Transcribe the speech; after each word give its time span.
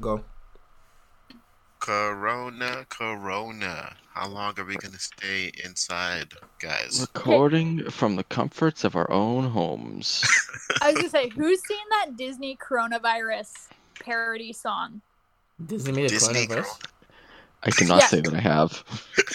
Go. 0.00 0.24
Corona, 1.78 2.86
Corona. 2.88 3.96
How 4.14 4.28
long 4.28 4.58
are 4.58 4.64
we 4.64 4.76
gonna 4.76 4.98
stay 4.98 5.52
inside, 5.64 6.32
guys? 6.58 7.00
Recording 7.00 7.88
from 7.90 8.16
the 8.16 8.24
comforts 8.24 8.84
of 8.84 8.96
our 8.96 9.10
own 9.10 9.50
homes. 9.50 10.24
I 10.82 10.88
was 10.88 10.96
gonna 10.96 11.08
say, 11.10 11.28
who's 11.28 11.60
seen 11.66 11.78
that 11.90 12.16
Disney 12.16 12.56
coronavirus 12.56 13.68
parody 14.00 14.52
song? 14.52 15.00
Disney 15.64 15.92
made 15.92 16.06
a 16.06 16.08
Disney 16.08 16.46
coronavirus. 16.46 16.86
I 17.62 17.70
cannot 17.70 18.00
Yeah. 18.00 18.06
say 18.06 18.20
that 18.22 18.34
I 18.34 18.40
have. 18.40 18.82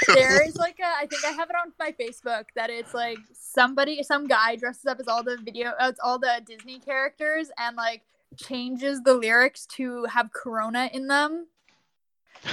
There 0.08 0.44
is 0.48 0.56
like 0.58 0.80
a, 0.80 0.86
I 0.88 1.06
think 1.06 1.24
I 1.26 1.30
have 1.32 1.50
it 1.50 1.56
on 1.56 1.74
my 1.80 1.92
Facebook 1.92 2.46
that 2.56 2.70
it's 2.72 2.94
like 2.94 3.20
somebody, 3.34 4.02
some 4.02 4.28
guy 4.28 4.56
dresses 4.56 4.86
up 4.88 5.00
as 5.00 5.08
all 5.08 5.24
the 5.24 5.38
video, 5.38 5.74
as 5.80 5.96
all 6.04 6.18
the 6.18 6.42
Disney 6.46 6.80
characters 6.80 7.50
and 7.60 7.76
like 7.76 8.02
changes 8.38 9.02
the 9.04 9.14
lyrics 9.14 9.66
to 9.78 10.06
have 10.06 10.32
Corona 10.32 10.90
in 10.94 11.08
them 11.08 11.48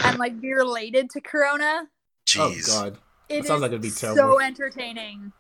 and 0.05 0.19
like 0.19 0.41
be 0.41 0.53
related 0.53 1.11
to 1.11 1.21
Corona. 1.21 1.89
Jeez. 2.27 2.69
Oh 2.71 2.83
God. 2.83 2.99
It 3.29 3.47
sounds 3.47 3.63
like 3.63 3.71
it'd 3.71 3.81
be 3.83 3.89
so 3.91 4.41
entertaining 4.41 5.33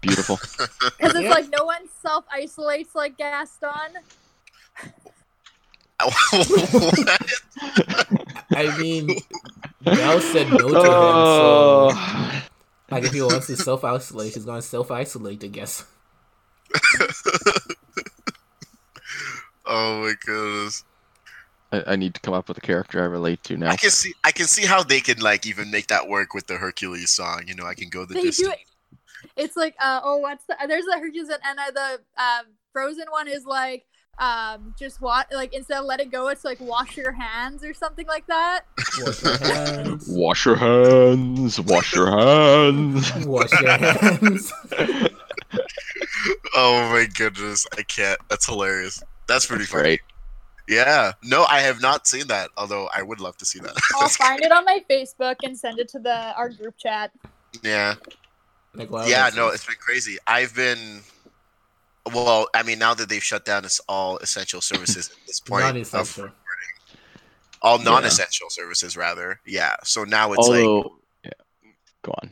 Beautiful. 0.00 0.36
because 0.98 1.14
it's 1.14 1.20
Yeah. 1.20 1.30
like 1.30 1.48
no 1.56 1.64
one 1.64 1.88
self 2.02 2.24
isolates 2.32 2.94
like 2.94 3.16
Gaston. 3.18 3.70
I 8.54 8.76
mean, 8.78 9.18
Belle 9.82 10.20
said 10.20 10.50
no 10.50 10.58
to 10.58 10.64
him, 10.66 10.82
so 10.82 11.90
Oh. 11.94 12.42
like 12.90 13.04
if 13.04 13.12
he 13.12 13.22
wants 13.22 13.46
to 13.46 13.56
self 13.56 13.84
isolate, 13.84 14.34
he's 14.34 14.44
gonna 14.44 14.62
self 14.62 14.90
isolate, 14.90 15.44
I 15.44 15.46
guess. 15.48 15.84
oh 19.72 20.02
my 20.02 20.14
goodness. 20.24 20.84
I, 21.72 21.82
I 21.88 21.96
need 21.96 22.14
to 22.14 22.20
come 22.20 22.34
up 22.34 22.48
with 22.48 22.58
a 22.58 22.60
character 22.60 23.02
I 23.02 23.06
relate 23.06 23.42
to 23.44 23.56
now. 23.56 23.70
I 23.70 23.76
can 23.76 23.90
see 23.90 24.12
I 24.24 24.30
can 24.30 24.46
see 24.46 24.66
how 24.66 24.82
they 24.82 25.00
can 25.00 25.18
like 25.20 25.46
even 25.46 25.70
make 25.70 25.88
that 25.88 26.08
work 26.08 26.34
with 26.34 26.46
the 26.46 26.56
Hercules 26.56 27.10
song. 27.10 27.44
You 27.46 27.54
know, 27.54 27.64
I 27.64 27.74
can 27.74 27.88
go 27.88 28.04
the 28.04 28.14
They 28.14 28.30
do 28.30 28.50
it. 28.50 28.58
It's 29.36 29.56
like, 29.56 29.74
uh, 29.80 30.00
oh, 30.04 30.18
what's 30.18 30.44
the? 30.44 30.56
There's 30.68 30.84
the 30.84 30.98
Hercules 30.98 31.28
and, 31.28 31.38
and 31.46 31.58
uh, 31.58 31.70
the 31.72 32.00
uh, 32.18 32.40
Frozen 32.72 33.06
one 33.10 33.28
is 33.28 33.46
like, 33.46 33.86
um, 34.18 34.74
just 34.78 35.00
what 35.00 35.28
like 35.32 35.54
instead 35.54 35.78
of 35.78 35.86
let 35.86 36.00
it 36.00 36.10
go, 36.10 36.28
it's 36.28 36.44
like 36.44 36.60
wash 36.60 36.96
your 36.96 37.12
hands 37.12 37.64
or 37.64 37.72
something 37.72 38.06
like 38.06 38.26
that. 38.26 38.64
Wash 38.98 39.24
your 39.24 39.36
hands. 39.38 40.08
Wash 40.10 40.44
your 40.44 40.56
hands. 40.56 41.60
Wash 41.60 41.94
your 41.94 42.10
hands. 42.10 43.12
Wash 43.26 43.60
your 43.60 43.78
hands. 43.78 44.52
Oh 46.54 46.90
my 46.92 47.06
goodness, 47.06 47.66
I 47.76 47.82
can't. 47.82 48.20
That's 48.28 48.46
hilarious. 48.46 49.02
That's 49.26 49.46
pretty 49.46 49.64
funny. 49.64 49.82
Right. 49.90 50.00
Yeah. 50.68 51.12
No, 51.22 51.44
I 51.44 51.60
have 51.60 51.80
not 51.82 52.06
seen 52.06 52.26
that. 52.28 52.50
Although 52.56 52.88
I 52.94 53.02
would 53.02 53.20
love 53.20 53.36
to 53.38 53.44
see 53.44 53.58
that. 53.60 53.74
I'll 53.96 54.08
find 54.08 54.40
it 54.42 54.52
on 54.52 54.64
my 54.64 54.82
Facebook 54.88 55.36
and 55.42 55.58
send 55.58 55.78
it 55.78 55.88
to 55.88 55.98
the 55.98 56.32
our 56.36 56.48
group 56.50 56.76
chat. 56.78 57.10
yeah. 57.62 57.94
Like, 58.74 58.88
yeah. 59.06 59.28
No, 59.34 59.48
it's 59.48 59.66
been 59.66 59.76
crazy. 59.80 60.18
I've 60.26 60.54
been. 60.54 61.00
Well, 62.12 62.48
I 62.54 62.62
mean, 62.62 62.78
now 62.78 62.94
that 62.94 63.08
they've 63.08 63.22
shut 63.22 63.44
down, 63.44 63.64
it's 63.64 63.80
all 63.88 64.18
essential 64.18 64.60
services 64.60 65.08
at 65.10 65.16
this 65.26 65.40
point. 65.46 65.64
not 65.64 65.76
of- 65.76 65.82
essential. 65.82 66.30
all 67.60 67.78
Yeah. 67.78 67.84
non-essential 67.84 68.50
services, 68.50 68.96
rather. 68.96 69.40
Yeah. 69.46 69.76
So 69.84 70.04
now 70.04 70.32
it's 70.32 70.48
like. 70.48 70.64
Yeah. 71.24 71.30
Go 72.02 72.12
on. 72.22 72.30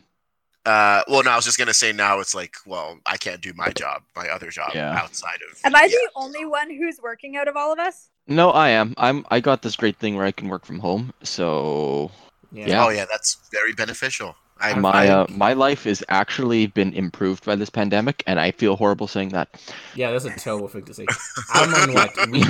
Uh, 0.71 1.03
well, 1.09 1.23
no, 1.25 1.31
I 1.33 1.37
was 1.37 1.45
just 1.45 1.59
gonna 1.59 1.75
say 1.75 1.91
now 1.93 2.21
it's 2.21 2.35
like, 2.35 2.55
well, 2.65 2.99
I 3.07 3.17
can't 3.17 3.41
do 3.41 3.53
my 3.55 3.71
job, 3.71 4.03
my 4.15 4.29
other 4.29 4.51
job 4.51 4.71
Yeah. 4.75 4.95
outside 5.03 5.41
of. 5.51 5.59
Am 5.65 5.75
I 5.75 5.83
yeah. 5.83 5.89
the 5.89 6.11
only 6.15 6.45
one 6.45 6.71
who's 6.71 7.01
working 7.03 7.37
out 7.37 7.49
of 7.49 7.57
all 7.57 7.73
of 7.73 7.79
us? 7.79 8.09
No, 8.29 8.51
I 8.51 8.69
am. 8.69 8.95
I'm. 8.97 9.25
I 9.31 9.41
got 9.41 9.63
this 9.63 9.75
great 9.75 9.97
thing 9.97 10.15
where 10.17 10.27
I 10.27 10.31
can 10.33 10.49
work 10.49 10.65
from 10.65 10.79
home. 10.79 11.13
So 11.25 12.11
Yeah. 12.53 12.67
Yeah. 12.69 12.85
Oh 12.85 12.91
yeah, 12.91 13.07
that's 13.11 13.39
very 13.51 13.73
beneficial. 13.73 14.37
I, 14.61 14.75
my 14.79 14.91
I- 14.91 15.09
uh, 15.09 15.27
my 15.31 15.55
life 15.55 15.85
has 15.85 16.05
actually 16.09 16.67
been 16.67 16.93
improved 16.93 17.45
by 17.45 17.57
this 17.57 17.71
pandemic, 17.71 18.23
and 18.27 18.39
I 18.39 18.51
feel 18.53 18.77
horrible 18.77 19.09
saying 19.09 19.31
that. 19.31 19.49
Yeah, 19.97 20.13
that's 20.13 20.27
a 20.27 20.31
terrible 20.37 20.69
thing 20.69 20.85
to 20.85 20.95
say. 20.95 21.07
I'm 21.55 21.75
on 21.75 21.95
what 21.95 22.11
week 22.31 22.47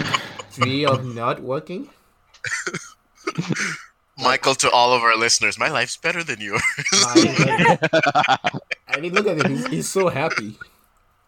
three 0.51 0.85
of 0.85 1.05
not 1.15 1.41
working. 1.41 1.89
Michael, 4.23 4.55
to 4.57 4.71
all 4.71 4.93
of 4.93 5.03
our 5.03 5.17
listeners, 5.17 5.59
my 5.59 5.69
life's 5.69 5.97
better 5.97 6.23
than 6.25 6.41
yours. 6.41 6.63
I 6.93 8.39
mean, 9.01 9.15
look 9.15 9.27
at 9.27 9.45
him. 9.45 9.51
He's, 9.51 9.67
he's 9.69 9.89
so 9.89 10.09
happy. 10.09 10.57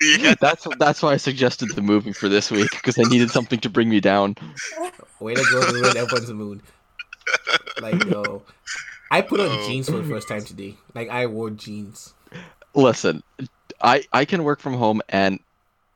yeah. 0.01 0.35
that's 0.41 0.67
that's 0.79 1.03
why 1.03 1.13
I 1.13 1.17
suggested 1.17 1.71
the 1.75 1.83
movie 1.83 2.13
for 2.13 2.29
this 2.29 2.51
week 2.51 2.71
because 2.73 2.99
I 2.99 3.03
needed 3.09 3.31
something 3.31 3.61
to 3.61 3.71
bring 3.71 3.89
me 3.89 4.01
down. 4.01 4.37
Way 5.21 5.35
to 5.35 5.45
go 5.51 5.65
to 5.65 5.73
ruin 5.73 5.97
everyone's 5.97 6.33
mood. 6.33 6.61
Like, 7.81 8.05
yo, 8.05 8.43
I 9.11 9.21
put 9.21 9.41
on 9.41 9.49
Oh. 9.49 9.69
jeans 9.69 9.89
for 9.89 9.97
the 9.99 10.05
first 10.05 10.29
time 10.29 10.45
today. 10.45 10.75
Like, 10.95 11.09
I 11.09 11.27
wore 11.27 11.51
jeans. 11.51 12.15
Listen, 12.75 13.23
I 13.81 14.05
I 14.13 14.25
can 14.25 14.45
work 14.45 14.61
from 14.61 14.75
home 14.75 15.03
and 15.09 15.39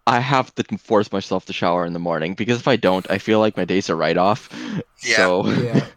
I 0.07 0.21
have 0.21 0.55
to 0.55 0.78
force 0.78 1.11
myself 1.11 1.47
to 1.47 1.53
shower 1.53 1.84
in 1.84 1.93
the 1.93 1.99
morning 1.99 2.34
because 2.34 2.61
if 2.61 2.69
I 2.69 2.77
don't, 2.77 3.11
I 3.11 3.19
feel 3.19 3.41
like 3.41 3.57
my 3.57 3.65
days 3.65 3.91
are 3.91 3.97
right 3.97 4.17
off. 4.17 4.49
Yeah. 5.03 5.17
So 5.17 5.47
Yeah. 5.49 5.84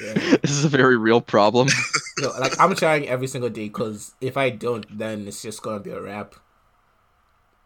yeah. 0.00 0.12
this 0.42 0.50
is 0.50 0.64
a 0.64 0.68
very 0.68 0.96
real 0.96 1.20
problem. 1.20 1.68
Yo, 2.18 2.30
like, 2.38 2.58
I'm 2.60 2.74
trying 2.74 3.08
every 3.08 3.26
single 3.26 3.50
day 3.50 3.68
because 3.68 4.14
if 4.20 4.36
I 4.36 4.50
don't, 4.50 4.86
then 4.96 5.26
it's 5.26 5.42
just 5.42 5.62
gonna 5.62 5.80
be 5.80 5.90
a 5.90 6.00
wrap. 6.00 6.34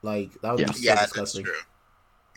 Like, 0.03 0.33
that 0.43 0.53
would 0.53 0.61
Yeah. 0.61 0.67
be 0.67 0.73
so 0.73 0.81
Yeah, 0.83 1.07
that's 1.15 1.35
true. 1.35 1.55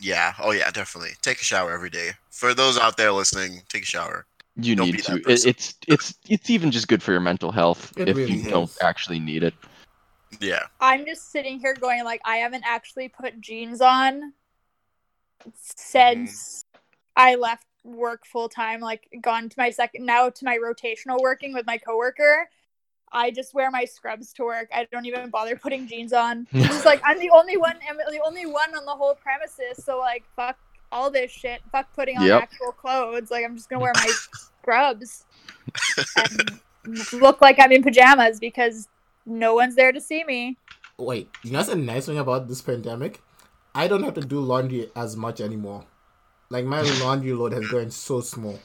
Yeah. 0.00 0.34
Oh 0.38 0.50
yeah, 0.50 0.70
definitely. 0.70 1.12
Take 1.22 1.40
a 1.40 1.44
shower 1.44 1.72
every 1.72 1.90
day. 1.90 2.12
For 2.30 2.54
those 2.54 2.78
out 2.78 2.96
there 2.96 3.12
listening, 3.12 3.62
take 3.68 3.84
a 3.84 3.86
shower. 3.86 4.26
You 4.56 4.76
Don't 4.76 4.90
need 4.90 5.02
to. 5.04 5.16
It, 5.16 5.46
it's 5.46 5.74
it's 5.88 6.14
it's 6.28 6.50
even 6.50 6.70
just 6.70 6.86
good 6.86 7.02
for 7.02 7.10
your 7.10 7.20
mental 7.20 7.50
health 7.50 7.92
It 7.96 8.08
if 8.08 8.16
really 8.16 8.34
you 8.34 8.50
don't 8.50 8.70
actually 8.80 9.18
need 9.18 9.42
it. 9.42 9.54
Yeah. 10.40 10.64
I'm 10.80 11.04
just 11.04 11.32
sitting 11.32 11.58
here 11.58 11.74
going 11.74 12.04
like 12.04 12.20
I 12.24 12.36
haven't 12.36 12.64
actually 12.66 13.08
put 13.08 13.40
jeans 13.40 13.80
on 13.80 14.32
since 15.54 16.64
mm-hmm. 16.64 16.80
I 17.16 17.34
left 17.34 17.66
work 17.84 18.26
full 18.26 18.48
time, 18.48 18.80
like 18.80 19.08
gone 19.20 19.48
to 19.48 19.54
my 19.58 19.70
second 19.70 20.04
now 20.06 20.30
to 20.30 20.44
my 20.44 20.58
rotational 20.58 21.20
working 21.20 21.52
with 21.52 21.66
my 21.66 21.78
coworker. 21.78 22.48
I 23.12 23.30
just 23.30 23.54
wear 23.54 23.70
my 23.70 23.84
scrubs 23.84 24.32
to 24.34 24.44
work. 24.44 24.68
I 24.74 24.88
don't 24.90 25.06
even 25.06 25.30
bother 25.30 25.54
putting 25.54 25.86
jeans 25.86 26.12
on. 26.12 26.48
It's 26.52 26.68
just 26.68 26.84
like 26.84 27.00
I'm 27.04 27.18
the 27.20 27.30
only 27.30 27.56
one 27.56 27.76
I'm 27.88 27.96
the 27.96 28.20
only 28.24 28.46
one 28.46 28.74
on 28.74 28.84
the 28.84 28.92
whole 28.92 29.14
premises, 29.14 29.84
so 29.84 29.98
like 29.98 30.24
fuck 30.34 30.56
all 30.90 31.10
this 31.10 31.30
shit. 31.30 31.60
Fuck 31.70 31.92
putting 31.94 32.18
on 32.18 32.26
Yep. 32.26 32.42
actual 32.42 32.72
clothes. 32.72 33.30
Like 33.30 33.44
I'm 33.44 33.56
just 33.56 33.68
gonna 33.68 33.82
wear 33.82 33.92
my 33.94 34.10
scrubs 34.62 35.24
and 36.16 36.60
look 37.12 37.40
like 37.40 37.60
I'm 37.60 37.72
in 37.72 37.82
pajamas 37.82 38.40
because 38.40 38.88
no 39.26 39.54
one's 39.54 39.74
there 39.76 39.92
to 39.92 40.00
see 40.00 40.24
me. 40.24 40.56
Wait, 40.98 41.28
you 41.42 41.50
know 41.50 41.58
what's 41.58 41.68
the 41.70 41.76
nice 41.76 42.06
thing 42.06 42.18
about 42.18 42.48
this 42.48 42.62
pandemic? 42.62 43.20
I 43.74 43.88
don't 43.88 44.04
have 44.04 44.14
to 44.14 44.20
do 44.20 44.38
laundry 44.40 44.90
as 44.94 45.16
much 45.16 45.40
anymore. 45.40 45.84
Like, 46.50 46.64
my 46.64 46.82
laundry 47.02 47.32
load 47.32 47.52
has 47.52 47.66
gotten 47.68 47.90
so 47.90 48.20
small. 48.20 48.58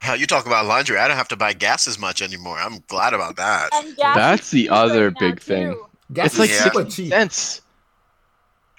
How 0.00 0.14
you 0.14 0.26
talk 0.26 0.46
about 0.46 0.64
laundry? 0.66 0.96
I 0.98 1.08
don't 1.08 1.16
have 1.16 1.28
to 1.28 1.36
buy 1.36 1.52
gas 1.52 1.86
as 1.86 1.98
much 1.98 2.22
anymore. 2.22 2.58
I'm 2.58 2.82
glad 2.88 3.12
about 3.12 3.36
that. 3.36 3.68
And 3.74 3.96
gas 3.96 4.16
That's 4.16 4.50
the 4.50 4.68
other 4.70 5.08
right 5.08 5.18
big 5.18 5.40
thing. 5.40 5.72
too. 5.72 5.86
Gas 6.12 6.26
It's 6.26 6.38
like 6.38 6.50
Yeah. 6.50 6.62
super 6.64 6.82
sixty 6.84 7.02
cheap. 7.04 7.12
cents. 7.12 7.60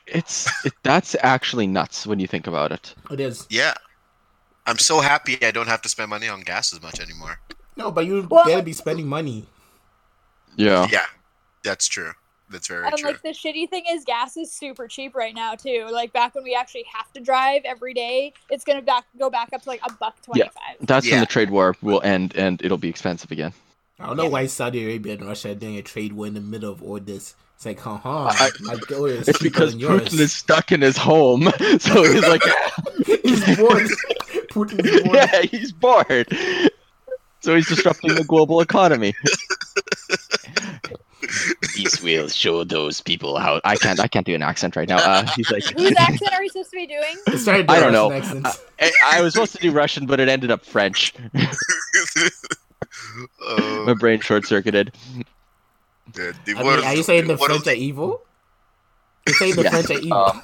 It's 0.08 0.66
it, 0.66 0.74
that's 0.84 1.16
actually 1.22 1.68
nuts 1.68 2.08
when 2.08 2.20
you 2.20 2.28
think 2.28 2.48
about 2.48 2.72
it. 2.72 2.96
It 3.12 3.20
is. 3.20 3.46
Yeah. 3.50 3.74
I'm 4.66 4.78
so 4.80 5.00
happy 5.00 5.44
I 5.46 5.52
don't 5.52 5.68
have 5.68 5.82
to 5.84 5.90
spend 5.90 6.10
money 6.10 6.28
on 6.28 6.42
gas 6.42 6.74
as 6.74 6.82
much 6.82 7.00
anymore. 7.00 7.40
No, 7.78 7.92
but 7.92 8.06
you 8.06 8.28
Well- 8.30 8.46
gotta 8.46 8.64
be 8.64 8.74
spending 8.74 9.08
money. 9.08 9.46
Yeah. 10.56 10.88
Yeah, 10.92 11.06
that's 11.64 11.88
true. 11.88 12.14
That's 12.52 12.68
very 12.68 12.86
And 12.86 12.96
true. 12.98 13.10
like 13.10 13.22
the 13.22 13.30
shitty 13.30 13.70
thing 13.70 13.84
is, 13.90 14.04
gas 14.06 14.38
is 14.38 14.52
super 14.52 14.88
cheap 14.88 15.16
right 15.16 15.34
now 15.34 15.56
too. 15.56 15.88
Like 15.92 16.12
back 16.14 16.36
when 16.36 16.44
we 16.44 16.54
actually 16.56 16.86
have 16.94 17.12
to 17.14 17.20
drive 17.22 17.62
every 17.66 17.94
day, 17.94 18.34
it's 18.50 18.64
gonna 18.64 18.82
back 18.82 19.06
go 19.18 19.30
back 19.30 19.50
up 19.54 19.62
to 19.64 19.70
like 19.70 19.82
a 19.88 19.92
buck 19.94 20.22
twenty 20.22 20.42
five. 20.44 20.76
That's 20.82 21.10
when 21.10 21.20
the 21.22 21.26
trade 21.26 21.50
war 21.50 21.76
will 21.82 22.02
end 22.04 22.36
and 22.36 22.62
it'll 22.64 22.78
be 22.78 22.90
expensive 22.90 23.32
again. 23.32 23.54
I 24.00 24.08
don't 24.08 24.18
know 24.18 24.24
Yeah. 24.24 24.30
why 24.30 24.46
Saudi 24.48 24.84
Arabia 24.84 25.14
and 25.14 25.26
Russia 25.28 25.52
are 25.52 25.56
doing 25.56 25.78
a 25.78 25.82
trade 25.84 26.14
war 26.14 26.28
in 26.28 26.34
the 26.34 26.42
middle 26.42 26.72
of 26.72 26.82
all 26.84 27.00
this. 27.00 27.36
It's 27.56 27.66
like, 27.68 27.80
haha, 27.80 28.30
I- 28.34 28.50
my 28.62 28.76
dollar 28.90 29.10
is 29.10 29.28
It's 29.28 29.38
because 29.40 29.72
than 29.74 29.80
yours. 29.82 30.02
Putin 30.10 30.20
is 30.20 30.34
stuck 30.34 30.72
in 30.72 30.82
his 30.82 30.98
home, 30.98 31.44
so 31.80 32.04
he's 32.04 32.28
like, 32.28 32.42
He's 33.24 33.58
bored. 33.58 33.88
Putin 34.50 34.84
is 34.84 35.02
bored. 35.04 35.16
yeah, 35.16 35.42
he's 35.44 35.72
bored. 35.72 36.28
So 37.42 37.56
he's 37.56 37.68
disrupting 37.68 38.16
the 38.16 38.24
global 38.24 38.62
economy. 38.62 39.14
These 41.84 42.02
will 42.04 42.28
show 42.30 42.64
those 42.64 43.02
people 43.02 43.38
how 43.40 43.60
I 43.64 43.76
can't 43.76 44.00
I 44.00 44.08
can't 44.08 44.26
do 44.26 44.36
an 44.36 44.42
accent 44.42 44.76
right 44.76 44.88
now. 44.88 44.98
Uh, 44.98 45.26
he's 45.36 45.50
like 45.52 45.64
Whose 45.78 45.94
accent 45.98 46.34
are 46.34 46.40
we 46.42 46.50
supposed 46.50 46.70
to 46.72 46.76
be 46.78 46.86
doing? 46.88 47.16
It's 47.28 47.48
I 47.48 47.62
don't 47.62 47.68
Russian 47.68 47.94
know. 47.94 48.12
accents. 48.12 48.62
I, 48.80 48.92
I 49.18 49.22
was 49.22 49.34
supposed 49.34 49.54
to 49.56 49.60
do 49.60 49.72
Russian, 49.72 50.06
but 50.06 50.20
it 50.20 50.30
ended 50.30 50.52
up 50.52 50.64
French. 50.66 51.14
Oh, 53.42 53.84
My 53.88 53.94
brain 53.94 54.20
short 54.20 54.46
circuited. 54.46 54.94
I 56.18 56.34
mean, 56.48 56.58
are 56.58 56.94
you 56.96 57.04
saying 57.04 57.28
the 57.28 57.38
French 57.38 57.68
are 57.68 57.74
evil? 57.74 58.22
You're 59.28 59.36
saying 59.36 59.56
the 59.56 59.64
Yeah. 59.64 59.70
French 59.70 59.90
are 59.92 60.00
evil. 60.00 60.34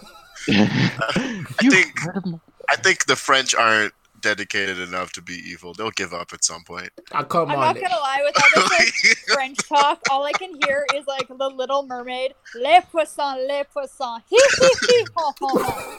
Uh, 0.49 1.43
you 1.61 1.71
think- 1.71 1.99
heard 1.99 2.15
of 2.17 2.25
my- 2.25 2.39
I 2.69 2.75
think 2.77 3.05
the 3.05 3.15
French 3.17 3.53
aren't 3.53 3.93
dedicated 4.27 4.77
enough 4.79 5.13
to 5.13 5.21
be 5.21 5.35
evil. 5.49 5.73
They'll 5.73 5.91
give 5.91 6.13
up 6.13 6.33
at 6.33 6.43
some 6.43 6.63
point. 6.63 6.89
Ah, 7.13 7.23
come 7.23 7.49
I'm 7.49 7.57
on. 7.59 7.61
not 7.67 7.75
gonna 7.75 7.95
lie, 7.95 8.21
with 8.25 8.35
all 8.43 8.49
this 8.61 8.71
like 8.79 9.17
French 9.33 9.57
talk, 9.69 10.01
all 10.11 10.25
I 10.25 10.33
can 10.33 10.51
hear 10.65 10.85
is 10.95 11.05
like 11.07 11.27
the 11.29 11.49
Little 11.49 11.83
Mermaid, 11.87 12.33
les 12.55 12.81
poissons, 12.91 13.37
les 13.47 13.63
poissons, 13.73 14.21
hee 14.29 14.37
hee 14.59 14.75
hee, 14.87 15.05
ha 15.15 15.31
ha 15.39 15.49
ha. 15.63 15.97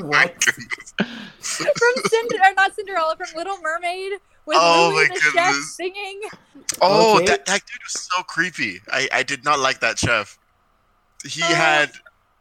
What? 0.02 0.42
From 0.42 1.94
Cinder, 2.08 2.36
or 2.44 2.54
not 2.54 2.74
Cinderella, 2.74 3.14
from 3.16 3.28
Little 3.36 3.58
Mermaid, 3.62 4.12
with 4.46 4.56
Oh 4.60 4.90
Louis 4.94 5.08
my 5.08 5.14
the 5.14 5.20
chef 5.20 5.54
singing. 5.54 6.20
Oh, 6.80 7.16
Okay. 7.16 7.26
that, 7.26 7.46
that 7.46 7.60
dude 7.66 7.82
was 7.84 8.08
so 8.12 8.22
creepy. 8.24 8.80
I, 8.90 9.08
I 9.12 9.22
did 9.22 9.44
not 9.44 9.60
like 9.60 9.80
that 9.80 9.98
chef. 9.98 10.36
He 11.24 11.42
Uh. 11.42 11.46
had 11.46 11.92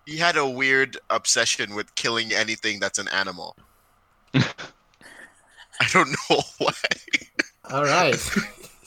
he 0.05 0.17
had 0.17 0.37
a 0.37 0.49
weird 0.49 0.97
obsession 1.11 1.75
with 1.75 1.93
killing 1.93 2.33
anything 2.33 2.79
that's 2.79 2.97
an 2.97 3.07
animal. 3.09 3.55
I 5.81 5.87
don't 5.91 6.09
know 6.09 6.41
why. 6.57 6.73
All 7.71 7.83
right. 7.83 8.15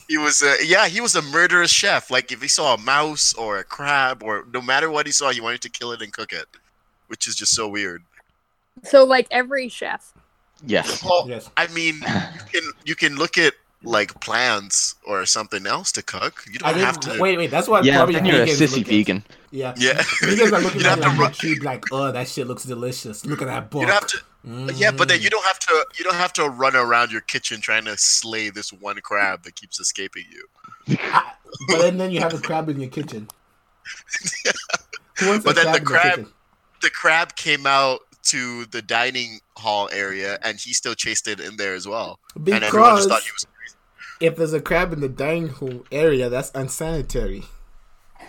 He 0.09 0.19
was 0.19 0.43
a 0.43 0.57
yeah, 0.67 0.89
he 0.89 1.01
was 1.01 1.15
a 1.15 1.23
murderous 1.23 1.71
chef. 1.71 2.11
Like 2.11 2.33
if 2.33 2.43
he 2.43 2.49
saw 2.49 2.75
a 2.75 2.79
mouse 2.79 3.33
or 3.33 3.57
a 3.57 3.65
crab 3.65 4.23
or 4.23 4.45
no 4.53 4.61
matter 4.61 4.91
what 4.91 5.07
he 5.07 5.13
saw, 5.13 5.31
he 5.31 5.41
wanted 5.41 5.63
to 5.63 5.71
kill 5.71 5.93
it 5.93 6.03
and 6.03 6.13
cook 6.13 6.33
it, 6.35 6.45
which 7.07 7.27
is 7.27 7.35
just 7.35 7.55
so 7.55 7.67
weird. 7.67 8.03
So 8.83 9.05
like 9.05 9.27
every 9.31 9.71
chef. 9.71 10.13
Yes. 10.67 11.03
Well, 11.03 11.25
yes. 11.27 11.49
I 11.57 11.67
mean, 11.69 11.95
you 11.95 12.43
can 12.53 12.71
you 12.85 12.95
can 12.95 13.17
look 13.17 13.39
at 13.39 13.55
like 13.85 14.21
plants 14.21 14.97
or 15.07 15.25
something 15.25 15.67
else 15.67 15.93
to 15.93 16.03
cook. 16.03 16.45
You 16.53 16.59
don't 16.59 16.75
have 16.77 17.01
to. 17.01 17.19
wait, 17.19 17.39
wait. 17.39 17.51
That's 17.51 17.69
what 17.69 17.83
Yeah, 17.83 17.97
probably 17.97 18.17
then 18.17 18.27
you're 18.27 18.43
a 18.43 18.47
sissy 18.47 18.71
look 18.79 18.81
at. 18.81 18.87
vegan. 18.89 19.25
Yeah. 19.51 19.73
Yeah, 19.79 19.95
Vegans 19.95 20.53
are 20.53 20.61
looking 20.61 20.81
You'd 20.81 20.89
at 20.89 20.99
have 20.99 21.01
to 21.01 21.09
like 21.09 21.19
ru- 21.19 21.27
the 21.29 21.33
cheap, 21.35 21.63
like, 21.63 21.85
oh, 21.91 22.13
that 22.13 22.29
shit 22.29 22.47
looks 22.47 22.65
delicious. 22.65 23.25
Look 23.25 23.41
at 23.41 23.47
that 23.47 23.71
book. 23.71 23.81
you 23.83 23.87
don't 23.87 23.95
have 23.95 24.09
to. 24.09 24.19
Yeah, 24.45 24.91
but 24.91 25.07
then 25.09 25.21
Mm. 25.21 25.23
you 25.23 25.31
don't 25.31 25.45
have 25.45 25.59
to. 25.61 25.87
You 25.99 26.05
don't 26.05 26.17
have 26.17 26.33
to 26.35 26.49
run 26.49 26.75
around 26.75 27.13
your 27.13 27.21
kitchen 27.21 27.61
trying 27.61 27.85
to 27.85 27.97
slay 27.97 28.51
this 28.51 28.73
one 28.73 29.01
crab 29.01 29.45
that 29.45 29.55
keeps 29.55 29.79
escaping 29.81 30.25
you. 30.31 30.97
But 31.69 31.79
then, 31.81 31.99
then 31.99 32.11
you 32.11 32.21
have 32.21 32.33
a 32.33 32.39
crab 32.39 32.69
in 32.71 32.81
your 32.81 32.89
kitchen. 32.89 33.29
Wants 35.23 35.45
But 35.45 35.55
then 35.57 35.71
the 35.73 35.81
crab- 35.81 36.17
kitchen? 36.17 36.33
The 36.81 36.91
crab 36.91 37.37
came 37.37 37.67
out 37.67 38.01
to 38.25 38.65
the 38.67 38.83
dining 38.83 39.41
hall 39.57 39.89
area, 39.93 40.39
and 40.43 40.59
he 40.59 40.73
still 40.73 40.95
chased 40.95 41.29
it 41.29 41.41
in 41.41 41.57
there 41.57 41.75
as 41.75 41.87
well. 41.87 42.19
and 42.35 42.49
everyone 42.49 42.71
Because 42.71 42.99
just 43.01 43.09
thought 43.11 43.23
he 43.23 43.31
was. 43.33 43.45
crazy. 43.45 43.77
if 44.21 44.37
there's 44.37 44.53
a 44.53 44.61
crab 44.61 44.93
in 44.93 45.01
the 45.01 45.09
dining 45.09 45.49
hall 45.49 45.85
area, 45.93 46.29
that's 46.29 46.51
unsanitary. 46.55 47.45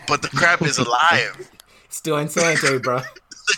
But 0.08 0.22
the 0.22 0.28
crab 0.30 0.62
is 0.64 0.78
alive. 0.78 1.50
Still 1.90 2.18
unsanitary, 2.18 2.80
bro. 2.80 3.02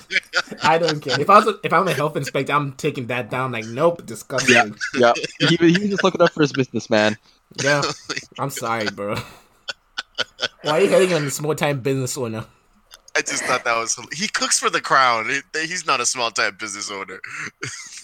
I 0.64 0.78
don't 0.78 1.00
care. 1.02 1.20
If 1.20 1.30
I 1.30 1.36
was 1.40 1.48
a, 1.48 1.60
if 1.64 1.72
I'm 1.74 1.88
a 1.88 1.94
health 1.94 2.16
inspector, 2.18 2.54
I'm 2.54 2.74
taking 2.74 3.08
that 3.08 3.30
down. 3.30 3.52
Like, 3.52 3.66
nope, 3.66 4.06
disgusting. 4.06 4.76
Yeah. 4.98 5.14
He, 5.40 5.56
he 5.56 5.66
was 5.68 5.90
just 5.90 6.04
looking 6.04 6.22
up 6.22 6.32
for 6.32 6.42
his 6.42 6.52
business, 6.54 6.90
man. 6.90 7.18
Yeah, 7.64 7.82
I'm 8.40 8.50
sorry, 8.50 8.90
bro. 8.90 9.16
Why 10.62 10.72
are 10.72 10.82
you 10.82 10.90
hitting 10.90 11.14
on 11.14 11.24
a 11.26 11.32
small 11.32 11.56
time 11.56 11.82
business 11.82 12.18
owner? 12.18 12.46
I 13.18 13.22
just 13.22 13.44
thought 13.46 13.64
that 13.64 13.78
was. 13.78 13.98
He 14.14 14.28
cooks 14.28 14.60
for 14.60 14.70
the 14.70 14.82
crown. 14.82 15.30
He, 15.30 15.40
he's 15.68 15.86
not 15.86 16.02
a 16.02 16.06
small 16.06 16.32
time 16.32 16.58
business 16.60 16.92
owner. 16.92 17.20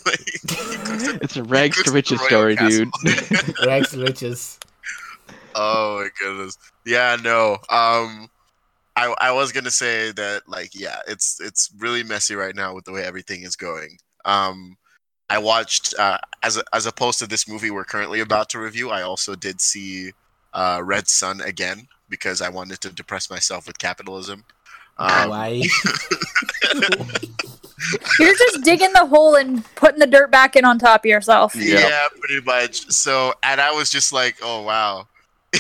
Like, 0.04 0.20
he 0.20 1.06
at- 1.06 1.22
It's 1.22 1.38
a 1.38 1.44
rags 1.44 1.76
cooks 1.78 1.90
to 1.90 1.94
riches 1.94 2.22
story, 2.24 2.56
Castle. 2.56 2.86
dude. 3.04 3.56
Rex 3.68 3.94
riches. 3.94 4.60
Oh 5.54 6.00
my 6.02 6.10
goodness. 6.20 6.58
Yeah, 6.88 7.18
no. 7.24 7.58
Um 7.70 8.28
I 8.96 9.14
I 9.20 9.32
was 9.32 9.52
gonna 9.52 9.72
say 9.72 10.12
that 10.12 10.48
like 10.48 10.72
yeah, 10.74 11.00
it's 11.08 11.40
it's 11.40 11.72
really 11.78 12.04
messy 12.04 12.36
right 12.36 12.56
now 12.56 12.74
with 12.74 12.86
the 12.86 12.92
way 12.92 13.04
everything 13.04 13.44
is 13.44 13.56
going. 13.56 13.98
Um 14.26 14.78
I 15.30 15.38
watched 15.38 15.94
uh 15.98 16.18
as 16.44 16.58
a, 16.58 16.64
as 16.74 16.86
opposed 16.86 17.20
to 17.20 17.28
this 17.28 17.48
movie 17.48 17.72
we're 17.72 17.86
currently 17.86 18.20
about 18.20 18.50
to 18.50 18.60
review, 18.60 18.90
I 18.90 19.02
also 19.02 19.36
did 19.36 19.62
see 19.62 20.12
uh 20.54 20.82
Red 20.84 21.08
Son 21.08 21.42
again 21.42 21.88
because 22.10 22.42
I 22.42 22.50
wanted 22.50 22.82
to 22.82 22.92
depress 22.92 23.30
myself 23.30 23.68
with 23.68 23.78
capitalism. 23.80 24.44
Um, 24.98 25.30
Why? 25.30 25.48
You're 28.20 28.36
just 28.36 28.64
digging 28.64 28.94
the 28.94 29.08
hole 29.08 29.36
and 29.36 29.64
putting 29.76 30.00
the 30.00 30.06
dirt 30.06 30.30
back 30.30 30.56
in 30.56 30.66
on 30.66 30.78
top 30.78 31.02
of 31.02 31.10
yourself. 31.10 31.56
Yeah. 31.56 31.80
yeah, 31.80 32.08
pretty 32.20 32.42
much. 32.46 32.92
So 32.92 33.34
and 33.42 33.60
I 33.60 33.72
was 33.72 33.90
just 33.90 34.14
like, 34.14 34.36
oh 34.44 34.62
wow. 34.62 35.08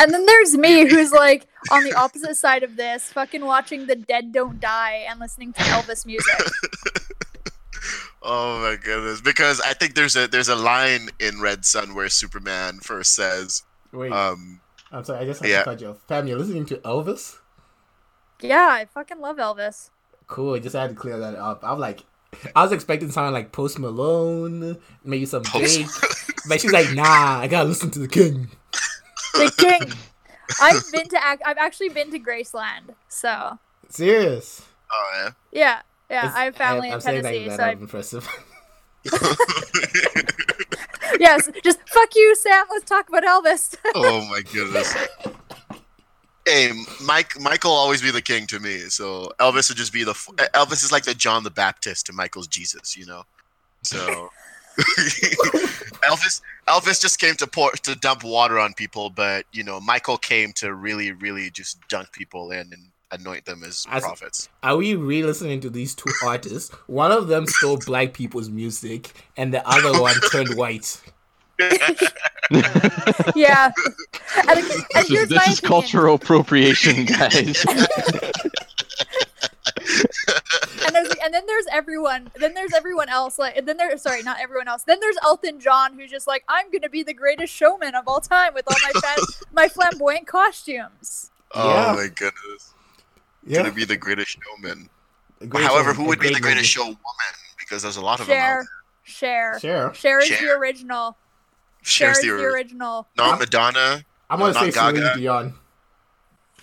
And 0.00 0.12
then 0.12 0.26
there's 0.26 0.56
me 0.56 0.88
who's 0.88 1.12
like 1.12 1.46
on 1.70 1.84
the 1.84 1.94
opposite 1.94 2.36
side 2.36 2.62
of 2.62 2.76
this, 2.76 3.12
fucking 3.12 3.44
watching 3.44 3.86
The 3.86 3.96
Dead 3.96 4.32
Don't 4.32 4.60
Die 4.60 5.06
and 5.08 5.20
listening 5.20 5.52
to 5.54 5.60
Elvis 5.60 6.06
music. 6.06 6.34
Oh 8.20 8.60
my 8.60 8.76
goodness! 8.76 9.20
Because 9.20 9.60
I 9.60 9.74
think 9.74 9.94
there's 9.94 10.16
a 10.16 10.26
there's 10.26 10.48
a 10.48 10.56
line 10.56 11.08
in 11.20 11.40
Red 11.40 11.64
Son 11.64 11.94
where 11.94 12.08
Superman 12.08 12.80
first 12.80 13.14
says, 13.14 13.62
Wait, 13.92 14.12
um, 14.12 14.60
I'm 14.90 15.04
sorry. 15.04 15.20
I 15.20 15.24
just 15.24 15.40
have 15.40 15.48
yeah. 15.48 15.58
to 15.60 15.64
cut 15.64 15.80
you 15.80 15.88
off. 15.88 15.98
Fam, 16.08 16.26
you're 16.26 16.38
listening 16.38 16.66
to 16.66 16.76
Elvis? 16.78 17.38
Yeah, 18.40 18.68
I 18.70 18.84
fucking 18.86 19.20
love 19.20 19.36
Elvis. 19.36 19.90
Cool. 20.26 20.58
Just 20.60 20.76
had 20.76 20.90
to 20.90 20.96
clear 20.96 21.18
that 21.18 21.36
up. 21.36 21.60
I'm 21.62 21.78
like, 21.78 22.04
I 22.54 22.62
was 22.62 22.72
expecting 22.72 23.10
something 23.10 23.32
like 23.32 23.52
Post 23.52 23.78
Malone, 23.78 24.76
maybe 25.04 25.24
some 25.24 25.42
Post- 25.42 25.76
Drake, 25.76 25.86
but 26.48 26.60
she's 26.60 26.72
like, 26.72 26.92
nah, 26.94 27.38
I 27.38 27.46
gotta 27.48 27.68
listen 27.68 27.90
to 27.92 27.98
the 27.98 28.08
King. 28.08 28.48
The 29.34 29.52
King. 29.58 29.92
I've 30.62 30.82
been 30.92 31.06
to 31.08 31.16
ac- 31.16 31.42
I've 31.44 31.58
actually 31.58 31.90
been 31.90 32.10
to 32.10 32.18
Graceland, 32.18 32.94
so 33.08 33.58
Serious. 33.90 34.62
"Oh 34.90 35.30
yeah, 35.52 35.82
yeah. 36.10 36.18
It's- 36.20 36.34
I 36.34 36.44
have 36.44 36.56
family 36.56 36.88
I'm 36.88 36.94
in 36.94 37.00
Tennessee, 37.00 37.44
that, 37.44 37.50
so 37.50 37.56
that 37.58 37.68
I, 37.68 37.72
I'm 37.72 37.80
impressive. 37.82 38.26
yes, 41.20 41.48
just 41.62 41.78
fuck 41.88 42.14
you, 42.14 42.34
Sam. 42.36 42.66
Let's 42.70 42.84
talk 42.88 43.08
about 43.08 43.24
Elvis. 43.24 43.74
oh 43.94 44.26
my 44.28 44.42
goodness. 44.52 44.94
Hey, 46.46 46.72
Mike. 47.02 47.38
Michael 47.38 47.72
will 47.72 47.78
always 47.78 48.02
be 48.02 48.10
the 48.10 48.22
king 48.22 48.46
to 48.46 48.58
me. 48.58 48.78
So 48.88 49.30
Elvis 49.38 49.68
would 49.68 49.76
just 49.76 49.92
be 49.92 50.04
the 50.04 50.12
Elvis 50.54 50.84
is 50.84 50.92
like 50.92 51.04
the 51.04 51.14
John 51.14 51.44
the 51.44 51.50
Baptist 51.50 52.06
to 52.06 52.12
Michael's 52.12 52.46
Jesus. 52.46 52.96
You 52.96 53.06
know. 53.06 53.22
So 53.84 54.30
Elvis 56.04 56.40
Elvis 56.68 57.00
just 57.00 57.18
came 57.18 57.34
to 57.36 57.46
pour 57.46 57.72
to 57.72 57.94
dump 57.96 58.22
water 58.24 58.58
on 58.58 58.74
people, 58.74 59.10
but 59.10 59.44
you 59.52 59.64
know 59.64 59.80
Michael 59.80 60.18
came 60.18 60.52
to 60.54 60.74
really 60.74 61.12
really 61.12 61.50
just 61.50 61.78
dunk 61.88 62.12
people 62.12 62.50
in 62.50 62.72
and 62.72 62.90
anoint 63.10 63.44
them 63.44 63.62
as 63.64 63.86
As- 63.90 64.02
prophets. 64.02 64.48
Are 64.62 64.76
we 64.76 64.94
re-listening 64.94 65.60
to 65.60 65.70
these 65.70 65.94
two 65.94 66.12
artists? 66.24 66.70
One 66.86 67.10
of 67.10 67.28
them 67.28 67.46
stole 67.46 67.78
black 67.78 68.12
people's 68.12 68.50
music, 68.50 69.12
and 69.36 69.52
the 69.52 69.66
other 69.66 70.00
one 70.00 70.14
turned 70.30 70.54
white. 70.54 71.00
yeah. 73.34 73.72
And, 74.48 74.58
and 74.58 74.66
This 74.94 75.10
is, 75.10 75.28
this 75.28 75.48
is 75.48 75.60
cultural 75.60 76.14
appropriation, 76.14 77.04
guys. 77.04 77.64
and 81.20 81.28
and 81.28 81.34
then 81.34 81.44
there's 81.46 81.66
everyone 81.70 82.30
then 82.36 82.54
there's 82.54 82.72
everyone 82.74 83.08
else 83.08 83.38
like 83.38 83.56
and 83.56 83.66
then 83.68 83.76
there's 83.76 84.02
sorry 84.02 84.22
not 84.22 84.38
everyone 84.40 84.66
else 84.68 84.82
then 84.84 84.98
there's 85.00 85.16
Elton 85.22 85.60
John 85.60 85.94
who's 85.98 86.10
just 86.10 86.26
like 86.26 86.42
I'm 86.48 86.70
gonna 86.70 86.88
be 86.88 87.02
the 87.02 87.14
greatest 87.14 87.52
showman 87.52 87.94
of 87.94 88.04
all 88.08 88.20
time 88.20 88.54
with 88.54 88.64
all 88.68 88.76
my 88.82 89.00
fan- 89.00 89.24
my 89.52 89.68
flamboyant 89.68 90.26
costumes. 90.26 91.30
Oh 91.54 91.68
Yeah. 91.68 91.92
my 91.94 92.08
goodness. 92.14 92.74
Yeah. 93.46 93.58
Gonna 93.62 93.72
be 93.74 93.84
the 93.84 93.96
greatest 93.96 94.36
showman. 94.42 94.88
A 95.40 95.46
great 95.46 95.64
However, 95.64 95.94
song, 95.94 96.02
who 96.04 96.08
would 96.08 96.18
be 96.20 96.32
the 96.34 96.40
greatest 96.40 96.76
movie. 96.76 96.90
showwoman? 96.92 97.34
Because 97.58 97.82
there's 97.82 97.96
a 97.96 98.00
lot 98.00 98.20
of 98.20 98.26
them. 98.26 98.36
Share, 98.36 98.66
share, 99.04 99.58
Cher, 99.60 99.94
Cher. 99.94 99.94
Cher 99.94 100.18
is 100.20 100.40
the 100.40 100.50
original. 100.50 101.12
there. 101.12 101.18
Cher 101.82 102.08
Cher's 102.14 102.18
is 102.18 102.24
the, 102.24 102.36
the 102.36 102.42
original. 102.44 103.06
not 103.16 103.38
Madonna. 103.38 104.04
I'm 104.30 104.38
gonna 104.40 104.50
uh, 104.50 104.54
Not 104.54 104.64
say 104.64 104.70
Celine 104.72 104.94
Gaga. 104.96 105.14
Dion. 105.18 105.54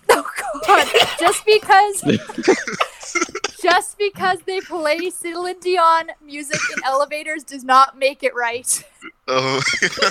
Oh 0.07 0.23
god! 0.67 0.87
just 1.19 1.43
because, 1.45 2.03
just 3.65 3.97
because 3.97 4.39
they 4.45 4.61
play 4.61 5.09
Celine 5.09 5.59
Dion 5.59 6.11
music 6.23 6.59
in 6.75 6.83
elevators 6.83 7.43
does 7.43 7.63
not 7.63 7.97
make 7.97 8.23
it 8.23 8.33
right. 8.35 8.83
Oh. 9.27 9.61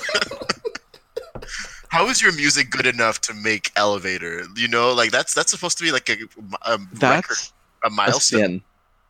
How 1.89 2.09
is 2.09 2.21
your 2.21 2.33
music 2.33 2.71
good 2.71 2.87
enough 2.87 3.21
to 3.23 3.35
make 3.35 3.71
Elevator? 3.77 4.43
You 4.57 4.67
know, 4.69 4.93
like 4.93 5.11
that's 5.13 5.33
that's 5.35 5.53
supposed 5.53 5.79
to 5.79 5.85
be 5.85 5.93
like 5.93 6.09
a, 6.09 6.15
a 6.63 6.79
record, 6.79 6.89
That's 6.99 7.53
a 7.85 7.87
a 7.87 7.91
milestone. 7.91 8.41
sin. 8.41 8.63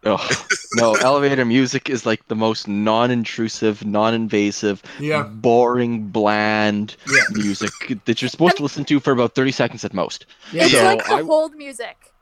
Oh, 0.06 0.28
no, 0.74 0.92
elevator 1.00 1.46
music 1.46 1.88
is 1.88 2.04
like 2.04 2.28
the 2.28 2.34
most 2.34 2.68
non-intrusive, 2.68 3.86
non-invasive, 3.86 4.82
Yeah. 5.00 5.22
boring, 5.22 6.08
bland 6.08 6.96
Yeah. 7.08 7.22
music 7.30 7.70
that 8.04 8.20
you're 8.20 8.28
supposed 8.28 8.58
to 8.58 8.62
listen 8.62 8.84
to 8.84 9.00
for 9.00 9.12
about 9.12 9.34
30 9.34 9.52
seconds 9.52 9.82
at 9.82 9.94
most. 9.94 10.26
Yeah. 10.52 10.64
It's 10.64 10.72
So 10.74 10.84
like 10.84 11.06
the 11.06 11.14
I- 11.14 11.22
hold 11.22 11.54
music, 11.54 12.12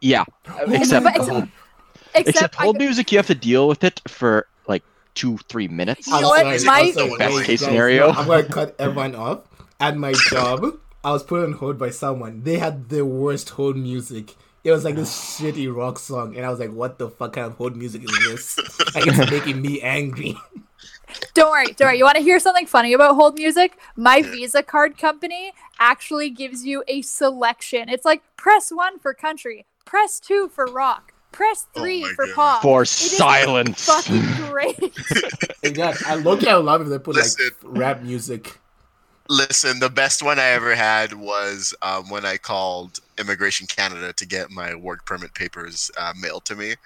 Yeah, 0.00 0.24
except 0.68 1.04
But 1.04 1.16
hold, 1.16 1.28
except, 1.28 1.50
except, 2.14 2.28
except 2.28 2.60
I- 2.60 2.64
hold 2.64 2.78
music, 2.78 3.12
you 3.12 3.18
have 3.18 3.26
to 3.28 3.34
deal 3.34 3.68
with 3.68 3.82
it 3.84 4.00
for 4.06 4.46
like 4.68 4.82
two, 5.14 5.38
three 5.48 5.68
minutes. 5.68 6.06
You 6.06 6.12
know 6.12 6.18
I'm 6.18 6.24
what? 6.24 6.60
sorry, 6.60 6.64
My- 6.64 6.88
I'm 6.88 6.92
sorry, 6.92 7.16
Best 7.18 7.44
case 7.44 7.60
guys, 7.60 7.68
scenario. 7.68 8.10
I'm 8.10 8.26
gonna 8.26 8.44
cut 8.44 8.76
everyone 8.78 9.14
off. 9.14 9.40
At 9.80 9.96
my 9.96 10.12
job, 10.30 10.78
I 11.04 11.12
was 11.12 11.22
put 11.22 11.44
on 11.44 11.52
hold 11.52 11.78
by 11.78 11.90
someone. 11.90 12.42
They 12.42 12.58
had 12.58 12.88
the 12.88 13.04
worst 13.04 13.50
hold 13.50 13.76
music 13.76 14.34
it 14.66 14.72
was 14.72 14.84
like 14.84 14.96
this 14.96 15.14
shitty 15.14 15.72
rock 15.72 15.96
song, 15.96 16.34
and 16.36 16.44
I 16.44 16.50
was 16.50 16.58
like, 16.58 16.72
"What 16.72 16.98
the 16.98 17.08
fuck 17.08 17.34
kind 17.34 17.46
of 17.46 17.54
hold 17.54 17.76
music 17.76 18.02
is 18.02 18.18
this?" 18.28 18.94
Like 18.96 19.06
it's 19.06 19.30
making 19.30 19.62
me 19.62 19.80
angry. 19.80 20.36
Don't 21.34 21.52
worry, 21.52 21.66
don't 21.66 21.86
worry. 21.86 21.98
You 21.98 22.04
want 22.04 22.16
to 22.16 22.22
hear 22.22 22.40
something 22.40 22.66
funny 22.66 22.92
about 22.92 23.14
hold 23.14 23.36
music? 23.36 23.78
My 23.94 24.22
Visa 24.22 24.64
card 24.64 24.98
company 24.98 25.52
actually 25.78 26.30
gives 26.30 26.66
you 26.66 26.82
a 26.88 27.02
selection. 27.02 27.88
It's 27.88 28.04
like 28.04 28.22
press 28.36 28.72
one 28.72 28.98
for 28.98 29.14
country, 29.14 29.66
press 29.86 30.20
two 30.20 30.50
for 30.52 30.66
rock, 30.66 31.14
press 31.32 31.66
Oh 31.74 31.80
three 31.80 32.02
my 32.02 32.08
for 32.10 32.26
goodness. 32.26 32.36
pop. 32.36 32.62
For 32.62 32.82
is 32.82 32.90
silence. 32.90 33.86
Fucking 33.86 34.22
great. 34.50 34.78
And 35.64 35.76
yeah, 35.76 35.96
I 36.06 36.14
look 36.14 36.44
at 36.44 36.54
a 36.54 36.60
lot 36.60 36.80
of 36.80 36.88
them 36.90 37.00
put 37.00 37.16
Listen. 37.16 37.50
like 37.64 37.78
rap 37.78 38.02
music. 38.02 38.60
Listen, 39.28 39.80
the 39.80 39.90
best 39.90 40.22
one 40.22 40.38
I 40.38 40.50
ever 40.50 40.76
had 40.76 41.12
was 41.14 41.74
um, 41.82 42.08
when 42.08 42.24
I 42.24 42.36
called 42.36 43.00
Immigration 43.18 43.66
Canada 43.66 44.12
to 44.12 44.26
get 44.26 44.52
my 44.52 44.76
work 44.76 45.04
permit 45.06 45.34
papers 45.34 45.90
uh, 45.98 46.12
mailed 46.20 46.44
to 46.44 46.54
me. 46.54 46.76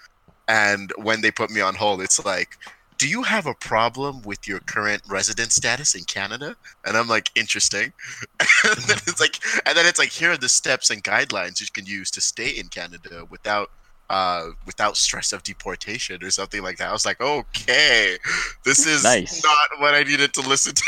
And 0.48 0.90
when 0.96 1.20
they 1.20 1.30
put 1.30 1.50
me 1.50 1.60
on 1.60 1.74
hold, 1.74 2.00
it's 2.00 2.24
like, 2.24 2.56
do 3.00 3.08
you 3.08 3.22
have 3.22 3.46
a 3.46 3.54
problem 3.54 4.20
with 4.22 4.46
your 4.46 4.60
current 4.60 5.00
resident 5.08 5.52
status 5.52 5.94
in 5.94 6.04
Canada? 6.04 6.54
And 6.84 6.98
I'm 6.98 7.08
like, 7.08 7.30
interesting. 7.34 7.94
and 8.40 8.76
then 8.86 8.98
it's 9.06 9.18
like, 9.18 9.36
and 9.66 9.74
then 9.74 9.86
it's 9.86 9.98
like, 9.98 10.10
here 10.10 10.32
are 10.32 10.36
the 10.36 10.50
steps 10.50 10.90
and 10.90 11.02
guidelines 11.02 11.62
you 11.62 11.66
can 11.72 11.86
use 11.86 12.10
to 12.10 12.20
stay 12.20 12.50
in 12.50 12.68
Canada 12.68 13.26
without, 13.30 13.70
uh, 14.10 14.48
without 14.66 14.98
stress 14.98 15.32
of 15.32 15.42
deportation 15.44 16.22
or 16.22 16.30
something 16.30 16.62
like 16.62 16.76
that. 16.76 16.90
I 16.90 16.92
was 16.92 17.06
like, 17.06 17.22
okay, 17.22 18.18
this 18.66 18.86
is 18.86 19.02
Nice. 19.02 19.42
not 19.42 19.80
what 19.80 19.94
I 19.94 20.02
needed 20.02 20.34
to 20.34 20.42
listen 20.42 20.74
to. 20.74 20.82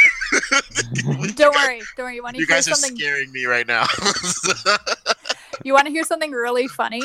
don't 1.35 1.55
worry, 1.55 1.81
don't 1.97 2.05
worry. 2.05 2.17
You 2.17 2.23
want 2.23 2.35
to 2.37 2.41
You 2.43 2.47
guys 2.47 2.69
are 2.69 2.75
something? 2.75 2.95
scaring 2.95 3.33
me 3.33 3.47
right 3.47 3.67
now. 3.67 3.87
You 5.65 5.73
want 5.73 5.87
to 5.87 5.93
hear 5.93 6.05
something 6.05 6.33
really 6.33 6.69
funny? 6.69 7.01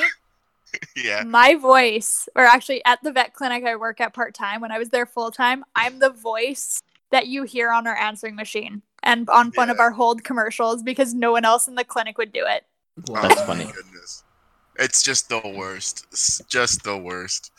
yeah. 0.95 1.23
My 1.23 1.55
voice, 1.55 2.27
or 2.35 2.43
actually 2.43 2.83
at 2.85 3.01
the 3.03 3.11
vet 3.11 3.33
clinic 3.33 3.63
I 3.65 3.75
work 3.75 4.01
at 4.01 4.13
part 4.13 4.33
time, 4.33 4.61
when 4.61 4.71
I 4.71 4.77
was 4.79 4.89
there 4.89 5.05
full 5.05 5.31
time, 5.31 5.63
I'm 5.75 5.99
the 5.99 6.09
voice 6.09 6.81
that 7.11 7.27
you 7.27 7.43
hear 7.43 7.71
on 7.71 7.87
our 7.87 7.95
answering 7.97 8.35
machine 8.35 8.81
and 9.03 9.29
on 9.29 9.51
one 9.55 9.69
of 9.69 9.79
our 9.79 9.91
hold 9.91 10.23
commercials 10.23 10.83
because 10.83 11.13
no 11.13 11.31
one 11.31 11.45
else 11.45 11.67
in 11.67 11.75
the 11.75 11.83
clinic 11.83 12.17
would 12.17 12.31
do 12.33 12.43
it. 12.45 12.65
Wow. 13.07 13.21
That's 13.21 13.41
Oh 13.41 13.45
funny. 13.45 13.65
goodness. 13.65 14.23
It's 14.79 15.01
just 15.01 15.29
the 15.29 15.41
worst. 15.55 16.05
It's 16.11 16.41
just 16.49 16.83
the 16.83 16.97
worst. 16.97 17.51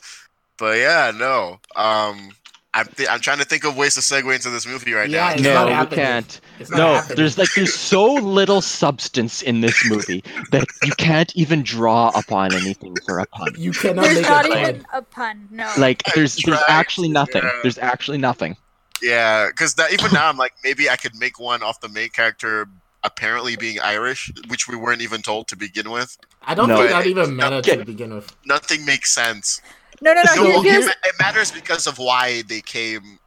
But 0.58 0.78
yeah, 0.78 1.12
no. 1.14 1.60
Um, 1.76 2.30
I'm 2.78 2.86
th- 2.86 3.08
I'm 3.08 3.20
trying 3.20 3.38
to 3.38 3.44
think 3.44 3.64
of 3.64 3.76
ways 3.76 3.94
to 3.94 4.00
segue 4.00 4.34
into 4.34 4.50
this 4.50 4.66
movie 4.66 4.92
right 4.92 5.08
Yeah, 5.08 5.28
now. 5.28 5.32
it's 5.34 5.42
no, 5.42 5.68
not 5.68 5.90
we 5.90 5.96
can't. 5.96 6.40
No, 6.70 6.94
happening. 6.94 7.16
there's 7.16 7.38
like 7.38 7.48
there's 7.54 7.74
so 7.74 8.14
little 8.14 8.60
substance 8.60 9.42
in 9.42 9.60
this 9.60 9.84
movie 9.88 10.22
that 10.50 10.66
you 10.84 10.92
can't 10.92 11.34
even 11.36 11.62
draw 11.62 12.10
upon 12.14 12.52
anything 12.54 12.94
for 13.06 13.18
a 13.18 13.26
pun. 13.26 13.52
you 13.56 13.72
cannot 13.72 14.02
There's 14.04 14.16
make 14.20 14.28
not 14.28 14.46
a 14.46 14.48
pun. 14.48 14.58
even 14.58 14.86
a 14.92 15.02
pun. 15.02 15.48
No. 15.50 15.72
Like 15.78 16.02
there's 16.14 16.36
there's 16.36 16.58
actually 16.68 17.08
nothing. 17.08 17.42
yeah. 17.42 17.58
There's 17.62 17.78
actually 17.78 18.18
nothing. 18.18 18.56
Yeah, 19.02 19.46
because 19.48 19.76
even 19.92 20.12
now 20.12 20.28
I'm 20.28 20.36
like 20.36 20.54
maybe 20.64 20.90
I 20.90 20.96
could 20.96 21.14
make 21.16 21.38
one 21.38 21.62
off 21.62 21.80
the 21.80 21.88
main 21.88 22.08
character 22.10 22.66
apparently 23.04 23.54
being 23.56 23.78
Irish, 23.78 24.32
which 24.48 24.66
we 24.68 24.74
weren't 24.76 25.00
even 25.02 25.22
told 25.22 25.46
to 25.48 25.56
begin 25.56 25.90
with. 25.90 26.18
I 26.42 26.54
don't 26.54 26.68
No. 26.68 26.78
think 26.78 26.90
that 26.90 27.06
even 27.06 27.36
mattered 27.36 27.64
to 27.64 27.84
begin 27.84 28.12
with. 28.14 28.34
Nothing 28.44 28.84
makes 28.84 29.12
sense. 29.12 29.60
No, 30.00 30.12
no, 30.14 30.22
no. 30.22 30.34
No, 30.34 30.42
here- 30.42 30.52
well, 30.52 30.62
here's, 30.62 30.86
it, 30.86 30.96
matters 31.20 31.50
because 31.50 31.86
of 31.86 31.98
why 31.98 32.42
they 32.42 32.60
came. 32.60 33.18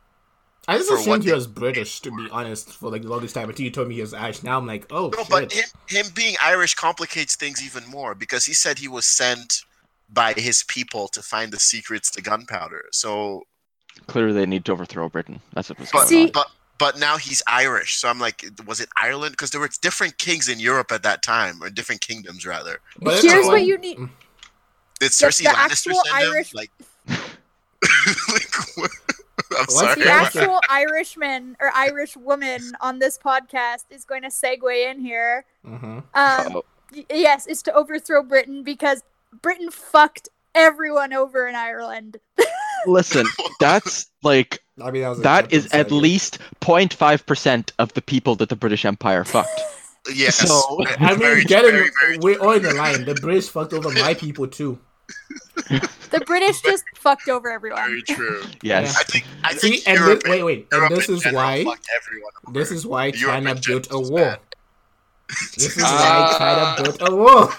I 0.68 0.78
just 0.78 0.90
For 0.90 0.96
assumed 0.96 1.08
one 1.10 1.22
he 1.22 1.32
was 1.34 1.48
British, 1.48 2.00
to 2.01 2.12
be 2.12 2.28
honest, 2.32 2.70
for 2.72 2.92
like 2.92 3.01
the 3.01 3.10
longest 3.10 3.34
time 3.36 3.50
until 3.50 3.66
you 3.66 3.72
told 3.72 3.88
me 3.88 3.96
he 3.96 4.01
was 4.01 4.13
Irish. 4.13 4.44
Now 4.44 4.58
I'm 4.58 4.68
like, 4.68 4.86
oh 4.92 5.10
No, 5.10 5.20
shit. 5.24 5.30
but 5.30 5.51
him, 5.51 5.63
him 5.88 6.06
being 6.13 6.36
Irish 6.42 6.75
complicates 6.75 7.36
things 7.36 7.63
even 7.66 7.86
more 7.90 8.13
because 8.16 8.46
he 8.46 8.54
said 8.54 8.78
he 8.78 8.88
was 8.88 9.06
sent 9.08 9.63
by 10.13 10.34
his 10.34 10.63
people 10.63 11.08
to 11.10 11.22
find 11.22 11.51
the 11.51 11.60
secrets 11.60 12.12
to 12.12 12.22
gunpowder. 12.22 12.86
So, 12.92 13.44
Clearly, 14.08 14.34
they 14.34 14.46
need 14.46 14.63
to 14.66 14.72
overthrow 14.72 15.10
Britain. 15.10 15.42
That's 15.54 15.70
what 15.70 15.80
was 15.80 15.90
but 15.92 15.98
going 16.00 16.08
See- 16.08 16.25
on. 16.25 16.32
but 16.34 16.48
but 16.78 16.98
now 17.00 17.18
he's 17.18 17.44
Irish. 17.48 17.96
So 17.98 18.08
I'm 18.10 18.20
like, 18.20 18.44
was 18.66 18.80
it 18.80 18.90
Ireland? 19.00 19.34
Because 19.34 19.51
there 19.51 19.62
were 19.62 19.70
different 19.82 20.18
kings 20.18 20.48
in 20.50 20.60
Europe 20.60 20.92
at 20.92 21.04
that 21.04 21.22
time, 21.22 21.62
or 21.62 21.70
different 21.70 22.01
kingdoms 22.01 22.46
rather. 22.46 22.80
But 23.00 23.22
here's 23.22 23.34
not 23.34 23.44
what 23.46 23.54
like- 23.54 23.66
you 23.68 23.78
need. 23.78 23.98
Mm. 23.98 24.10
Did 25.01 25.12
The- 25.12 25.15
Cersei 25.25 25.43
the 25.43 25.50
Lannister 25.50 25.89
actual 25.89 26.01
send 26.05 26.24
him? 26.24 26.31
Irish- 26.31 26.53
Like, 26.53 26.72
like 28.29 28.77
what? 28.77 28.91
I'm 29.51 29.58
What's 29.58 29.75
sorry. 29.79 29.96
The 30.00 30.05
Yeah. 30.05 30.22
actual 30.22 30.62
Irishman 30.70 31.58
or 31.60 31.72
Irish 31.75 32.15
woman 32.15 32.72
on 32.79 33.00
this 33.00 33.17
podcast 33.17 33.86
is 33.89 34.05
going 34.05 34.22
to 34.22 34.29
segue 34.29 34.89
in 34.91 35.00
here. 35.01 35.46
Mhm. 35.67 35.84
Um, 35.84 36.03
Uh-oh. 36.13 36.63
y- 36.96 37.05
yes, 37.10 37.48
is 37.48 37.62
to 37.63 37.74
overthrow 37.74 38.24
Britain 38.24 38.63
because 38.63 39.01
Britain 39.41 39.70
fucked 39.72 40.29
everyone 40.55 41.12
over 41.13 41.48
in 41.48 41.55
Ireland. 41.55 42.17
Listen, 42.86 43.25
that's 43.60 44.08
like 44.24 44.60
I 44.81 44.91
mean, 44.91 45.01
that, 45.01 45.17
that 45.24 45.53
is 45.53 45.63
jumping 45.63 45.79
at 45.79 45.91
least 45.91 46.39
0.5 46.62 47.25
percent 47.25 47.74
of 47.79 47.91
the 47.93 48.01
people 48.01 48.36
that 48.36 48.50
the 48.50 48.55
British 48.55 48.86
Empire 48.86 49.24
fucked. 49.25 49.60
Yes. 50.13 50.36
So- 50.38 50.84
I 51.00 51.10
mean, 51.12 51.20
very, 51.20 51.43
get 51.43 51.65
it. 51.65 51.72
very, 51.74 51.89
very 52.01 52.17
We're 52.20 52.39
all 52.39 52.51
in 52.53 52.63
the 52.63 52.74
line. 52.74 53.05
The 53.05 53.15
British 53.15 53.50
fucked 53.50 53.74
over 53.74 53.89
my 53.91 54.13
people 54.13 54.48
too. 54.48 54.79
The 56.12 56.20
British 56.25 56.62
just 56.62 56.84
fucked 56.96 57.30
over 57.30 57.50
everyone. 57.50 57.82
Very 57.86 58.01
true. 58.01 58.44
Yes. 58.62 58.98
I 58.98 59.03
think. 59.03 59.25
I 59.44 59.53
think 59.53 59.75
See, 59.75 59.84
and 59.88 59.98
this, 60.03 60.24
wait, 60.25 60.44
wait, 60.44 60.68
Europe 60.72 60.91
and 60.91 61.00
this 61.00 61.08
is 61.10 61.25
why. 61.32 61.63
fucked 61.63 61.88
everyone 61.96 62.32
over. 62.48 62.60
This 62.60 62.72
is 62.72 62.86
why 62.86 63.12
China 63.12 63.56
built 63.56 63.86
a 63.88 63.89
general 63.89 64.12
wall. 64.12 64.36
This 65.56 65.77
is 65.77 65.84
Uh, 65.84 65.88
why 65.88 66.36
China 66.38 66.84
built 66.84 67.10
a 67.10 67.15
wall. 67.15 67.53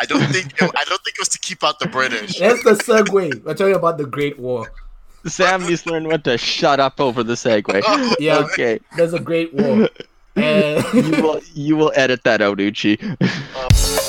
I 0.00 0.04
don't 0.04 0.20
think. 0.32 0.60
I 0.60 0.66
don't 0.66 1.02
think 1.04 1.14
it 1.16 1.18
was 1.20 1.28
to 1.28 1.38
keep 1.38 1.62
out 1.62 1.78
the 1.78 1.86
British. 1.86 2.38
That's 2.40 2.62
the 2.64 2.72
segue. 2.72 3.44
We're 3.44 3.54
talking 3.54 3.76
about 3.76 3.98
the 3.98 4.06
Great 4.06 4.38
War. 4.38 4.72
Sam 5.26 5.64
needs 5.66 5.82
to 5.84 5.90
learn 5.92 6.06
when 6.08 6.22
to 6.22 6.36
shut 6.38 6.80
up 6.80 7.00
over 7.00 7.22
the 7.22 7.34
segue. 7.34 7.82
Yeah. 8.20 8.38
Okay. 8.38 8.80
There's 8.96 9.14
a 9.14 9.20
Great 9.20 9.54
War. 9.54 9.88
And 10.36 10.84
You 10.92 11.22
will 11.22 11.40
you 11.54 11.76
will 11.76 11.92
edit 11.94 12.24
that 12.24 12.42
out, 12.42 12.60
Uchi. 12.60 12.98
Welcome 13.00 14.05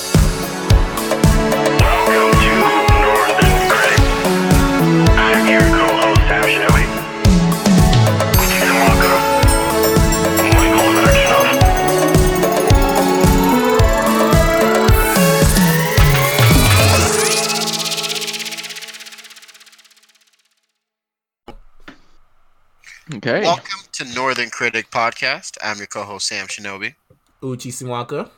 Okay. 23.13 23.41
Welcome 23.41 23.79
to 23.93 24.05
Northern 24.15 24.49
Critic 24.49 24.91
Podcast. 24.91 25.57
I'm 25.63 25.77
your 25.77 25.87
co-host 25.87 26.27
Sam 26.27 26.47
Shinobi. 26.47 26.95
Uchi 27.41 27.71
Simwaka. 27.71 28.29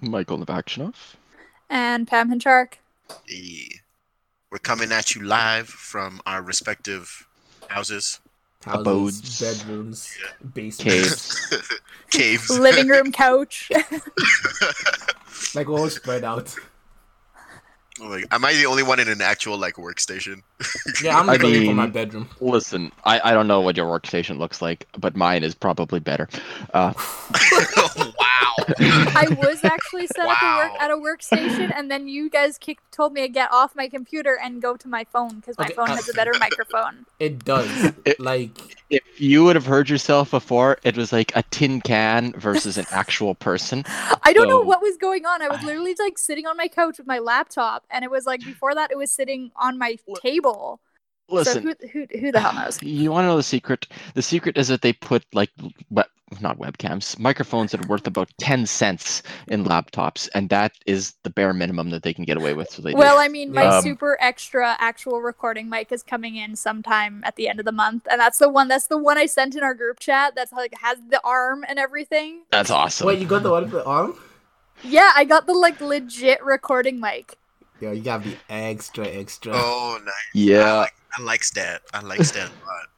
Michael 0.00 0.38
Navakshinoff. 0.38 1.16
And 1.68 2.08
Pam 2.08 2.30
Hinchark. 2.30 2.74
We're 4.50 4.58
coming 4.62 4.90
at 4.90 5.14
you 5.14 5.22
live 5.22 5.68
from 5.68 6.20
our 6.24 6.40
respective 6.42 7.26
houses, 7.68 8.20
Houses, 8.64 8.80
Abodes. 8.86 9.40
bedrooms, 9.40 10.16
basements. 10.54 11.52
caves. 12.10 12.48
Living 12.58 12.88
room 12.88 13.12
couch. 13.12 13.70
like 15.54 15.68
all 15.68 15.90
spread 15.90 16.24
out. 16.24 16.54
Like, 17.98 18.26
am 18.30 18.44
I 18.44 18.52
the 18.54 18.66
only 18.66 18.82
one 18.82 19.00
in 19.00 19.08
an 19.08 19.20
actual 19.20 19.56
like 19.58 19.74
workstation? 19.74 20.42
Yeah, 21.02 21.18
I'm 21.18 21.28
I 21.28 21.32
looking 21.34 21.52
for 21.52 21.60
mean- 21.60 21.76
my 21.76 21.86
bedroom. 21.86 22.28
Listen, 22.40 22.90
I, 23.04 23.20
I 23.30 23.32
don't 23.32 23.46
know 23.48 23.60
what 23.60 23.76
your 23.76 23.86
workstation 23.86 24.38
looks 24.38 24.62
like, 24.62 24.86
but 24.98 25.14
mine 25.16 25.44
is 25.44 25.54
probably 25.54 26.00
better. 26.00 26.28
Uh, 26.72 26.92
wow. 26.96 28.12
I 29.16 29.28
was 29.28 29.62
actually 29.64 30.06
set 30.06 30.28
up 30.28 30.42
a 30.42 30.56
work, 30.56 30.72
at 30.80 30.90
a 30.90 30.96
workstation, 30.96 31.70
and 31.74 31.90
then 31.90 32.08
you 32.08 32.28
guys 32.28 32.58
kicked, 32.58 32.92
told 32.92 33.12
me 33.12 33.22
to 33.22 33.28
get 33.28 33.50
off 33.52 33.74
my 33.74 33.88
computer 33.88 34.38
and 34.42 34.60
go 34.60 34.76
to 34.76 34.88
my 34.88 35.04
phone 35.04 35.36
because 35.36 35.58
my 35.58 35.66
Okay, 35.66 35.74
phone 35.74 35.90
uh, 35.90 35.96
has 35.96 36.08
a 36.08 36.14
better 36.14 36.34
microphone. 36.38 37.06
It 37.18 37.44
does. 37.44 37.92
It- 38.04 38.20
like 38.20 38.50
if 38.90 39.02
you 39.20 39.44
would 39.44 39.56
have 39.56 39.66
heard 39.66 39.88
yourself 39.88 40.30
before, 40.30 40.78
it 40.84 40.96
was 40.96 41.12
like 41.12 41.32
a 41.34 41.42
tin 41.50 41.80
can 41.80 42.32
versus 42.38 42.78
an 42.78 42.86
actual 42.90 43.34
person. 43.34 43.84
I 44.22 44.32
don't 44.32 44.48
know 44.48 44.62
what 44.62 44.80
was 44.80 44.96
going 44.96 45.26
on. 45.26 45.42
I 45.42 45.48
was 45.48 45.62
literally 45.62 45.94
like 45.98 46.18
sitting 46.18 46.46
on 46.46 46.56
my 46.56 46.68
couch 46.68 46.98
with 46.98 47.06
my 47.06 47.18
laptop, 47.18 47.84
and 47.90 48.04
it 48.04 48.10
was 48.10 48.26
like 48.26 48.44
before 48.44 48.74
that, 48.74 48.90
it 48.90 48.98
was 48.98 49.10
sitting 49.10 49.50
on 49.56 49.78
my 49.78 49.96
table. 50.22 50.80
Listen, 51.28 51.62
so 51.64 51.68
who, 51.68 51.88
who, 51.88 52.20
who 52.20 52.32
the 52.32 52.40
hell 52.40 52.54
knows? 52.54 52.80
you 52.82 53.10
want 53.10 53.24
to 53.24 53.28
know 53.28 53.36
the 53.36 53.42
secret? 53.42 53.88
The 54.14 54.22
secret 54.22 54.56
is 54.56 54.68
that 54.68 54.82
they 54.82 54.92
put 54.92 55.24
like 55.32 55.50
we- 55.90 56.02
not 56.40 56.58
webcams, 56.58 57.18
microphones 57.18 57.70
that 57.70 57.84
are 57.84 57.88
worth 57.88 58.06
about 58.06 58.28
ten 58.38 58.66
cents 58.66 59.22
in 59.48 59.64
laptops, 59.64 60.28
and 60.34 60.48
that 60.48 60.72
is 60.86 61.14
the 61.22 61.30
bare 61.30 61.52
minimum 61.52 61.90
that 61.90 62.02
they 62.02 62.12
can 62.12 62.24
get 62.24 62.36
away 62.36 62.52
with. 62.52 62.70
So 62.70 62.82
they 62.82 62.92
do. 62.92 62.98
Well, 62.98 63.18
I 63.18 63.28
mean, 63.28 63.52
my 63.52 63.66
Um, 63.66 63.82
super 63.82 64.16
extra 64.20 64.76
actual 64.80 65.22
recording 65.22 65.68
mic 65.68 65.92
is 65.92 66.02
coming 66.02 66.36
in 66.36 66.56
sometime 66.56 67.22
at 67.24 67.36
the 67.36 67.48
end 67.48 67.60
of 67.60 67.64
the 67.64 67.72
month, 67.72 68.06
and 68.10 68.20
that's 68.20 68.38
the 68.38 68.48
one. 68.48 68.68
That's 68.68 68.88
the 68.88 68.98
one 68.98 69.18
I 69.18 69.26
sent 69.26 69.54
in 69.54 69.62
our 69.62 69.74
group 69.74 70.00
chat. 70.00 70.34
That's 70.34 70.52
like 70.52 70.74
has 70.82 70.98
the 71.08 71.20
arm 71.24 71.64
and 71.68 71.78
everything. 71.78 72.42
that's 72.50 72.70
awesome. 72.70 73.06
wait, 73.06 73.20
you 73.20 73.26
got 73.26 73.42
the 73.42 73.50
one 73.50 73.62
with 73.62 73.72
the 73.72 73.84
arm? 73.84 74.18
Yeah, 74.82 75.12
I 75.14 75.24
got 75.24 75.46
the 75.46 75.54
like 75.54 75.80
legit 75.80 76.44
recording 76.44 77.00
mic. 77.00 77.36
Yo, 77.80 77.92
you 77.92 78.02
gotta 78.02 78.24
be 78.24 78.36
extra, 78.48 79.06
extra. 79.06 79.52
Oh, 79.54 79.98
nice. 80.02 80.14
I 80.14 80.14
Yeah, 80.34 80.72
like, 80.78 80.94
I 81.18 81.22
like 81.22 81.44
Stan. 81.44 81.78
I 81.94 82.00
like 82.00 82.24
Stan 82.24 82.46
a 82.46 82.66
lot. 82.66 82.88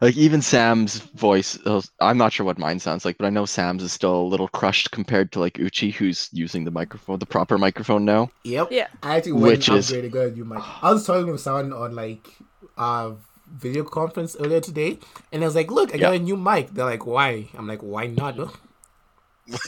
Like 0.00 0.16
even 0.16 0.40
Sam's 0.42 0.98
voice. 0.98 1.58
uh, 1.66 1.80
I'm 2.00 2.18
not 2.18 2.32
sure 2.32 2.46
what 2.46 2.58
mine 2.58 2.78
sounds 2.78 3.04
like, 3.04 3.18
but 3.18 3.26
I 3.26 3.30
know 3.30 3.44
Sam's 3.46 3.82
is 3.82 3.92
still 3.92 4.14
a 4.16 4.22
little 4.22 4.48
crushed 4.48 4.90
compared 4.90 5.32
to 5.32 5.40
like 5.40 5.58
Uchi, 5.58 5.90
who's 5.90 6.28
using 6.32 6.64
the 6.64 6.70
microphone, 6.70 7.18
the 7.18 7.26
proper 7.26 7.58
microphone 7.58 8.04
now. 8.04 8.30
Yep. 8.44 8.68
Yeah. 8.70 8.86
I 9.02 9.16
actually 9.16 9.32
went 9.32 9.44
Which 9.58 9.68
and 9.68 9.78
is- 9.78 9.90
upgraded 9.90 10.10
got 10.12 10.20
a 10.26 10.30
new 10.30 10.44
mic. 10.44 10.62
I 10.84 10.92
was 10.92 11.06
talking 11.06 11.30
with 11.32 11.40
someone 11.40 11.72
on 11.72 11.94
like 11.94 12.28
uh 12.76 13.12
video 13.50 13.82
conference 13.82 14.36
earlier 14.38 14.60
today, 14.60 14.98
and 15.32 15.42
I 15.42 15.46
was 15.46 15.54
like, 15.54 15.70
"Look, 15.70 15.94
I 15.94 15.98
got 15.98 16.14
a 16.14 16.18
new 16.18 16.36
mic." 16.36 16.70
They're 16.74 16.84
like, 16.84 17.06
"Why?" 17.06 17.48
I'm 17.56 17.66
like, 17.66 17.82
"Why 17.82 18.06
not?" 18.06 18.36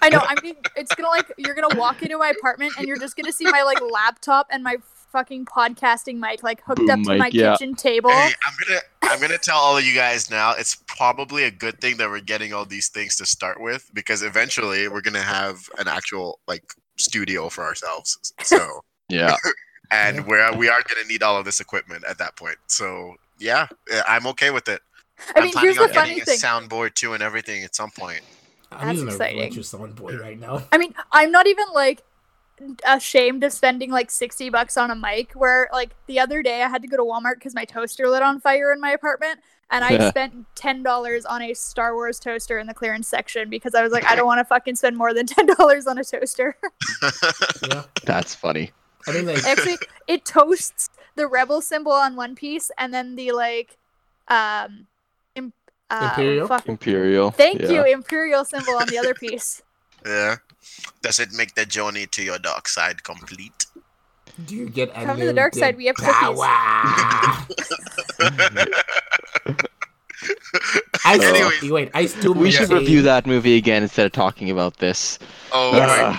I 0.00 0.08
know. 0.10 0.20
I 0.22 0.36
mean, 0.42 0.54
it's 0.76 0.94
gonna 0.94 1.08
like 1.08 1.32
you're 1.36 1.54
gonna 1.54 1.76
walk 1.76 2.02
into 2.02 2.16
my 2.18 2.28
apartment 2.30 2.74
and 2.78 2.86
you're 2.86 2.98
just 2.98 3.16
gonna 3.16 3.32
see 3.32 3.44
my 3.44 3.62
like 3.62 3.80
laptop 3.82 4.46
and 4.50 4.62
my 4.62 4.76
fucking 5.14 5.46
podcasting 5.46 6.16
mic 6.18 6.42
like 6.42 6.60
hooked 6.64 6.80
Boom 6.80 6.90
up 6.90 6.98
to 7.04 7.10
mic, 7.10 7.18
my 7.20 7.30
yeah. 7.32 7.52
kitchen 7.52 7.74
table. 7.76 8.10
Hey, 8.10 8.32
I'm 8.46 8.54
gonna 8.66 8.80
I'm 9.04 9.20
gonna 9.20 9.38
tell 9.38 9.56
all 9.58 9.76
of 9.78 9.84
you 9.84 9.94
guys 9.94 10.28
now. 10.28 10.54
It's 10.58 10.76
probably 10.88 11.44
a 11.44 11.50
good 11.52 11.80
thing 11.80 11.96
that 11.98 12.10
we're 12.10 12.20
getting 12.20 12.52
all 12.52 12.64
these 12.64 12.88
things 12.88 13.14
to 13.16 13.26
start 13.26 13.60
with 13.60 13.88
because 13.94 14.22
eventually 14.22 14.88
we're 14.88 15.00
gonna 15.02 15.22
have 15.22 15.68
an 15.78 15.86
actual 15.86 16.40
like 16.48 16.64
studio 16.96 17.48
for 17.48 17.64
ourselves. 17.64 18.32
So 18.42 18.58
Yeah, 19.08 19.36
and 19.92 20.16
Yeah. 20.16 20.22
we're 20.26 20.56
we 20.56 20.68
are 20.68 20.82
gonna 20.88 21.06
need 21.06 21.22
all 21.22 21.36
of 21.38 21.44
this 21.44 21.60
equipment 21.60 22.04
at 22.08 22.18
that 22.18 22.34
point. 22.36 22.56
So 22.66 23.14
yeah, 23.38 23.68
I'm 24.08 24.26
okay 24.28 24.50
with 24.50 24.68
it. 24.68 24.80
I 25.36 25.38
am 25.38 25.44
mean, 25.44 25.52
planning 25.52 25.66
here's 25.68 25.76
the 25.76 25.82
on 25.84 25.94
funny 25.94 26.08
getting 26.16 26.24
thing. 26.24 26.38
a 26.42 26.44
soundboard 26.44 26.94
too 26.94 27.12
and 27.14 27.22
everything 27.22 27.62
at 27.62 27.76
some 27.76 27.90
point. 27.92 28.22
I'm 28.72 28.88
That's 28.88 28.94
using 28.94 29.08
exciting. 29.08 29.40
a 29.40 29.48
virtual 29.48 29.62
soundboard 29.62 30.20
right 30.20 30.40
now. 30.40 30.64
I 30.72 30.78
mean, 30.78 30.92
I'm 31.12 31.30
not 31.30 31.46
even 31.46 31.66
like 31.72 32.02
ashamed 32.86 33.42
of 33.44 33.52
spending 33.52 33.90
like 33.90 34.10
60 34.10 34.48
bucks 34.50 34.76
on 34.76 34.90
a 34.90 34.94
mic 34.94 35.32
where 35.32 35.68
like 35.72 35.90
the 36.06 36.20
other 36.20 36.42
day 36.42 36.62
I 36.62 36.68
had 36.68 36.82
to 36.82 36.88
go 36.88 36.96
to 36.96 37.02
Walmart 37.02 37.34
because 37.34 37.54
my 37.54 37.64
toaster 37.64 38.08
lit 38.08 38.22
on 38.22 38.40
fire 38.40 38.72
in 38.72 38.80
my 38.80 38.90
apartment 38.90 39.40
and 39.70 39.84
I 39.84 40.08
spent 40.08 40.46
$10 40.54 41.22
on 41.28 41.42
a 41.42 41.54
Star 41.54 41.94
Wars 41.94 42.20
toaster 42.20 42.58
in 42.58 42.66
the 42.66 42.74
clearance 42.74 43.08
section 43.08 43.50
because 43.50 43.74
I 43.74 43.82
was 43.82 43.92
like 43.92 44.04
I 44.04 44.14
don't 44.14 44.26
want 44.26 44.38
to 44.38 44.44
fucking 44.44 44.76
spend 44.76 44.96
more 44.96 45.12
than 45.12 45.26
$10 45.26 45.86
on 45.88 45.98
a 45.98 46.04
toaster. 46.04 46.56
Yeah. 47.68 47.84
that's 48.04 48.34
funny. 48.34 48.72
I 49.06 49.12
mean, 49.12 49.26
like, 49.26 49.44
Actually, 49.44 49.78
it 50.06 50.24
toasts 50.24 50.90
the 51.16 51.26
rebel 51.26 51.60
symbol 51.60 51.92
on 51.92 52.14
one 52.16 52.34
piece 52.34 52.70
and 52.78 52.92
then 52.92 53.16
the 53.16 53.32
like 53.32 53.76
um 54.28 54.86
im- 55.34 55.52
uh, 55.90 56.10
Imperial? 56.10 56.46
fuck- 56.48 56.68
Imperial. 56.68 57.30
Thank 57.30 57.62
yeah. 57.62 57.70
you, 57.70 57.84
imperial 57.84 58.44
symbol 58.44 58.74
on 58.74 58.86
the 58.88 58.98
other 58.98 59.14
piece. 59.14 59.62
Yeah. 60.04 60.36
Does 61.02 61.18
it 61.20 61.32
make 61.32 61.54
the 61.54 61.66
journey 61.66 62.06
to 62.06 62.22
your 62.22 62.38
dark 62.38 62.68
side 62.68 63.02
complete? 63.04 63.66
do 64.46 64.56
you 64.56 64.68
get 64.68 64.92
Come 64.94 65.20
to 65.20 65.26
the 65.26 65.32
dark 65.32 65.54
side, 65.54 65.76
we 65.76 65.86
have 65.86 65.94
cookies. 65.94 66.12
power? 66.12 66.36
I 71.04 71.18
still, 71.18 71.36
Anyways. 71.36 71.70
wait, 71.70 71.90
I 71.94 72.06
still 72.06 72.34
We 72.34 72.50
should 72.50 72.70
review 72.70 73.02
that 73.02 73.26
movie 73.26 73.56
again 73.56 73.82
instead 73.82 74.06
of 74.06 74.12
talking 74.12 74.50
about 74.50 74.78
this. 74.78 75.18
Oh 75.52 75.72
my 75.72 75.78
Uh, 75.78 76.16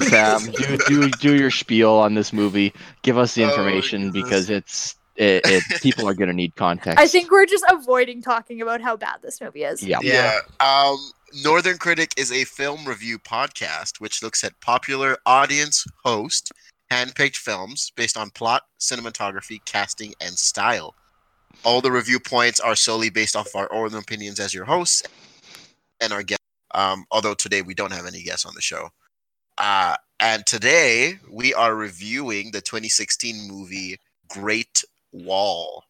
Sam, 0.04 0.40
do, 0.52 0.76
do 0.86 1.10
do 1.10 1.34
your 1.36 1.50
spiel 1.50 1.92
on 1.92 2.14
this 2.14 2.32
movie. 2.32 2.72
Give 3.02 3.16
us 3.18 3.34
the 3.34 3.44
Oh, 3.44 3.48
information 3.48 4.10
goodness. 4.10 4.24
because 4.24 4.50
it's 4.50 4.96
it, 5.16 5.42
it 5.46 5.62
people 5.82 6.06
are 6.08 6.14
gonna 6.14 6.32
need 6.34 6.54
context. 6.56 6.98
I 7.00 7.06
think 7.06 7.30
we're 7.30 7.46
just 7.46 7.64
avoiding 7.70 8.20
talking 8.20 8.60
about 8.60 8.80
how 8.82 8.96
bad 8.96 9.16
this 9.22 9.40
movie 9.40 9.64
is. 9.64 9.82
Yeah. 9.82 10.00
Yeah. 10.02 10.40
Um, 10.60 10.98
Northern 11.42 11.76
Critic 11.76 12.14
is 12.16 12.32
a 12.32 12.44
film 12.44 12.86
review 12.86 13.18
podcast 13.18 14.00
which 14.00 14.22
looks 14.22 14.42
at 14.42 14.58
popular 14.62 15.18
audience 15.26 15.84
host 16.02 16.50
handpicked 16.90 17.36
films 17.36 17.92
based 17.94 18.16
on 18.16 18.30
plot, 18.30 18.62
cinematography, 18.80 19.62
casting, 19.66 20.14
and 20.22 20.38
style. 20.38 20.94
All 21.62 21.82
the 21.82 21.92
review 21.92 22.18
points 22.18 22.58
are 22.58 22.74
solely 22.74 23.10
based 23.10 23.36
off 23.36 23.54
our 23.54 23.70
own 23.70 23.94
opinions 23.94 24.40
as 24.40 24.54
your 24.54 24.64
hosts 24.64 25.02
and 26.00 26.10
our 26.10 26.22
guests. 26.22 26.42
Um, 26.74 27.04
although 27.10 27.34
today 27.34 27.60
we 27.60 27.74
don't 27.74 27.92
have 27.92 28.06
any 28.06 28.22
guests 28.22 28.46
on 28.46 28.54
the 28.54 28.62
show. 28.62 28.88
Uh, 29.58 29.96
and 30.20 30.46
today 30.46 31.18
we 31.30 31.52
are 31.52 31.74
reviewing 31.74 32.50
the 32.52 32.62
2016 32.62 33.46
movie 33.46 33.98
Great 34.30 34.84
Wall. 35.12 35.84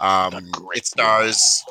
Um, 0.00 0.50
Great 0.50 0.78
it 0.78 0.86
stars 0.86 1.62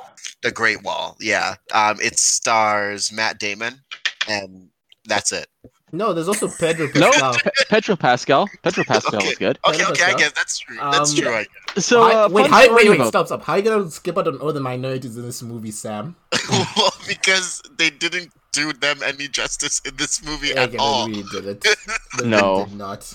the 0.43 0.51
Great 0.51 0.83
Wall. 0.83 1.17
Yeah. 1.19 1.55
Um, 1.73 1.97
it 2.01 2.17
stars 2.19 3.11
Matt 3.11 3.39
Damon, 3.39 3.81
and 4.27 4.69
that's 5.07 5.31
it. 5.31 5.47
No, 5.91 6.13
there's 6.13 6.27
also 6.27 6.47
Pedro 6.47 6.87
No. 6.93 7.09
Pascal. 7.11 7.35
Pedro 7.67 7.95
Pascal. 7.95 8.49
Pedro 8.61 8.83
Pascal 8.87 9.15
Okay. 9.17 9.27
was 9.29 9.37
good. 9.39 9.59
Okay, 9.65 9.77
Pedro 9.79 9.91
okay, 9.93 10.03
I 10.03 10.13
guess 10.17 10.31
that's 10.33 10.59
true. 10.59 10.75
That's 10.77 11.11
Um, 11.11 11.17
true. 11.17 11.33
I 11.33 11.47
So 11.79 12.03
How- 12.03 12.25
uh, 12.25 12.29
wait, 12.29 12.45
how, 12.47 12.61
story 12.63 12.75
wait, 12.83 12.89
wait, 12.89 12.95
about- 12.99 13.07
stop, 13.07 13.25
stop. 13.25 13.41
How 13.43 13.53
are 13.53 13.57
you 13.57 13.63
gonna 13.63 13.89
skip 13.89 14.15
out 14.15 14.27
on 14.27 14.37
all 14.37 14.53
the 14.53 14.59
minorities 14.59 15.17
in 15.17 15.23
this 15.23 15.41
movie, 15.41 15.71
Sam? 15.71 16.15
well, 16.77 16.93
because 17.07 17.63
they 17.79 17.89
didn't 17.89 18.31
do 18.51 18.71
them 18.73 18.99
any 19.03 19.27
justice 19.27 19.81
in 19.83 19.95
this 19.95 20.23
movie 20.23 20.49
Yeah, 20.49 20.63
at 20.63 20.71
they 20.73 20.77
all. 20.77 21.07
really 21.07 21.23
did 21.31 21.45
it. 21.47 21.65
They 22.19 22.27
No. 22.27 22.65
did 22.65 22.77
not. 22.77 23.11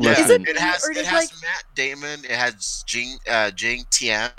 Yeah, 0.00 0.10
Listen, 0.10 0.42
Is 0.42 0.48
it 0.48 0.58
has 0.58 0.88
it 0.88 1.04
has 1.06 1.12
like- 1.12 1.42
Matt 1.42 1.64
Damon. 1.74 2.24
It 2.24 2.30
has 2.30 2.82
Jing 2.86 3.18
uh, 3.28 3.50
Jing 3.50 3.84
Tian. 3.90 4.30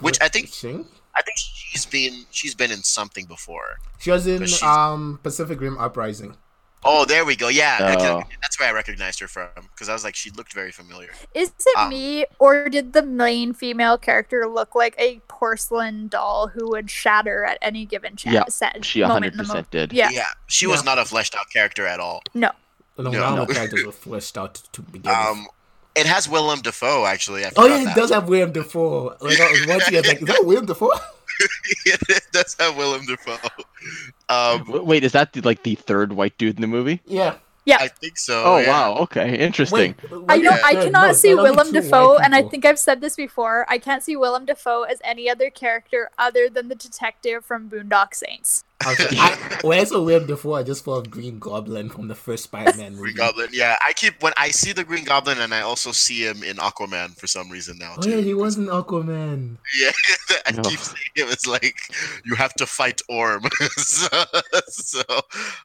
Which 0.00 0.18
I 0.20 0.28
think- 0.28 0.48
Shing? 0.48 0.86
I 1.16 1.22
think 1.22 1.36
she's 1.36 1.84
been 1.84 2.24
she's 2.30 2.54
been 2.54 2.70
in 2.70 2.82
something 2.84 3.26
before. 3.26 3.78
She 3.98 4.10
was 4.12 4.26
in 4.28 4.46
um 4.62 5.18
Pacific 5.22 5.60
Rim 5.60 5.76
Uprising. 5.78 6.36
Oh, 6.84 7.04
there 7.04 7.24
we 7.24 7.34
go. 7.34 7.48
Yeah, 7.48 7.96
Oh. 7.98 8.00
can- 8.22 8.38
that's 8.40 8.60
where 8.60 8.68
I 8.68 8.72
recognized 8.72 9.18
her 9.18 9.26
from 9.26 9.48
because 9.72 9.88
I 9.88 9.92
was 9.92 10.04
like, 10.04 10.14
she 10.14 10.30
looked 10.30 10.52
very 10.52 10.70
familiar. 10.70 11.10
Is 11.34 11.50
it 11.58 11.76
Um, 11.76 11.88
me, 11.88 12.24
or 12.38 12.68
did 12.68 12.92
the 12.92 13.02
main 13.02 13.52
female 13.52 13.98
character 13.98 14.46
look 14.46 14.76
like 14.76 14.94
a 14.96 15.20
porcelain 15.26 16.06
doll 16.06 16.46
who 16.46 16.68
would 16.70 16.88
shatter 16.88 17.44
at 17.44 17.58
any 17.60 17.84
given 17.84 18.14
chance? 18.14 18.34
Yeah, 18.34 18.44
set 18.48 18.84
she 18.84 19.00
100% 19.00 19.32
in 19.32 19.36
the 19.38 19.42
mo- 19.54 19.64
did. 19.72 19.92
Yeah. 19.92 20.10
Yeah, 20.12 20.28
she 20.46 20.68
was 20.68 20.84
not 20.84 20.98
a 21.00 21.04
fleshed 21.04 21.34
out 21.34 21.50
character 21.52 21.84
at 21.84 21.98
all. 21.98 22.22
No, 22.32 22.52
No, 22.98 23.10
none 23.10 23.36
no. 23.36 23.42
of 23.42 23.48
the 23.48 23.54
characters 23.54 23.84
were 23.84 23.92
fleshed 23.92 24.36
out 24.36 24.54
to 24.72 24.82
begin 24.82 25.10
with. 25.10 25.18
Um, 25.18 25.46
it 25.96 26.06
has 26.06 26.28
Willem 26.28 26.60
Dafoe 26.60 27.06
actually. 27.06 27.44
I 27.44 27.50
Oh 27.56 27.66
yeah, 27.66 27.82
it 27.82 27.84
that. 27.86 27.96
does 27.96 28.10
have 28.10 28.28
Willem 28.28 28.52
Dafoe. 28.52 29.16
Like 29.20 29.40
I 29.40 29.50
was 29.50 29.66
watching, 29.66 29.96
I 29.96 30.00
was 30.00 30.08
like, 30.08 30.22
is 30.22 30.28
that 30.28 30.44
William 30.44 30.66
Dafoe? 30.66 30.90
it 31.86 32.22
does 32.32 32.56
have 32.58 32.76
Willem 32.76 33.06
Dafoe. 33.06 33.36
Um, 34.28 34.64
Wait, 34.86 35.04
is 35.04 35.12
that 35.12 35.32
the, 35.32 35.40
like 35.42 35.62
the 35.62 35.74
third 35.76 36.12
white 36.12 36.36
dude 36.38 36.56
in 36.56 36.60
the 36.62 36.66
movie? 36.68 37.00
Yeah. 37.06 37.36
I 37.76 37.88
think 37.88 38.16
so. 38.18 38.42
Oh 38.44 38.58
yeah. 38.58 38.68
wow, 38.68 38.96
okay, 39.02 39.36
interesting. 39.38 39.94
Wait, 40.10 40.24
I 40.28 40.38
know 40.38 40.50
Yeah. 40.50 40.60
I 40.64 40.72
cannot 40.74 41.06
no, 41.08 41.12
see 41.12 41.34
there 41.34 41.42
Willem 41.42 41.66
two 41.68 41.80
Dafoe, 41.82 42.16
and 42.16 42.34
I 42.34 42.42
think 42.42 42.64
I've 42.64 42.78
said 42.78 43.00
this 43.00 43.14
before. 43.16 43.66
I 43.68 43.78
can't 43.78 44.02
see 44.02 44.16
Willem 44.16 44.46
Dafoe 44.46 44.82
as 44.84 45.00
any 45.04 45.28
other 45.28 45.50
character 45.50 46.10
other 46.18 46.48
than 46.48 46.68
the 46.68 46.74
detective 46.74 47.44
from 47.44 47.68
Boondock 47.68 48.14
Saints. 48.14 48.64
Okay. 48.86 49.08
I, 49.18 49.58
when 49.62 49.80
I 49.80 49.84
saw 49.84 50.00
William 50.00 50.26
Dafoe, 50.28 50.54
I 50.54 50.62
just 50.62 50.84
thought 50.84 50.98
of 51.06 51.10
Green 51.10 51.40
Goblin 51.40 51.88
from 51.90 52.06
the 52.06 52.14
first 52.14 52.44
Spider-Man 52.44 52.92
movie. 52.92 53.02
Green 53.12 53.16
Goblin. 53.16 53.48
Yeah, 53.52 53.74
I 53.84 53.92
keep 53.92 54.22
when 54.22 54.32
I 54.36 54.50
see 54.50 54.72
the 54.72 54.84
Green 54.84 55.02
Goblin, 55.04 55.38
and 55.40 55.52
I 55.52 55.62
also 55.62 55.90
see 55.90 56.24
him 56.24 56.44
in 56.44 56.58
Aquaman 56.58 57.18
for 57.18 57.26
some 57.26 57.50
reason 57.50 57.76
now. 57.78 57.94
Oh 57.98 58.00
too. 58.00 58.10
yeah, 58.10 58.20
he 58.20 58.34
was 58.34 58.56
in 58.56 58.66
Aquaman. 58.66 59.56
Yeah, 59.80 59.90
I 60.46 60.52
No. 60.52 60.62
keep 60.62 60.78
seeing 60.78 60.96
him. 61.16 61.28
It's 61.28 61.46
like 61.46 61.74
you 62.24 62.36
have 62.36 62.54
to 62.54 62.66
fight 62.66 63.02
Orm. 63.08 63.42
so, 63.76 64.08
so 64.68 65.02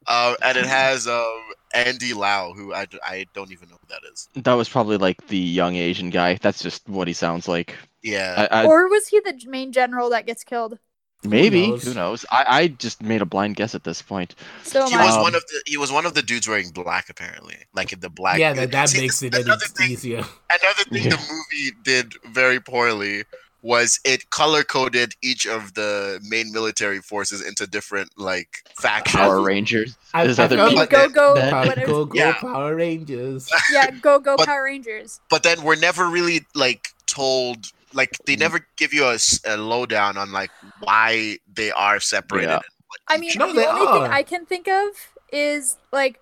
um, 0.07 0.35
and 0.41 0.57
it 0.57 0.65
has 0.65 1.07
um, 1.07 1.39
Andy 1.73 2.13
Lau, 2.13 2.53
who 2.53 2.73
I, 2.73 2.87
I 3.03 3.25
don't 3.33 3.51
even 3.51 3.69
know 3.69 3.75
who 3.81 3.87
that 3.89 4.01
is. 4.11 4.29
That 4.35 4.53
was 4.53 4.69
probably 4.69 4.97
like 4.97 5.27
the 5.27 5.37
young 5.37 5.75
Asian 5.75 6.09
guy. 6.09 6.35
That's 6.41 6.61
just 6.61 6.87
what 6.87 7.07
he 7.07 7.13
sounds 7.13 7.47
like. 7.47 7.75
Yeah, 8.01 8.47
I, 8.51 8.61
I, 8.61 8.65
or 8.65 8.87
was 8.89 9.07
he 9.07 9.19
the 9.21 9.39
main 9.47 9.71
general 9.71 10.09
that 10.11 10.25
gets 10.25 10.43
killed? 10.43 10.77
maybe 11.25 11.69
knows? 11.69 11.83
who 11.85 11.93
knows? 11.93 12.25
I, 12.31 12.45
I 12.47 12.67
just 12.67 13.01
made 13.01 13.21
a 13.21 13.25
blind 13.25 13.55
guess 13.55 13.73
at 13.75 13.85
this 13.85 14.01
point. 14.01 14.35
So 14.63 14.85
he 14.87 14.97
was 14.97 15.15
Um, 15.15 15.21
one 15.21 15.35
of 15.35 15.43
the 15.47 15.61
he 15.65 15.77
was 15.77 15.89
one 15.91 16.05
of 16.05 16.13
the 16.15 16.21
dudes 16.21 16.47
wearing 16.49 16.69
black 16.71 17.09
apparently, 17.09 17.55
like 17.73 17.93
in 17.93 18.01
the 18.01 18.09
black. 18.09 18.39
yeah, 18.39 18.51
that, 18.53 18.71
that 18.71 18.89
See, 18.89 18.99
makes 19.01 19.23
it 19.23 19.33
another 19.33 19.63
any 19.65 19.73
thing, 19.87 19.91
easier. 19.91 20.17
another 20.17 20.83
thing 20.89 21.03
Yeah. 21.03 21.09
the 21.15 21.17
movie 21.31 21.71
did 21.83 22.13
very 22.33 22.59
poorly 22.59 23.23
was 23.63 23.99
it 24.05 24.29
color 24.29 24.61
coded 24.63 25.13
each 25.23 25.47
of 25.47 25.73
the 25.73 26.19
main 26.27 26.51
military 26.51 26.99
forces 26.99 27.41
into 27.41 27.65
different 27.65 28.09
like 28.17 28.49
factions. 28.77 29.15
Power 29.15 29.41
Rangers. 29.41 29.97
I- 30.13 30.25
There's 30.25 30.37
I 30.37 30.43
other 30.45 30.57
felt 30.57 30.69
people. 30.69 30.81
like 30.81 30.89
go 30.91 31.09
go 31.09 31.33
that- 31.35 31.49
Power, 31.51 31.85
go 31.87 32.05
go 32.05 32.17
Yeah. 32.19 32.33
Power 32.33 32.75
Rangers. 32.75 33.49
Yeah, 33.71 33.89
go 33.91 34.19
go 34.19 34.35
But- 34.37 34.45
Power 34.47 34.63
Rangers. 34.65 35.19
but 35.29 35.41
then 35.43 35.63
we're 35.63 35.75
never 35.77 36.07
really 36.07 36.45
like 36.53 36.89
told 37.07 37.71
like 37.93 38.17
they 38.25 38.35
never 38.35 38.65
give 38.77 38.91
you 38.93 39.05
a 39.05 39.55
lowdown 39.57 40.17
on 40.17 40.31
like 40.31 40.51
why 40.81 41.37
they 41.53 41.71
are 41.71 41.99
separated. 41.99 42.49
Yeah. 42.49 42.59
I 43.07 43.17
mean, 43.17 43.31
No, 43.35 43.53
the 43.53 43.65
only 43.67 43.87
are. 43.87 44.03
thing 44.03 44.11
I 44.11 44.23
can 44.23 44.45
think 44.45 44.67
of 44.67 44.89
is 45.31 45.77
like 45.91 46.19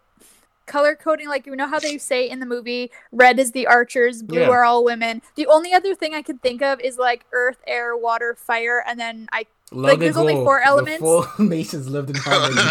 color 0.66 0.96
coding 0.96 1.28
like 1.28 1.46
you 1.46 1.56
know 1.56 1.68
how 1.68 1.80
they 1.80 1.98
say 1.98 2.30
in 2.30 2.40
the 2.40 2.46
movie 2.46 2.90
red 3.12 3.40
is 3.40 3.52
the 3.52 3.68
archers 3.68 4.22
blue 4.24 4.42
Yeah. 4.42 4.50
are 4.50 4.64
all 4.64 4.84
women 4.86 5.22
the 5.36 5.48
only 5.48 5.74
other 5.74 5.96
thing 5.96 6.14
i 6.14 6.22
could 6.22 6.42
think 6.42 6.62
of 6.62 6.80
is 6.80 6.98
like 6.98 7.26
earth 7.34 7.58
air 7.68 7.98
water 7.98 8.36
fire 8.38 8.84
and 8.88 9.00
then 9.00 9.28
i 9.34 9.46
like 9.74 10.00
there's 10.00 10.18
only 10.18 10.34
ago, 10.34 10.44
four 10.44 10.60
the 10.60 10.68
elements. 10.68 11.00
four 11.00 11.26
nations 11.40 11.90
lived 11.90 12.10
in 12.10 12.18
harmony. 12.18 12.62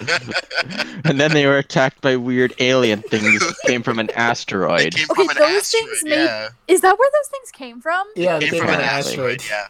and 1.04 1.20
then 1.20 1.32
they 1.32 1.46
were 1.46 1.58
attacked 1.58 2.00
by 2.00 2.16
weird 2.16 2.52
alien 2.58 3.00
things 3.02 3.38
that 3.40 3.54
came 3.66 3.82
from 3.82 3.98
an 4.00 4.10
asteroid. 4.10 4.94
came 4.94 5.06
Okay, 5.10 5.26
from 5.26 5.30
an 5.30 5.36
those 5.38 5.58
asteroid. 5.62 5.88
things 5.88 6.04
made- 6.04 6.24
yeah, 6.24 6.48
is 6.68 6.80
that 6.80 6.98
where 6.98 7.10
those 7.12 7.28
things 7.28 7.50
came 7.52 7.80
from 7.80 8.04
yeah, 8.16 8.38
they 8.38 8.46
came 8.46 8.54
came 8.54 8.60
from 8.62 8.68
from 8.70 8.74
an 8.74 8.80
an 8.80 8.86
asteroid. 8.88 9.40
asteroid. 9.40 9.50
Yeah. 9.50 9.66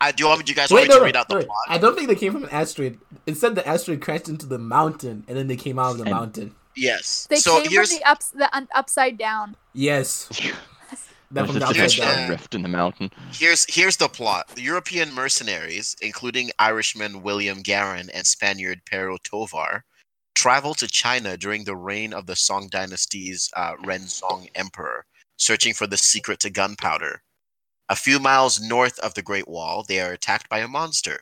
I 0.00 0.12
do. 0.12 0.24
You 0.24 0.28
want 0.28 0.38
me- 0.40 0.44
do 0.44 0.52
you 0.52 0.56
guys 0.56 0.70
Wait, 0.70 0.80
want 0.80 0.88
me 0.88 0.88
no, 0.90 0.94
to 0.94 1.00
no, 1.00 1.04
read 1.06 1.16
out 1.16 1.28
the 1.28 1.34
wait. 1.36 1.46
plot? 1.46 1.56
I 1.68 1.78
don't 1.78 1.96
think 1.96 2.08
they 2.08 2.14
came 2.14 2.32
from 2.32 2.44
an 2.44 2.50
asteroid. 2.50 2.98
Instead, 3.26 3.54
the 3.54 3.66
asteroid 3.66 4.00
crashed 4.02 4.28
into 4.28 4.44
the 4.46 4.58
mountain, 4.58 5.24
and 5.26 5.36
then 5.36 5.46
they 5.48 5.56
came 5.56 5.78
out 5.78 5.92
of 5.92 5.96
the 5.98 6.04
And- 6.04 6.12
mountain. 6.12 6.54
Yes. 6.76 7.26
they 7.30 7.36
so 7.36 7.60
came 7.62 7.70
here's 7.70 7.90
from 7.90 7.98
the 8.00 8.10
ups 8.10 8.30
the 8.30 8.56
un- 8.56 8.68
upside 8.74 9.16
down 9.18 9.56
Yes, 9.72 10.28
that 11.30 11.46
There's 11.46 11.46
from 11.46 11.54
the 11.54 11.60
just 11.60 11.70
upside 11.70 11.76
Here's 11.76 11.98
a 11.98 12.00
down. 12.00 12.26
the- 12.26 12.30
rift 12.32 12.54
in 12.54 12.62
the 12.62 12.68
mountain. 12.68 13.10
here's 13.32 13.64
here's 13.74 13.96
the 13.96 14.08
plot. 14.08 14.48
The 14.54 14.62
European 14.62 15.12
mercenaries, 15.12 15.96
including 16.00 16.50
Irishman 16.58 17.22
William 17.22 17.62
Garin 17.62 18.10
and 18.10 18.26
Spaniard 18.26 18.80
Pero 18.86 19.16
Tovar, 19.24 19.84
travel 20.34 20.74
to 20.74 20.86
China 20.86 21.36
during 21.36 21.64
the 21.64 21.76
reign 21.76 22.12
of 22.12 22.26
the 22.26 22.36
Song 22.36 22.68
Dynasty's 22.70 23.50
uh, 23.56 23.74
Renzong 23.84 24.48
Emperor, 24.54 25.04
searching 25.38 25.74
for 25.74 25.86
the 25.86 25.96
secret 25.96 26.40
to 26.40 26.50
gunpowder. 26.50 27.22
A 27.88 27.96
few 27.96 28.18
miles 28.18 28.60
north 28.60 28.98
of 29.00 29.14
the 29.14 29.22
Great 29.22 29.46
Wall, 29.48 29.84
they 29.86 30.00
are 30.00 30.12
attacked 30.12 30.48
by 30.48 30.58
a 30.58 30.68
monster. 30.68 31.20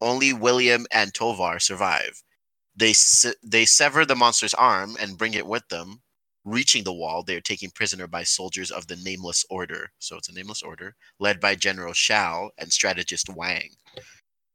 Only 0.00 0.32
William 0.32 0.86
and 0.92 1.12
Tovar 1.14 1.58
survive. 1.58 2.22
They 2.76 2.92
se- 2.92 3.34
they 3.42 3.64
sever 3.64 4.04
the 4.04 4.16
monster's 4.16 4.54
arm 4.54 4.96
and 5.00 5.18
bring 5.18 5.34
it 5.34 5.46
with 5.46 5.68
them. 5.68 6.02
Reaching 6.44 6.84
the 6.84 6.92
wall, 6.92 7.22
they 7.22 7.36
are 7.36 7.40
taken 7.40 7.70
prisoner 7.70 8.06
by 8.06 8.24
soldiers 8.24 8.70
of 8.70 8.86
the 8.86 8.96
Nameless 8.96 9.46
Order. 9.48 9.92
So 9.98 10.16
it's 10.16 10.28
a 10.28 10.34
Nameless 10.34 10.62
Order 10.62 10.94
led 11.18 11.40
by 11.40 11.54
General 11.54 11.94
Shao 11.94 12.50
and 12.58 12.72
strategist 12.72 13.28
Wang. 13.30 13.70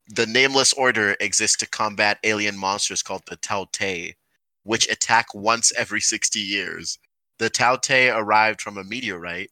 The 0.08 0.27
Nameless 0.27 0.73
Order 0.73 1.15
exists 1.19 1.58
to 1.58 1.67
combat 1.67 2.19
alien 2.23 2.58
monsters 2.58 3.01
called 3.01 3.23
the 3.27 3.38
Tao 3.38 3.67
Tei, 3.71 4.15
which 4.63 4.89
attack 4.89 5.34
once 5.34 5.71
every 5.75 6.01
60 6.01 6.39
years. 6.39 6.99
The 7.39 7.49
Tao 7.49 7.77
Tei 7.77 8.10
arrived 8.10 8.62
from 8.62 8.77
a 8.77 8.84
meteorite. 8.84 9.49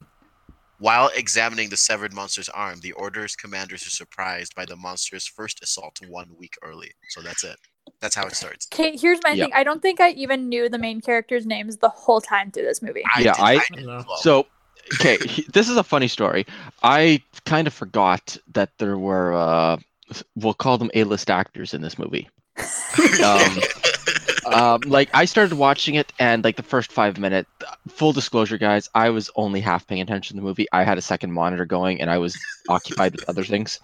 While 0.80 1.10
examining 1.15 1.69
the 1.69 1.77
severed 1.77 2.13
monster's 2.13 2.49
arm, 2.49 2.82
the 2.82 2.91
Order's 2.91 3.36
commanders 3.36 3.88
are 3.88 3.91
surprised 3.91 4.53
by 4.53 4.65
the 4.65 4.75
monster's 4.75 5.25
first 5.25 5.63
assault 5.63 5.99
one 6.08 6.36
week 6.38 6.53
early. 6.62 6.91
So 7.10 7.21
that's 7.21 7.43
it. 7.43 7.58
That's 8.00 8.15
how 8.15 8.26
it 8.28 8.36
starts. 8.36 8.67
okay 8.73 8.95
here's 8.97 9.19
my 9.23 9.32
Yeah. 9.32 9.45
thing 9.45 9.54
i 9.56 9.63
don't 9.63 9.82
think 9.82 10.00
i 10.00 10.10
even 10.12 10.50
knew 10.50 10.69
the 10.69 10.78
main 10.78 11.02
characters 11.02 11.45
names 11.45 11.78
the 11.78 11.89
whole 11.89 12.21
time 12.21 12.52
through 12.52 12.63
this 12.63 12.82
movie 12.82 13.04
Yeah, 13.17 13.34
did- 13.34 13.41
I- 13.41 13.54
did 13.73 13.82
You 13.82 13.88
well. 13.88 14.17
So, 14.17 14.47
okay, 14.95 15.17
this 15.54 15.67
is 15.69 15.76
a 15.78 15.84
funny 15.84 16.08
story. 16.08 16.45
I 16.84 17.21
kind 17.45 17.67
of 17.67 17.73
forgot 17.73 18.38
that 18.54 18.69
there 18.78 18.97
were, 18.97 19.34
uh, 19.34 19.78
we'll 20.36 20.54
call 20.54 20.78
them 20.78 20.89
A-list 20.93 21.30
actors 21.30 21.73
in 21.73 21.82
this 21.82 21.97
movie. 22.00 22.30
Um, 23.23 23.60
um, 24.53 24.81
like 24.86 25.10
I 25.13 25.25
started 25.25 25.57
watching 25.57 25.95
it, 25.95 26.12
and 26.19 26.43
like 26.43 26.55
the 26.55 26.63
first 26.63 26.91
five 26.91 27.17
minutes, 27.17 27.49
full 27.88 28.13
disclosure, 28.13 28.57
guys, 28.57 28.89
I 28.95 29.10
was 29.10 29.29
only 29.36 29.62
half 29.62 29.88
paying 29.88 30.01
attention 30.01 30.36
to 30.36 30.41
the 30.41 30.45
movie. 30.47 30.67
I 30.71 30.83
had 30.83 30.97
a 30.97 31.01
second 31.01 31.33
monitor 31.33 31.65
going, 31.65 32.01
and 32.01 32.10
I 32.10 32.17
was 32.17 32.38
occupied 32.69 33.13
with 33.15 33.27
other 33.29 33.43
things. 33.43 33.79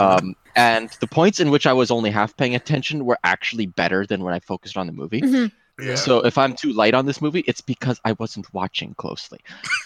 Um, 0.00 0.34
and 0.56 0.90
the 1.00 1.06
points 1.06 1.40
in 1.40 1.50
which 1.50 1.66
I 1.66 1.72
was 1.72 1.90
only 1.90 2.10
half 2.10 2.36
paying 2.36 2.54
attention 2.54 3.04
were 3.04 3.18
actually 3.24 3.66
better 3.66 4.06
than 4.06 4.22
when 4.22 4.34
I 4.34 4.40
focused 4.40 4.76
on 4.76 4.86
the 4.86 4.92
movie. 4.92 5.22
Mhm. 5.22 5.52
yeah. 5.80 5.94
So 5.94 6.20
if 6.20 6.36
I'm 6.38 6.54
too 6.54 6.72
light 6.72 6.94
on 6.94 7.06
this 7.06 7.22
movie, 7.22 7.44
it's 7.46 7.60
because 7.60 8.00
I 8.04 8.12
wasn't 8.12 8.52
watching 8.52 8.94
closely. 8.94 9.40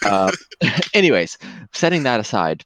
Uh, 0.05 0.31
anyways, 0.93 1.37
setting 1.73 2.03
that 2.03 2.19
aside, 2.19 2.65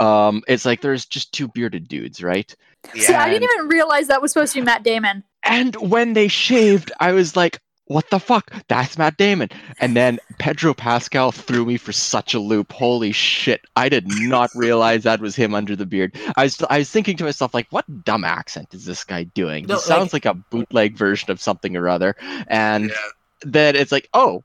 um, 0.00 0.42
it's 0.48 0.64
like 0.64 0.80
there's 0.80 1.06
just 1.06 1.32
two 1.32 1.48
bearded 1.48 1.86
dudes, 1.86 2.22
right? 2.22 2.54
see 2.96 3.14
i 3.14 3.28
didn't 3.28 3.48
even 3.48 3.68
realize 3.68 4.08
that 4.08 4.20
was 4.20 4.32
supposed 4.32 4.52
to 4.52 4.60
be 4.60 4.64
matt 4.64 4.82
damon 4.82 5.22
And 5.44 5.74
when 5.76 6.12
they 6.12 6.28
shaved, 6.28 6.92
I 7.00 7.12
was 7.12 7.34
like, 7.36 7.58
"What 7.86 8.08
the 8.10 8.20
fuck? 8.20 8.50
That's 8.68 8.96
Matt 8.96 9.16
Damon." 9.16 9.48
And 9.80 9.96
then 9.96 10.18
Pedro 10.38 10.72
Pascal 10.74 11.32
threw 11.32 11.64
me 11.64 11.76
for 11.76 11.92
such 11.92 12.32
a 12.34 12.38
loop. 12.38 12.72
Holy 12.72 13.12
shit! 13.12 13.60
I 13.76 13.88
did 13.88 14.06
not 14.08 14.50
realize 14.54 15.02
that 15.02 15.20
was 15.20 15.34
him 15.36 15.54
under 15.54 15.74
the 15.76 15.86
beard. 15.86 16.16
I 16.36 16.44
was 16.44 16.62
I 16.70 16.78
was 16.78 16.90
thinking 16.90 17.16
to 17.18 17.24
myself, 17.24 17.54
like, 17.54 17.66
what 17.70 18.04
dumb 18.04 18.24
accent 18.24 18.72
is 18.72 18.84
this 18.84 19.04
guy 19.04 19.24
doing? 19.24 19.66
No, 19.66 19.74
he 19.76 19.80
sounds 19.80 20.12
like 20.12 20.26
a 20.26 20.34
bootleg 20.34 20.96
version 20.96 21.30
of 21.30 21.40
something 21.40 21.76
or 21.76 21.88
other. 21.88 22.14
And 22.48 22.90
Yeah. 22.90 22.96
then 23.42 23.74
it's 23.76 23.90
like, 23.92 24.08
oh, 24.14 24.44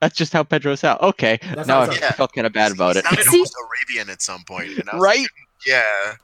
that's 0.00 0.16
just 0.16 0.34
how 0.34 0.42
Pedro 0.42 0.74
sounds. 0.74 1.00
Okay, 1.00 1.38
That's 1.54 1.66
now 1.66 1.80
I 1.80 1.84
it 1.86 1.94
sounds. 2.00 2.14
felt 2.16 2.32
kind 2.34 2.46
of 2.46 2.52
bad 2.52 2.72
about 2.72 2.96
He 2.96 2.98
it. 3.00 3.04
sounded 3.06 3.24
See- 3.24 3.38
almost 3.38 3.54
Arabian 3.88 4.10
at 4.10 4.20
some 4.20 4.44
point, 4.44 4.76
and 4.78 4.90
I 4.90 4.94
was 4.96 5.02
Right? 5.02 5.20
like, 5.20 5.30
yeah. 5.66 6.14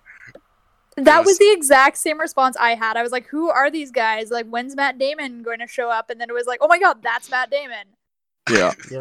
That 0.96 1.20
was- 1.20 1.26
was 1.28 1.38
the 1.38 1.52
exact 1.52 1.96
same 1.96 2.20
response 2.20 2.56
I 2.58 2.74
had. 2.74 2.96
I 2.96 3.02
was 3.02 3.12
like, 3.12 3.26
"Who 3.28 3.48
are 3.50 3.70
these 3.70 3.90
guys? 3.90 4.30
Like, 4.30 4.46
when's 4.46 4.76
Matt 4.76 4.98
Damon 4.98 5.42
going 5.42 5.58
to 5.60 5.66
show 5.66 5.90
up?" 5.90 6.10
And 6.10 6.20
then 6.20 6.28
it 6.28 6.34
was 6.34 6.46
like, 6.46 6.58
"Oh 6.60 6.68
my 6.68 6.78
god, 6.78 7.02
that's 7.02 7.30
Matt 7.30 7.50
Damon." 7.50 7.86
Yeah, 8.50 8.72
Yeah. 8.90 9.00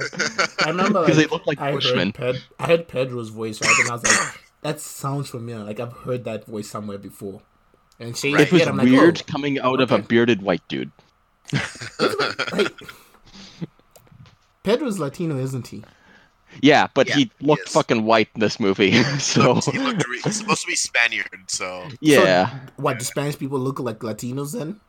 I 0.63 0.69
remember 0.69 1.01
because 1.06 1.17
like, 1.17 1.27
they 1.30 1.34
look 1.34 1.47
like 1.47 1.60
I 1.60 1.71
Bushmen. 1.73 2.13
heard, 2.17 2.36
Ped- 2.36 2.43
I 2.60 2.67
heard 2.67 2.88
Pedro's 2.88 3.30
voice 3.30 3.60
right, 3.62 3.75
and 3.82 3.89
I 3.89 3.93
was 3.93 4.04
like, 4.04 4.39
"That 4.62 4.80
sounds 4.80 5.30
familiar. 5.30 5.65
Like 5.65 5.80
I've 5.80 5.93
heard 5.93 6.23
that 6.25 6.45
voice 6.45 6.69
somewhere 6.69 6.97
before." 6.97 7.41
And 7.99 8.15
she, 8.15 8.34
Right. 8.34 8.47
It 8.47 8.51
was 8.54 8.67
I'm 8.67 8.77
like, 8.77 8.86
weird 8.88 9.21
"Oh." 9.27 9.32
coming 9.32 9.60
out 9.60 9.82
of 9.82 9.91
a 9.91 9.97
bearded 9.99 10.41
white 10.43 10.65
dude. 10.69 10.91
like, 12.54 12.71
Pedro's 14.63 14.99
Latino, 14.99 15.38
isn't 15.38 15.67
he? 15.67 15.84
Yeah, 16.61 16.87
but 16.93 17.07
Yeah, 17.07 17.15
he 17.15 17.31
he 17.39 17.45
looked 17.47 17.67
is. 17.67 17.73
fucking 17.73 18.03
white 18.03 18.29
in 18.35 18.41
this 18.41 18.59
movie. 18.59 19.01
so 19.19 19.55
he 19.55 19.79
looked 19.79 20.05
re- 20.07 20.21
he's 20.23 20.37
supposed 20.37 20.61
to 20.61 20.67
be 20.67 20.75
Spaniard, 20.75 21.43
so 21.47 21.87
yeah, 22.01 22.49
What 22.75 22.99
do 22.99 23.05
Spanish 23.05 23.37
people 23.37 23.59
look 23.59 23.79
like 23.79 23.99
Latinos 23.99 24.53
then? 24.53 24.79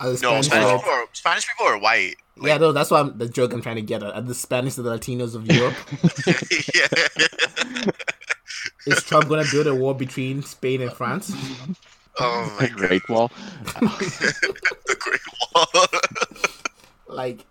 Are 0.00 0.06
the 0.06 0.12
no, 0.14 0.40
Spanish 0.42 0.46
Spanish 0.46 0.80
people, 0.80 0.92
are, 0.92 1.04
Spanish 1.12 1.46
people 1.48 1.66
are 1.66 1.78
white. 1.78 2.16
yeah, 2.40 2.56
no, 2.58 2.72
that's 2.72 2.90
why 2.90 3.00
I'm, 3.00 3.18
the 3.18 3.28
joke 3.28 3.52
I'm 3.52 3.62
trying 3.62 3.76
to 3.76 3.82
get 3.82 4.02
at. 4.02 4.14
Are 4.14 4.20
the 4.22 4.34
Spanish 4.34 4.74
the 4.74 4.82
Latinos 4.82 5.34
of 5.34 5.46
Europe? 5.46 5.74
yeah. 6.74 7.90
Is 8.86 9.02
Trump 9.04 9.28
gonna 9.28 9.44
build 9.50 9.66
a 9.68 9.74
war 9.74 9.94
between 9.94 10.42
Spain 10.42 10.82
and 10.82 10.92
France? 10.92 11.32
Oh 12.18 12.56
my 12.60 12.66
god, 12.68 12.76
Great 12.76 13.08
Wall. 13.08 13.28
the 13.80 14.96
Great 14.98 15.20
Wall. 15.54 17.16
Like, 17.16 17.44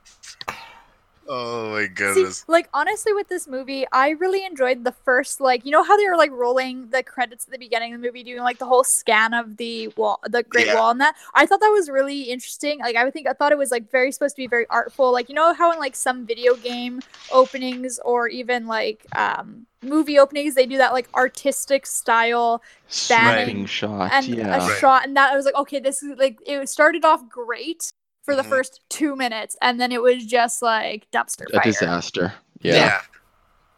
oh 1.32 1.72
my 1.72 1.88
See, 2.04 2.24
goodness. 2.24 2.46
like 2.48 2.68
honestly, 2.74 3.14
with 3.14 3.30
this 3.30 3.48
movie, 3.48 3.86
I 3.92 4.10
really 4.10 4.44
enjoyed 4.44 4.84
the 4.84 4.92
first, 4.92 5.40
like, 5.40 5.66
you 5.66 5.72
know 5.72 5.84
how 5.84 5.96
they 5.96 6.06
were 6.10 6.18
like 6.18 6.32
rolling 6.32 6.90
the 6.90 7.04
credits 7.04 7.46
at 7.46 7.52
the 7.52 7.60
beginning 7.60 7.94
of 7.94 8.02
the 8.02 8.08
movie, 8.08 8.24
doing 8.24 8.42
like 8.42 8.60
the 8.60 8.66
whole 8.66 8.84
scan 8.84 9.34
of 9.34 9.58
the 9.58 9.88
wall, 9.90 10.20
the 10.28 10.44
Great 10.44 10.68
Yeah. 10.68 10.76
Wall, 10.76 10.92
and 10.92 11.00
that. 11.00 11.16
I 11.34 11.46
thought 11.46 11.62
that 11.62 11.70
was 11.70 11.90
really 11.90 12.24
interesting. 12.24 12.80
Like, 12.80 12.98
I 12.98 13.06
would 13.06 13.14
think 13.14 13.28
I 13.28 13.34
thought 13.34 13.52
it 13.54 13.58
was 13.58 13.72
like 13.72 13.90
very 13.92 14.12
supposed 14.12 14.36
to 14.36 14.42
be 14.42 14.48
very 14.48 14.66
artful. 14.70 15.12
Like, 15.14 15.30
you 15.30 15.36
know 15.36 15.54
how 15.54 15.72
in 15.72 15.80
like 15.80 15.96
some 15.96 16.26
video 16.26 16.56
game 16.56 17.04
openings 17.30 18.00
or 18.04 18.28
even 18.28 18.68
like 18.68 19.06
um 19.16 19.68
movie 19.84 20.20
openings, 20.20 20.56
they 20.56 20.66
do 20.66 20.78
that 20.80 20.94
like 20.94 21.08
artistic 21.16 21.86
style 21.86 22.62
Sweeping 22.88 23.66
shot. 23.66 24.12
and 24.12 24.28
yeah. 24.28 24.56
a 24.56 24.60
Right. 24.60 24.80
shot 24.80 25.06
and 25.06 25.16
that 25.16 25.32
I 25.32 25.36
was 25.36 25.46
like 25.46 25.56
okay 25.56 25.80
this 25.80 26.04
is 26.04 26.18
like 26.18 26.40
it 26.46 26.68
started 26.70 27.06
off 27.06 27.28
great 27.30 27.92
for 28.24 28.36
the 28.36 28.44
Mhm. 28.44 28.50
first 28.50 28.82
two 28.90 29.16
minutes 29.16 29.56
and 29.62 29.80
then 29.80 29.92
it 29.92 30.02
was 30.02 30.26
just 30.26 30.62
like 30.62 31.08
dumpster 31.12 31.46
a 31.50 31.54
fire 31.54 31.64
disaster. 31.64 32.34
Yeah. 32.62 32.76
Yeah. 32.76 33.02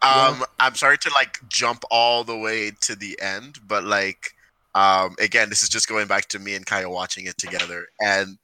Um, 0.01 0.43
I'm 0.59 0.75
sorry 0.75 0.97
to 0.97 1.11
like 1.15 1.39
jump 1.47 1.83
all 1.89 2.25
the 2.25 2.37
way 2.37 2.71
to 2.81 2.95
the 2.95 3.17
end, 3.21 3.59
but 3.65 3.85
like, 3.85 4.31
um, 4.75 5.15
again, 5.19 5.47
this 5.49 5.63
is 5.63 5.69
just 5.69 5.87
going 5.87 6.07
back 6.07 6.27
to 6.29 6.39
me 6.39 6.55
and 6.55 6.65
Kaya 6.65 6.89
watching 6.89 7.25
it 7.25 7.37
together, 7.37 7.87
and 8.01 8.37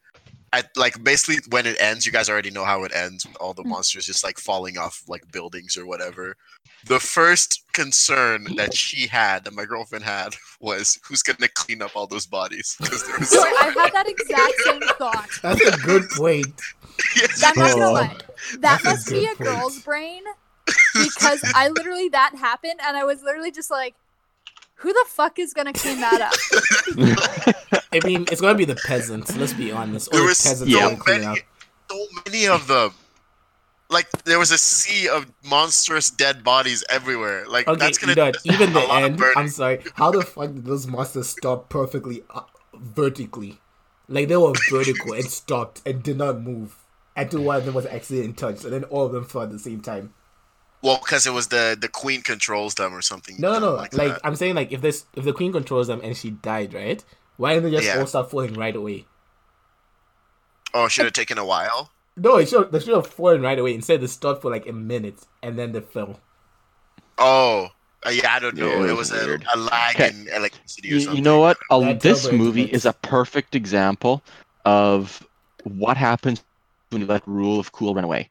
I 0.52 0.64
like 0.76 1.02
basically 1.04 1.38
when 1.50 1.64
it 1.66 1.76
ends, 1.80 2.04
you 2.04 2.10
guys 2.12 2.28
already 2.28 2.50
know 2.50 2.64
how 2.64 2.82
it 2.84 2.92
ends 2.94 3.24
with 3.24 3.36
all 3.36 3.54
the 3.54 3.62
Mm. 3.62 3.68
monsters 3.70 4.06
just 4.06 4.24
like 4.24 4.38
falling 4.38 4.78
off 4.78 5.02
like 5.06 5.30
buildings 5.30 5.76
or 5.76 5.86
whatever. 5.86 6.36
The 6.86 6.98
first 6.98 7.62
concern 7.72 8.46
that 8.56 8.74
she 8.74 9.06
had, 9.06 9.44
that 9.44 9.52
my 9.54 9.64
girlfriend 9.64 10.04
had, 10.04 10.34
was 10.60 10.98
who's 11.06 11.22
gonna 11.22 11.48
clean 11.54 11.82
up 11.82 11.92
all 11.94 12.06
those 12.08 12.26
bodies? 12.26 12.76
'Cause 12.80 13.06
there 13.06 13.16
was 13.18 13.28
so 13.28 13.36
so 13.36 13.42
I 13.44 13.70
had 13.76 13.92
that 13.92 14.08
exact 14.14 14.54
same 14.64 14.80
thought 14.98 15.28
that's 15.42 15.60
a 15.66 15.76
good 15.78 16.08
point. 16.10 16.60
Yes. 17.16 17.42
I'm 17.44 17.56
not 17.56 17.70
gonna 17.72 17.88
Oh. 17.88 17.92
lie 17.92 18.16
that 18.16 18.60
That's 18.60 18.84
a 18.84 18.90
must 18.90 19.08
be 19.08 19.24
a 19.24 19.28
point. 19.28 19.38
girl's 19.38 19.78
brain 19.82 20.22
because 20.94 21.40
I 21.54 21.68
literally 21.68 22.08
that 22.10 22.34
happened 22.34 22.80
and 22.84 22.96
I 22.96 23.04
was 23.04 23.22
literally 23.22 23.50
just 23.52 23.70
like 23.70 23.94
who 24.80 24.92
the 24.92 25.04
fuck 25.08 25.38
is 25.38 25.52
gonna 25.54 25.72
clean 25.72 26.00
that 26.00 26.20
up 26.20 26.34
I 27.92 28.00
mean, 28.04 28.26
it's 28.30 28.40
gonna 28.40 28.56
be 28.58 28.64
the 28.64 28.76
peasants. 28.76 29.36
Let's 29.36 29.52
be 29.52 29.72
honest. 29.72 30.10
There 30.10 30.20
All 30.20 30.26
the 30.26 30.30
was 30.30 30.42
peasants 30.42 30.72
so 30.72 30.78
are 30.78 30.90
gonna 30.90 30.96
clean 30.96 31.16
it 31.22 31.26
many, 31.26 31.40
up. 31.40 31.46
so 31.90 32.06
many 32.26 32.46
of 32.48 32.66
them. 32.66 32.92
Like 33.88 34.08
there 34.24 34.38
was 34.38 34.52
a 34.52 34.58
sea 34.58 35.08
of 35.08 35.26
monstrous 35.44 36.10
dead 36.10 36.44
bodies 36.44 36.84
everywhere. 36.88 37.46
Like 37.48 37.66
Okay, 37.66 37.78
that's 37.78 37.98
gonna 37.98 38.12
you 38.12 38.16
know, 38.16 38.32
even 38.44 38.70
a 38.70 38.72
the 38.72 38.80
lot 38.80 39.02
end. 39.02 39.16
burning. 39.18 39.34
I'm 39.36 39.48
sorry. 39.48 39.80
How 39.94 40.10
the 40.12 40.22
fuck 40.22 40.52
did 40.54 40.64
those 40.64 40.86
monsters 40.86 41.28
stop 41.28 41.68
perfectly 41.68 42.22
uh, 42.30 42.42
vertically? 42.74 43.58
Like 44.08 44.28
they 44.28 44.36
were 44.36 44.52
vertical 44.70 45.12
and 45.14 45.24
stopped 45.24 45.82
and 45.84 46.02
did 46.02 46.16
not 46.18 46.40
move. 46.40 46.76
until 47.16 47.42
one 47.42 47.56
of 47.56 47.64
them 47.64 47.74
was 47.74 47.86
actually 47.86 48.24
in 48.24 48.34
touch, 48.34 48.62
and 48.64 48.72
then 48.72 48.84
all 48.84 49.06
of 49.06 49.12
them 49.12 49.24
fell 49.24 49.42
at 49.42 49.50
the 49.50 49.58
same 49.58 49.80
time. 49.80 50.14
Well, 50.82 50.98
because 51.02 51.26
it 51.26 51.32
was 51.32 51.48
the 51.48 51.76
the 51.78 51.88
queen 51.88 52.22
controls 52.22 52.74
them 52.76 52.94
or 52.94 53.02
something. 53.02 53.36
No, 53.38 53.52
no, 53.54 53.60
no. 53.60 53.72
like, 53.74 53.94
Like. 53.94 54.18
I'm 54.24 54.34
saying, 54.36 54.54
like 54.54 54.72
if 54.72 54.80
this 54.80 55.04
if 55.14 55.24
the 55.24 55.32
queen 55.32 55.52
controls 55.52 55.88
them 55.88 56.00
and 56.02 56.16
she 56.16 56.30
died, 56.30 56.72
right? 56.74 57.04
Why 57.36 57.54
didn't 57.54 57.70
they 57.70 57.76
just 57.76 57.86
Yeah. 57.86 58.00
all 58.00 58.06
start 58.06 58.30
falling 58.30 58.54
right 58.54 58.74
away? 58.76 59.06
oh, 60.72 60.88
should 60.88 61.04
have 61.04 61.12
taken 61.12 61.36
a 61.38 61.44
while. 61.44 61.90
No, 62.16 62.36
it 62.36 62.48
should 62.48 62.70
they 62.72 62.80
should 62.80 62.94
have 62.94 63.06
fallen 63.06 63.42
right 63.42 63.58
away. 63.58 63.74
Instead, 63.74 64.00
they 64.00 64.06
stopped 64.06 64.42
for 64.42 64.50
like 64.50 64.66
a 64.66 64.72
minute 64.72 65.26
and 65.42 65.58
then 65.58 65.72
they 65.72 65.80
fell. 65.80 66.20
Oh, 67.18 67.68
uh, 68.06 68.10
yeah, 68.10 68.34
I 68.34 68.38
don't 68.38 68.56
know. 68.56 68.84
it 68.84 68.90
it 68.90 68.96
was 68.96 69.10
was, 69.10 69.22
a, 69.22 69.26
weird. 69.26 69.44
a 69.54 69.58
lag 69.58 69.96
Okay. 69.96 70.08
in 70.08 70.28
electricity 70.28 70.90
or 70.90 70.94
You, 70.94 71.00
something. 71.00 71.16
you 71.16 71.22
know 71.22 71.40
what? 71.40 71.58
A, 71.70 71.94
this 71.94 72.30
movie 72.32 72.64
is 72.64 72.86
a 72.86 72.92
perfect 72.94 73.54
example 73.54 74.22
of 74.64 75.26
what 75.64 75.96
happens 75.96 76.42
when 76.90 77.02
you 77.02 77.06
let 77.06 77.26
rule 77.26 77.60
of 77.60 77.72
cool 77.72 77.94
run 77.94 78.04
away. 78.04 78.30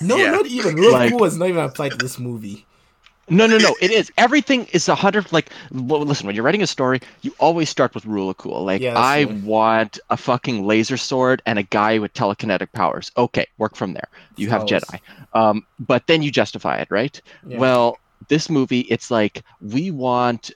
No, 0.00 0.16
Yeah. 0.16 0.30
not 0.30 0.46
even. 0.46 0.76
Rule 0.76 0.92
Like- 0.92 1.06
of 1.06 1.10
Cool 1.12 1.20
was 1.20 1.36
not 1.36 1.48
even 1.48 1.64
applied 1.64 1.90
to 1.92 1.96
this 1.98 2.18
movie. 2.18 2.64
No, 3.30 3.46
no, 3.46 3.58
no. 3.58 3.76
It 3.82 3.90
is 3.90 4.10
everything 4.16 4.64
is 4.72 4.88
a 4.88 4.94
hundred. 4.94 5.30
Like, 5.32 5.50
well, 5.70 6.00
listen, 6.00 6.26
when 6.26 6.34
you're 6.34 6.44
writing 6.44 6.62
a 6.62 6.66
story, 6.66 7.00
you 7.20 7.34
always 7.38 7.68
start 7.68 7.94
with 7.94 8.06
rule 8.06 8.30
of 8.30 8.38
cool. 8.38 8.64
Like, 8.64 8.80
Yeah, 8.80 8.94
I 8.98 9.26
want 9.26 9.98
a 10.08 10.16
fucking 10.16 10.66
laser 10.66 10.96
sword 10.96 11.42
and 11.44 11.58
a 11.58 11.62
guy 11.62 11.98
with 11.98 12.14
telekinetic 12.14 12.72
powers. 12.72 13.12
Okay, 13.18 13.46
work 13.58 13.76
from 13.76 13.92
there. 13.92 14.08
You 14.36 14.48
have. 14.48 14.62
Jedi. 14.62 14.98
Um, 15.34 15.66
but 15.78 16.06
then 16.06 16.22
you 16.22 16.30
justify 16.30 16.78
it, 16.78 16.88
right? 16.90 17.20
Yeah. 17.46 17.58
Well, 17.58 17.98
this 18.28 18.48
movie, 18.48 18.80
it's 18.88 19.10
like 19.10 19.42
we 19.60 19.90
want 19.90 20.50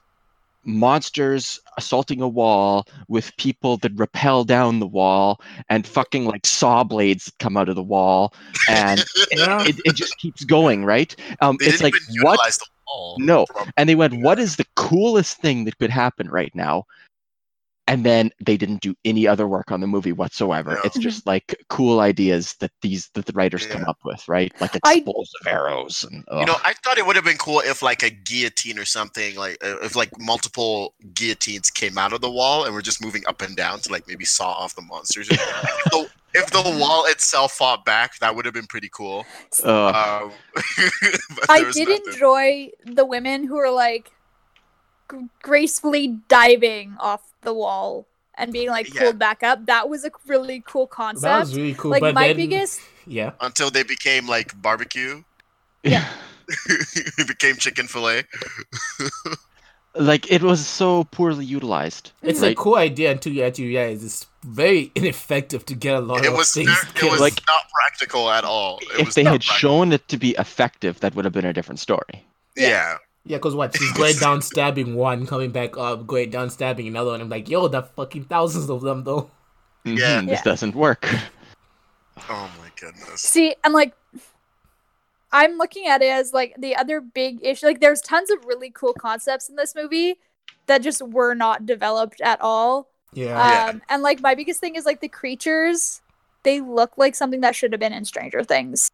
monsters 0.65 1.61
assaulting 1.77 2.21
a 2.21 2.29
wall 2.29 2.87
with 3.09 3.37
people 3.37 3.77
that 3.79 3.93
rappel 3.97 4.45
down 4.45 4.79
the 4.79 4.87
wall 4.87 5.41
and 5.69 5.87
fucking 5.87 6.25
like 6.25 6.47
saw 6.47 6.85
blades 6.85 7.27
that 7.27 7.39
come 7.39 7.57
out 7.57 7.69
of 7.69 7.75
the 7.75 7.83
wall 7.83 8.33
and 8.69 9.05
Yeah. 9.33 9.65
it, 9.67 9.77
it 9.85 9.95
just 9.95 10.17
keeps 10.19 10.45
going 10.45 10.85
right 10.85 11.17
um 11.41 11.57
it's 11.61 11.83
like 11.83 11.95
what. 12.21 12.39
No. 13.19 13.47
And 13.77 13.89
they 13.89 13.95
went 13.95 14.23
what 14.23 14.39
is 14.39 14.57
the 14.57 14.67
coolest 14.77 15.39
thing 15.39 15.65
that 15.65 15.79
could 15.79 15.91
happen 15.91 16.29
right 16.29 16.53
now 16.55 16.85
and 17.89 18.05
then 18.07 18.31
they 18.45 18.57
didn't 18.57 18.81
do 18.81 18.95
any 19.05 19.27
other 19.27 19.49
work 19.49 19.73
on 19.73 19.81
the 19.81 19.87
movie 19.89 20.13
whatsoever 20.13 20.75
No. 20.75 20.81
it's 20.85 20.99
just 20.99 21.27
like 21.27 21.57
cool 21.69 21.99
ideas 22.01 22.55
that 22.61 22.71
these 22.81 23.11
that 23.15 23.27
the 23.27 23.33
writers 23.33 23.67
come 23.67 23.85
up 23.85 23.99
with 24.05 24.27
right 24.29 24.53
like 24.61 24.77
I- 24.85 24.97
explosive 24.99 25.47
arrows 25.47 26.05
and 26.09 26.25
You 26.39 26.47
know. 26.47 26.57
I 26.65 26.75
thought 26.85 26.99
it 26.99 27.07
would 27.07 27.17
have 27.17 27.25
been 27.25 27.39
cool 27.39 27.61
if 27.61 27.83
like 27.83 28.03
a 28.05 28.11
guillotine 28.11 28.79
or 28.79 28.85
something, 28.85 29.35
like 29.37 29.59
uh, 29.65 29.79
if 29.83 29.97
like 29.97 30.11
multiple 30.19 30.95
guillotines 31.15 31.71
came 31.71 31.99
out 31.99 32.13
of 32.13 32.21
the 32.21 32.31
wall 32.31 32.65
and 32.65 32.73
were 32.75 32.83
just 32.83 33.03
moving 33.05 33.23
up 33.27 33.43
and 33.43 33.57
down 33.57 33.81
to 33.81 33.91
like 33.93 34.07
maybe 34.07 34.25
saw 34.25 34.53
off 34.53 34.75
the 34.77 34.83
monsters. 34.83 35.29
so 35.91 36.07
if 36.35 36.51
the 36.51 36.63
wall 36.79 37.05
itself 37.07 37.53
fought 37.53 37.85
back, 37.85 38.19
that 38.21 38.35
would 38.35 38.45
have 38.47 38.55
been 38.55 38.67
pretty 38.67 38.89
cool. 38.93 39.27
Ugh. 39.65 39.95
Um, 39.95 40.33
I 41.49 41.63
there 41.63 41.73
did 41.73 41.89
nothing. 41.89 42.03
enjoy 42.13 42.71
the 42.87 43.05
women 43.05 43.45
who 43.45 43.57
were 43.57 43.71
like 43.71 44.07
g- 44.07 44.11
gracefully 45.43 46.19
diving 46.29 46.97
off 46.99 47.33
the 47.43 47.53
wall 47.55 48.07
and 48.37 48.53
being 48.53 48.69
like 48.71 48.93
Yeah. 48.95 49.01
pulled 49.03 49.19
back 49.19 49.43
up. 49.43 49.67
That 49.67 49.89
was 49.89 50.05
a 50.05 50.11
really 50.27 50.63
cool 50.67 50.87
concept. 50.87 51.23
that 51.23 51.31
concept. 51.39 51.51
was 51.51 51.57
really 51.59 51.75
cool. 51.75 51.91
like 51.91 52.01
but 52.01 52.15
my 52.15 52.29
then, 52.29 52.37
biggest 52.37 52.81
yeah, 53.07 53.33
until 53.41 53.71
they 53.71 53.83
became 53.83 54.27
like 54.29 54.61
barbecue. 54.61 55.23
yeah. 55.83 56.09
it 56.69 57.27
became 57.29 57.57
chicken 57.57 57.87
fillet. 57.87 58.25
like 59.95 60.31
it 60.33 60.43
was 60.43 60.67
so 60.67 61.05
poorly 61.05 61.45
utilized 61.45 62.13
it's 62.23 62.41
right? 62.41 62.53
a 62.53 62.55
cool 62.55 62.77
idea 62.77 63.11
until 63.11 63.31
you 63.33 63.43
actually 63.43 63.67
realize 63.69 64.03
it's 64.03 64.27
very 64.43 64.91
ineffective 64.95 65.65
to 65.67 65.75
get 65.75 65.95
a 65.95 66.01
lot 66.01 66.25
It 66.25 66.29
of 66.29 66.35
was 66.37 66.53
things 66.53 66.71
it 66.97 67.03
was 67.11 67.21
Like- 67.21 67.41
not 67.47 67.65
practical 67.79 68.31
at 68.31 68.43
all. 68.45 68.79
It 68.95 69.01
if 69.01 69.07
was 69.07 69.15
they 69.15 69.23
had 69.23 69.43
practical. 69.43 69.57
shown 69.57 69.93
it 69.93 70.09
to 70.09 70.17
be 70.17 70.31
effective 70.39 71.01
that 71.01 71.15
would 71.15 71.25
have 71.27 71.35
been 71.35 71.45
a 71.45 71.53
different 71.53 71.79
story 71.79 72.25
yeah. 72.57 72.69
Yeah, 72.69 72.97
because 73.27 73.55
what? 73.55 73.77
She's 73.77 73.93
going 73.93 74.17
down 74.17 74.43
stabbing 74.43 74.95
one, 74.95 75.27
coming 75.27 75.51
back 75.51 75.77
up, 75.77 76.07
going 76.07 76.31
down 76.31 76.51
stabbing 76.51 76.87
another 76.89 77.11
one. 77.13 77.21
I'm 77.21 77.29
like, 77.29 77.49
yo, 77.49 77.69
that 77.69 77.95
fucking 77.95 78.25
thousands 78.25 78.69
of 78.71 78.81
them 78.83 79.05
though. 79.05 79.31
Yeah. 79.85 80.21
Mhm, 80.21 80.29
this 80.29 80.39
Yeah. 80.39 80.43
doesn't 80.45 80.75
work 80.77 81.09
Oh 82.31 82.51
my 82.61 82.71
goodness. 82.81 83.21
See, 83.21 83.55
and 83.65 83.73
like 83.75 83.95
I'm 85.33 85.57
looking 85.57 85.87
at 85.87 86.03
it 86.03 86.11
as 86.11 86.33
like 86.33 86.55
the 86.59 86.77
other 86.77 87.01
big 87.01 87.39
issue. 87.43 87.67
Like 87.67 87.81
there's 87.81 88.01
tons 88.01 88.31
of 88.31 88.45
really 88.45 88.71
cool 88.71 88.93
concepts 88.93 89.49
in 89.49 89.57
this 89.57 89.75
movie 89.75 90.17
that 90.67 90.83
just 90.83 91.01
were 91.03 91.35
not 91.35 91.65
developed 91.67 92.21
at 92.21 92.41
all. 92.41 92.89
Yeah. 93.15 93.27
Yeah. 93.27 93.71
Um, 93.71 93.83
and 93.89 94.03
like 94.03 94.21
my 94.21 94.35
biggest 94.35 94.61
thing 94.61 94.77
is 94.77 94.85
like 94.85 95.01
the 95.01 95.09
creatures. 95.09 96.01
They 96.45 96.61
look 96.61 96.99
like 96.99 97.15
something 97.15 97.41
that 97.41 97.55
should 97.55 97.73
have 97.73 97.81
been 97.81 97.93
in 97.93 98.05
Stranger 98.05 98.43
Things. 98.45 98.91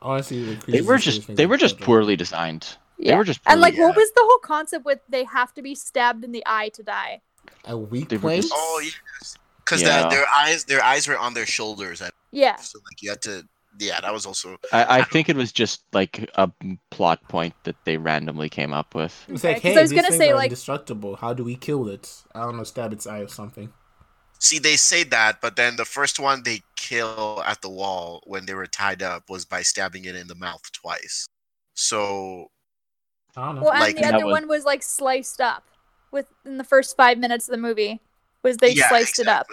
Honestly, 0.00 0.54
the 0.54 0.72
they 0.72 0.80
were 0.82 0.98
just 0.98 1.34
they 1.34 1.46
were 1.46 1.56
just 1.56 1.76
better. 1.76 1.86
poorly 1.86 2.16
designed 2.16 2.76
they 2.98 3.14
were 3.16 3.24
just 3.24 3.40
And 3.46 3.60
like, 3.60 3.74
poorly- 3.74 3.88
what 3.88 3.96
was 3.96 4.10
the 4.12 4.22
whole 4.24 4.38
concept 4.38 4.84
with 4.84 5.00
they 5.08 5.24
have 5.24 5.52
to 5.54 5.62
be 5.62 5.74
stabbed 5.74 6.24
in 6.24 6.32
the 6.32 6.42
eye 6.46 6.70
to 6.70 6.82
die? 6.82 7.20
a 7.64 7.76
weak 7.76 8.08
They 8.08 8.16
were 8.16 8.22
point. 8.30 8.42
just- 8.42 8.54
Oh 8.56 8.80
yes. 8.82 9.36
Because 9.58 9.82
Yeah. 9.82 10.08
their 10.08 10.26
eyes, 10.28 10.64
their 10.64 10.82
eyes 10.82 11.08
were 11.08 11.18
on 11.18 11.34
their 11.34 11.46
shoulders, 11.46 12.00
and 12.00 12.12
Yeah. 12.30 12.56
so 12.56 12.78
like 12.78 13.02
you 13.02 13.10
had 13.10 13.22
to. 13.22 13.46
Yeah, 13.78 14.00
that 14.00 14.12
was 14.12 14.24
also. 14.24 14.56
I, 14.72 15.00
I 15.00 15.02
think 15.02 15.28
it 15.28 15.36
was 15.36 15.52
just 15.52 15.82
like 15.92 16.30
a 16.36 16.50
plot 16.90 17.20
point 17.28 17.54
that 17.64 17.76
they 17.84 17.98
randomly 17.98 18.48
came 18.48 18.72
up 18.72 18.94
with. 18.94 19.12
It's 19.28 19.44
Okay, 19.44 19.58
hey, 19.60 19.76
I 19.78 19.82
was 19.82 19.90
these 19.90 20.00
gonna 20.00 20.16
say, 20.16 20.32
like- 20.32 20.46
indestructible. 20.46 21.16
How 21.16 21.34
do 21.34 21.44
we 21.44 21.56
kill 21.56 21.88
it? 21.88 22.22
I 22.34 22.40
don't 22.44 22.56
know, 22.56 22.64
stab 22.64 22.92
its 22.92 23.06
eye 23.06 23.18
or 23.20 23.28
something. 23.28 23.72
See, 24.38 24.58
they 24.58 24.76
say 24.76 25.02
that, 25.04 25.40
but 25.42 25.56
then 25.56 25.76
the 25.76 25.84
first 25.84 26.18
one 26.20 26.42
they 26.44 26.62
kill 26.76 27.42
at 27.44 27.60
the 27.60 27.68
wall 27.70 28.22
when 28.24 28.46
they 28.46 28.54
were 28.54 28.66
tied 28.66 29.02
up 29.02 29.28
was 29.28 29.44
by 29.44 29.62
stabbing 29.62 30.04
it 30.04 30.14
in 30.16 30.26
the 30.28 30.34
mouth 30.34 30.62
twice. 30.72 31.26
So 31.74 31.96
I 31.96 31.98
don't 31.98 32.38
know. 32.38 32.50
Well, 33.36 33.70
and 33.70 33.80
Like, 33.80 33.96
the 33.96 34.06
other 34.06 34.24
was- 34.24 34.32
one 34.32 34.48
was 34.48 34.64
like 34.64 34.82
sliced 34.82 35.40
up 35.40 35.64
within 36.10 36.56
the 36.58 36.64
first 36.64 36.96
five 36.96 37.18
minutes 37.18 37.48
of 37.48 37.52
the 37.52 37.58
movie. 37.58 38.00
Was 38.42 38.56
they 38.58 38.72
yeah, 38.72 38.88
sliced 38.88 39.18
it 39.18 39.28
up? 39.28 39.46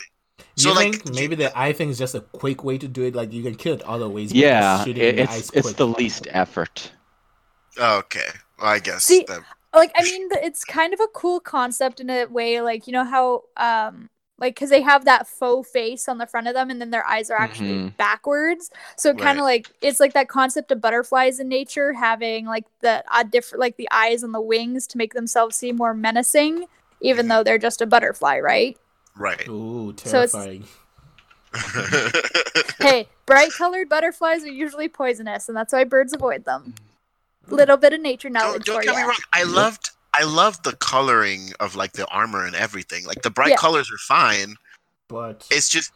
So 0.55 0.69
you 0.69 0.75
like 0.75 1.03
think 1.03 1.15
maybe 1.15 1.35
the 1.35 1.57
eye 1.57 1.73
thing 1.73 1.89
is 1.89 1.97
just 1.97 2.15
a 2.15 2.21
quick 2.21 2.63
way 2.63 2.77
to 2.77 2.87
do 2.87 3.03
it? 3.03 3.15
Like 3.15 3.33
you 3.33 3.43
can 3.43 3.55
kill 3.55 3.75
it 3.75 3.81
other 3.83 4.07
ways. 4.07 4.31
Yeah, 4.31 4.61
just 4.61 4.81
it, 4.81 4.89
shooting 4.89 5.15
the 5.15 5.21
it's 5.23 5.49
it's 5.53 5.73
the 5.73 5.87
least 5.87 6.27
effort. 6.29 6.91
Okay, 7.77 8.27
well, 8.59 8.69
I 8.69 8.79
guess. 8.79 9.03
See, 9.03 9.25
that- 9.27 9.41
like 9.75 9.91
i 9.95 10.03
mean 10.03 10.29
it's 10.33 10.63
kind 10.63 10.93
of 10.93 10.99
a 10.99 11.07
cool 11.15 11.39
concept 11.39 11.99
in 11.99 12.07
a 12.07 12.25
way 12.25 12.61
like 12.61 12.85
you 12.85 12.93
know 12.93 13.03
how 13.03 13.41
um 13.57 14.07
like 14.43 14.56
because 14.56 14.69
they 14.69 14.82
have 14.82 15.06
that 15.06 15.25
faux 15.25 15.69
face 15.69 16.08
on 16.10 16.17
the 16.17 16.27
front 16.27 16.47
of 16.47 16.53
them 16.53 16.69
and 16.69 16.82
then 16.82 16.89
their 16.91 17.08
eyes 17.08 17.29
are 17.32 17.39
actually 17.39 17.69
Mhm. 17.75 17.97
backwards 17.97 18.69
so 18.97 19.10
it 19.12 19.17
kind 19.17 19.39
of 19.39 19.45
like 19.45 19.71
it's 19.82 19.99
like 19.99 20.13
that 20.13 20.27
concept 20.27 20.71
of 20.71 20.82
butterflies 20.82 21.39
in 21.39 21.47
nature 21.47 21.93
having 21.93 22.45
like 22.45 22.65
the 22.82 23.03
uh, 23.10 23.23
different 23.23 23.62
like 23.62 23.77
the 23.77 23.88
eyes 23.91 24.21
and 24.21 24.34
the 24.34 24.41
wings 24.41 24.86
to 24.88 24.97
make 24.97 25.13
themselves 25.13 25.56
seem 25.56 25.77
more 25.77 25.93
menacing 25.93 26.65
even 26.99 27.25
Mhm. 27.25 27.29
though 27.29 27.43
they're 27.43 27.58
just 27.58 27.82
a 27.82 27.86
butterfly 27.86 28.38
right 28.39 28.77
right. 29.15 29.47
Ooh, 29.47 29.95
So 30.03 30.23
it's- 30.23 30.32
terrifying. 30.34 30.65
hey 32.79 33.08
bright 33.25 33.51
colored 33.58 33.88
butterflies 33.89 34.43
are 34.43 34.47
usually 34.51 34.88
poisonous 34.89 35.47
and 35.47 35.56
that's 35.58 35.71
why 35.73 35.84
birds 35.84 36.13
avoid 36.13 36.45
them 36.45 36.73
little 37.49 37.77
bit 37.77 37.93
of 37.93 38.01
nature 38.01 38.29
knowledge 38.29 38.65
don't, 38.65 38.75
don't 38.84 38.86
for 38.86 38.91
get 38.91 38.95
me 38.95 39.03
wrong. 39.03 39.17
I 39.34 39.43
loved 39.43 39.91
I 40.15 40.23
love 40.23 40.62
the 40.63 40.73
coloring 40.76 41.52
of 41.60 41.76
like 41.76 41.93
the 41.93 42.08
armor 42.08 42.45
and 42.45 42.56
everything. 42.56 43.06
Like 43.06 43.21
the 43.23 43.30
bright 43.32 43.49
Yeah. 43.52 43.56
colors 43.58 43.91
are 43.91 43.97
fine. 43.97 44.56
But 45.08 45.45
It's 45.52 45.69
just 45.69 45.91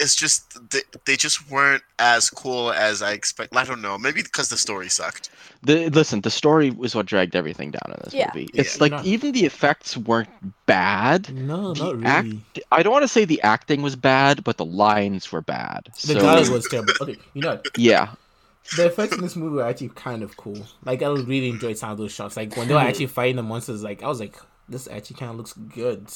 it's 0.00 0.16
just 0.16 0.58
they, 0.70 0.80
they 1.04 1.14
just 1.16 1.48
weren't 1.48 1.82
as 2.00 2.28
cool 2.28 2.72
as 2.72 3.02
I 3.02 3.12
expect. 3.12 3.54
I 3.54 3.62
don't 3.64 3.80
know. 3.80 3.96
Maybe 3.96 4.20
because 4.22 4.48
the 4.48 4.56
story 4.56 4.88
sucked. 4.88 5.30
The 5.62 5.90
listen, 5.90 6.22
the 6.22 6.30
story 6.30 6.70
was 6.70 6.94
what 6.96 7.06
dragged 7.06 7.36
everything 7.36 7.70
down 7.70 7.92
in 7.94 8.00
this 8.04 8.12
Yeah. 8.14 8.30
movie. 8.34 8.50
Yeah. 8.52 8.62
It's 8.62 8.80
like 8.80 8.90
No. 8.92 9.00
even 9.04 9.30
the 9.32 9.44
effects 9.44 9.96
weren't 9.96 10.28
bad. 10.66 11.32
no, 11.32 11.72
The 11.74 11.92
not 11.94 12.04
act- 12.06 12.26
really. 12.26 12.42
I 12.72 12.82
don't 12.82 12.92
want 12.92 13.04
to 13.04 13.08
say 13.08 13.24
the 13.24 13.40
acting 13.42 13.80
was 13.80 13.94
bad, 13.94 14.42
but 14.42 14.56
the 14.56 14.64
lines 14.64 15.30
were 15.30 15.42
bad. 15.42 15.88
The 16.02 16.14
So 16.14 16.14
dialogue 16.20 16.48
was 16.48 16.66
terrible. 16.68 16.94
Okay, 17.00 17.16
you 17.34 17.42
know 17.42 17.60
yeah, 17.76 18.08
the 18.76 18.86
effects 18.86 19.14
in 19.16 19.22
this 19.22 19.36
movie 19.36 19.56
were 19.56 19.64
actually 19.66 19.90
kind 19.90 20.22
of 20.22 20.36
cool. 20.36 20.66
Like 20.84 21.02
I 21.02 21.06
really 21.08 21.48
enjoyed 21.50 21.78
some 21.78 21.90
of 21.90 21.98
those 21.98 22.12
shots. 22.12 22.36
Like 22.36 22.56
when 22.56 22.68
they 22.68 22.74
were 22.74 22.80
actually 22.80 23.06
fighting 23.06 23.36
the 23.36 23.42
monsters, 23.42 23.82
like 23.82 24.02
I 24.02 24.08
was 24.08 24.20
like, 24.20 24.36
this 24.68 24.86
actually 24.88 25.16
kind 25.16 25.30
of 25.32 25.36
looks 25.36 25.52
good. 25.52 26.06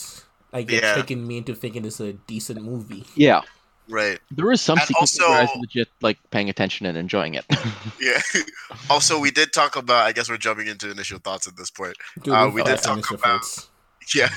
Like 0.53 0.69
they're 0.69 0.81
Yeah. 0.81 0.95
tricking 0.95 1.27
me 1.27 1.39
into 1.39 1.55
thinking 1.55 1.83
this 1.83 2.01
is 2.01 2.09
a 2.09 2.13
decent 2.13 2.63
movie. 2.63 3.05
yeah. 3.15 3.43
Right. 3.89 4.19
There 4.33 4.47
was 4.47 4.61
some 4.61 4.79
And 4.79 4.87
sequences 4.89 5.21
where 5.21 5.29
I 5.29 5.41
was 5.43 5.51
also- 5.51 5.61
legit 5.61 5.89
like 6.01 6.19
paying 6.31 6.51
attention 6.51 6.87
and 6.87 6.99
enjoying 6.99 7.35
it. 7.35 7.45
Yeah. 8.01 8.21
also, 8.91 9.19
we 9.21 9.31
did 9.31 9.53
talk 9.53 9.77
about. 9.77 10.07
I 10.07 10.13
guess 10.13 10.29
we're 10.29 10.39
jumping 10.39 10.67
into 10.67 10.91
initial 10.91 11.19
thoughts 11.21 11.47
at 11.47 11.57
this 11.57 11.71
point. 11.71 11.97
Dude, 12.23 12.35
Uh, 12.35 12.47
we 12.49 12.63
we 12.63 12.63
did 12.65 12.79
talk 12.83 13.09
about- 13.11 13.21
thoughts. 13.45 13.69
Yeah. 14.15 14.29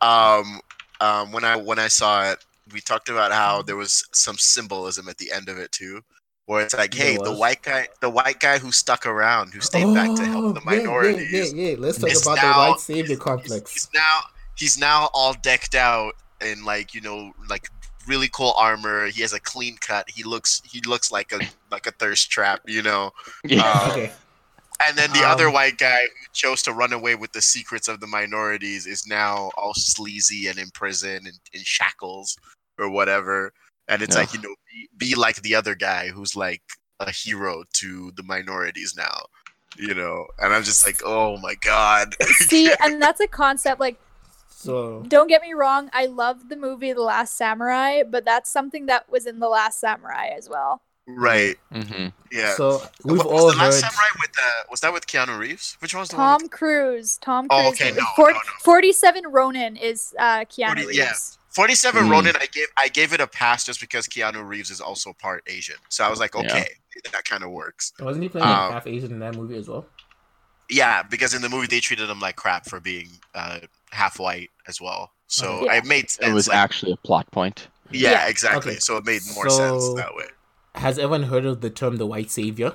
Um. 0.00 0.60
Um. 1.00 1.32
When 1.32 1.44
I 1.44 1.56
when 1.56 1.78
I 1.78 1.88
saw 1.88 2.30
it, 2.32 2.44
we 2.72 2.80
talked 2.80 3.08
about 3.08 3.32
how 3.32 3.62
there 3.62 3.76
was 3.76 4.06
some 4.12 4.36
symbolism 4.38 5.08
at 5.08 5.18
the 5.18 5.32
end 5.32 5.48
of 5.48 5.58
it 5.58 5.72
too, 5.72 6.02
where 6.46 6.62
it's 6.64 6.74
like, 6.74 6.92
hey, 6.94 7.16
the 7.16 7.32
white 7.34 7.62
guy, 7.62 7.88
the 8.00 8.10
white 8.10 8.40
guy 8.40 8.58
who 8.58 8.72
stuck 8.72 9.06
around, 9.06 9.52
who 9.54 9.60
stayed 9.60 9.92
back 9.94 10.14
to 10.16 10.24
help 10.24 10.54
the 10.54 10.60
Oh, 10.66 11.02
yeah, 11.02 11.10
yeah. 11.20 11.44
Yeah, 11.44 11.70
yeah, 11.70 11.76
Let's 11.78 11.98
talk 11.98 12.10
about 12.22 12.36
now- 12.42 12.52
the 12.64 12.70
white 12.72 12.80
savior 12.80 13.04
he's- 13.06 13.18
complex. 13.18 13.72
He's 13.72 13.88
now 13.94 14.20
he's 14.56 14.78
now 14.78 15.08
all 15.14 15.34
decked 15.34 15.74
out 15.74 16.14
in 16.40 16.64
like 16.64 16.94
you 16.94 17.00
know 17.00 17.32
like 17.48 17.68
really 18.08 18.28
cool 18.32 18.54
armor. 18.58 19.06
He 19.06 19.22
has 19.22 19.32
a 19.32 19.40
clean 19.40 19.76
cut. 19.78 20.10
He 20.10 20.24
looks 20.24 20.60
he 20.64 20.80
looks 20.82 21.12
like 21.12 21.32
a 21.32 21.40
like 21.70 21.86
a 21.86 21.92
thirst 21.92 22.30
trap, 22.30 22.60
you 22.66 22.82
know. 22.82 23.12
Yeah. 23.44 23.62
Uh, 23.64 23.88
okay. 23.92 24.12
And 24.84 24.98
then 24.98 25.12
the 25.12 25.22
other 25.22 25.46
Um, 25.46 25.52
white 25.52 25.78
guy 25.78 26.00
who 26.00 26.26
chose 26.32 26.60
to 26.62 26.72
run 26.72 26.92
away 26.92 27.14
with 27.14 27.30
the 27.30 27.40
secrets 27.42 27.86
of 27.86 28.00
the 28.00 28.06
minorities 28.08 28.84
is 28.86 29.06
now 29.06 29.52
all 29.56 29.74
sleazy 29.74 30.48
and 30.48 30.58
in 30.58 30.70
prison 30.70 31.18
and 31.24 31.38
in 31.52 31.60
shackles 31.62 32.36
or 32.78 32.90
whatever. 32.90 33.52
And 33.88 34.02
it's 34.02 34.14
Yeah. 34.14 34.20
like, 34.22 34.32
you 34.34 34.40
know, 34.40 34.54
be, 34.70 34.88
be 34.96 35.14
like 35.14 35.42
the 35.42 35.54
other 35.54 35.74
guy 35.74 36.08
who's 36.08 36.34
like 36.36 36.62
a 37.00 37.10
hero 37.10 37.64
to 37.74 38.12
the 38.16 38.22
minorities 38.22 38.94
now, 38.96 39.26
you 39.76 39.94
know? 39.94 40.26
And 40.38 40.54
I'm 40.54 40.62
just 40.62 40.86
like, 40.86 41.00
oh 41.04 41.36
my 41.38 41.54
God. 41.56 42.14
See, 42.48 42.72
and 42.80 43.02
that's 43.02 43.20
a 43.20 43.26
concept 43.26 43.80
like 43.80 43.98
So 44.48 45.02
don't 45.08 45.26
get 45.26 45.42
me 45.42 45.52
wrong, 45.54 45.90
I 45.92 46.06
love 46.06 46.48
the 46.48 46.56
movie 46.56 46.92
The 46.92 47.02
Last 47.02 47.36
Samurai, 47.36 48.02
but 48.08 48.24
that's 48.24 48.48
something 48.50 48.86
that 48.86 49.10
was 49.10 49.26
in 49.26 49.40
The 49.40 49.48
Last 49.48 49.80
Samurai 49.80 50.28
as 50.28 50.48
well. 50.48 50.80
right. 51.08 51.56
hmm 51.72 52.08
Yeah. 52.30 52.54
so 52.54 52.80
we've 53.04 53.18
What- 53.18 53.26
all 53.26 53.46
was 53.46 53.54
the 53.54 53.58
last 53.58 53.82
heard. 53.82 53.90
samurai 53.90 54.08
with 54.20 54.30
uh, 54.40 54.50
was 54.70 54.80
that 54.82 54.92
with 54.92 55.06
Keanu 55.08 55.36
Reeves? 55.36 55.76
Which 55.80 55.92
one 55.94 56.00
was 56.02 56.10
the 56.10 56.16
one? 56.16 56.38
Tom 56.38 56.48
Cruise. 56.48 57.18
Tom 57.20 57.48
Oh, 57.50 57.72
Cruise. 57.76 57.80
okay, 57.80 57.90
no, 57.98 58.06
Fort- 58.14 58.34
no, 58.34 58.38
no. 58.38 58.52
47 58.62 59.24
Ronin 59.26 59.74
is 59.76 60.14
uh, 60.18 60.44
Keanu 60.44 60.82
40 60.84 60.96
yeah. 60.96 61.12
Reeves. 61.52 61.56
Forty-seven 61.82 62.04
Mm. 62.06 62.10
Ronin, 62.10 62.36
I 62.40 62.46
gave 62.46 62.66
I 62.76 62.88
gave 62.88 63.12
it 63.12 63.20
a 63.20 63.26
pass 63.26 63.64
just 63.64 63.80
because 63.80 64.06
Keanu 64.08 64.46
Reeves 64.46 64.70
is 64.70 64.80
also 64.80 65.12
part 65.12 65.42
Asian, 65.46 65.76
so 65.88 66.04
I 66.04 66.08
was 66.10 66.18
like, 66.20 66.34
Yeah. 66.34 66.40
okay, 66.42 66.68
that 67.12 67.24
kind 67.24 67.42
of 67.44 67.50
works. 67.50 67.92
Wasn't 68.00 68.22
he 68.22 68.28
playing 68.28 68.46
Um, 68.46 68.72
half 68.72 68.86
Asian 68.86 69.12
in 69.12 69.18
that 69.20 69.34
movie 69.36 69.56
as 69.56 69.68
well? 69.68 69.86
Yeah, 70.70 71.02
because 71.02 71.34
in 71.34 71.42
the 71.42 71.48
movie 71.48 71.66
they 71.66 71.80
treated 71.80 72.08
him 72.08 72.20
like 72.20 72.36
crap 72.36 72.66
for 72.66 72.80
being 72.80 73.08
uh, 73.34 73.60
half 73.90 74.18
white 74.18 74.50
as 74.68 74.80
well, 74.80 75.12
so 75.26 75.64
Yeah. 75.66 75.74
it 75.76 75.84
made 75.84 76.08
sense. 76.10 76.28
It 76.28 76.32
was 76.32 76.48
like- 76.48 76.56
actually 76.56 76.92
a 76.92 76.96
plot 76.96 77.30
point. 77.30 77.68
yeah, 77.90 78.10
Yeah. 78.12 78.28
exactly. 78.28 78.72
Okay, 78.72 78.80
So 78.80 78.96
it 78.96 79.04
made 79.04 79.20
more 79.34 79.50
sense 79.50 79.92
that 79.94 80.14
way. 80.14 80.26
Has 80.76 80.98
everyone 80.98 81.24
heard 81.24 81.44
of 81.44 81.60
the 81.60 81.68
term 81.68 81.96
the 81.98 82.06
white 82.06 82.30
savior? 82.30 82.72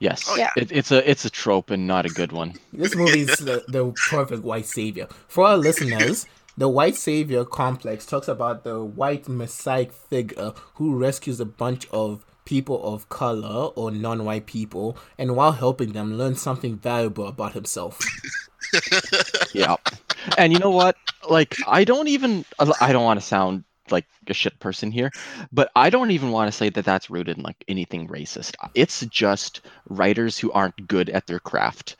Yes. 0.00 0.24
Oh, 0.28 0.36
yeah. 0.36 0.50
It, 0.56 0.70
it's 0.72 0.90
a 0.92 1.08
it's 1.10 1.24
a 1.24 1.30
trope 1.30 1.70
and 1.70 1.86
not 1.86 2.06
a 2.06 2.08
good 2.08 2.30
one. 2.32 2.54
This 2.72 2.94
movie 2.94 3.20
is 3.22 3.36
the, 3.38 3.64
the 3.68 3.92
perfect 4.08 4.42
white 4.44 4.64
savior. 4.64 5.08
For 5.26 5.44
our 5.46 5.56
listeners, 5.58 6.24
the 6.58 6.68
white 6.68 6.96
savior 6.96 7.44
complex 7.44 8.04
talks 8.04 8.26
about 8.26 8.64
the 8.64 8.84
white 8.84 9.28
messiah 9.28 9.86
figure 9.86 10.52
who 10.74 10.96
rescues 10.96 11.38
a 11.38 11.44
bunch 11.44 11.88
of 11.90 12.26
people 12.44 12.82
of 12.82 13.08
color 13.08 13.66
or 13.76 13.90
non-white 13.92 14.46
people 14.46 14.96
and 15.18 15.36
while 15.36 15.52
helping 15.52 15.92
them 15.92 16.18
learn 16.18 16.34
something 16.34 16.76
valuable 16.76 17.26
about 17.26 17.52
himself. 17.52 18.00
Yeah. 19.54 19.76
And 20.36 20.52
you 20.52 20.58
know 20.58 20.70
what? 20.70 20.96
Like, 21.28 21.56
I 21.66 21.84
don't 21.84 22.08
even, 22.08 22.44
I 22.58 22.92
don't 22.92 23.04
want 23.04 23.18
to 23.18 23.24
sound 23.24 23.64
like 23.90 24.04
a 24.26 24.34
shit 24.34 24.58
person 24.60 24.92
here, 24.92 25.10
but 25.50 25.70
I 25.74 25.88
don't 25.88 26.10
even 26.10 26.32
want 26.32 26.52
to 26.52 26.56
say 26.56 26.68
that 26.68 26.84
that's 26.84 27.08
rooted 27.08 27.38
in 27.38 27.44
like 27.44 27.64
anything 27.66 28.08
racist. 28.08 28.56
It's 28.74 29.00
just 29.06 29.62
writers 29.88 30.38
who 30.38 30.52
aren't 30.52 30.86
good 30.86 31.08
at 31.08 31.26
their 31.26 31.40
craft 31.40 31.96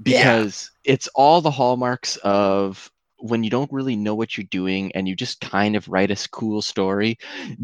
because 0.00 0.70
it's 0.84 1.08
all 1.08 1.40
the 1.40 1.50
hallmarks 1.50 2.16
of 2.18 2.91
when 3.22 3.44
you 3.44 3.50
don't 3.50 3.70
really 3.72 3.94
know 3.94 4.14
what 4.16 4.36
you're 4.36 4.44
doing 4.50 4.90
and 4.96 5.06
you 5.06 5.14
just 5.14 5.40
kind 5.40 5.76
of 5.76 5.86
write 5.88 6.10
a 6.10 6.28
cool 6.32 6.60
story, 6.60 7.16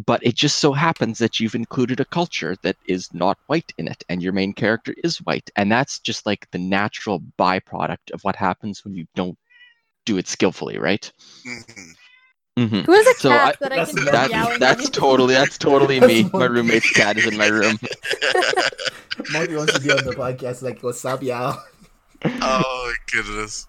but 0.07 0.25
it 0.25 0.37
just 0.37 0.59
so 0.59 0.73
happens 0.73 1.19
that 1.19 1.41
you've 1.41 1.57
included 1.57 1.99
a 1.99 2.05
culture 2.05 2.55
that 2.63 2.77
is 2.87 3.13
not 3.13 3.37
white 3.49 3.73
in 3.77 3.89
it 3.89 4.05
and 4.09 4.23
your 4.23 4.33
main 4.33 4.53
character 4.53 4.95
is 5.03 5.19
white. 5.19 5.51
And 5.57 5.71
that's 5.71 5.99
just 5.99 6.27
like 6.27 6.49
the 6.53 6.59
natural 6.59 7.21
byproduct 7.39 8.13
of 8.13 8.23
what 8.23 8.37
happens 8.37 8.85
when 8.85 8.95
you 8.95 9.07
don't 9.17 9.37
do 10.07 10.17
it 10.17 10.29
skillfully, 10.29 10.79
right? 10.79 11.11
Mhm. 11.45 11.95
hmm 12.57 12.81
Who 12.87 12.93
has 12.93 13.07
a 13.09 13.15
So 13.15 13.29
cat 13.31 13.49
I- 13.49 13.57
that 13.61 13.73
I 13.73 13.77
That's 13.77 13.93
can 13.95 14.03
hear 14.05 14.13
not- 14.13 14.31
yelling? 14.31 14.59
That's 14.61 14.87
at 14.87 14.93
totally 14.93 15.35
that's 15.35 15.59
totally 15.59 15.99
me. 16.01 16.31
My 16.33 16.45
roommate's 16.47 16.91
cat 16.93 17.19
is 17.19 17.27
in 17.27 17.37
my 17.37 17.49
room. 17.49 17.79
Monkey 19.33 19.57
wants 19.57 19.75
to 19.75 19.81
be 19.81 19.91
on 19.91 20.05
the 20.05 20.13
podcast 20.15 20.63
like, 20.63 20.81
what's 20.83 21.05
up, 21.05 21.23
y'all? 21.23 21.61
Oh 22.25 22.31
my 22.41 22.95
goodness, 23.13 23.67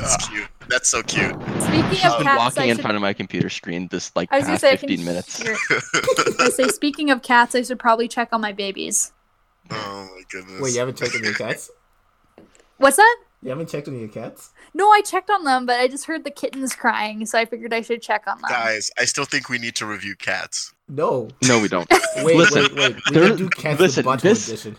that's 0.00 0.28
cute. 0.28 0.48
That's 0.68 0.88
so 0.88 1.02
cute. 1.02 1.30
Speaking 1.32 1.90
She's 1.90 2.04
of 2.04 2.18
been 2.18 2.26
cats, 2.26 2.38
walking 2.38 2.62
I, 2.62 2.66
in 2.66 2.76
should, 2.76 2.82
front 2.82 2.96
of 2.96 3.02
my 3.02 3.12
computer 3.12 3.48
screen 3.50 3.88
this 3.88 4.10
like 4.16 4.28
I 4.32 4.36
was 4.36 4.44
gonna 4.44 4.54
past 4.54 4.60
say 4.62 4.72
I 4.72 4.76
can 4.76 4.88
15 4.88 5.04
minutes. 5.04 5.42
hear- 5.42 5.56
I 6.40 6.48
say 6.50 6.68
speaking 6.68 7.10
of 7.10 7.22
cats, 7.22 7.54
I 7.54 7.62
should 7.62 7.78
probably 7.78 8.08
check 8.08 8.28
on 8.32 8.40
my 8.40 8.52
babies. 8.52 9.12
Oh 9.70 10.08
my 10.14 10.22
goodness. 10.30 10.60
Wait, 10.60 10.72
you 10.74 10.78
haven't 10.80 10.96
checked 10.98 11.14
on 11.14 11.24
your 11.24 11.34
cats? 11.34 11.70
What's 12.78 12.96
that? 12.96 13.16
You 13.42 13.48
haven't 13.50 13.68
checked 13.68 13.88
on 13.88 13.98
your 13.98 14.08
cats? 14.08 14.50
No, 14.72 14.88
I 14.90 15.00
checked 15.00 15.28
on 15.28 15.42
them, 15.44 15.66
but 15.66 15.80
I 15.80 15.88
just 15.88 16.04
heard 16.06 16.22
the 16.24 16.30
kittens 16.30 16.74
crying, 16.76 17.26
so 17.26 17.38
I 17.38 17.44
figured 17.44 17.74
I 17.74 17.80
should 17.80 18.00
check 18.00 18.22
on 18.28 18.40
them. 18.40 18.48
Guys, 18.48 18.90
I 18.98 19.04
still 19.04 19.24
think 19.24 19.48
we 19.48 19.58
need 19.58 19.74
to 19.76 19.86
review 19.86 20.14
cats. 20.14 20.72
No. 20.88 21.28
No, 21.48 21.58
we 21.60 21.66
don't. 21.68 21.88
Wait, 22.18 22.36
Listen, 22.36 22.62
wait, 22.62 22.74
wait. 22.76 22.96
We 23.10 23.14
there- 23.16 23.28
can 23.28 23.36
do 23.36 23.48
cats 23.50 23.80
listen, 23.80 24.04
the 24.04 24.10
butthole 24.10 24.20
this- 24.20 24.48
edition. 24.48 24.76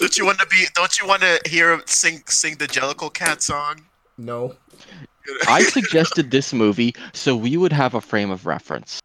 Don't 0.00 0.16
you 0.16 0.24
want 0.24 0.38
to 0.38 0.46
be? 0.46 0.64
Don't 0.74 0.98
you 0.98 1.06
want 1.06 1.20
to 1.20 1.38
hear 1.44 1.82
sing 1.84 2.22
sing 2.26 2.56
the 2.56 2.66
Jellicle 2.66 3.12
Cat 3.12 3.42
song? 3.42 3.82
No. 4.16 4.56
I 5.46 5.62
suggested 5.62 6.30
this 6.30 6.54
movie 6.54 6.94
so 7.12 7.36
we 7.36 7.58
would 7.58 7.72
have 7.72 7.92
a 7.94 8.00
frame 8.00 8.30
of 8.30 8.46
reference. 8.46 9.00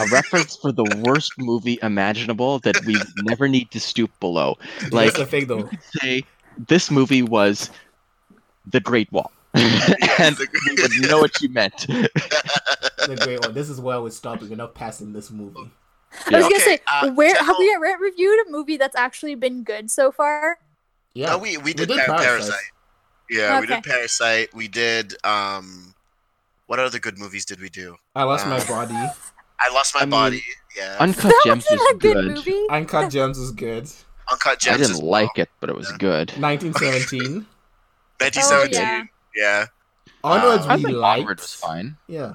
A 0.00 0.06
reference 0.10 0.56
for 0.56 0.72
the 0.72 0.84
worst 1.04 1.34
movie 1.38 1.78
imaginable 1.82 2.58
that 2.60 2.84
we 2.84 2.96
never 3.22 3.46
need 3.46 3.70
to 3.70 3.78
stoop 3.78 4.10
below. 4.18 4.58
Like 4.90 5.14
That's 5.14 5.18
the 5.18 5.26
thing, 5.26 5.46
though. 5.46 5.70
say 6.02 6.24
this 6.66 6.90
movie 6.90 7.22
was 7.22 7.70
The 8.66 8.80
Great 8.80 9.10
Wall. 9.12 9.30
and 9.54 10.36
The 10.36 10.48
we 10.66 10.82
would 10.82 11.10
know 11.10 11.20
what 11.20 11.40
you 11.40 11.48
meant. 11.50 11.86
The 11.86 13.20
great 13.24 13.40
one. 13.40 13.54
This 13.54 13.70
is 13.70 13.80
where 13.80 13.94
I 13.94 13.98
would 13.98 14.12
stop. 14.12 14.42
We're 14.42 14.56
not 14.56 14.74
passing 14.74 15.12
this 15.12 15.30
movie. 15.30 15.70
I 16.12 16.16
was 16.16 16.24
Yeah. 16.32 16.40
gonna 16.40 16.46
Okay, 16.46 16.58
say, 16.58 16.78
uh, 16.90 17.10
where 17.12 17.34
have 17.36 17.56
we 17.58 17.76
re- 17.80 17.96
reviewed 18.00 18.46
a 18.46 18.50
movie 18.50 18.76
that's 18.76 18.96
actually 18.96 19.34
been 19.36 19.62
good 19.62 19.90
so 19.90 20.10
far? 20.10 20.58
Yeah. 21.14 21.30
No, 21.30 21.38
we 21.38 21.56
we 21.58 21.72
did, 21.72 21.88
did 21.88 21.98
Par- 22.06 22.18
Parasite. 22.18 22.26
Parasite. 22.50 22.70
Yeah, 23.30 23.60
we 23.60 23.66
did 23.66 23.84
Parasite. 23.84 24.54
We 24.54 24.66
did 24.68 25.14
um, 25.24 25.94
what 26.66 26.78
other 26.80 26.98
good 26.98 27.18
movies 27.18 27.44
did 27.44 27.60
we 27.60 27.68
do? 27.68 27.96
I 28.14 28.24
lost 28.24 28.46
my 28.46 28.58
Uh, 28.58 28.66
body. 28.66 28.94
I 28.94 29.72
lost 29.74 29.94
my 29.94 30.00
I 30.00 30.04
mean, 30.04 30.10
body. 30.10 30.44
Yeah, 30.76 30.96
Uncut 31.00 31.22
That 31.24 31.42
Gems 31.44 31.64
wasn't 31.64 31.80
was 31.80 31.90
a 31.90 31.98
good, 31.98 32.14
good. 32.14 32.34
movie. 32.36 32.66
Uncut 32.70 33.10
Gems 33.10 33.38
was 33.38 33.50
good. 33.52 33.90
Uncut 34.30 34.58
Gems. 34.60 34.74
I 34.74 34.78
didn't 34.78 34.92
as 34.96 35.02
like 35.02 35.36
well. 35.36 35.42
it, 35.42 35.50
but 35.60 35.70
it 35.70 35.76
was 35.76 35.90
Yeah. 35.90 35.96
good. 35.98 36.32
1917. 36.38 37.46
1917. 38.18 39.08
Oh, 39.32 39.40
yeah. 39.40 39.66
Onwards 40.24 40.66
Uh, 40.66 40.68
I 40.70 40.76
we 40.76 40.82
think 40.84 40.96
liked. 40.96 41.20
Onward 41.20 41.40
was 41.40 41.54
fine. 41.54 41.96
Yeah. 42.08 42.34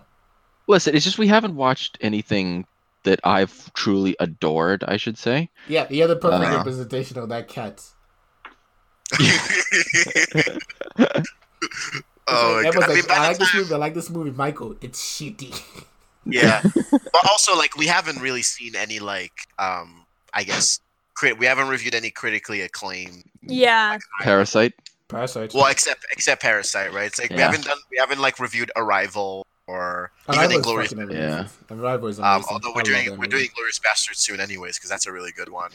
Listen, 0.67 0.95
it's 0.95 1.03
just 1.05 1.17
we 1.17 1.27
haven't 1.27 1.55
watched 1.55 1.97
anything 2.01 2.65
that 3.05 3.19
I've 3.23 3.73
truly 3.73 4.15
adored, 4.19 4.83
I 4.87 4.97
should 4.97 5.17
say. 5.17 5.49
Yeah, 5.67 5.87
you're 5.89 6.07
the 6.07 6.15
perfect 6.17 6.51
Uh. 6.51 6.57
representation 6.57 7.17
of 7.17 7.29
that 7.29 7.47
cat. 7.47 7.81
oh 12.27 12.61
my 12.61 12.67
Everyone's 12.67 12.73
god! 12.75 12.83
I 12.83 12.87
like, 12.87 12.95
mean, 12.95 13.05
I 13.09 13.15
the 13.15 13.27
like 13.27 13.37
this 13.39 13.53
movie. 13.53 13.73
I 13.73 13.77
like 13.77 13.93
this 13.93 14.09
movie. 14.09 14.31
Michael, 14.31 14.75
it's 14.81 15.01
shitty. 15.01 15.61
Yeah, 16.27 16.63
but 16.89 17.29
also 17.29 17.55
like 17.55 17.77
we 17.77 17.85
haven't 17.85 18.19
really 18.19 18.41
seen 18.41 18.75
any 18.75 18.97
like 18.97 19.31
um, 19.59 20.07
I 20.33 20.43
guess 20.43 20.79
crit. 21.13 21.37
We 21.37 21.45
haven't 21.45 21.67
reviewed 21.67 21.93
any 21.93 22.09
critically 22.09 22.61
acclaimed. 22.61 23.25
Yeah, 23.43 23.99
Parasite. 24.21 24.73
Parasite. 25.07 25.53
Well, 25.53 25.67
except 25.67 26.03
except 26.11 26.41
Parasite, 26.41 26.91
right? 26.93 27.05
It's 27.05 27.19
like 27.19 27.29
we 27.29 27.37
haven't 27.37 27.65
done. 27.65 27.77
We 27.91 27.97
haven't 27.99 28.17
like 28.21 28.39
reviewed 28.39 28.71
Arrival 28.75 29.45
or 29.67 30.11
even 30.29 30.35
Arrival 30.39 30.51
is 30.51 30.57
Inglorious. 30.57 30.93
fucking 30.93 31.11
Yeah. 31.11 31.39
amazing. 31.39 31.49
Arrival 31.71 32.07
is 32.09 32.19
Um, 32.19 32.25
amazing. 32.25 32.47
although 32.51 32.69
we're 32.69 32.75
love 32.75 32.83
doing 32.85 33.17
we're 33.17 33.25
doing 33.27 33.49
Glorious 33.55 33.79
Bastards 33.79 34.19
soon, 34.19 34.39
anyways, 34.39 34.77
because 34.77 34.89
that's 34.89 35.05
a 35.07 35.11
really 35.11 35.31
good 35.31 35.49
one. 35.49 35.71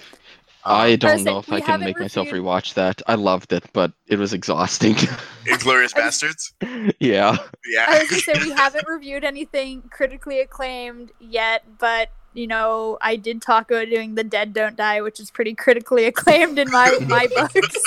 Um, 0.62 0.76
I 0.76 0.96
don't 0.96 1.08
Parasite, 1.10 1.24
know 1.24 1.38
if 1.38 1.50
I 1.52 1.60
can 1.60 1.70
haven't 1.70 1.86
make 1.86 1.98
myself 1.98 2.28
rewatch 2.28 2.74
that. 2.74 3.00
I 3.06 3.14
loved 3.14 3.52
it, 3.54 3.64
but 3.72 3.92
it 4.06 4.18
was 4.18 4.32
exhausting. 4.34 4.94
Inglorious 5.46 5.92
Bastards. 5.94 6.52
yeah. 7.00 7.36
Yeah. 7.66 7.86
I 7.88 7.98
was 8.00 8.10
gonna 8.10 8.22
say 8.22 8.32
we 8.44 8.50
haven't 8.54 8.86
reviewed 8.86 9.24
anything 9.24 9.82
critically 9.90 10.40
acclaimed 10.40 11.12
yet, 11.18 11.64
but 11.78 12.10
you 12.34 12.46
know, 12.46 12.96
I 13.00 13.16
did 13.16 13.42
talk 13.42 13.70
about 13.72 13.88
doing 13.88 14.14
The 14.14 14.22
Dead 14.22 14.52
Don't 14.52 14.76
Die, 14.76 15.00
which 15.00 15.18
is 15.18 15.30
pretty 15.32 15.54
critically 15.54 16.04
acclaimed 16.04 16.58
in 16.58 16.70
my 16.70 16.96
my 17.08 17.26
books. 17.26 17.82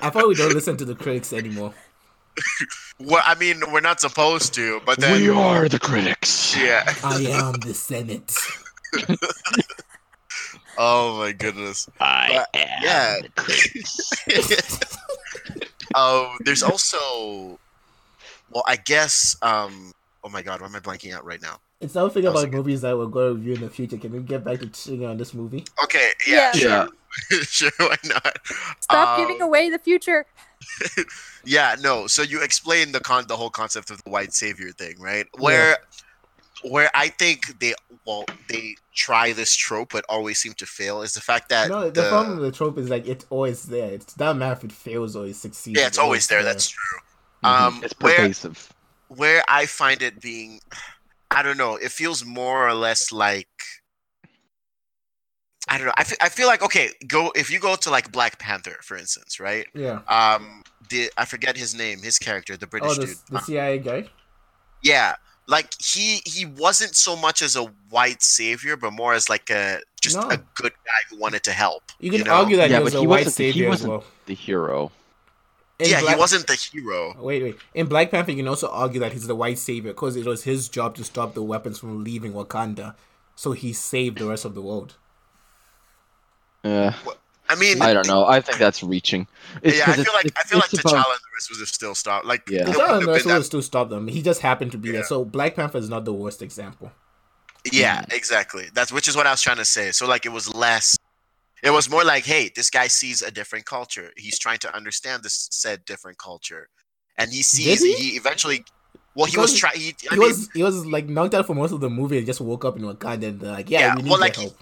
I 0.00 0.10
thought 0.10 0.28
we 0.28 0.34
don't 0.36 0.54
listen 0.54 0.76
to 0.76 0.84
the 0.84 0.94
critics 0.94 1.32
anymore. 1.32 1.74
Well, 3.00 3.22
I 3.26 3.34
mean, 3.34 3.62
we're 3.72 3.80
not 3.80 4.00
supposed 4.00 4.54
to, 4.54 4.80
but 4.86 4.98
then 5.00 5.20
we 5.20 5.28
are 5.28 5.68
the 5.68 5.78
critics. 5.78 6.56
yeah. 6.56 6.92
I 7.04 7.20
am 7.22 7.54
the 7.60 7.74
Senate. 7.74 8.34
Oh 10.80 11.18
my 11.18 11.32
goodness. 11.32 11.88
I 12.00 12.46
But, 12.52 12.60
am 12.60 12.82
yeah. 12.84 13.16
the 13.20 13.28
critics. 13.30 14.96
um, 15.96 16.36
there's 16.44 16.62
also, 16.62 17.58
well, 18.50 18.62
I 18.64 18.76
guess 18.76 19.36
um, 19.42 19.92
oh 20.22 20.28
my 20.28 20.40
god, 20.42 20.60
why 20.60 20.68
am 20.68 20.76
I 20.76 20.78
blanking 20.78 21.12
out 21.12 21.24
right 21.24 21.42
now? 21.42 21.58
It's 21.80 21.94
now 21.94 22.08
thinking 22.08 22.32
That 22.32 22.38
about 22.40 22.50
movies 22.52 22.80
that 22.80 22.96
we're 22.98 23.06
going 23.06 23.28
to 23.28 23.34
review 23.34 23.54
in 23.54 23.60
the 23.60 23.70
future. 23.70 23.96
Can 23.98 24.12
we 24.12 24.18
get 24.20 24.42
back 24.44 24.58
to 24.60 24.66
chilling 24.68 25.06
on 25.06 25.16
this 25.16 25.32
movie? 25.32 25.64
Okay, 25.84 26.08
yeah, 26.26 26.50
Yeah. 26.54 26.86
sure, 27.30 27.42
sure, 27.44 27.70
why 27.78 27.96
not? 28.04 28.38
Stop 28.80 29.18
Um, 29.18 29.24
giving 29.26 29.40
away 29.42 29.70
the 29.70 29.78
future. 29.78 30.26
Yeah, 31.44 31.76
no. 31.80 32.06
So 32.08 32.22
you 32.22 32.42
explained 32.42 32.94
the 32.94 33.00
con 33.00 33.24
the 33.26 33.36
whole 33.36 33.48
concept 33.48 33.90
of 33.90 34.02
the 34.02 34.10
white 34.10 34.34
savior 34.34 34.70
thing, 34.72 34.96
right? 35.00 35.24
Where 35.38 35.78
where 36.62 36.90
I 36.94 37.08
think 37.08 37.58
they 37.60 37.74
well 38.04 38.24
they 38.50 38.74
try 38.94 39.32
this 39.32 39.54
trope 39.54 39.92
but 39.92 40.04
always 40.10 40.38
seem 40.40 40.52
to 40.54 40.66
fail 40.66 41.00
is 41.02 41.14
the 41.14 41.20
fact 41.22 41.48
that 41.50 41.68
no, 41.70 41.84
the, 41.84 42.02
the- 42.02 42.08
problem 42.10 42.38
with 42.38 42.50
the 42.52 42.56
trope 42.56 42.76
is 42.76 42.90
like 42.90 43.06
it's 43.06 43.24
always 43.30 43.62
there. 43.62 43.92
It's 43.92 44.12
doesn't 44.14 44.38
matter 44.38 44.54
if 44.58 44.64
it 44.64 44.72
fails 44.72 45.14
or 45.16 45.26
it 45.26 45.36
succeeds. 45.36 45.78
yeah, 45.80 45.86
it's 45.86 45.96
always 45.96 46.26
there. 46.26 46.42
That's 46.42 46.68
true. 46.68 46.98
Mhm. 47.44 47.48
Um, 47.48 47.80
it's 47.84 47.94
where 48.00 48.16
pervasive. 48.16 48.72
where 49.06 49.42
I 49.48 49.64
find 49.66 50.02
it 50.02 50.20
being, 50.20 50.60
I 51.30 51.42
don't 51.42 51.56
know, 51.58 51.76
it 51.76 51.90
feels 51.92 52.24
more 52.24 52.66
or 52.68 52.74
less 52.74 53.12
like. 53.12 53.48
I 55.70 55.76
don't 55.76 55.86
know. 55.86 55.92
I 55.96 56.04
I 56.22 56.28
feel 56.30 56.46
like 56.46 56.62
okay, 56.62 56.90
go 57.06 57.30
if 57.36 57.50
you 57.50 57.60
go 57.60 57.76
to 57.76 57.90
like 57.90 58.10
Black 58.10 58.38
Panther, 58.38 58.76
for 58.82 58.96
instance, 58.96 59.38
right? 59.38 59.66
yeah. 59.74 60.00
Um, 60.08 60.62
the 60.88 61.10
I 61.18 61.26
forget 61.26 61.56
his 61.58 61.74
name, 61.74 62.00
his 62.00 62.18
character, 62.18 62.56
the 62.56 62.66
British 62.66 62.92
Oh, 62.92 62.94
the, 62.94 63.06
dude. 63.06 63.16
the 63.30 63.40
CIA 63.40 63.78
guy. 63.78 64.08
Yeah, 64.82 65.16
like 65.46 65.70
he 65.78 66.22
he 66.24 66.46
wasn't 66.46 66.96
so 66.96 67.16
much 67.16 67.42
as 67.42 67.54
a 67.54 67.64
white 67.90 68.22
savior, 68.22 68.76
but 68.78 68.92
more 68.92 69.12
as 69.12 69.28
like 69.28 69.50
a 69.50 69.80
just 70.00 70.16
No. 70.16 70.22
a 70.30 70.38
good 70.54 70.72
guy 70.72 71.00
who 71.10 71.18
wanted 71.18 71.42
to 71.44 71.52
help. 71.52 71.82
You 72.00 72.12
can 72.12 72.22
know? 72.22 72.32
argue 72.32 72.56
that 72.56 72.70
Yeah, 72.70 72.78
he 72.78 72.84
was 72.84 72.92
but 72.94 72.98
a 72.98 73.00
he 73.02 73.06
white 73.06 73.24
wasn't 73.26 73.36
the- 73.36 73.50
he 73.52 73.66
wasn't- 73.66 73.90
well. 73.90 74.04
The 74.24 74.34
hero. 74.34 74.90
In 75.78 75.88
yeah, 75.90 76.00
Black- 76.00 76.14
he 76.16 76.18
wasn't 76.20 76.46
the 76.48 76.54
hero. 76.54 77.14
Wait, 77.20 77.42
wait. 77.42 77.56
In 77.74 77.86
Black 77.86 78.10
Panther, 78.10 78.32
you 78.32 78.38
can 78.38 78.48
also 78.48 78.68
argue 78.68 78.98
that 79.00 79.12
he's 79.12 79.26
the 79.28 79.36
white 79.36 79.58
savior 79.58 79.92
because 79.92 80.16
it 80.16 80.26
was 80.26 80.42
his 80.44 80.68
job 80.68 80.96
to 80.96 81.04
stop 81.04 81.34
the 81.34 81.42
weapons 81.42 81.78
from 81.78 82.02
leaving 82.02 82.32
Wakanda, 82.32 82.94
so 83.36 83.52
he 83.52 83.72
saved 83.72 84.18
the 84.18 84.26
rest 84.26 84.44
of 84.44 84.54
the 84.54 84.62
world. 84.62 84.96
Uh, 86.64 86.92
I 87.48 87.54
mean, 87.54 87.80
I 87.80 87.92
don't 87.94 88.06
know. 88.08 88.26
I 88.26 88.40
think 88.40 88.58
that's 88.58 88.82
reaching. 88.82 89.26
It's 89.62 89.78
yeah, 89.78 89.84
I 89.86 89.92
feel 89.94 90.12
like 90.12 90.32
I 90.36 90.42
feel 90.42 90.58
like 90.58 90.72
it's 90.72 90.82
T'Challa 90.82 90.90
about- 90.90 91.06
and 91.12 91.20
the 91.20 91.36
rest 91.36 91.50
would 91.50 91.60
have 91.60 91.68
still 91.68 91.94
stopped. 91.94 92.26
Like, 92.26 92.42
Yeah. 92.50 92.64
there 92.64 92.74
The 92.74 92.78
wouldn't 92.80 93.08
have 93.08 93.22
T'Challa 93.22 93.36
was 93.38 93.46
still 93.46 93.62
stop 93.62 93.88
them. 93.88 94.08
He 94.08 94.20
just 94.20 94.40
happened 94.40 94.72
to 94.72 94.78
be 94.78 94.90
there. 94.90 95.04
So 95.04 95.24
Black 95.24 95.54
Panther 95.54 95.78
is 95.78 95.88
not 95.88 96.04
the 96.04 96.12
worst 96.12 96.42
example. 96.42 96.92
Yeah, 97.72 98.04
exactly. 98.10 98.66
That's 98.74 98.92
which 98.92 99.08
is 99.08 99.16
what 99.16 99.26
I 99.26 99.30
was 99.30 99.40
trying 99.42 99.56
to 99.58 99.64
say. 99.64 99.92
So 99.92 100.06
like, 100.06 100.26
it 100.26 100.30
was 100.32 100.52
less. 100.54 100.96
It 101.62 101.70
was 101.70 101.90
more 101.90 102.04
like, 102.04 102.24
hey, 102.24 102.50
this 102.54 102.70
guy 102.70 102.86
sees 102.86 103.22
a 103.22 103.30
different 103.30 103.64
culture. 103.66 104.12
He's 104.16 104.38
trying 104.38 104.58
to 104.58 104.74
understand 104.76 105.22
this 105.22 105.48
said 105.50 105.84
different 105.84 106.18
culture, 106.18 106.68
and 107.16 107.32
he 107.32 107.42
sees 107.42 107.82
he? 107.82 107.94
he? 107.94 108.16
eventually. 108.16 108.64
Well, 109.14 109.26
he 109.26 109.36
was 109.36 109.52
Because 109.52 109.58
trying. 109.58 109.80
He, 109.80 109.94
He 110.00 110.08
mean, 110.16 110.20
was 110.28 110.48
he 110.54 110.62
was 110.62 110.86
like 110.86 111.08
knocked 111.08 111.34
out 111.34 111.46
for 111.46 111.54
most 111.54 111.72
of 111.72 111.80
the 111.80 111.90
movie 111.90 112.18
and 112.18 112.26
just 112.26 112.40
woke 112.40 112.64
up 112.64 112.76
in 112.76 112.82
Wakanda 112.82 113.28
and 113.28 113.42
like, 113.42 113.68
yeah, 113.70 113.80
Yeah, 113.80 113.96
we 113.96 114.02
need 114.02 114.10
well, 114.10 114.20
like, 114.20 114.36
help. 114.36 114.56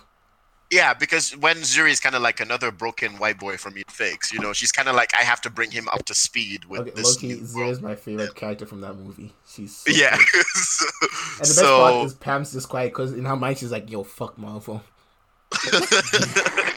Yeah, 0.72 0.94
because 0.94 1.36
when 1.36 1.62
Shuri 1.62 1.92
is 1.92 2.00
kind 2.00 2.16
of 2.16 2.22
like 2.22 2.40
another 2.40 2.72
broken 2.72 3.18
white 3.18 3.38
boy 3.38 3.56
from 3.56 3.74
Meat 3.74 3.88
Fakes, 3.88 4.32
you 4.32 4.40
know, 4.40 4.52
she's 4.52 4.72
kind 4.72 4.88
of 4.88 4.96
like 4.96 5.10
I 5.16 5.22
have 5.22 5.40
to 5.42 5.50
bring 5.50 5.70
him 5.70 5.86
up 5.88 6.04
to 6.06 6.14
speed 6.14 6.64
with 6.64 6.80
Okay, 6.80 6.90
this. 6.90 7.16
Lowkey, 7.18 7.54
world. 7.54 7.70
is 7.70 7.80
my 7.80 7.94
favorite 7.94 8.34
character 8.34 8.66
from 8.66 8.80
that 8.80 8.94
movie. 8.94 9.32
She's 9.46 9.76
so 9.76 9.92
Yeah. 9.92 10.16
so, 10.54 10.86
And 11.38 11.46
the 11.46 11.54
best 11.54 11.62
part 11.62 12.06
is 12.06 12.14
Pam's 12.14 12.52
just 12.52 12.68
quiet 12.68 12.92
because 12.92 13.12
in 13.12 13.24
her 13.26 13.36
mind 13.36 13.58
she's 13.58 13.70
like, 13.70 13.88
"Yo, 13.90 14.02
fuck 14.02 14.36
Marvel." 14.38 14.82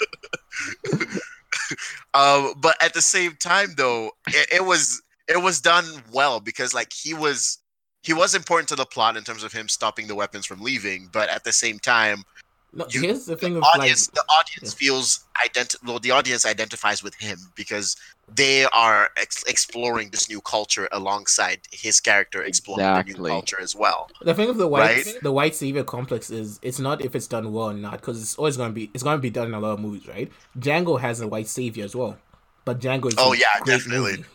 um, 2.13 2.53
but 2.57 2.75
at 2.81 2.93
the 2.93 3.01
same 3.01 3.35
time, 3.35 3.69
though, 3.77 4.11
it, 4.27 4.47
it 4.55 4.65
was 4.65 5.01
it 5.27 5.41
was 5.41 5.61
done 5.61 5.85
well 6.11 6.39
because 6.39 6.73
like 6.73 6.91
he 6.91 7.13
was 7.13 7.59
he 8.01 8.13
was 8.13 8.33
important 8.33 8.69
to 8.69 8.75
the 8.75 8.85
plot 8.85 9.17
in 9.17 9.23
terms 9.23 9.43
of 9.43 9.51
him 9.51 9.67
stopping 9.67 10.07
the 10.07 10.15
weapons 10.15 10.45
from 10.45 10.61
leaving, 10.61 11.09
but 11.11 11.29
at 11.29 11.43
the 11.43 11.51
same 11.51 11.79
time, 11.79 12.23
No, 12.71 12.85
You- 12.91 13.01
here's 13.01 13.25
the 13.25 13.35
thing 13.35 13.53
the 13.53 13.59
of 13.59 13.63
like, 13.63 13.79
audience 13.79 14.07
the 14.07 14.23
audience 14.39 14.73
feels 14.75 15.21
identi- 15.45 15.83
well 15.83 15.97
the 15.99 16.11
audience 16.11 16.45
identifies 16.45 17.01
with 17.01 17.15
him 17.15 17.37
because 17.55 17.95
they 18.41 18.65
are 18.65 19.09
ex- 19.17 19.43
exploring 19.47 20.11
this 20.11 20.29
new 20.29 20.39
culture 20.41 20.87
alongside 20.91 21.61
his 21.71 21.99
character 21.99 22.43
exploring 22.43 22.85
the 22.85 23.03
new 23.13 23.27
culture 23.27 23.59
as 23.59 23.75
well 23.75 24.07
the 24.21 24.35
thing 24.35 24.49
of 24.49 24.57
the 24.57 24.67
white 24.67 25.03
Right? 25.05 25.15
the 25.23 25.31
white 25.31 25.55
savior 25.55 25.83
complex 25.83 26.29
is 26.29 26.59
it's 26.61 26.77
not 26.77 27.03
if 27.03 27.15
it's 27.15 27.25
done 27.25 27.51
well 27.51 27.69
or 27.71 27.73
not 27.73 27.93
because 28.01 28.21
it's 28.21 28.35
always 28.35 28.55
gonna 28.55 28.71
be 28.73 28.91
it's 28.93 29.01
gonna 29.03 29.17
be 29.17 29.31
done 29.31 29.47
in 29.47 29.53
a 29.55 29.59
lot 29.59 29.71
of 29.73 29.79
movies, 29.79 30.07
right? 30.07 30.31
Django 30.59 30.99
has 31.01 31.21
a 31.21 31.27
white 31.27 31.47
savior 31.47 31.85
as 31.85 31.95
well, 31.95 32.17
but 32.65 32.79
Django 32.79 33.07
is 33.07 33.15
Oh, 33.17 33.33
yeah, 33.33 33.47
definitely. 33.65 34.17
movie. 34.17 34.25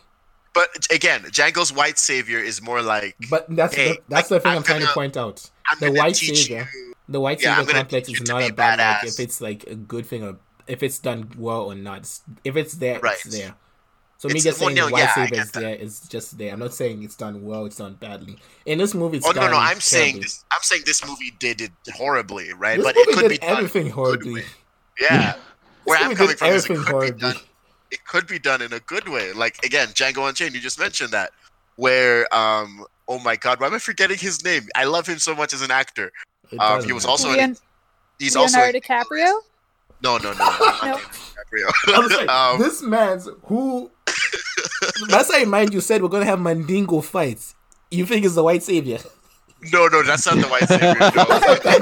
but 0.53 0.69
again 0.91 1.21
django's 1.37 1.71
white 1.73 1.99
savior 1.99 2.39
is 2.39 2.61
more 2.61 2.81
like 2.81 3.15
But 3.29 3.45
that's 3.49 3.75
Hey, 3.75 3.89
the, 3.93 3.99
that's 4.09 4.29
like, 4.31 4.37
the 4.37 4.39
thing 4.43 4.51
I'm 4.51 4.57
I'm, 4.57 4.63
trying 4.63 4.79
to 4.79 4.85
gonna- 4.87 4.93
point 5.01 5.15
out. 5.17 5.49
i'm 5.69 5.79
the 5.79 5.91
white 5.91 6.15
savior- 6.17 6.67
you 6.73 6.94
The 7.07 7.19
white 7.19 7.41
Yeah, 7.41 7.57
savior 7.57 7.73
complex 7.73 8.09
is 8.09 8.21
not 8.21 8.39
be 8.39 8.47
about 8.47 8.79
like 8.79 9.03
if 9.05 9.19
it's 9.19 9.39
like 9.41 9.63
a 9.65 9.75
good 9.75 10.05
thing 10.05 10.23
or 10.23 10.37
if 10.67 10.81
it's 10.81 10.99
done 10.99 11.31
well 11.37 11.63
or 11.71 11.75
not. 11.75 12.09
If 12.43 12.55
it's 12.55 12.73
there, 12.73 12.99
Right. 12.99 13.13
it's 13.23 13.35
there. 13.37 13.55
So 14.17 14.29
me 14.29 14.39
It's- 14.39 14.43
just 14.43 14.59
well, 14.59 14.69
saying 14.69 14.77
no, 14.77 14.85
the 14.87 14.91
white 14.93 14.99
yeah, 15.01 15.15
savior 15.15 15.41
is 15.41 15.51
there 15.51 15.75
is 15.75 15.99
just 16.01 16.37
there. 16.37 16.53
I'm 16.53 16.59
not 16.59 16.73
saying 16.73 17.03
it's 17.03 17.15
done 17.15 17.43
well. 17.43 17.65
It's 17.65 17.75
done 17.75 17.95
badly. 17.95 18.37
In 18.65 18.79
this 18.79 18.93
movie, 18.95 19.17
it's 19.17 19.27
oh 19.27 19.31
no 19.31 19.47
no 19.51 19.57
i'm 19.57 19.79
saying 19.79 20.21
this 20.21 20.43
i'm 20.51 20.61
saying 20.61 20.83
this 20.85 21.05
movie 21.05 21.31
did 21.39 21.61
it 21.61 21.71
horribly 21.93 22.53
right 22.53 22.77
This 22.77 22.85
but 22.85 22.95
it 22.97 23.07
could 23.15 23.29
be 23.29 23.37
done 23.37 23.57
everything 23.57 23.89
horribly. 23.91 24.43
yeah 24.99 25.35
where 25.83 25.99
i'm 25.99 26.15
coming 26.15 26.35
from 26.37 26.47
is 26.47 26.65
it 26.65 26.77
could 26.77 27.01
be 27.01 27.11
done 27.19 27.35
it 27.91 28.03
could 28.05 28.25
be 28.27 28.39
done 28.39 28.61
in 28.63 28.73
a 28.73 28.79
good 28.79 29.07
way. 29.07 29.31
Like 29.31 29.63
again, 29.63 29.89
Django 29.89 30.27
Unchained, 30.27 30.55
you 30.55 30.59
just 30.59 30.79
mentioned 30.79 31.11
that. 31.11 31.29
Where 31.75 32.25
um 32.33 32.83
oh 33.07 33.19
my 33.19 33.35
god, 33.35 33.59
why 33.59 33.67
am 33.67 33.75
I 33.75 33.79
forgetting 33.79 34.17
his 34.17 34.43
name? 34.43 34.63
I 34.75 34.85
love 34.85 35.05
him 35.05 35.19
so 35.19 35.35
much 35.35 35.53
as 35.53 35.61
an 35.61 35.69
actor. 35.71 36.11
It 36.51 36.59
Um, 36.59 36.83
he 36.83 36.91
was 36.93 37.03
matter. 37.03 37.11
also 37.11 37.29
in, 37.31 37.35
Leon- 37.37 37.57
he's 38.19 38.35
also 38.35 38.57
Leonardo 38.57 38.77
in- 38.77 38.81
DiCaprio. 38.83 39.39
no 40.01 40.17
no 40.17 40.33
no, 40.33 40.33
no, 40.33 40.35
No. 40.83 40.97
DiCaprio. 40.97 42.29
Um, 42.29 42.59
this 42.61 42.81
man's 42.81 43.27
who. 43.43 43.91
That's 45.09 45.31
how 45.31 45.39
in 45.41 45.49
mind 45.49 45.73
you 45.73 45.81
said 45.81 46.01
we're 46.01 46.09
gonna 46.09 46.25
have 46.25 46.39
Mandingo 46.39 47.01
fights. 47.01 47.55
You 47.91 48.05
think 48.05 48.25
it's 48.25 48.35
the 48.35 48.43
white 48.43 48.63
savior? 48.63 48.99
no 49.71 49.87
no, 49.87 50.03
that's 50.03 50.25
not 50.27 50.35
the 50.35 50.47
white 50.47 50.67
savior. 50.67 50.93
No. 50.99 51.25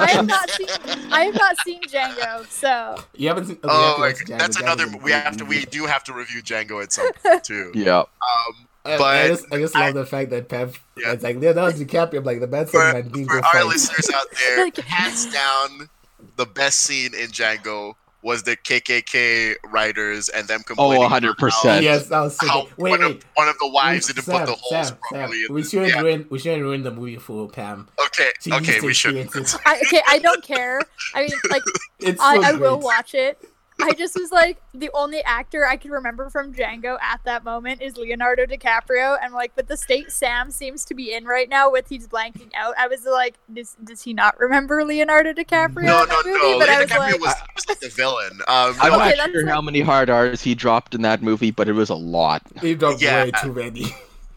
I 0.03 0.11
have 0.11 0.25
not 0.27 0.49
seen. 0.49 0.67
I 1.11 1.25
have 1.25 1.33
not 1.35 1.55
seen 1.65 1.81
Django, 1.83 2.45
so 2.49 2.95
You 3.15 3.27
haven't 3.29 3.45
seen. 3.47 3.57
Oh, 3.63 3.93
okay, 3.93 4.01
my 4.01 4.25
God, 4.25 4.39
that's 4.39 4.59
another. 4.59 4.85
We 5.03 5.11
have 5.11 5.35
to. 5.37 5.45
We 5.45 5.65
do 5.65 5.85
have 5.85 6.03
to 6.05 6.13
review 6.13 6.41
Django 6.41 6.81
at 6.83 6.91
some 6.93 7.11
point 7.13 7.43
too. 7.43 7.71
Yeah. 7.73 7.99
Um, 7.99 8.67
I, 8.85 8.95
I 8.95 8.97
but 8.97 9.27
just, 9.27 9.45
I 9.53 9.59
just 9.59 9.75
love 9.75 9.83
I- 9.83 9.91
the 9.91 10.05
fact 10.05 10.29
that 10.31 10.49
Pep. 10.49 10.75
Yeah. 10.97 11.13
It's 11.13 11.23
like 11.23 11.37
Leonardo 11.37 11.77
DiCaprio. 11.77 12.17
I'm 12.17 12.23
like 12.23 12.39
the 12.39 12.47
best 12.47 12.71
for, 12.71 12.81
said 12.81 13.05
Mandingo 13.05 13.29
for 13.29 13.37
our 13.45 13.51
fights. 13.53 13.65
listeners 13.65 14.09
out 14.13 14.27
there, 14.39 14.65
Like- 14.65 14.77
hands 14.79 15.25
down, 15.31 15.89
the 16.35 16.45
best 16.45 16.79
scene 16.79 17.13
in 17.13 17.29
Django 17.29 17.93
was 18.21 18.43
the 18.43 18.55
KKK 18.55 19.55
writers 19.69 20.29
and 20.29 20.47
them 20.47 20.61
complaining. 20.63 21.03
Oh, 21.03 21.09
100%. 21.09 21.81
Yes, 21.81 22.07
that 22.07 22.21
was 22.21 22.37
so 22.37 22.47
How. 22.47 22.67
Wait, 22.77 22.91
one, 22.91 22.99
wait. 23.01 23.17
Of, 23.17 23.25
one 23.35 23.49
of 23.49 23.57
the 23.59 23.67
wives 23.67 24.05
Sam, 24.05 24.15
didn't 24.15 24.25
put 24.37 24.45
the 24.45 24.53
holes 24.53 24.87
Sam, 24.87 24.97
properly. 25.09 25.43
Sam, 25.45 25.53
we 25.55 25.63
shouldn't 25.63 25.89
yeah. 25.89 25.99
ruin. 26.01 26.27
We 26.29 26.39
shouldn't 26.39 26.61
ruin 26.61 26.83
the 26.83 26.91
movie 26.91 27.17
for 27.17 27.49
Pam. 27.49 27.89
Okay, 28.05 28.31
She 28.39 28.53
okay, 28.53 28.79
we 28.79 28.93
should. 28.93 29.17
experience 29.17 29.55
it. 29.55 29.61
I, 29.65 29.81
okay. 29.85 30.01
I 30.07 30.19
don't 30.19 30.41
care. 30.41 30.79
I 31.13 31.23
mean, 31.23 31.31
like 31.49 31.63
It's 31.99 32.19
so 32.21 32.25
I, 32.25 32.49
I 32.49 32.51
will 32.53 32.79
watch 32.79 33.13
it. 33.13 33.37
I 33.83 33.91
just 33.93 34.15
was 34.19 34.31
like 34.31 34.61
the 34.73 34.89
only 34.93 35.23
actor 35.23 35.65
I 35.65 35.75
could 35.77 35.91
remember 35.91 36.29
from 36.29 36.53
Django 36.53 36.97
at 37.01 37.19
that 37.25 37.43
moment 37.43 37.81
is 37.81 37.97
Leonardo 37.97 38.45
DiCaprio, 38.45 39.17
and 39.21 39.33
like, 39.33 39.51
but 39.55 39.67
the 39.67 39.77
state 39.77 40.11
Sam 40.11 40.51
seems 40.51 40.85
to 40.85 40.93
be 40.95 41.13
in 41.13 41.25
right 41.25 41.49
now 41.49 41.69
with 41.71 41.89
he's 41.89 42.07
blanking 42.07 42.49
out. 42.55 42.73
I 42.77 42.87
was 42.87 43.05
like, 43.05 43.35
does, 43.53 43.75
does 43.83 44.01
he 44.03 44.13
not 44.13 44.39
remember 44.39 44.83
Leonardo 44.83 45.33
DiCaprio 45.33 45.83
No, 45.83 46.03
in 46.03 46.09
no, 46.09 46.17
movie? 46.25 46.31
no. 46.39 46.59
But 46.59 46.69
I 46.69 46.79
Leonardo 46.79 46.81
was 46.81 46.89
DiCaprio 46.89 46.97
like, 47.11 47.19
was, 47.21 47.35
was 47.55 47.67
like 47.67 47.79
the 47.79 47.89
villain. 47.89 48.31
Um, 48.47 48.75
I'm 48.81 48.91
no, 48.91 48.99
Okay, 48.99 49.09
not 49.09 49.17
that's 49.17 49.31
sure 49.31 49.43
like- 49.43 49.53
how 49.53 49.61
many 49.61 49.81
hard 49.81 50.09
R's 50.09 50.41
he 50.41 50.55
dropped 50.55 50.95
in 50.95 51.01
that 51.01 51.21
movie, 51.21 51.51
but 51.51 51.67
it 51.67 51.73
was 51.73 51.89
a 51.89 51.95
lot. 51.95 52.41
He 52.61 52.75
dropped 52.75 53.01
Yeah. 53.01 53.25
way 53.25 53.31
too 53.41 53.53
many. 53.53 53.93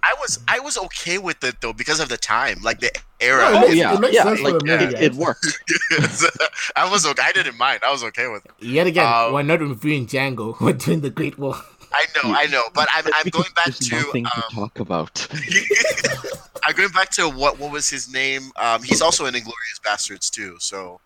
I 0.06 0.14
was 0.20 0.38
I 0.46 0.60
was 0.60 0.78
okay 0.78 1.18
with 1.18 1.42
it 1.42 1.60
though 1.60 1.72
because 1.72 1.98
of 1.98 2.08
the 2.08 2.16
time, 2.16 2.58
like 2.62 2.78
the 2.78 2.92
era. 3.20 3.50
No, 3.50 3.62
it 3.62 3.70
Oh 3.70 3.72
yeah, 3.72 3.94
it 3.94 4.00
makes 4.00 4.14
yeah, 4.14 4.22
sense 4.22 4.40
like, 4.40 4.58
the 4.60 4.82
it, 4.82 5.02
it 5.02 5.14
worked. 5.14 5.46
I 6.76 6.88
was 6.88 7.04
okay. 7.06 7.22
I 7.24 7.32
didn't 7.32 7.58
mind. 7.58 7.80
I 7.84 7.90
was 7.90 8.04
okay 8.04 8.28
with 8.28 8.44
it. 8.46 8.52
Yet 8.60 8.86
again, 8.86 9.04
Um, 9.04 9.32
we're 9.32 9.42
not 9.42 9.60
reviewing 9.60 10.06
Django. 10.06 10.54
We're 10.60 10.74
doing 10.74 11.00
the 11.00 11.10
Great 11.10 11.38
Wall. 11.38 11.56
I 11.92 12.04
know, 12.14 12.34
I 12.34 12.46
know, 12.46 12.62
but 12.74 12.88
I'm 12.92 13.04
I'm 13.14 13.28
going 13.30 13.50
back 13.56 13.66
there's 13.66 13.78
to 13.78 13.96
nothing 13.96 14.26
um, 14.26 14.42
to 14.48 14.54
talk 14.54 14.78
about. 14.78 15.26
I'm 16.64 16.74
going 16.74 16.90
back 16.90 17.10
to 17.12 17.28
what 17.28 17.58
what 17.58 17.72
was 17.72 17.88
his 17.88 18.12
name? 18.12 18.50
Um, 18.56 18.82
he's 18.82 19.02
also 19.02 19.26
in 19.26 19.34
Inglorious 19.34 19.80
Bastards 19.82 20.30
too. 20.30 20.56
So, 20.60 21.00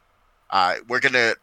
uh, 0.51 0.77
we're 0.89 1.01
gonna 1.01 1.35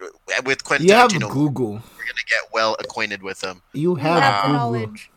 with 0.46 0.64
Quentin 0.64 0.88
You 0.88 0.94
have 0.94 1.12
Tarantino, 1.12 1.32
Google. 1.32 1.72
we're 1.72 2.08
gonna 2.12 2.28
get 2.30 2.52
well 2.54 2.76
acquainted 2.80 3.24
with 3.24 3.44
him. 3.44 3.62
You 3.74 3.96
have 3.96 4.22
have 4.22 4.46
Google 4.46 4.58
knowledge, 4.58 5.12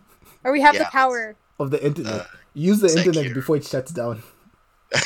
or 0.44 0.52
we 0.52 0.60
have 0.60 0.76
the 0.78 0.84
power. 0.84 1.36
Of 1.60 1.70
the 1.70 1.84
internet. 1.84 2.12
Uh, 2.12 2.24
Use 2.54 2.80
the 2.80 2.88
thank 2.88 3.06
internet 3.06 3.28
you. 3.28 3.34
before 3.34 3.56
it 3.56 3.64
shuts 3.64 3.92
down. 3.92 4.22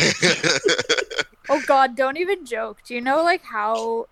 Oh 1.50 1.60
God, 1.66 1.94
don't 1.94 2.16
even 2.16 2.46
joke. 2.46 2.78
Do 2.86 2.94
you 2.94 3.02
know 3.02 3.22
like 3.22 3.42
how? 3.42 4.06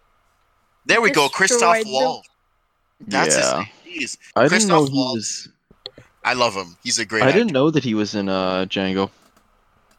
there 0.85 1.01
we 1.01 1.11
go, 1.11 1.29
Christoph 1.31 1.61
Destroyed 1.77 1.87
the- 1.87 1.93
Waltz. 1.93 2.29
That's 3.01 3.37
Yeah. 3.37 3.65
his 3.65 3.87
name. 3.87 4.03
Jeez. 4.03 4.19
I 4.37 4.49
didn't 4.49 4.69
know 4.69 4.81
Christoph 4.81 4.89
he 4.91 4.95
Waltz. 4.99 5.15
was. 5.15 5.49
I 6.25 6.35
love 6.35 6.55
him. 6.55 6.77
He's 6.85 6.99
a 6.99 7.07
great. 7.07 7.23
I 7.23 7.29
actor. 7.29 7.39
didn't 7.39 7.53
know 7.53 7.71
that 7.71 7.83
he 7.85 7.95
was 7.95 8.15
in 8.15 8.29
uh 8.29 8.67
Django. 8.67 9.11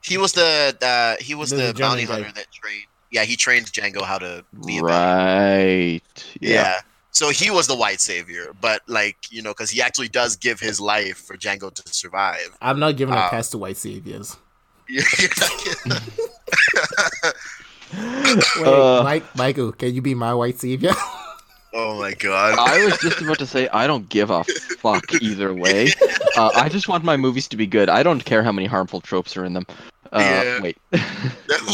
He 0.04 0.18
was 0.20 0.34
the 0.34 0.78
uh, 0.82 1.16
he 1.24 1.34
was 1.34 1.50
The 1.50 1.56
the, 1.56 1.62
German 1.74 1.82
bounty 1.82 2.06
guy. 2.06 2.14
hunter 2.22 2.32
that 2.36 2.52
trained. 2.52 2.86
Yeah, 3.12 3.24
he 3.24 3.36
trained 3.36 3.66
Django 3.72 4.04
how 4.04 4.20
to 4.20 4.46
be 4.66 4.78
a 4.78 4.82
bounty. 4.84 6.02
Right. 6.04 6.36
Yeah. 6.40 6.82
So 7.14 7.30
he 7.30 7.52
was 7.52 7.68
the 7.68 7.76
white 7.76 8.02
savior, 8.02 8.54
but 8.60 8.82
like 8.88 9.18
you 9.30 9.42
know, 9.44 9.52
because 9.52 9.70
he 9.70 9.82
actually 9.82 10.10
does 10.10 10.36
give 10.36 10.60
his 10.60 10.82
life 10.82 11.18
for 11.18 11.38
Django 11.38 11.72
to 11.74 11.94
survive. 11.94 12.58
I'm 12.62 12.80
not 12.80 12.98
giving 12.98 13.14
a 13.14 13.18
Uh, 13.18 13.30
pass 13.30 13.50
to 13.52 13.58
white 13.60 13.78
saviors. 13.78 14.36
You're 14.90 15.04
not- 15.86 16.04
Wait, 17.94 18.66
Uh, 18.66 19.02
Mike, 19.04 19.36
Michael, 19.36 19.72
can 19.72 19.94
you 19.94 20.02
be 20.02 20.16
my 20.16 20.34
white 20.34 20.60
savior? 20.60 20.94
oh 21.74 22.00
my 22.00 22.14
god. 22.16 22.58
I 22.58 22.84
was 22.84 22.98
just 22.98 23.22
about 23.22 23.38
to 23.40 23.46
say 23.46 23.68
I 23.70 23.86
don't 23.86 24.10
give 24.10 24.32
a 24.32 24.44
fuck 24.80 25.04
either 25.22 25.54
way. 25.54 25.94
Uh, 26.36 26.50
I 26.56 26.68
just 26.70 26.88
want 26.88 27.04
my 27.04 27.16
movies 27.16 27.48
to 27.50 27.58
be 27.58 27.68
good. 27.68 27.90
I 27.90 28.02
don't 28.02 28.26
care 28.26 28.42
how 28.44 28.52
many 28.52 28.66
harmful 28.68 29.00
tropes 29.02 29.38
are 29.38 29.46
in 29.46 29.54
them. 29.54 29.66
Uh, 30.12 30.20
Yeah. 30.20 30.62
Wait. 30.62 30.78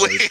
Wait. 0.03 0.29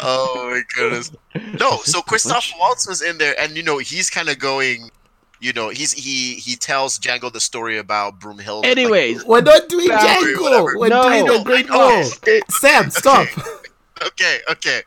Oh 0.00 0.48
my 0.50 0.62
goodness. 0.74 1.12
No, 1.60 1.78
so 1.84 2.00
Christoph 2.02 2.50
Waltz 2.58 2.86
was 2.88 3.02
in 3.02 3.18
there, 3.18 3.34
and 3.40 3.56
you 3.56 3.62
know 3.62 3.78
he's 3.78 4.10
kind 4.10 4.28
of 4.28 4.38
going. 4.38 4.90
You 5.38 5.52
know, 5.52 5.68
he's 5.68 5.92
he 5.92 6.34
he 6.36 6.56
tells 6.56 6.98
Django 6.98 7.30
the 7.30 7.40
story 7.40 7.76
about 7.76 8.18
Broomhild. 8.18 8.62
like- 8.62 8.70
Anyways, 8.70 9.22
We're 9.24 9.42
not 9.42 9.68
doing 9.68 9.88
Valerie, 9.88 10.32
Django. 10.34 10.40
whatever. 10.42 10.78
We're 10.78 10.88
No. 10.88 11.02
doing 11.02 11.26
the 11.26 11.44
Great 11.44 11.68
Wall. 11.70 12.04
Sam, 12.50 12.90
stop. 12.90 13.28
okay, 14.02 14.38
okay. 14.50 14.80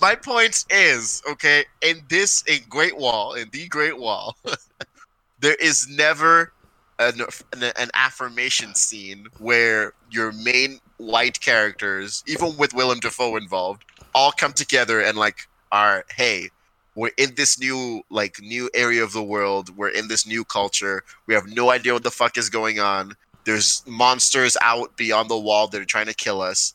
My 0.00 0.16
point 0.16 0.64
is, 0.68 1.22
okay, 1.30 1.64
in 1.80 2.02
this 2.08 2.42
in 2.48 2.58
Great 2.68 2.96
Wall, 2.98 3.34
in 3.34 3.48
the 3.52 3.68
Great 3.68 3.96
Wall, 3.96 4.36
there 5.38 5.54
is 5.60 5.88
never 5.88 6.52
an, 6.98 7.20
an 7.52 7.62
an 7.76 7.90
affirmation 7.94 8.74
scene 8.74 9.28
where 9.38 9.92
your 10.10 10.32
main 10.32 10.80
white 10.96 11.40
characters, 11.40 12.24
even 12.26 12.56
with 12.56 12.74
Willem 12.74 12.98
Dafoe 12.98 13.36
involved, 13.36 13.84
all 14.14 14.32
come 14.32 14.52
together 14.52 15.00
and 15.00 15.16
like 15.18 15.38
are, 15.72 16.04
hey, 16.16 16.48
we're 16.94 17.10
in 17.18 17.34
this 17.34 17.58
new 17.58 18.02
like 18.10 18.40
new 18.40 18.70
area 18.74 19.02
of 19.02 19.12
the 19.12 19.22
world. 19.22 19.76
We're 19.76 19.88
in 19.88 20.08
this 20.08 20.26
new 20.26 20.44
culture. 20.44 21.02
We 21.26 21.34
have 21.34 21.46
no 21.48 21.70
idea 21.70 21.92
what 21.92 22.04
the 22.04 22.10
fuck 22.10 22.38
is 22.38 22.48
going 22.48 22.78
on. 22.80 23.14
There's 23.44 23.82
monsters 23.86 24.56
out 24.62 24.96
beyond 24.96 25.28
the 25.28 25.38
wall 25.38 25.68
that 25.68 25.80
are 25.80 25.84
trying 25.84 26.06
to 26.06 26.14
kill 26.14 26.40
us. 26.40 26.74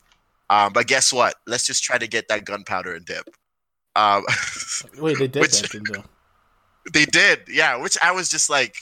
Um, 0.50 0.72
but 0.72 0.86
guess 0.86 1.12
what? 1.12 1.34
Let's 1.46 1.66
just 1.66 1.82
try 1.82 1.96
to 1.98 2.06
get 2.06 2.28
that 2.28 2.44
gunpowder 2.44 2.94
and 2.94 3.04
dip. 3.04 3.28
Um, 3.96 4.24
Wait, 4.98 5.18
they 5.18 5.28
did 5.28 5.40
Which- 5.40 5.62
that, 5.62 5.70
didn't 5.70 5.92
they? 5.92 6.02
they 6.92 7.04
did, 7.04 7.40
yeah. 7.48 7.76
Which 7.76 7.96
I 8.02 8.12
was 8.12 8.28
just 8.28 8.50
like, 8.50 8.74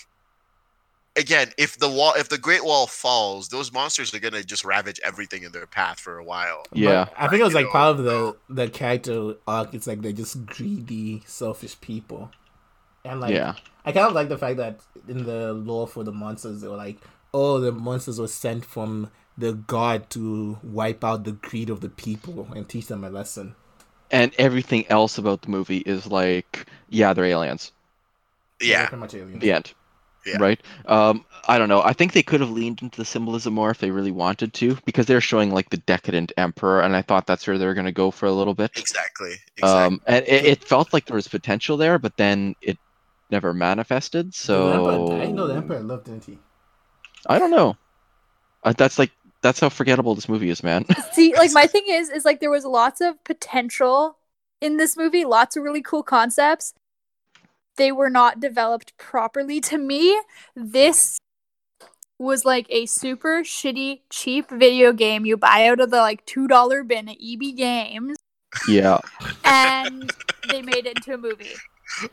again, 1.18 1.52
if 1.58 1.78
the 1.78 1.88
wall, 1.88 2.14
if 2.16 2.28
the 2.28 2.38
Great 2.38 2.64
Wall 2.64 2.86
falls, 2.86 3.48
those 3.48 3.72
monsters 3.72 4.14
are 4.14 4.20
gonna 4.20 4.42
just 4.42 4.64
ravage 4.64 5.00
everything 5.04 5.42
in 5.42 5.52
their 5.52 5.66
path 5.66 5.98
for 6.00 6.18
a 6.18 6.24
while. 6.24 6.64
Yeah. 6.72 7.06
But 7.06 7.14
I 7.18 7.28
think 7.28 7.40
it 7.40 7.44
was 7.44 7.54
like 7.54 7.66
know, 7.66 7.72
part 7.72 7.98
of 7.98 8.04
the 8.04 8.36
the 8.48 8.68
character 8.68 9.34
arc. 9.46 9.74
It's 9.74 9.86
like 9.86 10.00
they're 10.00 10.12
just 10.12 10.46
greedy, 10.46 11.22
selfish 11.26 11.78
people, 11.80 12.30
and 13.04 13.20
like 13.20 13.34
yeah. 13.34 13.54
I 13.84 13.92
kind 13.92 14.06
of 14.06 14.12
like 14.12 14.28
the 14.28 14.38
fact 14.38 14.56
that 14.58 14.80
in 15.08 15.24
the 15.24 15.52
lore 15.52 15.86
for 15.86 16.04
the 16.04 16.12
monsters, 16.12 16.60
they 16.60 16.68
were 16.68 16.76
like, 16.76 16.98
oh, 17.34 17.60
the 17.60 17.72
monsters 17.72 18.20
were 18.20 18.28
sent 18.28 18.64
from 18.64 19.10
the 19.36 19.52
god 19.52 20.10
to 20.10 20.58
wipe 20.62 21.04
out 21.04 21.24
the 21.24 21.32
greed 21.32 21.70
of 21.70 21.80
the 21.80 21.88
people 21.88 22.48
and 22.54 22.68
teach 22.68 22.86
them 22.86 23.04
a 23.04 23.10
lesson. 23.10 23.54
And 24.10 24.34
everything 24.38 24.86
else 24.88 25.18
about 25.18 25.42
the 25.42 25.50
movie 25.50 25.78
is 25.78 26.06
like, 26.06 26.66
yeah, 26.88 27.12
they're 27.12 27.26
aliens. 27.26 27.72
They're 28.58 28.70
Yeah, 28.70 28.86
pretty 28.88 29.00
much 29.00 29.14
aliens. 29.14 29.40
The 29.40 29.52
end. 29.52 29.72
Yeah. 30.28 30.36
Right. 30.38 30.60
Um, 30.86 31.24
I 31.46 31.58
don't 31.58 31.68
know. 31.68 31.82
I 31.82 31.92
think 31.92 32.12
they 32.12 32.22
could 32.22 32.40
have 32.40 32.50
leaned 32.50 32.82
into 32.82 32.98
the 32.98 33.04
symbolism 33.04 33.54
more 33.54 33.70
if 33.70 33.78
they 33.78 33.90
really 33.90 34.10
wanted 34.10 34.52
to, 34.54 34.76
because 34.84 35.06
they're 35.06 35.20
showing 35.20 35.50
like 35.50 35.70
the 35.70 35.78
decadent 35.78 36.32
emperor, 36.36 36.82
and 36.82 36.94
I 36.94 37.02
thought 37.02 37.26
that's 37.26 37.46
where 37.46 37.56
they 37.58 37.66
were 37.66 37.74
going 37.74 37.86
to 37.86 37.92
go 37.92 38.10
for 38.10 38.26
a 38.26 38.32
little 38.32 38.54
bit. 38.54 38.72
exactly. 38.76 39.34
exactly. 39.56 39.62
Um, 39.62 40.00
and 40.06 40.24
it, 40.26 40.44
it 40.44 40.64
felt 40.64 40.92
like 40.92 41.06
there 41.06 41.16
was 41.16 41.28
potential 41.28 41.76
there, 41.76 41.98
but 41.98 42.16
then 42.16 42.54
it 42.60 42.78
never 43.30 43.54
manifested. 43.54 44.32
The 44.32 44.52
emperor, 44.52 45.06
So 45.06 45.20
I 45.20 45.26
know 45.30 45.46
the 45.46 45.54
emperor 45.54 45.80
loved, 45.80 46.06
didn't 46.06 46.24
he? 46.24 46.38
I 47.26 47.38
don't 47.38 47.50
know. 47.50 47.76
Uh, 48.62 48.74
that's 48.76 48.98
like 48.98 49.12
that's 49.40 49.60
how 49.60 49.68
forgettable 49.68 50.14
this 50.14 50.28
movie 50.28 50.50
is, 50.50 50.62
man. 50.62 50.84
See, 51.12 51.34
like 51.34 51.52
my 51.52 51.66
thing 51.74 51.84
is, 51.88 52.10
is 52.10 52.24
like 52.24 52.40
there 52.40 52.50
was 52.50 52.64
lots 52.64 53.00
of 53.00 53.22
potential 53.24 54.18
in 54.60 54.76
this 54.76 54.96
movie, 54.96 55.24
lots 55.24 55.56
of 55.56 55.62
really 55.62 55.82
cool 55.82 56.02
concepts. 56.02 56.74
They 57.78 57.90
were 57.92 58.10
not 58.10 58.40
developed 58.40 58.96
properly. 58.98 59.60
To 59.62 59.78
me, 59.78 60.20
this 60.54 61.18
was 62.18 62.44
like 62.44 62.66
a 62.68 62.84
super 62.86 63.42
shitty, 63.42 64.00
cheap 64.10 64.50
video 64.50 64.92
game 64.92 65.24
you 65.24 65.36
buy 65.36 65.66
out 65.68 65.80
of 65.80 65.90
the 65.90 65.98
like 65.98 66.26
two 66.26 66.46
dollar 66.48 66.82
bin 66.84 67.08
at 67.08 67.16
EB 67.22 67.56
Games, 67.56 68.18
yeah. 68.68 68.98
and 69.44 70.12
they 70.50 70.60
made 70.60 70.84
it 70.86 70.96
into 70.98 71.14
a 71.14 71.18
movie. 71.18 71.54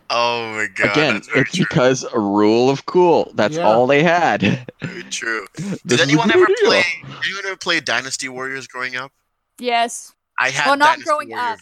oh 0.10 0.54
my 0.54 0.68
god. 0.76 0.92
Again, 0.92 1.16
it's 1.18 1.28
true. 1.28 1.66
because 1.68 2.04
a 2.14 2.20
rule 2.20 2.70
of 2.70 2.86
cool. 2.86 3.32
That's 3.36 3.58
Yeah. 3.58 3.64
all 3.64 3.88
they 3.88 4.04
had. 4.04 4.66
Very 4.82 5.04
true. 5.10 5.46
Did 5.86 6.00
anyone 6.00 6.32
ever 6.32 6.46
play? 6.64 6.84
Anyone 7.04 7.46
ever 7.48 7.58
play 7.58 7.80
Dynasty 7.82 8.30
Warriors 8.30 8.68
growing 8.68 8.96
up? 8.96 9.12
Yes. 9.60 10.14
I 10.40 10.50
had. 10.52 10.68
Well, 10.68 10.78
not 10.78 10.86
Dynasty 10.98 11.04
growing 11.06 11.30
Warrior- 11.30 11.44
up. 11.54 11.60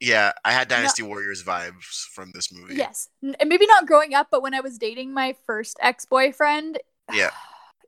Yeah, 0.00 0.32
I 0.44 0.52
had 0.52 0.68
Dynasty 0.68 1.02
Warriors 1.02 1.42
vibes 1.42 2.04
from 2.12 2.30
this 2.34 2.52
movie. 2.52 2.74
Yes. 2.74 3.08
And 3.22 3.36
maybe 3.46 3.66
not 3.66 3.86
growing 3.86 4.14
up, 4.14 4.28
but 4.30 4.42
when 4.42 4.52
I 4.52 4.60
was 4.60 4.76
dating 4.78 5.14
my 5.14 5.34
first 5.46 5.78
ex 5.80 6.04
boyfriend. 6.04 6.78
Yeah. 7.12 7.30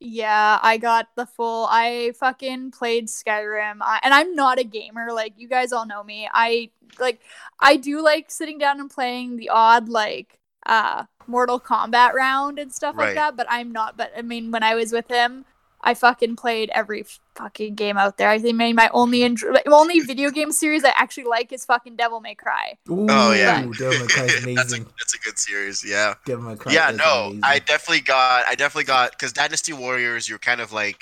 Yeah, 0.01 0.61
I 0.63 0.77
got 0.79 1.09
the 1.17 1.27
full. 1.27 1.67
I 1.69 2.13
fucking 2.21 2.71
played 2.71 3.09
Skyrim, 3.09 3.79
I, 3.81 3.99
and 4.05 4.15
I'm 4.15 4.33
not 4.37 4.61
a 4.61 4.63
gamer. 4.65 5.09
Like 5.13 5.33
you 5.37 5.49
guys 5.49 5.73
all 5.73 5.87
know 5.87 6.05
me. 6.05 6.29
I 6.33 6.71
like. 7.01 7.21
I 7.59 7.75
do 7.75 8.01
like 8.01 8.31
sitting 8.31 8.59
down 8.59 8.79
and 8.79 8.89
playing 8.89 9.39
the 9.39 9.49
odd 9.49 9.89
like 9.89 10.39
uh 10.67 11.03
Mortal 11.27 11.59
Kombat 11.59 12.13
round 12.13 12.61
and 12.61 12.73
stuff 12.73 12.95
Right. 12.97 13.07
like 13.07 13.15
that. 13.17 13.37
But 13.37 13.49
I'm 13.51 13.73
not. 13.73 13.97
But 13.97 14.13
I 14.17 14.23
mean, 14.23 14.53
when 14.53 14.63
I 14.63 14.77
was 14.77 14.93
with 14.93 15.09
him, 15.09 15.45
I 15.81 15.95
fucking 15.95 16.35
played 16.37 16.71
every 16.75 17.05
fucking 17.37 17.77
game 17.77 17.97
out 17.97 18.19
there. 18.19 18.29
I 18.29 18.39
think 18.41 18.57
maybe 18.57 18.73
my 18.73 18.91
only 18.93 19.21
enj- 19.21 19.49
my 19.51 19.63
only 19.73 20.01
video 20.01 20.31
game 20.31 20.51
series 20.51 20.83
I 20.85 20.91
actually 20.97 21.25
like 21.25 21.53
is 21.53 21.65
fucking 21.65 21.95
Devil 21.97 22.21
May 22.21 22.35
Cry. 22.35 22.77
Ooh, 22.91 23.07
Oh, 23.09 23.33
yeah. 23.33 23.61
Devil 23.79 24.01
May 24.01 24.07
Cry 24.09 24.25
is 24.25 24.45
that's 24.57 24.75
a 24.75 24.81
that's 24.81 25.15
a 25.15 25.19
good 25.21 25.39
series. 25.39 25.85
Yeah. 25.87 26.15
Devil 26.27 26.51
May 26.51 26.57
Cry 26.57 26.73
yeah 26.73 26.91
is 26.91 26.97
no 26.99 27.25
amazing. 27.27 27.41
i 27.45 27.59
definitely 27.61 28.01
got 28.01 28.45
i 28.49 28.55
definitely 28.57 28.85
got 28.85 29.13
because 29.13 29.33
dynasty 29.33 29.73
warriors 29.73 30.29
you're 30.29 30.39
kind 30.41 30.61
of 30.61 30.73
like 30.73 31.01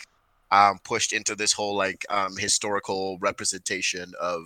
um 0.50 0.78
pushed 0.84 1.12
into 1.14 1.34
this 1.34 1.52
whole 1.52 1.74
like 1.74 2.04
um 2.10 2.36
historical 2.36 3.18
representation 3.20 4.12
of 4.20 4.42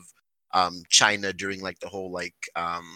um 0.52 0.82
china 0.88 1.32
during 1.32 1.60
like 1.60 1.78
the 1.80 1.88
whole 1.88 2.10
like 2.10 2.34
um 2.56 2.94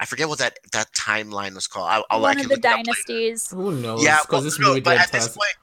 i 0.00 0.04
forget 0.06 0.28
what 0.28 0.38
that 0.38 0.58
that 0.72 0.90
timeline 0.92 1.54
was 1.54 1.66
called 1.66 1.88
I, 1.88 2.02
I'll, 2.10 2.20
One 2.22 2.36
can 2.36 2.46
of 2.46 2.48
the 2.48 2.54
look 2.56 2.64
it 2.64 2.66
up 2.66 2.76
later. 2.78 2.84
dynasties. 2.84 3.50
Who 3.50 3.72
knows? 3.76 4.02
yeah 4.02 4.18
because 4.22 4.32
well, 4.32 4.40
this 4.42 4.58
no, 4.58 4.68
movie 4.68 4.80
but 4.80 4.98
at 4.98 5.12
this 5.12 5.28
point 5.28 5.54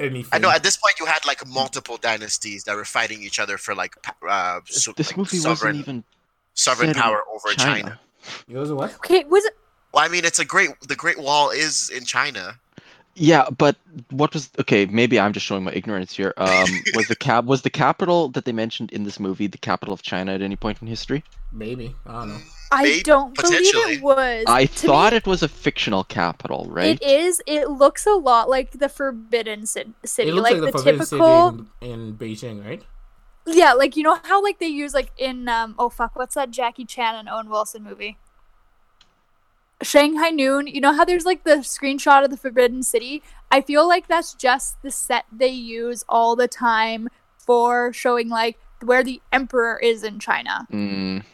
anything. 0.00 0.30
i 0.32 0.38
know 0.38 0.50
at 0.50 0.62
this 0.62 0.76
point 0.76 0.98
you 0.98 1.06
had 1.06 1.24
like 1.26 1.46
multiple 1.46 1.96
dynasties 1.96 2.64
that 2.64 2.76
were 2.76 2.84
fighting 2.84 3.22
each 3.22 3.38
other 3.38 3.58
for 3.58 3.74
like 3.74 3.94
uh 4.28 4.60
so, 4.66 4.92
this 4.92 5.10
like, 5.10 5.16
movie 5.18 5.36
sovereign 5.36 5.76
wasn't 5.76 5.88
even 5.88 6.04
sovereign 6.54 6.94
power 6.94 7.22
over 7.32 7.54
china. 7.56 7.82
China. 7.82 8.00
It 8.48 8.56
was 8.56 8.70
a 8.70 8.74
what? 8.74 8.94
Okay, 8.96 9.24
was 9.24 9.44
it? 9.44 9.56
well 9.92 10.04
i 10.04 10.08
mean 10.08 10.24
it's 10.24 10.38
a 10.38 10.44
great 10.44 10.70
the 10.88 10.96
great 10.96 11.18
wall 11.18 11.50
is 11.50 11.90
in 11.90 12.04
china 12.04 12.58
Yeah, 13.16 13.48
but 13.56 13.76
what 14.10 14.34
was 14.34 14.50
okay? 14.58 14.86
Maybe 14.86 15.20
I'm 15.20 15.32
just 15.32 15.46
showing 15.46 15.62
my 15.62 15.70
ignorance 15.72 16.12
here. 16.16 16.34
Um, 16.36 16.66
was 16.96 17.06
the 17.06 17.14
cap 17.14 17.44
was 17.44 17.62
the 17.62 17.70
capital 17.70 18.28
that 18.30 18.44
they 18.44 18.52
mentioned 18.52 18.90
in 18.90 19.04
this 19.04 19.20
movie 19.20 19.46
the 19.46 19.58
capital 19.58 19.94
of 19.94 20.02
China 20.02 20.32
at 20.34 20.42
any 20.42 20.56
point 20.56 20.82
in 20.82 20.88
history? 20.88 21.22
Maybe 21.52 21.94
I 22.06 22.12
don't 22.12 22.28
know. 22.30 22.40
I 22.74 22.82
Maybe- 22.82 23.02
don't 23.02 23.34
believe 23.34 23.60
it 23.74 24.02
was. 24.02 24.44
I 24.46 24.66
To 24.66 24.86
thought 24.86 25.12
me, 25.12 25.16
it 25.18 25.26
was 25.26 25.42
a 25.42 25.48
fictional 25.48 26.04
capital, 26.04 26.66
right? 26.68 27.00
It 27.00 27.02
is. 27.02 27.40
It 27.46 27.70
looks 27.70 28.06
a 28.06 28.12
lot 28.14 28.48
like 28.50 28.72
the 28.72 28.88
Forbidden 28.88 29.66
Ci- 29.66 29.94
City, 30.04 30.30
It 30.30 30.34
looks 30.34 30.50
like, 30.50 30.60
like, 30.60 30.72
the 30.72 30.78
the 30.82 30.92
typical. 30.92 31.50
City 31.52 31.64
in, 31.80 31.90
in 31.90 32.14
Beijing, 32.16 32.64
right? 32.64 32.82
Yeah, 33.46 33.74
like 33.74 33.96
you 33.96 34.02
know 34.02 34.18
how 34.24 34.42
like 34.42 34.58
they 34.58 34.66
use 34.68 34.94
like 34.94 35.12
in 35.18 35.48
um 35.50 35.74
oh 35.78 35.90
fuck 35.90 36.16
what's 36.16 36.34
that 36.34 36.50
Jackie 36.50 36.86
Chan 36.86 37.14
and 37.14 37.28
Owen 37.28 37.50
Wilson 37.50 37.82
movie? 37.82 38.16
Shanghai 39.82 40.30
Noon. 40.30 40.66
You 40.66 40.80
know 40.80 40.92
how 40.94 41.04
there's 41.04 41.24
like 41.26 41.44
the 41.44 41.56
screenshot 41.56 42.24
of 42.24 42.30
the 42.30 42.36
Forbidden 42.36 42.82
City? 42.82 43.22
I 43.50 43.60
feel 43.60 43.86
like 43.86 44.08
that's 44.08 44.34
just 44.34 44.80
the 44.82 44.90
set 44.90 45.26
they 45.30 45.48
use 45.48 46.04
all 46.08 46.36
the 46.36 46.48
time 46.48 47.08
for 47.36 47.92
showing 47.92 48.28
like 48.28 48.56
where 48.82 49.04
the 49.04 49.20
emperor 49.32 49.78
is 49.78 50.02
in 50.02 50.18
China. 50.20 50.66
Mm, 50.72 51.24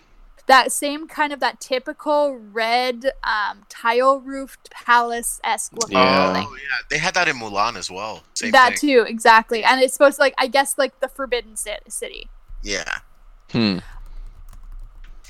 That 0.51 0.73
same 0.73 1.07
kind 1.07 1.33
of 1.33 1.39
that 1.41 1.61
typical 1.61 2.37
red 2.37 2.99
um 3.25 3.63
tile 3.69 4.21
roofed 4.21 4.71
palace 4.71 5.41
esque 5.45 5.73
looking 5.73 5.97
Yeah. 5.97 6.33
building. 6.33 6.47
oh 6.51 6.57
yeah 6.57 6.79
they 6.91 6.99
had 6.99 7.15
that 7.15 7.29
in 7.29 7.37
mulan 7.37 7.77
as 7.77 7.89
well 7.91 8.15
same 8.35 8.47
thing. 8.47 8.53
that 8.53 8.79
thing 8.79 8.91
too, 8.91 9.01
exactly. 9.15 9.61
And 9.65 9.81
it's 9.83 9.95
supposed 9.95 10.17
to 10.17 10.23
like 10.23 10.35
I 10.39 10.47
guess 10.57 10.77
like 10.77 10.99
the 11.01 11.09
Forbidden 11.09 11.55
City. 11.57 12.29
yeah 12.63 12.99
hmm. 13.53 13.79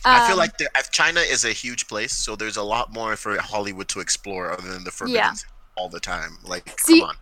I 0.05 0.27
feel 0.27 0.33
Um, 0.33 0.39
like 0.39 0.57
the, 0.57 0.67
China 0.91 1.21
is 1.21 1.45
a 1.45 1.53
huge 1.53 1.87
place, 1.87 2.13
so 2.15 2.35
there's 2.35 2.57
a 2.57 2.63
lot 2.63 2.91
more 2.91 3.17
for 3.17 3.37
Hollywood 3.39 3.89
to 3.89 4.01
explore 4.01 4.51
other 4.51 4.67
than 4.73 4.83
the 4.85 4.91
Forbidden 4.91 5.17
Yeah. 5.17 5.33
City 5.35 5.53
all 5.77 5.91
the 5.91 6.01
time. 6.01 6.39
Like, 6.43 6.75
See, 6.81 7.01
come 7.01 7.11
on. 7.11 7.17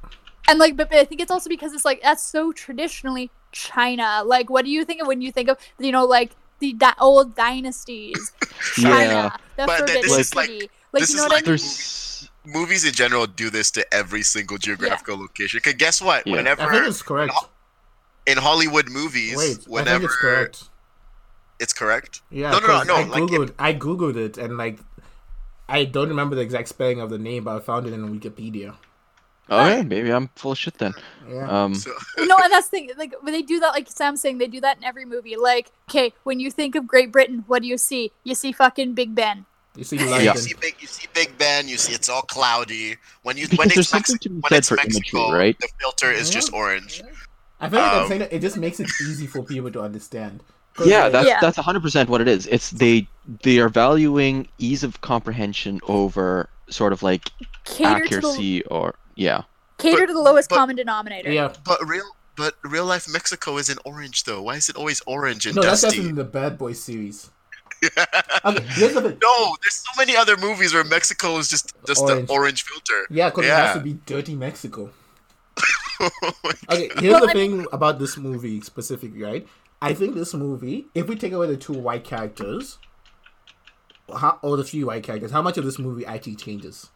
and 0.49 0.59
like, 0.61 0.77
but, 0.77 0.89
but 0.91 0.99
I 0.99 1.05
think 1.05 1.21
it's 1.21 1.31
also 1.33 1.49
because 1.49 1.73
it's 1.75 1.85
like 1.85 2.01
that's 2.03 2.23
so 2.23 2.53
traditionally 2.53 3.31
China. 3.51 4.23
Like, 4.25 4.49
what 4.49 4.65
do 4.65 4.71
you 4.71 4.85
think 4.85 5.01
of 5.03 5.09
when 5.09 5.21
you 5.23 5.33
think 5.33 5.49
of 5.49 5.59
you 5.81 5.91
know 5.91 6.05
like 6.07 6.37
the 6.59 6.73
that 6.75 6.97
old 7.01 7.35
dynasties? 7.35 8.33
China, 8.75 8.91
Yeah. 8.91 9.31
the 9.57 9.67
But 9.67 9.79
Forbidden 9.79 10.03
this 10.03 10.19
is 10.19 10.35
like- 10.35 10.47
City. 10.47 10.71
Like, 10.93 11.01
this 11.03 11.11
you 11.11 11.17
know 11.17 11.25
is 11.25 11.29
what 11.29 11.33
like- 11.33 11.43
I 11.49 11.51
mean? 11.51 11.59
There's 11.59 12.31
Movies 12.45 12.85
in 12.87 12.93
general 12.93 13.27
do 13.27 13.51
this 13.51 13.71
to 13.73 13.85
every 13.93 14.23
single 14.23 14.57
geographical 14.57 15.19
location. 15.19 15.61
Cause 15.61 15.75
guess 15.75 16.01
what? 16.01 16.27
Yeah. 16.27 16.33
I 16.33 16.45
think 16.45 16.59
Whenever 16.59 16.85
it's 16.85 17.03
correct. 17.03 17.35
in 18.27 18.39
Hollywood 18.39 18.89
movies, 18.89 19.37
Wait, 19.37 19.51
I 19.51 19.55
think 19.55 19.69
whenever 19.69 20.05
it's 20.07 20.17
correct. 20.17 20.65
it's 21.61 21.73
correct. 21.75 22.23
Yeah, 22.31 22.53
No, 22.53 22.61
no, 22.61 22.67
no, 22.69 22.73
'cause 22.79 22.87
no, 22.87 22.95
I 22.97 23.03
like, 23.05 23.23
googled, 23.25 23.53
I 23.59 23.75
googled 23.75 24.17
it, 24.17 24.39
and 24.39 24.57
like, 24.57 24.79
I 25.69 25.85
don't 25.85 26.09
remember 26.09 26.37
the 26.37 26.41
exact 26.43 26.69
spelling 26.69 27.03
of 27.03 27.11
the 27.11 27.19
name, 27.19 27.45
but 27.45 27.57
I 27.57 27.61
found 27.61 27.87
it 27.87 27.93
in 27.93 28.19
Wikipedia. 28.19 28.77
Okay. 29.51 29.83
Maybe 29.83 30.11
I'm 30.11 30.29
full 30.37 30.53
of 30.53 30.59
shit 30.59 30.75
then. 30.79 30.95
Yeah. 31.29 31.49
Um, 31.65 31.75
So 31.75 31.91
no, 32.19 32.37
and 32.43 32.53
that's 32.53 32.69
the 32.69 32.71
thing. 32.71 32.91
Like 32.97 33.15
when 33.21 33.33
they 33.33 33.43
do 33.43 33.61
that, 33.61 33.71
like 33.73 33.89
Sam's 33.91 34.21
saying, 34.21 34.39
they 34.39 34.47
do 34.49 34.61
that 34.61 34.77
in 34.79 34.85
every 34.85 35.05
movie. 35.05 35.37
Like, 35.37 35.71
okay, 35.91 36.13
when 36.25 36.41
you 36.41 36.51
think 36.51 36.75
of 36.75 36.87
Great 36.87 37.13
Britain, 37.13 37.45
what 37.47 37.63
do 37.63 37.69
you 37.69 37.79
see? 37.79 38.13
You 38.25 38.35
see 38.35 38.53
fucking 38.53 38.95
Big 38.95 39.15
Ben. 39.15 39.45
you 39.77 39.85
see 39.85 39.97
yeah, 39.97 40.33
you 40.33 40.37
see 40.39 40.55
big, 40.61 40.75
you 40.81 40.87
see 40.89 41.07
Big 41.15 41.37
Ben. 41.39 41.69
You 41.69 41.77
see 41.79 41.93
it's 41.93 42.09
all 42.09 42.23
cloudy. 42.23 42.97
When 43.23 43.37
you 43.37 43.45
Because 43.49 43.59
when 43.59 43.69
it's, 43.69 43.77
Mex- 43.77 43.89
something 43.89 44.19
to 44.19 44.29
be 44.31 44.35
when 44.37 44.49
said 44.51 44.59
it's 44.59 44.69
for 44.69 44.77
Mexico, 44.77 45.19
imagery, 45.29 45.39
right? 45.39 45.57
the 45.61 45.69
filter 45.81 46.11
is 46.11 46.29
Yeah. 46.31 46.35
just 46.35 46.53
orange. 46.53 47.03
I 47.61 47.69
feel 47.69 47.81
like 47.81 47.93
I'm 47.93 48.03
Um, 48.03 48.09
saying 48.09 48.21
that 48.21 48.33
it 48.33 48.41
just 48.41 48.57
makes 48.57 48.81
it 48.81 48.89
easy 49.03 49.27
for 49.27 49.43
people 49.43 49.71
to 49.73 49.81
understand. 49.81 50.43
yeah, 50.85 51.05
like, 51.05 51.13
that's 51.13 51.29
Yeah. 51.29 51.41
that's 51.41 51.59
100% 51.59 52.09
what 52.09 52.21
it 52.21 52.29
is. 52.29 52.47
It's 52.47 52.71
they 52.71 53.07
they 53.43 53.59
are 53.59 53.69
valuing 53.69 54.49
ease 54.59 54.83
of 54.85 55.01
comprehension 55.01 55.81
over 55.89 56.49
sort 56.71 56.93
of 56.93 57.03
like 57.03 57.31
Cater 57.65 57.75
to 57.75 57.85
the 57.85 58.17
accuracy 58.17 58.63
or 58.65 58.95
yeah. 59.19 59.43
cater 59.79 59.99
But- 60.03 60.07
to 60.07 60.13
the 60.15 60.21
lowest 60.31 60.49
but- 60.49 60.57
common 60.57 60.77
denominator. 60.77 61.31
yeah. 61.31 61.53
But 61.65 61.79
real, 61.87 62.09
but 62.37 62.55
real 62.65 62.87
life 62.87 63.07
Mexico 63.11 63.59
isn't 63.59 63.79
orange 63.85 64.25
though. 64.25 64.43
Why 64.43 64.55
is 64.57 64.69
it 64.69 64.77
always 64.77 65.01
orange 65.07 65.45
and 65.47 65.57
No, 65.57 65.63
that's 65.63 65.83
dusty? 65.83 65.99
just 65.99 66.09
in 66.09 66.15
the 66.17 66.25
Bad 66.25 66.57
Boy 66.59 66.73
series. 66.73 67.31
Okay, 68.45 68.63
here's 68.79 68.95
the 68.95 69.01
no, 69.03 69.37
there's 69.63 69.75
so 69.87 69.91
many 69.99 70.17
other 70.17 70.37
movies 70.37 70.73
where 70.75 70.85
Mexico 70.85 71.39
is 71.39 71.49
just 71.51 71.75
just 71.87 72.03
Orange. 72.03 72.27
the 72.27 72.33
orange 72.33 72.61
filter. 72.65 73.07
Yeah, 73.11 73.29
because 73.31 73.45
it 73.47 73.51
has 73.51 73.75
to 73.75 73.81
be 73.81 73.95
dirty 74.07 74.35
Mexico. 74.35 74.91
Oh 76.01 76.11
Okay, 76.71 76.91
here's 77.01 77.13
Well, 77.15 77.27
the 77.27 77.31
I 77.31 77.33
thing 77.33 77.67
about 77.73 77.99
this 77.99 78.17
movie 78.17 78.61
specifically, 78.63 79.23
right? 79.23 79.45
I 79.83 79.95
think 79.95 80.15
this 80.15 80.33
movie, 80.35 80.87
if 80.95 81.09
we 81.09 81.15
take 81.17 81.33
away 81.33 81.47
the 81.49 81.57
two 81.57 81.73
white 81.73 82.05
characters, 82.05 82.79
how, 84.17 84.39
or 84.43 84.57
the 84.57 84.63
three 84.65 84.85
white 84.85 85.03
characters, 85.03 85.33
how 85.33 85.43
much 85.43 85.59
of 85.59 85.65
this 85.65 85.79
movie 85.79 86.07
actually 86.07 86.37
changes? 86.37 86.91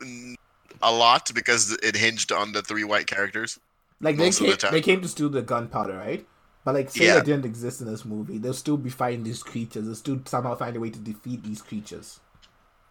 Mm, 0.00 0.36
a 0.82 0.92
lot 0.92 1.30
because 1.34 1.72
it 1.82 1.96
hinged 1.96 2.32
on 2.32 2.52
the 2.52 2.62
three 2.62 2.84
white 2.84 3.06
characters. 3.06 3.58
Like 4.00 4.16
they 4.16 4.24
Most 4.26 4.40
of 4.40 4.46
came, 4.46 4.50
the 4.50 4.56
time. 4.56 4.72
they 4.72 4.80
came 4.82 5.00
to 5.00 5.08
steal 5.08 5.28
the 5.28 5.42
gunpowder, 5.42 5.96
right? 5.96 6.26
But 6.64 6.74
like, 6.74 6.90
say 6.90 7.06
Yeah. 7.06 7.14
that 7.14 7.24
didn't 7.24 7.44
exist 7.44 7.80
in 7.80 7.86
this 7.86 8.04
movie, 8.04 8.38
they'll 8.38 8.52
still 8.52 8.76
be 8.76 8.90
fighting 8.90 9.22
these 9.24 9.42
creatures. 9.42 9.86
They'll 9.86 9.94
still 9.94 10.20
somehow 10.26 10.54
find 10.56 10.76
a 10.76 10.80
way 10.80 10.90
to 10.90 10.98
defeat 10.98 11.42
these 11.44 11.62
creatures. 11.62 12.20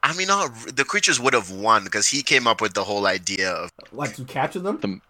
I 0.02 0.14
mean, 0.16 0.28
not 0.28 0.52
the 0.76 0.86
creatures 0.86 1.20
would 1.20 1.34
have 1.34 1.52
won 1.52 1.84
because 1.84 2.08
he 2.08 2.22
came 2.24 2.48
up 2.48 2.62
with 2.62 2.74
the 2.74 2.84
whole 2.84 3.06
idea 3.08 3.52
of 3.52 3.72
What 3.92 4.14
to 4.16 4.24
capture 4.26 4.60
them? 4.60 4.80
The- 4.80 5.02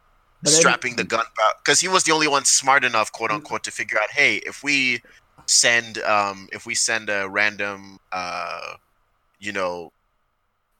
But 0.43 0.51
then- 0.51 0.59
strapping 0.61 0.95
the 0.95 1.03
gun 1.03 1.25
because 1.63 1.79
he 1.79 1.87
was 1.87 2.03
the 2.03 2.11
only 2.11 2.27
one 2.27 2.45
smart 2.45 2.83
enough, 2.83 3.11
quote 3.11 3.31
unquote, 3.31 3.63
to 3.63 3.71
figure 3.71 3.97
out, 4.01 4.11
hey, 4.11 4.37
if 4.37 4.63
we 4.63 5.01
send 5.47 5.97
um 5.99 6.49
if 6.51 6.65
we 6.65 6.73
send 6.75 7.09
a 7.09 7.29
random 7.29 7.99
uh 8.11 8.73
you 9.39 9.51
know 9.51 9.91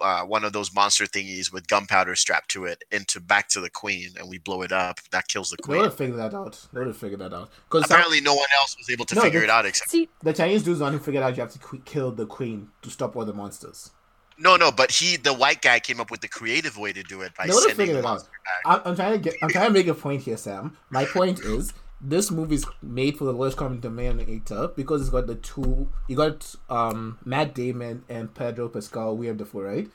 uh, 0.02 0.24
one 0.24 0.44
of 0.44 0.54
those 0.54 0.74
monster 0.74 1.06
thingies 1.06 1.52
with 1.54 1.68
gunpowder 1.68 2.16
strapped 2.16 2.50
to 2.52 2.66
it 2.66 2.84
into 2.92 3.20
back 3.20 3.48
to 3.50 3.62
the 3.62 3.70
queen 3.70 4.10
and 4.20 4.30
we 4.30 4.38
blow 4.38 4.62
it 4.62 4.72
up 4.72 5.00
that 5.12 5.28
kills 5.28 5.50
the 5.50 5.58
queen. 5.58 5.74
They 5.76 5.78
queen 5.78 5.82
would 5.84 5.90
have 5.92 5.98
figured 5.98 6.20
that 6.20 6.34
out. 6.38 6.68
They 6.74 6.80
would 6.80 6.88
have 6.88 6.98
figured 6.98 7.22
that 7.22 7.34
out. 7.34 7.50
Because 7.70 7.86
apparently 7.90 8.20
no 8.22 8.34
one 8.36 8.48
else 8.62 8.76
was 8.78 8.90
able 8.90 9.06
to 9.06 9.16
No, 9.16 9.22
figure 9.22 9.40
the- 9.40 9.46
it 9.46 9.50
out 9.50 9.66
except 9.66 9.90
See, 9.92 10.10
the 10.22 10.34
Chinese 10.34 10.64
dudes 10.64 10.80
the 10.80 10.86
one 10.86 10.94
who 10.94 11.00
figured 11.00 11.24
out 11.24 11.36
you 11.38 11.42
have 11.42 11.52
to 11.54 11.60
qu- 11.60 11.82
kill 11.86 12.12
the 12.12 12.26
queen 12.26 12.70
to 12.82 12.90
stop 12.90 13.16
all 13.16 13.26
the 13.26 13.34
monsters. 13.34 13.92
no 14.38 14.58
no 14.58 14.70
but 14.70 14.92
he 14.92 15.16
the 15.16 15.34
white 15.34 15.62
guy 15.62 15.80
came 15.80 16.02
up 16.02 16.12
with 16.12 16.20
the 16.20 16.28
creative 16.28 16.78
way 16.78 16.92
to 16.92 17.02
do 17.04 17.22
it 17.22 17.34
by 17.38 17.48
They 17.48 17.54
would 17.54 17.70
have 17.70 17.78
sending 17.78 17.88
figured 17.88 17.96
the 17.96 18.00
it 18.00 18.06
out. 18.06 18.12
monster 18.16 18.30
back 18.46 18.62
I'm, 18.66 18.82
I'm 18.92 18.96
trying 18.98 19.14
to 19.14 19.20
get. 19.20 19.34
I'm 19.42 19.50
trying 19.50 19.68
to 19.68 19.74
make 19.74 19.88
a 19.88 19.94
point 19.94 20.22
here, 20.24 20.36
Sam. 20.36 20.76
My 20.90 21.06
point 21.06 21.40
is 21.40 21.72
this 22.08 22.30
movie's 22.32 22.66
made 22.82 23.18
for 23.18 23.26
the 23.26 23.34
lowest 23.34 23.58
common 23.58 23.80
denominator 23.80 24.68
because 24.76 25.02
it's 25.02 25.10
got 25.10 25.28
the 25.28 25.36
two. 25.36 25.90
You 26.08 26.16
got 26.16 26.56
um 26.70 27.18
Matt 27.26 27.56
Damon 27.56 28.04
and 28.10 28.34
Pedro 28.34 28.70
Pascal. 28.70 29.18
We 29.18 29.28
have 29.28 29.38
the 29.38 29.46
four, 29.46 29.64
right? 29.64 29.88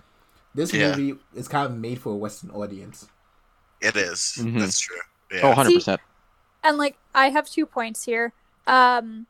This 0.54 0.72
Yeah. 0.74 0.90
movie 0.96 1.18
is 1.34 1.46
kind 1.48 1.66
of 1.66 1.78
made 1.78 2.00
for 2.00 2.12
a 2.12 2.16
Western 2.16 2.50
audience. 2.50 3.08
it 3.80 3.96
is. 3.96 4.34
Mhm. 4.38 4.58
that's 4.60 4.78
true 4.80 4.96
yeah. 5.32 5.40
Oh, 5.42 5.54
100%. 5.54 5.98
and 6.64 6.76
like 6.76 6.96
I 7.14 7.30
have 7.30 7.48
two 7.48 7.64
points 7.66 8.04
here. 8.04 8.32
Um, 8.66 9.26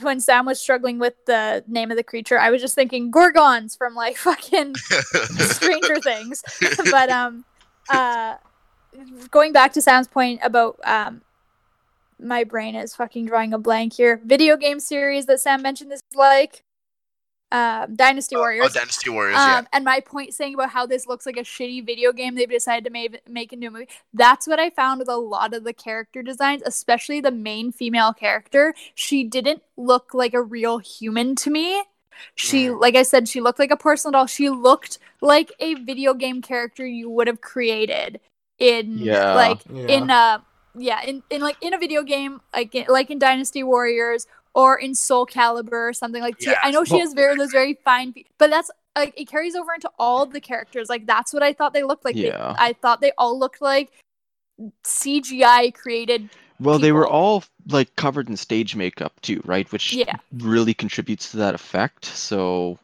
when 0.00 0.20
Sam 0.20 0.46
was 0.46 0.60
struggling 0.60 0.98
with 0.98 1.14
the 1.26 1.64
name 1.66 1.90
of 1.90 1.96
the 1.96 2.04
creature, 2.04 2.38
I 2.38 2.50
was 2.50 2.60
just 2.62 2.74
thinking 2.74 3.10
gorgons 3.10 3.74
from 3.76 3.94
like 3.94 4.16
fucking 4.16 4.74
Stranger 5.56 5.98
Things. 6.00 6.42
but 6.90 7.10
um, 7.10 7.44
uh, 7.90 8.36
going 9.30 9.52
back 9.52 9.72
to 9.74 9.82
Sam's 9.82 10.08
point 10.08 10.40
about 10.42 10.78
um, 10.84 11.22
my 12.22 12.44
brain 12.44 12.74
is 12.74 12.94
fucking 12.94 13.26
drawing 13.26 13.52
a 13.52 13.58
blank 13.58 13.94
here. 13.94 14.20
Video 14.24 14.56
game 14.56 14.80
series 14.80 15.26
that 15.26 15.40
Sam 15.40 15.62
mentioned 15.62 15.90
this 15.90 16.00
is 16.10 16.16
like 16.16 16.62
um, 17.50 17.94
Dynasty 17.94 18.34
oh, 18.34 18.38
Warriors. 18.40 18.72
dynasty 18.72 19.10
warriors 19.10 19.36
Um, 19.36 19.46
yeah 19.48 19.62
and 19.74 19.84
my 19.84 20.00
point 20.00 20.32
saying 20.32 20.54
about 20.54 20.70
how 20.70 20.86
this 20.86 21.06
looks 21.06 21.26
like 21.26 21.36
a 21.36 21.40
shitty 21.42 21.84
video 21.84 22.10
game 22.12 22.34
they've 22.34 22.48
decided 22.48 22.84
to 22.84 22.90
make, 22.90 23.20
make 23.28 23.52
into 23.52 23.66
a 23.66 23.70
movie. 23.70 23.88
That's 24.14 24.46
what 24.46 24.58
I 24.58 24.70
found 24.70 25.00
with 25.00 25.08
a 25.10 25.16
lot 25.18 25.52
of 25.52 25.62
the 25.64 25.74
character 25.74 26.22
designs, 26.22 26.62
especially 26.64 27.20
the 27.20 27.30
main 27.30 27.70
female 27.70 28.14
character. 28.14 28.72
She 28.94 29.22
didn't 29.24 29.62
look 29.76 30.14
like 30.14 30.32
a 30.32 30.40
real 30.40 30.78
human 30.78 31.34
to 31.36 31.50
me. 31.50 31.82
She, 32.34 32.68
Mm. 32.68 32.80
like 32.80 32.94
I 32.94 33.02
said, 33.02 33.28
she 33.28 33.40
looked 33.42 33.58
like 33.58 33.70
a 33.70 33.76
porcelain 33.76 34.12
doll. 34.12 34.26
She 34.26 34.48
looked 34.48 34.98
like 35.20 35.52
a 35.60 35.74
video 35.74 36.14
game 36.14 36.40
character 36.40 36.86
you 36.86 37.10
would 37.10 37.26
have 37.26 37.40
created 37.42 38.18
in, 38.58 38.96
Yeah. 38.98 39.34
like, 39.34 39.58
Yeah. 39.70 39.86
in 39.88 40.10
uh 40.10 40.38
yeah 40.76 41.02
in, 41.04 41.22
in 41.30 41.40
like 41.40 41.56
in 41.60 41.74
a 41.74 41.78
video 41.78 42.02
game 42.02 42.40
like 42.54 42.74
in, 42.74 42.86
like 42.88 43.10
in 43.10 43.18
dynasty 43.18 43.62
warriors 43.62 44.26
or 44.54 44.78
in 44.78 44.94
soul 44.94 45.26
calibur 45.26 45.88
or 45.90 45.92
something 45.92 46.22
like 46.22 46.36
i 46.62 46.70
know 46.70 46.84
she 46.84 46.98
has 46.98 47.12
very 47.14 47.36
those 47.36 47.50
very 47.52 47.74
fine 47.84 48.14
but 48.38 48.50
that's 48.50 48.70
like 48.96 49.12
it 49.16 49.26
carries 49.28 49.54
over 49.54 49.72
into 49.74 49.90
all 49.98 50.24
the 50.26 50.40
characters 50.40 50.88
like 50.88 51.06
that's 51.06 51.32
what 51.32 51.42
i 51.42 51.52
thought 51.52 51.72
they 51.74 51.82
looked 51.82 52.04
like 52.04 52.14
They- 52.14 52.26
Yeah. 52.28 52.54
i 52.58 52.72
thought 52.72 53.00
they 53.00 53.12
all 53.18 53.38
looked 53.38 53.60
like 53.62 53.90
cgi 54.84 55.74
created 55.74 56.28
Well, 56.60 56.78
they 56.78 56.92
were 56.92 57.06
all 57.08 57.42
like 57.68 57.94
covered 57.96 58.28
in 58.28 58.36
stage 58.36 58.76
makeup 58.76 59.12
too, 59.20 59.40
right? 59.44 59.70
Which 59.72 59.94
Yeah. 59.94 60.16
really 60.38 60.74
contributes 60.74 61.30
to 61.32 61.38
that 61.38 61.54
effect. 61.56 62.04
So 62.04 62.78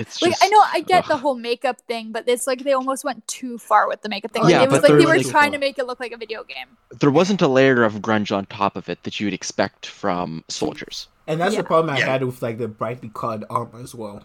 it's 0.00 0.20
like 0.22 0.32
just 0.32 0.42
i 0.44 0.48
know 0.48 0.62
i 0.72 0.80
get 0.80 1.06
the 1.06 1.16
whole 1.16 1.34
makeup 1.36 1.80
thing 1.82 2.10
but 2.12 2.24
it's 2.28 2.46
like 2.46 2.60
they 2.64 2.72
almost 2.72 3.04
went 3.04 3.26
too 3.28 3.58
far 3.58 3.86
with 3.88 4.00
the 4.02 4.08
makeup 4.08 4.30
thing 4.32 4.42
like, 4.42 4.52
Yeah, 4.52 4.62
it 4.62 4.70
was 4.70 4.82
like 4.82 4.92
they 4.92 5.06
were 5.06 5.16
like- 5.16 5.26
trying 5.28 5.52
to 5.52 5.58
make 5.58 5.78
it 5.78 5.86
look 5.86 6.00
like 6.00 6.12
a 6.12 6.16
video 6.16 6.42
game 6.44 6.68
there 6.98 7.10
wasn't 7.10 7.40
a 7.42 7.48
layer 7.48 7.82
of 7.84 7.94
grunge 8.06 8.34
on 8.36 8.46
top 8.46 8.76
of 8.76 8.88
it 8.88 9.02
that 9.04 9.20
you 9.20 9.26
would 9.26 9.34
expect 9.34 9.86
from 9.86 10.44
soldiers. 10.48 11.06
And 11.26 11.40
that's 11.40 11.54
Yeah. 11.54 11.60
the 11.62 11.66
problem 11.66 11.94
I 11.94 11.98
Yeah. 12.00 12.06
had 12.06 12.24
with 12.24 12.42
like 12.42 12.58
the 12.58 12.66
brightly 12.66 13.10
colored 13.14 13.44
armor 13.48 13.80
as 13.80 13.94
well. 13.94 14.24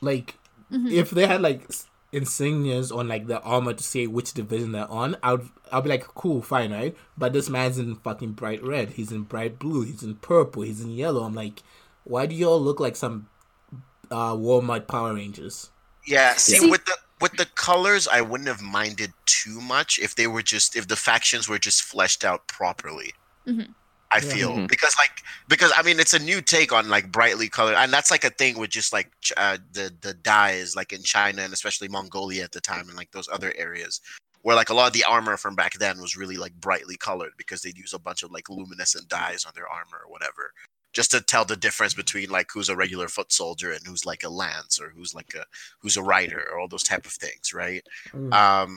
Like, 0.00 0.34
Mhm. 0.72 0.90
if 0.90 1.10
they 1.10 1.26
had 1.26 1.40
like 1.40 1.68
insignias 2.12 2.94
on 2.96 3.08
like 3.08 3.26
the 3.26 3.40
armor 3.42 3.72
to 3.74 3.82
say 3.82 4.06
which 4.06 4.34
division 4.34 4.72
they're 4.72 4.90
on, 4.90 5.16
I'd 5.22 5.40
I'd 5.72 5.84
be 5.84 5.90
like, 5.90 6.02
cool, 6.14 6.42
fine, 6.42 6.72
right? 6.72 6.96
But 7.16 7.32
this 7.32 7.48
man's 7.48 7.78
in 7.78 7.94
fucking 7.96 8.32
bright 8.32 8.62
red. 8.62 8.90
He's 8.90 9.10
in 9.12 9.22
bright 9.22 9.58
blue. 9.58 9.82
He's 9.82 10.02
in 10.02 10.16
purple. 10.16 10.62
He's 10.62 10.80
in 10.80 10.90
yellow. 10.90 11.24
I'm 11.24 11.34
like, 11.34 11.62
why 12.04 12.26
do 12.26 12.34
you 12.34 12.48
all 12.48 12.60
look 12.60 12.80
like 12.80 12.96
some 12.96 13.28
uh 14.10 14.34
Walmart 14.34 14.88
Power 14.88 15.14
Rangers? 15.14 15.70
Yeah, 16.06 16.34
see, 16.34 16.56
See- 16.58 16.70
with 16.70 16.84
the 16.84 16.96
with 17.20 17.32
the 17.32 17.46
colors, 17.46 18.06
I 18.06 18.20
wouldn't 18.20 18.48
have 18.48 18.60
minded 18.60 19.12
too 19.24 19.60
much 19.60 19.98
if 19.98 20.14
they 20.16 20.26
were 20.26 20.42
just 20.42 20.76
if 20.76 20.86
the 20.88 20.96
factions 20.96 21.48
were 21.48 21.58
just 21.58 21.82
fleshed 21.82 22.24
out 22.24 22.46
properly. 22.46 23.12
Mhm. 23.46 23.74
I 24.12 24.18
Yeah. 24.18 24.32
feel 24.34 24.52
Mhm. 24.52 24.68
because 24.68 24.94
like 24.98 25.22
because 25.48 25.72
I 25.76 25.82
mean 25.82 25.98
it's 25.98 26.14
a 26.14 26.18
new 26.18 26.40
take 26.40 26.72
on 26.72 26.88
like 26.88 27.10
brightly 27.10 27.48
colored 27.48 27.74
and 27.74 27.92
that's 27.92 28.10
like 28.10 28.22
a 28.24 28.30
thing 28.30 28.56
with 28.58 28.70
just 28.70 28.92
like 28.92 29.10
ch- 29.20 29.32
uh, 29.36 29.58
the 29.72 29.92
the 30.00 30.14
dyes 30.14 30.76
like 30.76 30.92
in 30.92 31.02
China 31.02 31.42
and 31.42 31.52
especially 31.52 31.88
Mongolia 31.88 32.44
at 32.44 32.52
the 32.52 32.60
time 32.60 32.88
and 32.88 32.96
like 32.96 33.10
those 33.12 33.28
other 33.28 33.52
areas 33.56 34.00
where 34.42 34.54
like 34.54 34.70
a 34.70 34.74
lot 34.74 34.86
of 34.86 34.92
the 34.92 35.02
armor 35.04 35.36
from 35.36 35.56
back 35.56 35.74
then 35.74 36.00
was 36.00 36.16
really 36.16 36.36
like 36.36 36.54
brightly 36.60 36.96
colored 36.96 37.32
because 37.36 37.62
they'd 37.62 37.76
use 37.76 37.92
a 37.94 37.98
bunch 37.98 38.22
of 38.22 38.30
like 38.30 38.48
luminescent 38.48 39.08
dyes 39.08 39.44
on 39.44 39.52
their 39.56 39.66
armor 39.68 40.02
or 40.04 40.10
whatever 40.10 40.52
just 40.96 41.10
to 41.10 41.20
tell 41.20 41.44
the 41.44 41.56
difference 41.66 41.94
between 42.02 42.28
like 42.30 42.48
who's 42.52 42.70
a 42.70 42.76
regular 42.84 43.08
foot 43.08 43.30
soldier 43.30 43.70
and 43.72 43.82
who's 43.86 44.06
like 44.06 44.24
a 44.24 44.28
lance 44.42 44.80
or 44.80 44.88
who's 44.96 45.14
like 45.14 45.32
a 45.34 45.44
who's 45.80 45.96
a 45.98 46.02
rider 46.14 46.42
or 46.50 46.58
all 46.58 46.68
those 46.68 46.82
type 46.92 47.04
of 47.06 47.12
things 47.12 47.52
right 47.62 47.84
Mm. 48.14 48.32
um 48.32 48.70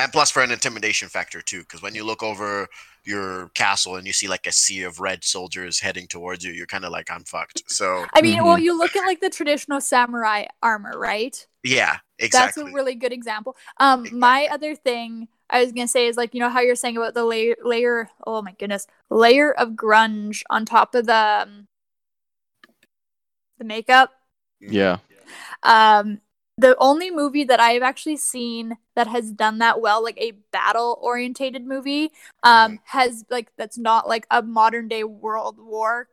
and 0.00 0.12
plus 0.12 0.30
for 0.30 0.42
an 0.42 0.52
intimidation 0.52 1.08
factor 1.08 1.40
too, 1.42 1.60
because 1.62 1.82
when 1.82 1.92
you 1.96 2.04
look 2.04 2.22
over 2.22 2.68
your 3.02 3.48
castle 3.54 3.96
and 3.96 4.06
you 4.06 4.12
see 4.12 4.28
like 4.28 4.46
a 4.46 4.52
sea 4.52 4.82
of 4.84 5.00
red 5.00 5.24
soldiers 5.24 5.80
heading 5.80 6.06
towards 6.06 6.44
you, 6.44 6.52
you're 6.52 6.66
kind 6.74 6.84
of 6.84 6.92
like, 6.92 7.10
I'm 7.10 7.24
fucked. 7.24 7.64
So 7.66 8.06
I 8.14 8.22
mean, 8.22 8.44
well, 8.44 8.56
Mhm. 8.56 8.62
you 8.62 8.78
look 8.78 8.94
at 8.94 9.04
like 9.06 9.18
the 9.20 9.30
traditional 9.30 9.80
samurai 9.80 10.44
armor, 10.62 10.96
right? 10.96 11.44
yeah, 11.64 11.98
exactly. 12.20 12.62
That's 12.62 12.72
a 12.72 12.74
really 12.76 12.94
good 12.94 13.12
example. 13.12 13.56
Um, 13.78 14.06
my 14.16 14.46
other 14.52 14.76
thing 14.76 15.26
I 15.50 15.62
was 15.62 15.72
gonna 15.72 15.88
say 15.88 16.06
is 16.06 16.16
like 16.16 16.34
you 16.34 16.40
know 16.40 16.50
how 16.50 16.60
you're 16.60 16.74
saying 16.76 16.96
about 16.96 17.14
the 17.14 17.24
layer 17.24 17.56
layer. 17.62 18.10
Oh 18.26 18.42
my 18.42 18.52
goodness, 18.58 18.86
layer 19.10 19.52
of 19.52 19.70
grunge 19.70 20.42
on 20.50 20.64
top 20.64 20.94
of 20.94 21.06
the 21.06 21.46
um, 21.46 21.68
the 23.58 23.64
makeup. 23.64 24.12
Yeah. 24.60 24.98
Um, 25.62 26.20
the 26.56 26.76
only 26.78 27.10
movie 27.10 27.44
that 27.44 27.60
I've 27.60 27.82
actually 27.82 28.16
seen 28.16 28.76
that 28.96 29.06
has 29.06 29.30
done 29.30 29.58
that 29.58 29.80
well, 29.80 30.02
like 30.02 30.18
a 30.18 30.32
battle 30.52 30.98
orientated 31.00 31.64
movie, 31.64 32.10
um, 32.42 32.80
has 32.84 33.24
like 33.30 33.50
that's 33.56 33.78
not 33.78 34.08
like 34.08 34.26
a 34.30 34.42
modern 34.42 34.88
day 34.88 35.04
World 35.04 35.56
War 35.58 36.08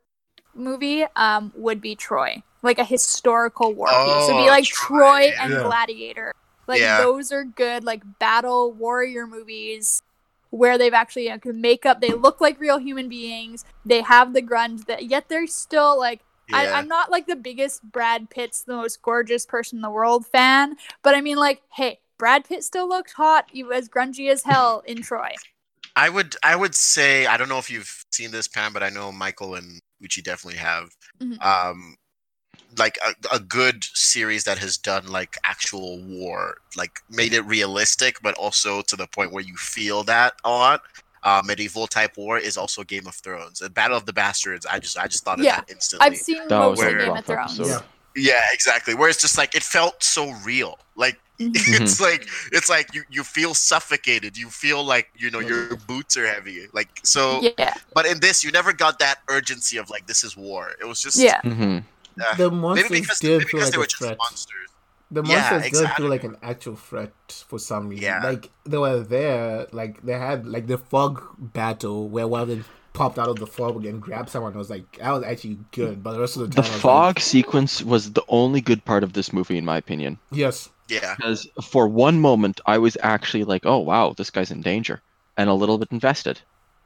movie, 0.54 1.04
um, 1.16 1.52
would 1.56 1.80
be 1.80 1.96
Troy, 1.96 2.42
like 2.62 2.78
a 2.78 2.84
historical 2.84 3.74
war 3.74 3.88
piece. 3.88 4.28
It'd 4.28 4.36
be 4.36 4.44
Oh, 4.44 4.46
like 4.46 4.64
Troy, 4.64 4.96
Troy 4.98 5.34
and 5.40 5.52
yeah. 5.52 5.62
Gladiator. 5.64 6.32
Like 6.66 6.80
Yeah. 6.80 6.98
those 6.98 7.32
are 7.32 7.44
good, 7.44 7.84
like 7.84 8.02
battle 8.18 8.72
warrior 8.72 9.26
movies 9.26 10.02
where 10.50 10.78
they've 10.78 10.94
actually 10.94 11.24
you 11.24 11.30
know, 11.44 11.52
make 11.52 11.84
up. 11.84 12.00
They 12.00 12.12
look 12.12 12.40
like 12.40 12.58
real 12.60 12.78
human 12.78 13.08
beings. 13.08 13.64
They 13.84 14.02
have 14.02 14.32
the 14.32 14.42
grunge 14.42 14.86
that 14.86 15.04
yet 15.04 15.28
they're 15.28 15.46
still 15.46 15.98
like 15.98 16.20
I, 16.52 16.64
Yeah. 16.64 16.76
I'm 16.78 16.86
not 16.88 17.10
like 17.10 17.26
the 17.26 17.34
biggest 17.36 17.82
Brad 17.82 18.30
Pitt's 18.30 18.62
the 18.62 18.74
most 18.76 19.02
gorgeous 19.02 19.44
person 19.44 19.78
in 19.78 19.82
the 19.82 19.90
world 19.90 20.26
fan, 20.26 20.76
but 21.02 21.14
I 21.16 21.20
mean, 21.20 21.36
like, 21.36 21.62
hey, 21.72 21.98
Brad 22.18 22.44
Pitt 22.44 22.62
still 22.62 22.88
looked 22.88 23.14
hot, 23.14 23.46
you 23.52 23.72
as 23.72 23.88
grungy 23.88 24.30
as 24.30 24.44
hell 24.44 24.82
in 24.86 25.02
Troy. 25.02 25.34
I 25.96 26.08
would 26.08 26.36
I 26.44 26.54
would 26.54 26.74
say 26.74 27.26
I 27.26 27.36
don't 27.36 27.48
know 27.48 27.58
if 27.58 27.68
you've 27.70 28.04
seen 28.12 28.30
this 28.30 28.46
Pam, 28.48 28.72
but 28.72 28.82
I 28.82 28.90
know 28.90 29.10
Michael 29.10 29.54
and 29.56 29.80
Uchi 30.00 30.22
definitely 30.22 30.58
have. 30.58 30.90
Mhm. 31.20 31.42
Um, 31.44 31.96
like 32.78 32.98
a, 33.06 33.36
a 33.36 33.40
good 33.40 33.84
series 33.84 34.44
that 34.44 34.58
has 34.58 34.76
done 34.76 35.06
like 35.08 35.36
actual 35.44 35.98
war, 36.02 36.58
like 36.76 37.00
made 37.10 37.32
it 37.32 37.42
realistic, 37.42 38.16
but 38.22 38.34
also 38.34 38.82
to 38.82 38.96
the 38.96 39.06
point 39.06 39.32
where 39.32 39.42
you 39.44 39.56
feel 39.56 40.02
that 40.04 40.34
a 40.44 40.50
lot. 40.50 40.82
Uh, 41.22 41.42
medieval 41.44 41.88
type 41.88 42.16
war 42.16 42.38
is 42.38 42.56
also 42.56 42.84
Game 42.84 43.06
of 43.08 43.14
Thrones. 43.16 43.60
And 43.60 43.74
Battle 43.74 43.96
of 43.96 44.06
the 44.06 44.12
Bastards, 44.12 44.64
I 44.64 44.78
just 44.78 44.96
I 44.96 45.08
just 45.08 45.24
thought 45.24 45.38
Yeah, 45.38 45.58
of 45.58 45.66
that 45.66 45.72
instantly. 45.72 46.06
I've 46.06 46.16
seen 46.16 46.46
That 46.48 46.58
was 46.66 46.78
most 46.78 46.86
a 46.86 46.88
of 46.90 46.96
Where- 46.96 47.06
Game 47.06 47.16
of 47.16 47.24
Thrones. 47.24 47.58
Yeah. 47.58 47.80
Yeah, 48.18 48.40
exactly. 48.52 48.94
Where 48.94 49.08
it's 49.10 49.20
just 49.20 49.36
like 49.36 49.54
it 49.54 49.62
felt 49.62 50.02
so 50.02 50.30
real. 50.44 50.78
Like 50.94 51.18
Mhm. 51.40 51.52
it's 51.82 52.00
like 52.00 52.26
it's 52.52 52.70
like 52.70 52.94
you 52.94 53.02
you 53.10 53.24
feel 53.24 53.52
suffocated. 53.54 54.38
You 54.38 54.48
feel 54.48 54.82
like 54.84 55.10
you 55.16 55.30
know 55.30 55.40
your 55.40 55.76
boots 55.76 56.16
are 56.16 56.26
heavy. 56.26 56.66
Like 56.72 56.88
so. 57.02 57.42
Yeah, 57.58 57.74
But 57.92 58.06
in 58.06 58.20
this, 58.20 58.42
you 58.44 58.50
never 58.52 58.72
got 58.72 58.98
that 59.00 59.16
urgency 59.28 59.76
of 59.76 59.90
like 59.90 60.06
this 60.06 60.24
is 60.24 60.34
war. 60.36 60.70
It 60.80 60.86
was 60.86 61.02
just 61.02 61.18
yeah. 61.18 61.40
hmm 61.42 61.78
uh, 62.20 62.34
The 62.36 62.50
maybe 62.72 62.88
monsters 62.90 62.90
because, 63.00 63.20
did 63.20 63.30
maybe 63.38 63.44
feel 63.44 63.60
because 63.60 63.70
like 63.70 63.72
they 63.72 63.78
a 63.78 63.80
were 63.80 63.86
just 63.86 63.96
threat. 63.98 64.18
monsters. 64.18 64.70
The 65.10 65.22
Yeah, 65.22 65.62
monsters 65.62 65.68
did 65.68 65.68
exactly. 65.68 65.94
feel 65.94 66.08
like 66.10 66.24
an 66.24 66.36
actual 66.42 66.76
threat 66.76 67.14
for 67.48 67.58
some 67.58 67.88
reason. 67.88 68.14
Yeah. 68.14 68.20
Like 68.20 68.50
they 68.64 68.78
were 68.78 69.00
there, 69.02 69.66
like 69.72 70.02
they 70.02 70.14
had 70.18 70.46
like 70.46 70.66
the 70.66 70.78
fog 70.78 71.22
battle 71.38 72.08
where 72.08 72.26
one 72.28 72.42
of 72.42 72.48
them 72.48 72.64
popped 72.92 73.18
out 73.18 73.28
of 73.28 73.38
the 73.38 73.46
fog 73.46 73.84
and 73.86 74.00
grabbed 74.02 74.30
someone. 74.30 74.54
I 74.54 74.58
was 74.58 74.70
like, 74.70 74.98
that 74.98 75.10
was 75.12 75.22
actually 75.24 75.58
good. 75.72 76.02
But 76.02 76.12
the 76.14 76.20
rest 76.20 76.36
of 76.36 76.42
the 76.42 76.48
The 76.54 76.62
time, 76.62 76.82
I 76.82 76.82
was 76.82 76.82
fog 76.82 77.20
sequence 77.20 77.82
was 77.82 78.12
the 78.12 78.24
only 78.28 78.60
good 78.60 78.84
part 78.84 79.04
of 79.04 79.12
this 79.12 79.32
movie, 79.32 79.58
in 79.58 79.64
my 79.64 79.76
opinion. 79.76 80.18
Yes. 80.30 80.70
Yeah, 80.88 81.16
Because 81.16 81.46
for 81.62 81.88
one 81.88 82.20
moment, 82.20 82.60
I 82.66 82.78
was 82.78 82.96
actually 83.02 83.44
like, 83.44 83.66
"Oh 83.66 83.78
wow, 83.78 84.12
this 84.16 84.30
guy's 84.30 84.50
in 84.52 84.62
danger," 84.62 85.02
and 85.36 85.48
a 85.50 85.54
little 85.54 85.78
bit 85.78 85.90
invested. 85.90 86.42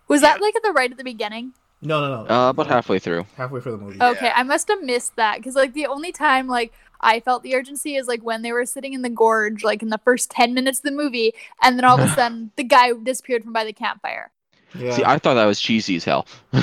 Was 0.08 0.20
that 0.22 0.40
like 0.40 0.56
at 0.56 0.62
the 0.62 0.72
right 0.72 0.90
at 0.90 0.98
the 0.98 1.04
beginning? 1.04 1.54
No, 1.82 2.00
no, 2.00 2.24
no. 2.24 2.30
Uh, 2.30 2.50
about 2.50 2.66
halfway 2.66 2.98
through. 2.98 3.26
halfway 3.36 3.60
through 3.60 3.72
the 3.72 3.78
movie. 3.78 4.02
Okay, 4.02 4.30
I 4.34 4.42
must 4.42 4.68
have 4.68 4.82
missed 4.82 5.16
that 5.16 5.38
because 5.38 5.54
like 5.54 5.72
the 5.72 5.86
only 5.86 6.12
time 6.12 6.46
like 6.46 6.72
I 7.00 7.20
felt 7.20 7.42
the 7.42 7.54
urgency 7.54 7.96
is 7.96 8.06
like 8.06 8.22
when 8.22 8.42
they 8.42 8.52
were 8.52 8.66
sitting 8.66 8.92
in 8.92 9.02
the 9.02 9.08
gorge, 9.08 9.64
like 9.64 9.82
in 9.82 9.88
the 9.88 9.98
first 9.98 10.30
ten 10.30 10.52
minutes 10.52 10.80
of 10.80 10.84
the 10.84 10.90
movie, 10.90 11.32
and 11.62 11.78
then 11.78 11.84
all 11.84 11.98
of 11.98 12.04
a 12.04 12.08
sudden 12.14 12.50
the 12.56 12.64
guy 12.64 12.92
disappeared 12.92 13.44
from 13.44 13.52
by 13.52 13.64
the 13.64 13.72
campfire. 13.72 14.30
Yeah. 14.78 14.92
See, 14.92 15.04
I 15.04 15.18
thought 15.18 15.34
that 15.34 15.46
was 15.46 15.60
cheesy 15.60 15.96
as 15.96 16.04
hell. 16.04 16.26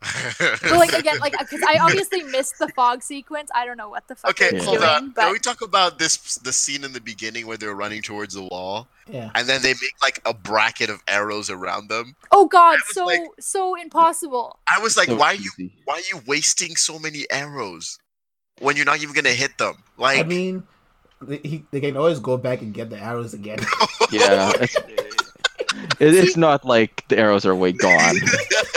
But 0.38 0.72
like 0.72 0.92
again, 0.92 1.18
like 1.18 1.34
uh, 1.34 1.44
because 1.44 1.62
I 1.66 1.78
obviously 1.80 2.22
missed 2.22 2.58
the 2.58 2.68
fog 2.68 3.02
sequence. 3.02 3.50
I 3.54 3.66
don't 3.66 3.76
know 3.76 3.88
what 3.88 4.06
the 4.06 4.14
fuck 4.14 4.30
okay, 4.30 4.50
they 4.50 4.64
hold 4.64 4.78
doing, 4.78 4.88
on. 4.88 5.12
Can 5.12 5.32
we 5.32 5.38
talk 5.40 5.60
about 5.60 5.98
this 5.98 6.36
the 6.36 6.52
scene 6.52 6.84
in 6.84 6.92
the 6.92 7.00
beginning 7.00 7.46
where 7.46 7.56
they're 7.56 7.74
running 7.74 8.02
towards 8.02 8.34
the 8.34 8.44
wall, 8.44 8.86
yeah. 9.10 9.30
and 9.34 9.48
then 9.48 9.60
they 9.62 9.70
make 9.70 9.94
like 10.00 10.20
a 10.24 10.32
bracket 10.32 10.88
of 10.88 11.02
arrows 11.08 11.50
around 11.50 11.88
them? 11.88 12.14
oh 12.30 12.46
god, 12.46 12.78
so 12.90 13.06
like- 13.06 13.20
so 13.40 13.74
impossible. 13.74 14.58
I 14.68 14.78
was 14.80 14.96
like, 14.96 15.08
So 15.08 15.16
why 15.16 15.32
are 15.32 15.34
you 15.34 15.70
why 15.84 15.94
are 15.94 16.16
you 16.16 16.22
wasting 16.26 16.76
so 16.76 16.98
many 16.98 17.24
arrows 17.30 17.98
when 18.60 18.76
you're 18.76 18.86
not 18.86 19.02
even 19.02 19.14
gonna 19.14 19.30
hit 19.30 19.58
them? 19.58 19.82
Like, 19.96 20.20
I 20.20 20.22
mean, 20.22 20.62
they, 21.20 21.38
he, 21.38 21.64
they 21.72 21.80
can 21.80 21.96
always 21.96 22.20
go 22.20 22.36
back 22.36 22.62
and 22.62 22.72
get 22.72 22.90
the 22.90 22.98
arrows 22.98 23.34
again. 23.34 23.58
Yeah, 24.12 24.52
it's, 24.60 24.76
it, 25.98 26.14
it's 26.14 26.36
not 26.36 26.64
like 26.64 27.04
the 27.08 27.18
arrows 27.18 27.44
are 27.44 27.54
way 27.54 27.72
gone. 27.72 28.16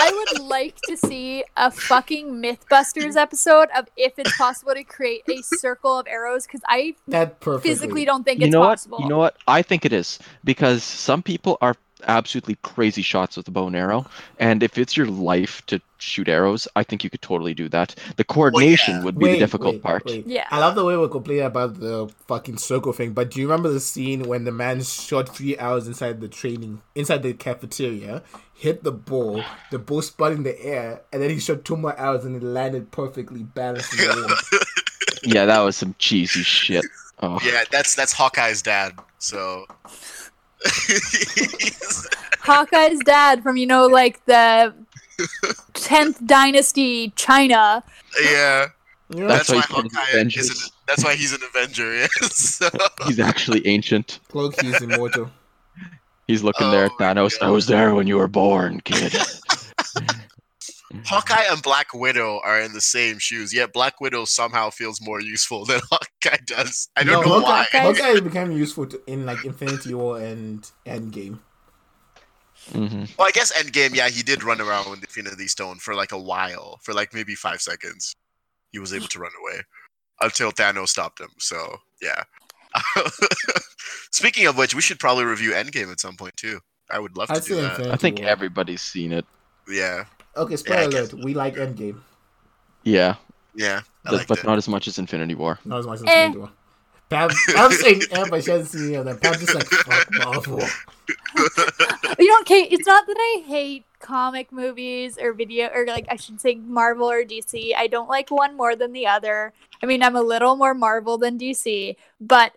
I 0.51 0.57
would 0.57 0.65
like 0.65 0.75
to 0.87 0.97
see 0.97 1.43
a 1.57 1.71
fucking 1.71 2.31
MythBusters 2.41 3.15
episode 3.15 3.69
of 3.75 3.87
if 3.95 4.13
it's 4.17 4.35
possible 4.37 4.73
to 4.73 4.83
create 4.83 5.23
a 5.29 5.41
circle 5.57 5.97
of 5.97 6.07
arrows 6.07 6.45
because 6.45 6.61
I 6.67 6.95
that 7.07 7.39
perfectly. 7.39 7.69
physically 7.69 8.05
don't 8.05 8.23
think 8.23 8.39
you 8.39 8.47
it's 8.47 8.53
know 8.53 8.61
possible. 8.61 8.97
what? 8.97 9.03
You 9.03 9.09
know 9.09 9.17
what? 9.17 9.37
I 9.47 9.61
think 9.61 9.85
it 9.85 9.93
is 9.93 10.19
because 10.43 10.83
some 10.83 11.23
people 11.23 11.57
are 11.61 11.75
absolutely 12.07 12.55
crazy 12.61 13.01
shots 13.01 13.37
with 13.37 13.45
the 13.45 13.51
bow 13.51 13.67
and 13.67 13.75
arrow, 13.75 14.05
and 14.39 14.63
if 14.63 14.77
it's 14.77 14.95
your 14.95 15.07
life 15.07 15.65
to 15.67 15.81
shoot 15.97 16.27
arrows, 16.27 16.67
I 16.75 16.83
think 16.83 17.03
you 17.03 17.09
could 17.09 17.21
totally 17.21 17.53
do 17.53 17.69
that. 17.69 17.95
The 18.17 18.23
coordination 18.23 19.03
would 19.03 19.17
be 19.17 19.33
the 19.33 19.37
difficult 19.39 19.75
wait, 19.75 19.83
part. 19.83 20.05
wait. 20.05 20.27
Yeah. 20.27 20.47
I 20.49 20.59
love 20.59 20.75
the 20.75 20.83
way 20.83 20.97
we're 20.97 21.07
complaining 21.07 21.45
about 21.45 21.79
the 21.79 22.11
fucking 22.27 22.57
circle 22.57 22.93
thing, 22.93 23.13
but 23.13 23.31
do 23.31 23.39
you 23.39 23.47
remember 23.47 23.69
the 23.69 23.79
scene 23.79 24.23
when 24.23 24.43
the 24.43 24.51
man 24.51 24.81
shot 24.81 25.35
three 25.35 25.57
arrows 25.57 25.87
inside 25.87 26.21
the 26.21 26.27
training, 26.27 26.81
inside 26.95 27.23
the 27.23 27.33
cafeteria, 27.33 28.23
hit 28.53 28.83
the 28.83 28.91
ball, 28.91 29.43
the 29.69 29.79
ball 29.79 30.01
spun 30.01 30.33
in 30.33 30.43
the 30.43 30.59
air, 30.63 31.01
and 31.13 31.21
then 31.21 31.29
he 31.29 31.39
shot 31.39 31.65
two 31.65 31.77
more 31.77 31.97
arrows 31.99 32.25
and 32.25 32.35
it 32.35 32.43
landed 32.43 32.91
perfectly 32.91 33.43
balanced 33.43 33.93
in 33.93 34.07
the 34.07 34.27
wall. 34.27 34.59
Yeah, 35.23 35.45
that 35.45 35.59
was 35.59 35.77
some 35.77 35.95
cheesy 35.99 36.43
shit. 36.43 36.85
Oh. 37.23 37.39
yeah, 37.45 37.65
that's 37.71 37.93
that's 37.93 38.13
Hawkeye's 38.13 38.63
dad. 38.63 38.93
So. 39.19 39.67
Hawkeye's 42.41 42.99
dad 43.05 43.43
from 43.43 43.57
you 43.57 43.65
know 43.67 43.87
like 43.87 44.23
the 44.25 44.73
tenth 45.73 46.25
dynasty 46.25 47.11
China. 47.15 47.83
yeah, 48.23 48.67
You 49.13 49.21
know, 49.21 49.27
That's 49.27 49.49
that's, 49.49 49.49
why 49.49 49.55
why 49.55 49.61
he 49.61 49.89
put 49.89 49.93
Hawkeye 49.93 50.27
is 50.27 50.49
an, 50.49 50.71
that's 50.87 51.03
why 51.03 51.15
he's 51.15 51.33
an 51.33 51.41
Avenger. 51.53 51.93
Yes. 52.21 52.35
So, 52.35 52.69
He's 53.05 53.19
actually 53.19 53.65
ancient. 53.67 54.19
Cloak 54.29 54.63
is 54.63 54.81
immortal. 54.81 55.29
He's 56.27 56.43
looking 56.43 56.67
oh 56.67 56.71
there 56.71 56.85
at 56.85 56.91
Oh 56.91 56.95
my 56.99 57.13
Thanos. 57.13 57.41
I 57.41 57.49
was 57.49 57.67
there 57.67 57.93
when 57.93 58.07
you 58.07 58.17
were 58.17 58.27
born, 58.27 58.81
kid. 58.81 59.13
Hawkeye 61.05 61.43
and 61.49 61.61
Black 61.61 61.93
Widow 61.93 62.39
are 62.43 62.59
in 62.61 62.73
the 62.73 62.81
same 62.81 63.17
shoes, 63.19 63.53
yet 63.53 63.73
Black 63.73 63.99
Widow 64.01 64.25
somehow 64.25 64.69
feels 64.69 64.99
more 65.01 65.21
useful 65.21 65.65
than 65.69 65.79
Hawkeye 65.91 66.37
does. 66.45 66.89
I 66.95 67.03
don't 67.03 67.21
No, 67.21 67.21
know 67.21 67.39
Hawkeye, 67.41 67.43
why. 67.43 67.63
Hawkeye- 67.71 68.03
Hawkeye 68.13 68.19
became 68.21 68.51
useful 68.51 68.85
to, 68.87 69.01
in 69.07 69.25
like 69.25 69.43
Infinity 69.45 69.93
War 69.93 70.19
and 70.19 70.69
Endgame. 70.85 71.39
hmm 72.71 73.05
Well, 73.17 73.27
I 73.27 73.31
guess 73.31 73.51
Endgame, 73.57 73.95
yeah, 73.95 74.09
he 74.09 74.23
did 74.23 74.43
run 74.43 74.61
around 74.61 74.89
with 74.89 74.99
Infinity 75.01 75.47
Stone 75.47 75.77
for 75.79 75.95
like 75.95 76.11
a 76.11 76.19
while, 76.19 76.79
for 76.83 76.93
like 76.93 77.13
maybe 77.13 77.35
five 77.35 77.61
seconds. 77.61 78.15
He 78.71 78.79
was 78.79 78.93
able 78.93 79.07
to 79.07 79.19
run 79.19 79.31
away 79.41 79.61
until 80.21 80.51
Thanos 80.51 80.89
stopped 80.89 81.19
him. 81.19 81.29
So 81.39 81.77
yeah. 82.01 82.23
Speaking 84.11 84.47
of 84.47 84.57
which, 84.57 84.73
we 84.75 84.81
should 84.81 84.99
probably 84.99 85.25
review 85.25 85.51
Endgame 85.51 85.91
at 85.91 85.99
some 85.99 86.15
point 86.15 86.35
too. 86.37 86.59
I 86.89 86.99
would 86.99 87.17
love 87.17 87.27
to 87.29 87.35
I'd 87.35 87.43
do 87.43 87.55
that. 87.55 87.71
Infinity 87.71 87.93
I 87.93 87.97
think 87.97 88.19
War. 88.19 88.27
everybody's 88.29 88.81
seen 88.81 89.11
it. 89.11 89.25
Yeah, 89.67 90.05
Okay, 90.35 90.55
spoiler 90.55 90.81
Yeah, 90.91 90.99
alert. 90.99 91.13
We 91.13 91.33
like 91.33 91.55
Endgame. 91.55 91.99
Yeah, 92.83 93.15
yeah, 93.53 93.81
I 94.05 94.11
but, 94.11 94.27
but 94.27 94.37
it. 94.39 94.45
not 94.45 94.57
as 94.57 94.67
much 94.67 94.87
as 94.87 94.97
Infinity 94.97 95.35
War. 95.35 95.59
Not 95.65 95.79
as 95.79 95.85
much 95.85 95.99
as 95.99 96.05
Eh. 96.07 96.25
Infinity 96.25 96.39
War. 96.39 96.51
Pam, 97.09 97.29
I'm 97.57 97.71
saying 97.73 98.03
eh, 98.11 98.25
but 98.29 98.41
she 98.43 98.51
hasn't 98.51 98.69
seen 98.69 98.93
it, 98.93 98.97
and 98.99 99.07
then 99.07 99.17
Pam 99.19 99.33
just 99.33 99.53
like, 99.53 99.65
fuck 99.67 100.07
Marvel. 100.23 100.61
You 102.19 102.27
know, 102.27 102.39
okay, 102.41 102.67
it's 102.69 102.85
not 102.85 103.07
that 103.07 103.15
I 103.17 103.43
hate 103.47 103.85
comic 103.99 104.51
movies 104.51 105.17
or 105.19 105.33
video 105.33 105.69
or 105.73 105.85
like 105.87 106.05
I 106.09 106.15
should 106.17 106.39
say 106.39 106.55
Marvel 106.55 107.09
or 107.09 107.23
DC. 107.23 107.71
I 107.75 107.87
don't 107.87 108.09
like 108.09 108.29
one 108.29 108.55
more 108.55 108.75
than 108.75 108.93
the 108.93 109.07
other. 109.07 109.53
I 109.81 109.85
mean, 109.87 110.03
I'm 110.03 110.15
a 110.15 110.21
little 110.21 110.55
more 110.55 110.73
Marvel 110.75 111.17
than 111.17 111.39
DC, 111.39 111.95
but 112.19 112.53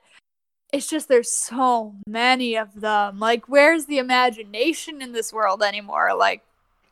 it's 0.73 0.87
just 0.89 1.09
there's 1.09 1.33
so 1.33 1.95
many 2.07 2.57
of 2.57 2.79
them. 2.81 3.19
Like, 3.19 3.49
where's 3.49 3.87
the 3.87 3.99
imagination 3.99 5.01
in 5.01 5.13
this 5.13 5.33
world 5.33 5.63
anymore? 5.63 6.15
Like, 6.15 6.43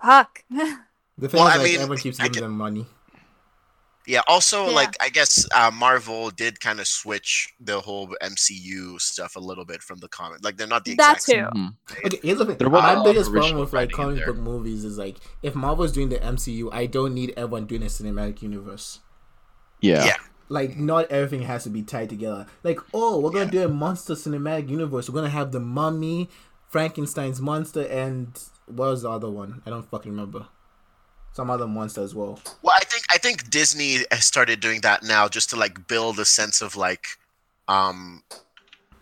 fuck. 0.04 0.44
The 1.18 1.28
thing 1.28 1.38
Well, 1.40 1.48
is, 1.48 1.54
I 1.54 1.58
like, 1.58 1.64
mean, 1.66 1.74
everyone 1.76 1.98
keeps 1.98 2.16
giving 2.16 2.32
can- 2.32 2.42
them 2.42 2.56
money. 2.56 2.86
Yeah. 4.06 4.22
Also, 4.26 4.66
Yeah. 4.66 4.74
like 4.74 4.96
I 5.00 5.10
guess 5.10 5.46
uh, 5.54 5.70
Marvel 5.72 6.30
did 6.30 6.58
kind 6.58 6.80
of 6.80 6.88
switch 6.88 7.52
the 7.60 7.78
whole 7.80 8.08
MCU 8.20 8.98
stuff 9.00 9.36
a 9.36 9.38
little 9.40 9.64
bit 9.64 9.82
from 9.82 9.98
the 10.00 10.08
comic. 10.08 10.42
Like 10.42 10.56
they're 10.56 10.66
not 10.66 10.84
the 10.84 10.96
That 10.96 11.18
exact 11.18 11.26
too. 11.54 11.58
Mhm. 11.60 11.74
Okay, 12.06 12.18
here's 12.22 12.38
the 12.38 12.46
thing. 12.46 12.56
There 12.56 12.68
was 12.70 12.82
a 12.82 12.96
My 12.96 13.04
biggest 13.04 13.30
problem 13.30 13.58
with 13.58 13.72
like 13.72 13.92
comic 13.92 14.24
book 14.26 14.38
movies 14.38 14.84
is 14.84 14.98
like 14.98 15.18
if 15.42 15.54
Marvel's 15.54 15.92
doing 15.92 16.08
the 16.08 16.18
MCU, 16.18 16.70
I 16.72 16.86
don't 16.86 17.14
need 17.14 17.32
everyone 17.36 17.66
doing 17.66 17.82
a 17.82 17.86
cinematic 17.86 18.42
universe. 18.42 19.00
Yeah. 19.80 20.04
Yeah. 20.04 20.16
Like 20.48 20.76
not 20.76 21.10
everything 21.12 21.46
has 21.46 21.62
to 21.64 21.70
be 21.70 21.82
tied 21.82 22.08
together. 22.08 22.46
Like, 22.64 22.80
oh, 22.92 23.20
we're 23.20 23.30
gonna 23.30 23.50
do 23.50 23.62
a 23.64 23.68
monster 23.68 24.14
cinematic 24.14 24.68
universe. 24.68 25.08
We're 25.08 25.14
gonna 25.20 25.28
have 25.30 25.52
the 25.52 25.60
mummy, 25.60 26.28
Frankenstein's 26.68 27.40
monster, 27.40 27.86
and 27.86 28.36
what 28.76 28.90
was 28.90 29.02
the 29.02 29.10
other 29.10 29.30
one? 29.30 29.62
I 29.66 29.70
don't 29.70 29.88
fucking 29.90 30.10
remember. 30.12 30.46
Some 31.34 31.50
other 31.50 31.66
monster 31.66 32.02
as 32.02 32.14
well. 32.14 32.40
Well, 32.62 32.74
I 32.76 32.84
think 32.84 33.04
I 33.10 33.16
think 33.18 33.48
Disney 33.50 33.98
has 34.10 34.24
started 34.26 34.60
doing 34.60 34.82
that 34.82 35.02
now 35.02 35.28
just 35.28 35.50
to 35.50 35.56
like 35.56 35.86
build 35.88 36.18
a 36.18 36.24
sense 36.26 36.60
of 36.60 36.76
like, 36.76 37.06
um, 37.68 38.22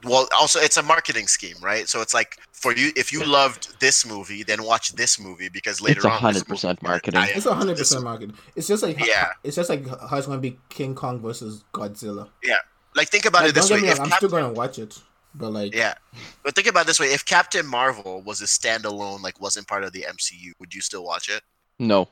well, 0.04 0.28
also 0.38 0.60
it's 0.60 0.76
a 0.76 0.82
marketing 0.82 1.26
scheme, 1.26 1.56
right? 1.60 1.88
So 1.88 2.00
it's 2.00 2.14
like 2.14 2.36
for 2.52 2.72
you, 2.74 2.92
if 2.96 3.12
you 3.12 3.24
loved 3.24 3.80
this 3.80 4.06
movie, 4.06 4.44
then 4.44 4.62
watch 4.62 4.92
this 4.92 5.18
movie 5.18 5.48
because 5.48 5.80
later 5.80 5.98
It's 5.98 6.06
on, 6.06 6.20
100% 6.20 6.48
movie- 6.48 6.78
marketing. 6.86 7.24
It's 7.34 7.46
a 7.46 7.54
hundred 7.54 7.72
this- 7.78 7.88
percent 7.88 8.04
marketing. 8.04 8.36
It's 8.54 8.68
just 8.68 8.82
like 8.84 9.04
Yeah. 9.04 9.30
It's 9.42 9.56
just 9.56 9.68
like 9.68 9.86
how 10.08 10.16
it's 10.16 10.26
gonna 10.28 10.40
be 10.40 10.58
King 10.68 10.94
Kong 10.94 11.20
versus 11.20 11.64
Godzilla. 11.74 12.28
Yeah, 12.44 12.56
like 12.94 13.08
think 13.08 13.24
about 13.26 13.42
Like, 13.42 13.50
it 13.50 13.54
this 13.56 13.70
way: 13.70 13.80
get 13.80 13.94
if 13.94 14.00
I'm 14.00 14.08
Captain, 14.08 14.28
still 14.28 14.40
gonna 14.40 14.52
watch 14.52 14.78
it, 14.78 14.98
but 15.34 15.52
like, 15.52 15.74
yeah, 15.74 15.94
but 16.42 16.54
think 16.54 16.66
about 16.66 16.82
it 16.82 16.86
this 16.88 17.00
way: 17.00 17.06
if 17.12 17.24
Captain 17.24 17.66
Marvel 17.66 18.22
was 18.22 18.40
a 18.40 18.46
standalone, 18.46 19.22
like 19.22 19.40
wasn't 19.40 19.66
part 19.68 19.84
of 19.84 19.92
the 19.92 20.02
MCU, 20.08 20.52
would 20.58 20.74
you 20.74 20.80
still 20.80 21.04
watch 21.04 21.28
it? 21.28 21.42
No. 21.78 22.08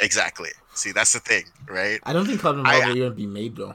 Exactly. 0.00 0.48
See, 0.74 0.90
that's 0.92 1.12
the 1.12 1.20
thing, 1.20 1.44
right? 1.68 2.00
I 2.04 2.12
don't 2.12 2.26
think 2.26 2.40
Captain 2.40 2.62
Marvel 2.62 2.88
will 2.88 2.96
even 2.96 3.14
be 3.14 3.26
made 3.26 3.56
though. 3.56 3.74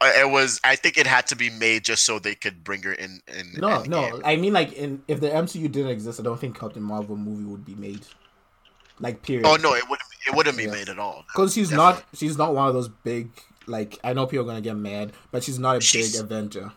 Uh, 0.00 0.12
It 0.18 0.30
was. 0.30 0.60
I 0.64 0.76
think 0.76 0.98
it 0.98 1.06
had 1.06 1.26
to 1.28 1.36
be 1.36 1.50
made 1.50 1.84
just 1.84 2.04
so 2.04 2.18
they 2.18 2.34
could 2.34 2.62
bring 2.64 2.82
her 2.82 2.92
in. 2.92 3.20
in 3.28 3.52
No, 3.56 3.82
no. 3.84 4.20
I 4.24 4.36
mean, 4.36 4.52
like, 4.52 4.72
in 4.74 5.02
if 5.08 5.20
the 5.20 5.30
MCU 5.30 5.70
didn't 5.70 5.90
exist, 5.90 6.20
I 6.20 6.22
don't 6.22 6.38
think 6.38 6.58
Captain 6.58 6.82
Marvel 6.82 7.16
movie 7.16 7.44
would 7.44 7.64
be 7.64 7.74
made. 7.74 8.04
Like, 9.00 9.22
period. 9.22 9.46
Oh 9.46 9.56
no, 9.56 9.74
it 9.74 9.84
wouldn't. 9.88 10.08
It 10.26 10.34
wouldn't 10.34 10.56
be 10.56 10.64
Yeah. 10.64 10.70
made 10.72 10.88
at 10.88 10.98
all. 10.98 11.24
because 11.32 11.54
she's 11.54 11.70
not. 11.70 12.04
She's 12.14 12.36
not 12.36 12.54
one 12.54 12.68
of 12.68 12.74
those 12.74 12.88
big. 12.88 13.30
Like, 13.66 13.98
I 14.04 14.12
know 14.12 14.26
people 14.26 14.44
are 14.44 14.48
gonna 14.48 14.60
get 14.60 14.76
mad, 14.76 15.12
but 15.30 15.42
she's 15.44 15.58
not 15.58 15.76
a 15.76 15.80
She's- 15.80 16.12
big 16.12 16.20
Avenger. 16.20 16.72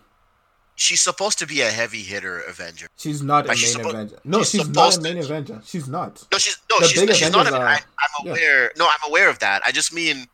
She's 0.80 1.02
supposed 1.02 1.40
to 1.40 1.48
be 1.48 1.62
a 1.62 1.72
heavy 1.72 2.04
hitter 2.04 2.42
Avenger. 2.42 2.88
She's 2.98 3.24
not 3.24 3.46
a 3.46 3.50
main 3.50 3.58
suppo- 3.58 3.90
Avenger. 3.90 4.20
No, 4.24 4.40
she's 4.44 4.62
she's, 4.62 4.70
not 4.70 4.96
a 4.96 5.02
main 5.02 5.16
to- 5.16 5.22
Avenger. 5.22 5.60
She's 5.66 5.88
not. 5.88 6.24
No, 6.32 6.38
she's 6.38 6.56
no, 6.70 6.80
The 6.80 6.88
she's, 6.88 7.18
she's 7.18 7.32
not. 7.32 7.48
A, 7.48 7.56
are- 7.58 7.66
I, 7.66 7.74
I'm 7.78 8.26
yeah. 8.28 8.32
aware. 8.32 8.72
No, 8.78 8.86
I'm 8.86 9.10
aware 9.10 9.28
of 9.28 9.40
that. 9.40 9.64
I 9.66 9.72
just 9.72 9.92
mean, 9.92 10.28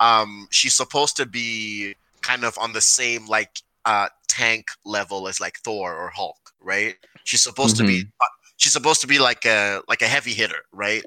um, 0.00 0.48
she's 0.50 0.74
supposed 0.74 1.16
to 1.16 1.24
be 1.24 1.94
kind 2.20 2.44
of 2.44 2.58
on 2.58 2.74
the 2.74 2.80
same 2.82 3.26
like 3.26 3.62
uh 3.86 4.08
tank 4.28 4.66
level 4.84 5.28
as 5.28 5.40
like 5.40 5.58
Thor 5.64 5.94
or 5.96 6.10
Hulk, 6.10 6.52
right? 6.60 6.94
She's 7.24 7.40
supposed 7.42 7.76
to 7.78 7.84
be. 7.84 8.00
Mm-hmm. 8.00 8.26
She's 8.58 8.72
supposed 8.74 9.00
to 9.00 9.06
be 9.06 9.18
like 9.18 9.46
a 9.46 9.80
like 9.88 10.02
a 10.02 10.06
heavy 10.08 10.34
hitter, 10.34 10.60
right? 10.72 11.04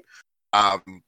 Um, 0.52 1.02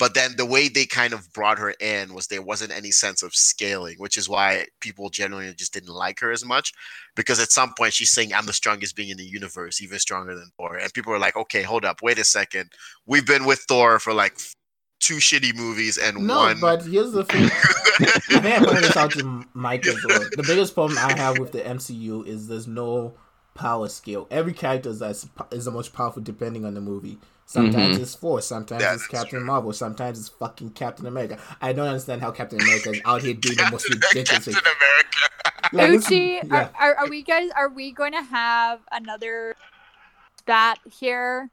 but 0.00 0.14
then 0.14 0.34
the 0.36 0.46
way 0.46 0.68
they 0.68 0.86
kind 0.86 1.12
of 1.12 1.30
brought 1.34 1.58
her 1.58 1.72
in 1.78 2.14
was 2.14 2.26
there 2.26 2.40
wasn't 2.40 2.72
any 2.72 2.90
sense 2.90 3.22
of 3.22 3.34
scaling, 3.34 3.96
which 3.98 4.16
is 4.16 4.30
why 4.30 4.64
people 4.80 5.10
generally 5.10 5.52
just 5.52 5.74
didn't 5.74 5.92
like 5.92 6.20
her 6.20 6.32
as 6.32 6.42
much. 6.42 6.72
Because 7.14 7.38
at 7.38 7.52
some 7.52 7.74
point 7.76 7.92
she's 7.92 8.10
saying, 8.10 8.32
"I'm 8.32 8.46
the 8.46 8.54
strongest 8.54 8.96
being 8.96 9.10
in 9.10 9.18
the 9.18 9.24
universe, 9.24 9.82
even 9.82 9.98
stronger 9.98 10.34
than 10.34 10.50
Thor," 10.56 10.76
and 10.78 10.92
people 10.94 11.12
are 11.12 11.18
like, 11.18 11.36
"Okay, 11.36 11.60
hold 11.62 11.84
up, 11.84 12.00
wait 12.00 12.18
a 12.18 12.24
second. 12.24 12.72
We've 13.04 13.26
been 13.26 13.44
with 13.44 13.60
Thor 13.68 13.98
for 13.98 14.14
like 14.14 14.38
two 15.00 15.16
shitty 15.16 15.54
movies 15.54 15.98
and 15.98 16.26
No, 16.26 16.38
one." 16.38 16.60
but 16.60 16.82
here's 16.82 17.12
the 17.12 17.24
thing. 17.24 17.44
I 17.44 18.40
think 18.40 18.46
I 18.46 18.58
pointed 18.64 18.84
this 18.84 18.96
out 18.96 19.10
to 19.12 19.44
Mike 19.52 19.86
as 19.86 20.02
well. 20.08 20.20
The 20.34 20.44
biggest 20.46 20.72
problem 20.72 20.98
I 20.98 21.12
have 21.18 21.38
with 21.38 21.52
the 21.52 21.60
MCU 21.60 22.26
is 22.26 22.48
there's 22.48 22.66
no 22.66 23.12
power 23.54 23.86
scale. 23.88 24.26
Every 24.30 24.54
character 24.54 24.88
is 24.88 25.02
is 25.50 25.64
the 25.66 25.70
most 25.70 25.92
powerful 25.92 26.22
depending 26.22 26.64
on 26.64 26.72
the 26.72 26.80
movie. 26.80 27.18
Sometimes 27.50 27.98
Mhm. 27.98 28.02
it's 28.02 28.14
Thor, 28.14 28.40
sometimes 28.40 28.80
Yeah, 28.80 28.94
it's 28.94 29.08
Captain 29.08 29.40
true. 29.40 29.44
Marvel, 29.44 29.72
sometimes 29.72 30.20
it's 30.20 30.28
fucking 30.28 30.70
Captain 30.70 31.04
America. 31.06 31.36
I 31.60 31.72
don't 31.72 31.88
understand 31.88 32.20
how 32.22 32.30
Captain 32.30 32.60
America 32.60 32.90
is 32.90 33.00
out 33.04 33.22
here 33.22 33.34
doing 33.34 33.56
the 33.56 33.68
most 33.72 33.88
ridiculous 33.88 34.28
Captain 34.30 34.52
thing. 34.52 34.62
America. 34.62 35.18
Like, 35.72 35.88
it's- 35.90 36.06
Uchi, 36.06 36.40
yeah. 36.46 36.56
are, 36.56 36.70
are, 36.80 36.94
are 36.98 37.08
we 37.08 37.22
guys? 37.22 37.50
Are 37.56 37.68
we 37.68 37.90
going 37.90 38.12
to 38.12 38.22
have 38.22 38.78
another 38.92 39.56
spat 40.38 40.78
here, 40.88 41.50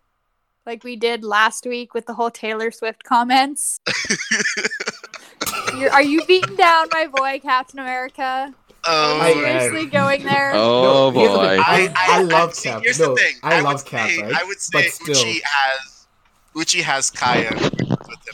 like 0.67 0.83
we 0.83 0.95
did 0.95 1.23
last 1.23 1.65
week 1.65 1.93
with 1.95 2.05
the 2.05 2.13
whole 2.13 2.29
Taylor 2.31 2.69
Swift 2.69 3.03
comments? 3.03 3.79
You're, 5.77 5.91
are 5.91 6.01
you 6.03 6.23
beating 6.25 6.55
down 6.55 6.87
my 6.93 7.07
boy, 7.07 7.39
Captain 7.41 7.79
America? 7.79 8.53
Oh, 8.87 9.19
I 9.21 9.27
am. 9.29 9.33
Seriously, 9.61 9.85
going 9.89 10.23
there? 10.23 10.53
Oh 10.55 11.11
No, 11.13 11.19
here's 11.19 11.31
the 11.31 11.37
boy. 11.37 11.47
thing. 11.49 11.59
I- 11.65 11.93
I 11.97 12.21
love 12.23 12.53
see, 12.53 12.69
Cap. 12.69 12.81
Here's 12.83 12.99
No, 12.99 13.09
the 13.15 13.21
thing. 13.21 13.35
I 13.43 13.55
would 13.57 13.63
love 13.65 13.85
Cap, 13.85 14.09
say- 14.09 14.21
right? 14.21 14.33
I 14.35 14.43
would 14.45 14.59
say 14.61 14.83
But 14.83 14.93
still. 14.93 15.15
Uchi 15.15 15.41
has 15.43 16.07
Uchi 16.55 16.81
has 16.81 17.09
Kaya. 17.11 17.51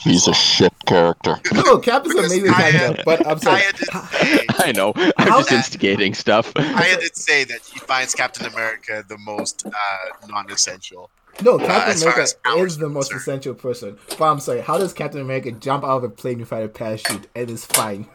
He's 0.02 0.28
a 0.28 0.34
shit 0.34 0.72
character. 0.86 1.38
No, 1.52 1.78
Cap 1.78 2.06
is 2.06 2.12
an 2.12 2.18
amazing 2.20 2.46
Kaya- 2.52 2.72
character, 2.72 3.02
but 3.04 3.26
I'm 3.26 3.38
sorry. 3.38 3.60
Kaya 3.60 3.72
did 3.72 3.88
say, 3.88 4.46
I 4.68 4.72
know. 4.72 4.92
I'm 5.18 5.28
How- 5.28 5.38
just 5.40 5.52
instigating 5.52 6.14
stuff. 6.14 6.52
Kaya 6.54 6.96
did 7.00 7.16
say 7.16 7.44
that 7.44 7.60
he 7.62 7.78
finds 7.80 8.14
Captain 8.14 8.46
America 8.46 9.04
the 9.08 9.18
most 9.18 9.66
uh, 9.66 9.70
non-essential. 10.28 11.10
No, 11.42 11.56
Uh, 11.56 11.66
Captain 11.66 11.90
as 11.92 12.02
far 12.04 12.12
America 12.12 12.64
is 12.64 12.78
the 12.78 12.88
most 12.88 13.10
concerned. 13.10 13.20
essential 13.40 13.54
person. 13.54 13.98
But 14.18 14.22
I'm 14.30 14.40
sorry, 14.40 14.60
how 14.60 14.78
does 14.78 14.92
Captain 14.92 15.20
America 15.20 15.50
jump 15.52 15.82
out 15.84 15.98
of 15.98 16.04
a 16.04 16.08
plane 16.08 16.38
without 16.38 16.62
a 16.62 16.68
parachute 16.68 17.26
and 17.34 17.50
is 17.50 17.64
fine? 17.66 18.06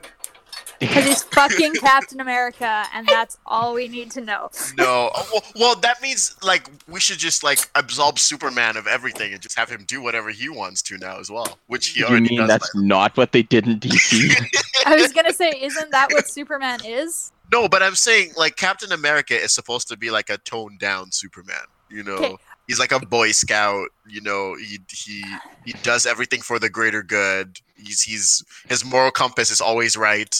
Because 0.79 1.03
he's 1.05 1.23
fucking 1.23 1.73
Captain 1.75 2.19
America, 2.21 2.85
and 2.93 3.07
that's 3.07 3.37
all 3.45 3.73
we 3.73 3.87
need 3.87 4.11
to 4.11 4.21
know. 4.21 4.49
No, 4.77 5.11
oh, 5.13 5.29
well, 5.33 5.43
well, 5.55 5.75
that 5.81 6.01
means 6.01 6.35
like 6.43 6.69
we 6.87 6.99
should 6.99 7.17
just 7.17 7.43
like 7.43 7.59
absolve 7.75 8.17
Superman 8.19 8.77
of 8.77 8.87
everything 8.87 9.33
and 9.33 9.41
just 9.41 9.57
have 9.57 9.69
him 9.69 9.83
do 9.87 10.01
whatever 10.01 10.29
he 10.29 10.47
wants 10.49 10.81
to 10.83 10.97
now 10.97 11.19
as 11.19 11.29
well, 11.29 11.57
which 11.67 11.89
he 11.89 11.99
You 12.01 12.05
already 12.07 12.29
mean 12.29 12.39
does. 12.39 12.47
that's 12.47 12.73
by- 12.73 12.81
not 12.81 13.17
what 13.17 13.31
they 13.33 13.43
did 13.43 13.67
in 13.67 13.79
DC? 13.79 14.31
I 14.85 14.95
was 14.95 15.11
gonna 15.11 15.33
say, 15.33 15.49
isn't 15.61 15.91
that 15.91 16.09
what 16.11 16.27
Superman 16.29 16.79
is? 16.85 17.31
No, 17.51 17.67
but 17.67 17.81
I'm 17.83 17.95
saying 17.95 18.33
like 18.37 18.55
Captain 18.55 18.91
America 18.91 19.33
is 19.39 19.51
supposed 19.51 19.87
to 19.89 19.97
be 19.97 20.11
like 20.11 20.29
a 20.29 20.37
toned 20.39 20.79
down 20.79 21.11
Superman. 21.11 21.63
You 21.89 22.03
know, 22.03 22.13
Okay. 22.13 22.37
he's 22.67 22.77
like 22.79 22.91
a 22.91 22.99
Boy 22.99 23.31
Scout. 23.31 23.87
You 24.07 24.21
know, 24.21 24.55
he 24.55 24.77
he 24.91 25.23
he 25.65 25.73
does 25.83 26.05
everything 26.05 26.41
for 26.41 26.59
the 26.59 26.69
greater 26.69 27.01
good. 27.01 27.57
He's 27.75 28.01
he's 28.03 28.43
his 28.69 28.85
moral 28.85 29.09
compass 29.11 29.49
is 29.49 29.59
always 29.59 29.97
right. 29.97 30.33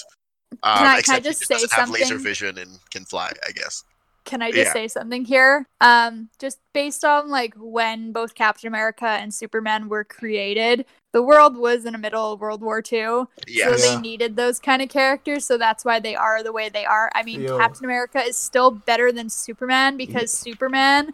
Um, 0.52 0.58
Can 0.62 0.72
I- 0.74 0.78
can 0.78 0.88
I 0.88 0.98
except 1.00 1.24
just 1.24 1.40
he 1.42 1.46
say 1.46 1.54
doesn't 1.56 1.72
have 1.74 1.90
laser 1.90 2.18
vision 2.18 2.58
and 2.58 2.80
can 2.92 3.06
fly. 3.06 3.32
I 3.48 3.52
guess. 3.52 3.84
Can 4.26 4.42
I 4.42 4.52
just 4.52 4.68
Yeah. 4.68 4.74
say 4.74 4.88
something 4.88 5.26
here? 5.26 5.66
Um, 5.82 6.30
just 6.40 6.60
based 6.74 7.04
on 7.06 7.30
like 7.30 7.54
when 7.58 8.12
both 8.12 8.36
Captain 8.36 8.68
America 8.68 9.06
and 9.08 9.34
Superman 9.34 9.90
were 9.90 10.04
created, 10.04 10.86
the 11.14 11.24
world 11.24 11.56
was 11.58 11.86
in 11.86 11.94
the 11.94 11.98
middle 12.00 12.34
of 12.34 12.40
World 12.40 12.62
War 12.62 12.80
II, 12.80 13.24
Yes. 13.48 13.82
so 13.82 13.86
Yeah. 13.92 13.96
they 13.96 14.02
needed 14.02 14.36
those 14.36 14.60
kind 14.60 14.82
of 14.84 14.90
characters. 14.90 15.46
So 15.46 15.58
that's 15.58 15.84
why 15.86 16.00
they 16.00 16.16
are 16.16 16.44
the 16.44 16.52
way 16.52 16.70
they 16.70 16.86
are. 16.86 17.10
I 17.16 17.24
mean, 17.24 17.42
Yo. 17.42 17.58
Captain 17.58 17.86
America 17.86 18.22
is 18.22 18.38
still 18.38 18.70
better 18.72 19.12
than 19.12 19.30
Superman 19.30 19.98
because 19.98 20.32
Superman 20.32 21.14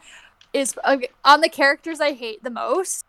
is 0.52 0.74
uh, 0.84 0.98
on 1.24 1.40
the 1.42 1.50
characters 1.50 2.02
I 2.02 2.14
hate 2.14 2.44
the 2.44 2.50
most. 2.50 3.06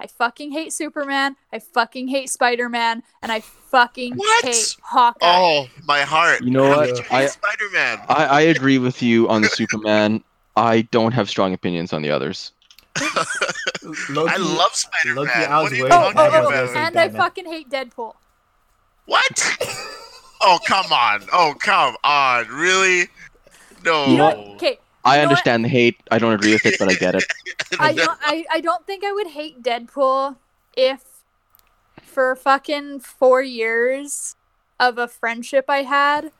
I 0.00 0.06
fucking 0.06 0.50
hate 0.52 0.72
Superman. 0.72 1.36
I 1.52 1.58
fucking 1.58 2.08
hate 2.08 2.30
Spider 2.30 2.70
Man, 2.70 3.02
and 3.22 3.30
I 3.30 3.40
fucking 3.40 4.14
What? 4.16 4.44
hate 4.46 4.76
Hawkeye. 4.82 5.18
Oh, 5.22 5.68
my 5.84 6.00
heart. 6.00 6.42
You 6.42 6.50
know 6.50 6.70
How 6.70 6.78
what? 6.78 6.86
did 6.86 6.98
you 6.98 7.04
I- 7.10 7.26
Spider-Man. 7.26 8.00
I, 8.08 8.24
I 8.24 8.40
agree 8.40 8.78
with 8.78 9.02
you 9.02 9.28
on 9.28 9.42
the 9.42 9.48
Superman. 9.48 10.24
I 10.56 10.82
don't 10.90 11.12
have 11.12 11.28
strong 11.28 11.52
opinions 11.52 11.92
on 11.92 12.00
the 12.00 12.10
others. 12.10 12.52
Lowkey, 12.96 14.28
I 14.28 14.36
love 14.38 14.74
Spider-Man. 14.74 15.16
Loki, 15.16 15.30
I 15.32 15.62
was 15.62 15.64
What 15.64 15.72
are 15.72 15.76
you 15.76 15.82
worried 15.84 15.92
Oh, 15.92 16.12
talking 16.12 16.18
oh, 16.18 16.26
about 16.26 16.44
oh, 16.44 16.56
oh 16.56 16.64
about? 16.64 16.76
and 16.76 16.98
I 16.98 17.08
fucking 17.10 17.46
hate 17.46 17.68
Deadpool. 17.70 18.14
What? 19.06 19.56
oh, 20.42 20.58
come 20.66 20.90
on. 20.92 21.22
Oh, 21.32 21.54
come 21.58 21.96
on. 22.04 22.48
Really? 22.48 23.08
No. 23.84 24.06
You 24.06 24.16
know, 24.16 24.30
okay. 24.54 24.78
I 25.04 25.16
You 25.16 25.20
what? 25.20 25.28
understand 25.30 25.64
the 25.64 25.68
hate. 25.68 25.96
I 26.10 26.18
don't 26.18 26.32
agree 26.32 26.52
with 26.52 26.66
it, 26.66 26.76
but 26.78 26.90
I 26.90 26.94
get 26.94 27.14
it. 27.14 27.24
I 27.80 27.92
don't, 27.92 28.18
I, 28.22 28.44
I 28.50 28.60
don't 28.60 28.86
think 28.86 29.04
I 29.04 29.12
would 29.12 29.28
hate 29.28 29.62
Deadpool 29.62 30.36
if 30.76 31.22
for 32.02 32.34
fucking 32.36 33.00
four 33.00 33.42
years 33.42 34.36
of 34.78 34.98
a 34.98 35.08
friendship 35.08 35.66
I 35.68 35.82
had, 35.82 36.32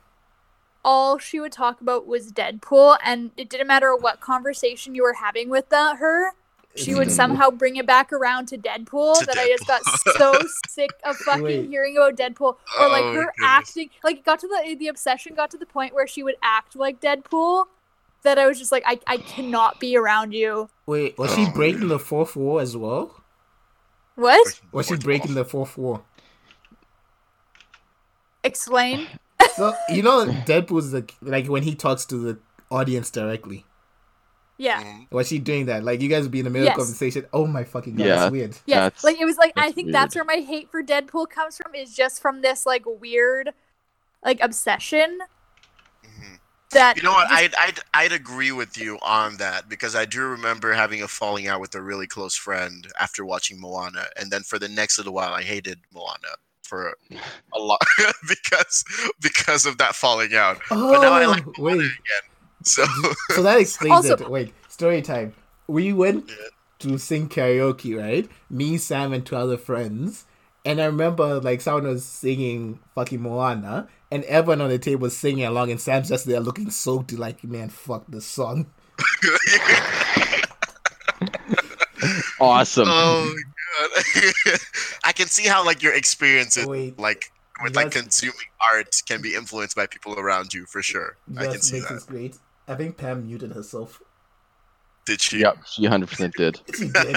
all 0.84 1.18
she 1.18 1.40
would 1.40 1.52
talk 1.52 1.80
about 1.80 2.06
was 2.06 2.32
Deadpool, 2.32 2.98
and 3.04 3.30
it 3.36 3.48
didn't 3.48 3.66
matter 3.66 3.94
what 3.94 4.20
conversation 4.20 4.94
you 4.94 5.02
were 5.02 5.14
having 5.14 5.48
with 5.50 5.68
the, 5.68 5.96
her, 5.96 6.32
she 6.76 6.94
would 6.94 7.08
mm. 7.08 7.12
somehow 7.12 7.50
bring 7.50 7.76
it 7.76 7.86
back 7.86 8.12
around 8.12 8.46
to 8.46 8.58
Deadpool 8.58 9.18
To 9.18 9.26
that 9.26 9.36
I 9.36 9.48
just 9.48 9.66
got 9.66 9.82
so 10.16 10.34
sick 10.68 10.90
of 11.04 11.16
fucking 11.16 11.42
Wait. 11.42 11.68
hearing 11.68 11.96
about 11.96 12.16
Deadpool 12.16 12.56
or 12.80 12.88
like 12.88 13.02
Oh, 13.02 13.12
her 13.12 13.20
goodness. 13.20 13.34
acting 13.42 13.90
like 14.04 14.18
it 14.18 14.24
got 14.24 14.38
to 14.40 14.48
the 14.48 14.76
the 14.76 14.88
obsession 14.88 15.34
got 15.34 15.50
to 15.50 15.58
the 15.58 15.66
point 15.66 15.94
where 15.94 16.06
she 16.06 16.22
would 16.22 16.36
act 16.42 16.76
like 16.76 17.00
Deadpool 17.00 17.66
that 18.22 18.38
I 18.38 18.46
was 18.46 18.58
just 18.58 18.72
like 18.72 18.82
I, 18.86 18.98
I 19.06 19.16
cannot 19.18 19.80
be 19.80 19.96
around 19.96 20.32
you. 20.32 20.68
Wait, 20.86 21.16
was 21.18 21.34
she 21.34 21.48
breaking 21.50 21.88
the 21.88 21.98
fourth 21.98 22.36
wall 22.36 22.60
as 22.60 22.76
well? 22.76 23.14
What? 24.16 24.60
Was 24.72 24.86
she 24.88 24.96
breaking 24.96 25.34
the 25.34 25.44
fourth 25.44 25.76
wall? 25.78 26.04
Explain. 28.44 29.06
So 29.56 29.72
you 29.88 30.02
know, 30.02 30.26
Deadpool's 30.46 30.90
the 30.92 31.10
like 31.22 31.46
when 31.46 31.62
he 31.62 31.74
talks 31.74 32.04
to 32.06 32.16
the 32.16 32.38
audience 32.70 33.10
directly. 33.10 33.64
Yeah. 34.58 34.82
Mhm. 34.82 35.10
Was 35.10 35.28
she 35.28 35.38
doing 35.38 35.66
that? 35.66 35.82
Like 35.82 36.00
you 36.02 36.08
guys 36.08 36.22
would 36.24 36.30
be 36.30 36.38
in 36.40 36.44
the 36.44 36.50
middle 36.50 36.66
Yes. 36.66 36.74
of 36.74 36.80
conversation. 36.82 37.26
Oh 37.32 37.46
my 37.46 37.64
fucking 37.64 37.96
god, 37.96 38.06
Yeah. 38.06 38.16
that's 38.16 38.30
weird. 38.32 38.50
Yes. 38.66 38.76
That's- 38.78 39.04
like 39.04 39.18
it 39.20 39.24
was 39.24 39.38
like 39.38 39.52
I 39.56 39.62
that's 39.62 39.74
think 39.74 39.92
that's 39.92 40.14
where 40.14 40.24
my 40.24 40.36
hate 40.36 40.70
for 40.70 40.82
Deadpool 40.82 41.30
comes 41.30 41.56
from 41.56 41.74
is 41.74 41.96
just 41.96 42.20
from 42.22 42.42
this 42.42 42.64
like 42.66 42.84
weird 42.86 43.50
like 44.24 44.40
obsession. 44.42 45.18
That 46.72 46.96
You 46.96 47.02
know 47.02 47.12
what? 47.12 47.28
just- 47.28 47.42
I'd, 47.42 47.54
I'd 47.68 47.78
I'd 47.94 48.12
agree 48.12 48.52
with 48.52 48.76
you 48.78 48.98
on 49.02 49.36
that 49.38 49.68
because 49.68 49.94
I 49.94 50.04
do 50.04 50.22
remember 50.22 50.72
having 50.72 51.02
a 51.02 51.08
falling 51.08 51.46
out 51.48 51.60
with 51.60 51.74
a 51.74 51.82
really 51.82 52.06
close 52.06 52.34
friend 52.36 52.86
after 53.00 53.24
watching 53.24 53.60
Moana, 53.60 54.06
and 54.18 54.30
then 54.30 54.42
for 54.42 54.58
the 54.58 54.68
next 54.68 54.98
little 54.98 55.12
while, 55.14 55.32
I 55.32 55.42
hated 55.42 55.80
Moana 55.94 56.34
for 56.62 56.94
a 57.52 57.58
lot 57.58 57.80
because 58.28 58.84
because 59.20 59.66
of 59.66 59.78
that 59.78 59.94
falling 59.94 60.34
out. 60.34 60.60
Oh 60.70 60.92
But 60.92 61.02
now 61.02 61.12
I 61.12 61.26
like 61.26 61.46
oh, 61.46 61.52
Moana 61.58 61.76
wait, 61.78 61.84
again. 61.86 62.30
So 62.62 62.84
so 63.30 63.42
that 63.42 63.58
explains 63.58 64.10
Also- 64.10 64.24
it. 64.24 64.30
Wait, 64.30 64.52
story 64.68 65.02
time. 65.02 65.34
We 65.66 65.92
went 65.92 66.28
Yeah. 66.28 66.34
to 66.80 66.98
sing 66.98 67.28
karaoke, 67.28 67.96
right? 67.98 68.28
Me, 68.48 68.76
Sam, 68.76 69.12
and 69.12 69.24
two 69.24 69.36
other 69.36 69.56
friends. 69.56 70.24
And 70.64 70.80
I 70.80 70.84
remember 70.86 71.40
like 71.40 71.60
someone 71.60 71.84
was 71.84 72.04
singing 72.04 72.80
fucking 72.94 73.20
Moana, 73.22 73.88
and 74.10 74.24
everyone 74.24 74.60
on 74.60 74.70
the 74.70 74.78
table 74.78 75.02
was 75.02 75.16
singing 75.16 75.44
along, 75.44 75.70
and 75.70 75.80
Sam's 75.80 76.08
just 76.08 76.26
there 76.26 76.40
looking 76.40 76.70
so 76.70 77.04
like, 77.12 77.44
man, 77.44 77.68
fuck 77.68 78.04
this 78.08 78.26
song. 78.26 78.66
Awesome. 82.40 82.88
oh 82.90 83.34
god, 83.78 84.58
I 85.04 85.12
can 85.12 85.26
see 85.26 85.46
how 85.46 85.62
like 85.64 85.82
your 85.82 85.92
experiences 85.94 86.66
Wait, 86.66 86.98
like 86.98 87.30
with 87.62 87.74
That's- 87.74 87.94
like 87.94 88.02
consuming 88.02 88.36
art 88.72 89.02
can 89.06 89.20
be 89.20 89.34
influenced 89.34 89.76
by 89.76 89.86
people 89.86 90.18
around 90.18 90.54
you 90.54 90.64
for 90.64 90.80
sure. 90.82 91.18
I 91.36 91.42
can 91.44 91.52
that 91.52 91.62
see 91.62 91.74
makes 91.76 91.88
that. 91.88 91.94
this 91.94 92.04
great. 92.04 92.36
I 92.66 92.74
think 92.76 92.96
Pam 92.96 93.26
muted 93.26 93.52
herself. 93.52 94.00
Did 95.04 95.20
she? 95.20 95.40
Yep, 95.40 95.58
she 95.66 95.82
100% 95.82 96.32
did. 96.34 96.60
She 96.74 96.88
did. 96.88 97.16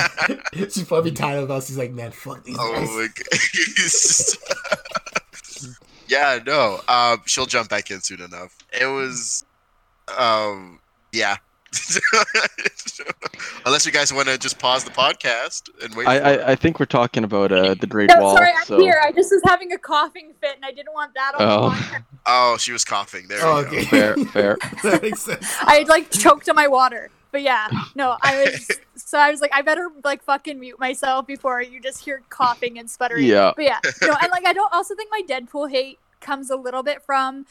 She's 0.73 0.83
probably 0.83 1.11
tired 1.11 1.43
of 1.43 1.51
us. 1.51 1.67
She's 1.67 1.77
like, 1.77 1.91
man, 1.91 2.11
fuck 2.11 2.43
these 2.43 2.57
Oh 2.59 2.73
guys. 2.73 2.89
my 2.89 3.07
god. 3.15 3.27
Yeah, 6.13 6.39
no. 6.45 6.79
Um, 6.87 7.21
she'll 7.25 7.45
jump 7.45 7.69
back 7.69 7.91
in 7.91 8.01
soon 8.01 8.21
enough. 8.21 8.55
It 8.71 8.85
was, 8.85 9.43
um, 10.17 10.79
yeah. 11.11 11.37
Unless 13.65 13.85
you 13.85 13.91
guys 13.91 14.13
want 14.13 14.27
to 14.27 14.37
just 14.37 14.59
pause 14.59 14.83
the 14.83 14.91
podcast 14.91 15.69
and 15.83 15.95
wait. 15.95 16.07
I. 16.07 16.17
I, 16.19 16.51
I 16.51 16.55
think 16.55 16.79
we're 16.79 16.85
talking 16.85 17.23
about 17.23 17.51
uh, 17.51 17.73
the 17.73 17.87
Great 17.87 18.09
No, 18.13 18.21
Wall. 18.21 18.35
sorry, 18.35 18.51
I'm 18.55 18.65
so 18.65 18.79
here. 18.79 18.99
I 19.03 19.11
just 19.11 19.31
was 19.31 19.41
having 19.45 19.71
a 19.73 19.77
coughing 19.77 20.33
fit 20.41 20.55
and 20.55 20.65
I 20.65 20.71
didn't 20.71 20.93
want 20.93 21.13
that 21.15 21.33
on 21.35 21.41
Oh. 21.41 21.69
the 21.69 21.75
podcast. 21.75 22.03
oh, 22.27 22.57
she 22.57 22.71
was 22.73 22.83
coughing. 22.85 23.27
There 23.27 23.39
Oh, 23.41 23.63
we 23.63 23.63
go. 23.63 23.69
okay. 23.77 23.85
fair, 23.85 24.15
fair. 24.17 24.57
that 24.83 25.01
makes 25.01 25.21
sense. 25.21 25.55
I 25.65 25.75
had 25.77 25.87
like 25.87 26.11
choked 26.11 26.47
on 26.49 26.55
my 26.55 26.67
water. 26.67 27.09
But 27.31 27.41
yeah, 27.41 27.67
no, 27.95 28.15
I 28.21 28.43
was 28.43 28.69
so 28.95 29.17
I 29.17 29.31
was 29.31 29.41
like, 29.41 29.49
I 29.55 29.63
better 29.63 29.89
like 30.03 30.21
fucking 30.23 30.59
mute 30.59 30.79
myself 30.79 31.25
before 31.25 31.63
you 31.63 31.81
just 31.81 32.05
hear 32.05 32.21
coughing 32.29 32.77
and 32.77 32.87
sputtering. 32.87 33.25
Yeah. 33.25 33.53
But 33.55 33.65
yeah, 33.65 33.79
no, 34.03 34.15
and 34.21 34.29
like 34.31 34.45
I 34.45 34.53
don't 34.53 34.71
also 34.71 34.93
think 34.93 35.09
my 35.09 35.21
Deadpool 35.27 35.71
hate 35.71 35.97
comes 36.23 36.49
a 36.49 36.55
little 36.55 36.81
bit 36.83 37.03
from 37.03 37.45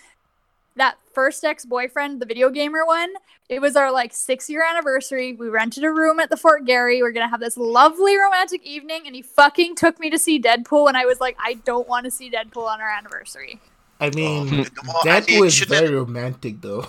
that 0.74 0.96
first 1.12 1.44
ex 1.44 1.64
boyfriend, 1.64 2.20
the 2.20 2.26
video 2.26 2.48
gamer 2.50 2.84
one. 2.86 3.10
It 3.48 3.60
was 3.60 3.76
our 3.76 3.92
like 3.92 4.14
six 4.14 4.48
year 4.48 4.64
anniversary. 4.68 5.34
We 5.34 5.48
rented 5.48 5.84
a 5.84 5.90
room 5.92 6.18
at 6.18 6.30
the 6.30 6.36
Fort 6.36 6.64
Garry. 6.64 7.02
We 7.02 7.08
are 7.08 7.12
gonna 7.12 7.28
have 7.28 7.40
this 7.40 7.56
lovely 7.56 8.16
romantic 8.16 8.64
evening, 8.64 9.02
and 9.06 9.14
he 9.14 9.22
fucking 9.22 9.76
took 9.76 10.00
me 10.00 10.08
to 10.10 10.18
see 10.18 10.40
Deadpool, 10.40 10.88
and 10.88 10.96
I 10.96 11.04
was 11.04 11.20
like, 11.20 11.36
I 11.38 11.54
don't 11.54 11.86
want 11.86 12.04
to 12.06 12.10
see 12.10 12.30
Deadpool 12.30 12.66
on 12.66 12.80
our 12.80 12.88
anniversary. 12.88 13.60
I 14.00 14.10
mean, 14.10 14.48
Oh, 14.52 14.66
well, 14.86 14.96
I 15.04 15.20
Deadpool 15.20 15.28
mean, 15.28 15.44
is 15.46 15.54
shouldn't 15.54 15.78
very 15.80 15.94
romantic, 15.94 16.60
though. 16.62 16.86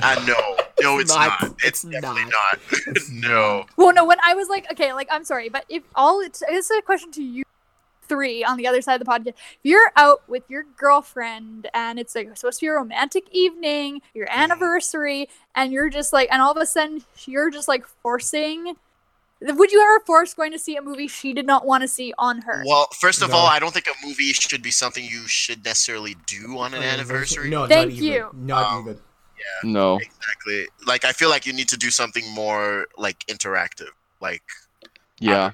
I 0.00 0.22
know. 0.26 0.56
No, 0.82 0.98
it's 0.98 1.14
not. 1.14 1.40
not. 1.40 1.50
It's, 1.64 1.64
It's 1.64 1.82
definitely 1.84 2.24
not. 2.24 2.58
not. 2.86 2.96
no. 3.12 3.64
Well, 3.76 3.94
no, 3.94 4.04
when 4.04 4.18
I 4.22 4.34
was 4.34 4.48
like, 4.48 4.70
okay, 4.72 4.92
like 4.92 5.08
I'm 5.10 5.24
sorry, 5.24 5.48
but 5.48 5.64
if 5.68 5.82
all 5.94 6.20
it's 6.20 6.40
this 6.40 6.70
is 6.70 6.78
a 6.78 6.82
question 6.82 7.10
to 7.12 7.22
you 7.22 7.44
three 8.08 8.44
on 8.44 8.56
the 8.56 8.66
other 8.66 8.80
side 8.82 9.00
of 9.00 9.06
the 9.06 9.10
podcast. 9.10 9.28
If 9.28 9.34
you're 9.62 9.92
out 9.96 10.22
with 10.28 10.42
your 10.48 10.64
girlfriend 10.76 11.68
and 11.74 11.98
it's 11.98 12.14
like 12.14 12.36
supposed 12.36 12.60
to 12.60 12.64
be 12.66 12.68
a 12.68 12.72
romantic 12.74 13.24
evening, 13.32 14.00
your 14.14 14.26
anniversary, 14.30 15.28
and 15.54 15.72
you're 15.72 15.90
just 15.90 16.12
like, 16.12 16.28
and 16.32 16.40
all 16.42 16.52
of 16.52 16.56
a 16.56 16.66
sudden 16.66 17.02
you're 17.26 17.50
just 17.50 17.68
like 17.68 17.86
forcing. 18.02 18.74
Would 19.40 19.72
you 19.72 19.82
ever 19.82 20.02
force 20.06 20.32
going 20.32 20.52
to 20.52 20.58
see 20.58 20.76
a 20.76 20.80
movie 20.82 21.06
she 21.06 21.34
did 21.34 21.44
not 21.44 21.66
want 21.66 21.82
to 21.82 21.88
see 21.88 22.14
on 22.18 22.42
her? 22.42 22.62
Well, 22.66 22.86
first 22.98 23.20
of 23.20 23.30
No. 23.30 23.36
all, 23.36 23.46
I 23.46 23.58
don't 23.58 23.74
think 23.74 23.86
a 23.88 24.06
movie 24.06 24.32
should 24.32 24.62
be 24.62 24.70
something 24.70 25.04
you 25.04 25.26
should 25.26 25.64
necessarily 25.64 26.16
do 26.26 26.56
on 26.58 26.72
an 26.72 26.82
anniversary. 26.82 27.50
No, 27.50 27.66
Thank 27.66 27.90
not 27.90 27.98
even. 27.98 28.04
you. 28.04 28.30
Not 28.32 28.72
Um, 28.72 28.80
even. 28.82 29.00
No. 29.64 29.96
Exactly. 29.98 30.66
Like 30.86 31.04
I 31.04 31.12
feel 31.12 31.28
like 31.28 31.44
you 31.44 31.52
need 31.52 31.68
to 31.68 31.76
do 31.76 31.90
something 31.90 32.26
more 32.30 32.86
like 32.96 33.26
interactive. 33.26 33.90
Like 34.20 34.42
Yeah. 35.18 35.50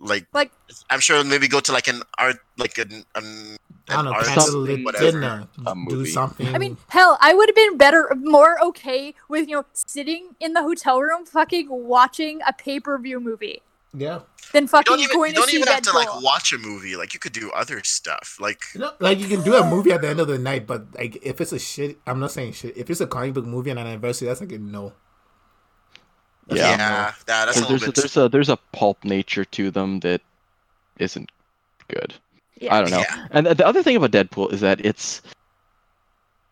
Like 0.00 0.26
Like- 0.32 0.52
I'm 0.90 1.00
sure 1.00 1.22
maybe 1.24 1.48
go 1.48 1.60
to 1.60 1.72
like 1.72 1.88
an 1.88 2.02
art 2.18 2.36
like 2.58 2.76
an, 2.78 3.04
an, 3.14 3.56
I 3.88 3.94
don't 3.96 4.04
know, 4.06 4.10
an 4.12 4.38
art 4.38 4.84
whatever. 4.84 5.10
dinner. 5.10 5.48
A 5.66 5.74
Do 5.74 5.74
movie. 5.74 6.10
something. 6.10 6.54
I 6.54 6.58
mean, 6.58 6.76
hell, 6.88 7.16
I 7.20 7.34
would 7.34 7.48
have 7.48 7.56
been 7.56 7.76
better, 7.76 8.12
more 8.16 8.62
okay 8.62 9.14
with 9.28 9.48
you 9.48 9.56
know 9.56 9.64
sitting 9.72 10.34
in 10.40 10.52
the 10.54 10.62
hotel 10.62 11.00
room, 11.00 11.24
fucking 11.24 11.68
watching 11.70 12.40
a 12.46 12.52
pay 12.52 12.80
per 12.80 12.98
view 12.98 13.20
movie 13.20 13.62
yeah. 13.94 14.20
than 14.52 14.64
You 14.64 14.68
fucking 14.68 14.84
don't 14.90 15.00
even, 15.00 15.16
going 15.16 15.30
you 15.30 15.36
don't 15.36 15.44
to 15.46 15.50
see 15.52 15.56
even 15.58 15.72
have 15.72 15.82
to 15.82 15.92
like 15.92 16.20
watch 16.20 16.52
a 16.52 16.58
movie. 16.58 16.96
Like 16.96 17.14
you 17.14 17.20
could 17.20 17.32
do 17.32 17.50
other 17.52 17.82
stuff. 17.84 18.36
Like 18.40 18.60
You 18.74 18.80
know, 18.80 18.92
like 19.00 19.18
you 19.18 19.28
can 19.28 19.42
do 19.42 19.54
a 19.54 19.64
movie 19.68 19.92
at 19.92 20.02
the 20.02 20.08
end 20.08 20.20
of 20.20 20.28
the 20.28 20.36
night, 20.38 20.66
but 20.66 20.94
like 20.94 21.18
if 21.22 21.40
it's 21.40 21.52
a 21.52 21.58
shit, 21.58 21.98
I'm 22.06 22.20
not 22.20 22.32
saying 22.32 22.52
shit. 22.52 22.76
If 22.76 22.90
it's 22.90 23.00
a 23.00 23.06
comic 23.06 23.32
book 23.34 23.46
movie 23.46 23.70
on 23.70 23.78
an 23.78 23.86
anniversary, 23.86 24.28
that's 24.28 24.40
like 24.40 24.52
a 24.52 24.58
no. 24.58 24.92
That's 26.46 26.60
Yeah. 26.60 26.70
yeah, 26.70 27.12
that, 27.26 27.46
that's 27.46 27.58
a 27.58 27.60
'Cause 27.62 27.70
little 27.70 27.92
there's 27.92 27.98
a, 27.98 28.00
there's 28.00 28.16
a 28.16 28.28
there's 28.28 28.48
a 28.48 28.56
pulp 28.72 29.04
nature 29.04 29.44
to 29.44 29.70
them 29.70 30.00
that 30.00 30.20
isn't 30.98 31.30
good. 31.88 32.14
Yeah. 32.60 32.74
I 32.74 32.80
don't 32.80 32.90
know. 32.90 33.00
Yeah. 33.00 33.26
And 33.32 33.46
the- 33.46 33.54
the 33.54 33.66
other 33.66 33.82
thing 33.82 33.96
about 33.96 34.12
Deadpool 34.12 34.52
is 34.52 34.60
that 34.60 34.84
it's, 34.84 35.22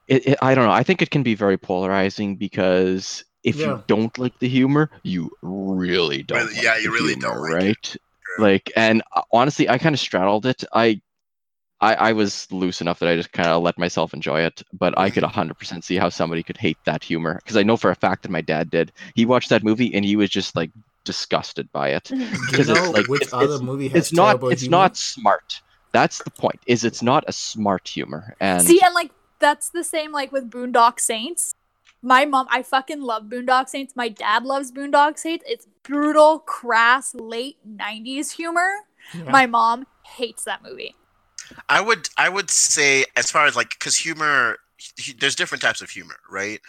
it, 0.09 0.27
it 0.27 0.39
I 0.43 0.55
don't 0.55 0.67
know. 0.67 0.73
I 0.73 0.83
think 0.83 1.01
it 1.01 1.11
can 1.11 1.23
be 1.23 1.35
very 1.35 1.57
polarizing 1.57 2.37
because 2.37 3.25
if 3.43 3.57
Yeah. 3.57 3.67
you 3.67 3.85
don't 3.87 4.17
like 4.19 4.39
the 4.39 4.49
humor, 4.49 4.91
you 5.03 5.31
really 5.43 6.23
don't. 6.23 6.39
Really- 6.39 6.55
like 6.55 6.63
yeah, 6.65 6.77
you 6.77 6.85
the 6.85 6.91
really 6.91 7.13
humor, 7.15 7.29
don't 7.29 7.41
like 7.43 7.63
it. 7.63 7.65
right? 7.65 7.97
Like, 8.39 8.73
and 8.77 9.03
uh, 9.15 9.23
honestly, 9.33 9.69
I 9.69 9.79
kind 9.79 9.95
of 9.95 10.01
straddled 10.01 10.45
it. 10.45 10.65
I, 10.73 11.01
I, 11.85 11.95
I 12.09 12.13
was 12.13 12.47
loose 12.51 12.81
enough 12.81 12.99
that 13.01 13.09
I 13.09 13.17
just 13.17 13.33
kind 13.33 13.49
of 13.49 13.63
let 13.63 13.79
myself 13.79 14.15
enjoy 14.15 14.41
it. 14.41 14.63
But 14.73 14.97
I 14.99 15.11
could 15.11 15.23
Mm-hmm. 15.25 15.51
100% 15.53 15.85
see 15.85 15.97
how 15.97 16.09
somebody 16.09 16.43
could 16.43 16.57
hate 16.57 16.79
that 16.85 17.03
humor 17.05 17.35
because 17.43 17.57
I 17.57 17.63
know 17.63 17.77
for 17.77 17.91
a 17.91 17.95
fact 17.95 18.23
that 18.23 18.31
my 18.31 18.41
dad 18.41 18.71
did. 18.71 18.93
He 19.15 19.25
watched 19.27 19.51
that 19.51 19.63
movie 19.65 19.95
and 19.95 20.05
he 20.05 20.17
was 20.17 20.31
just 20.31 20.57
like 20.57 20.71
disgusted 21.05 21.71
by 21.73 21.89
it. 21.91 22.05
Do 22.09 22.17
you 22.17 22.27
Because 22.51 22.69
it's 22.69 22.89
like- 22.89 23.09
which 23.09 23.23
it's- 23.23 23.33
other 23.33 23.45
it's- 23.45 23.61
movie 23.63 23.89
has 23.89 23.99
It's 24.07 24.13
not. 24.13 24.43
It's 24.45 24.63
humor? 24.63 24.77
not 24.77 24.97
smart. 24.97 25.61
That's 25.93 26.19
the 26.25 26.31
point. 26.31 26.61
Is 26.67 26.85
it's 26.85 27.03
not 27.03 27.25
a 27.29 27.33
smart 27.33 27.87
humor. 27.87 28.35
And 28.41 28.63
See, 28.67 28.81
and 28.85 28.95
like 28.95 29.11
that's 29.39 29.69
the 29.71 29.85
same 29.85 30.11
like 30.13 30.33
with 30.33 30.51
Boondock 30.51 30.99
Saints. 31.01 31.53
My 32.03 32.25
mom, 32.27 32.47
I 32.51 32.63
fucking 32.63 33.01
love 33.01 33.25
Boondock 33.25 33.69
Saints. 33.69 33.95
My 33.97 34.09
dad 34.09 34.45
loves 34.45 34.71
Boondock 34.73 35.19
Saints. 35.19 35.45
It's 35.49 35.67
brutal, 35.85 36.41
crass, 36.41 37.15
late 37.15 37.57
'90s 37.67 38.33
humor. 38.33 38.71
Yeah. 39.15 39.31
My 39.31 39.47
mom 39.47 39.87
hates 40.05 40.45
that 40.45 40.63
movie. 40.63 40.95
I 41.69 41.81
would 41.81 42.09
I 42.19 42.29
would 42.29 42.51
say 42.51 43.05
as 43.17 43.31
far 43.31 43.47
as 43.47 43.57
like 43.57 43.71
because 43.71 43.97
humor, 43.97 44.59
h- 44.99 45.17
there's 45.19 45.35
different 45.35 45.63
types 45.63 45.81
of 45.83 45.91
humor, 45.91 46.17
right? 46.31 46.61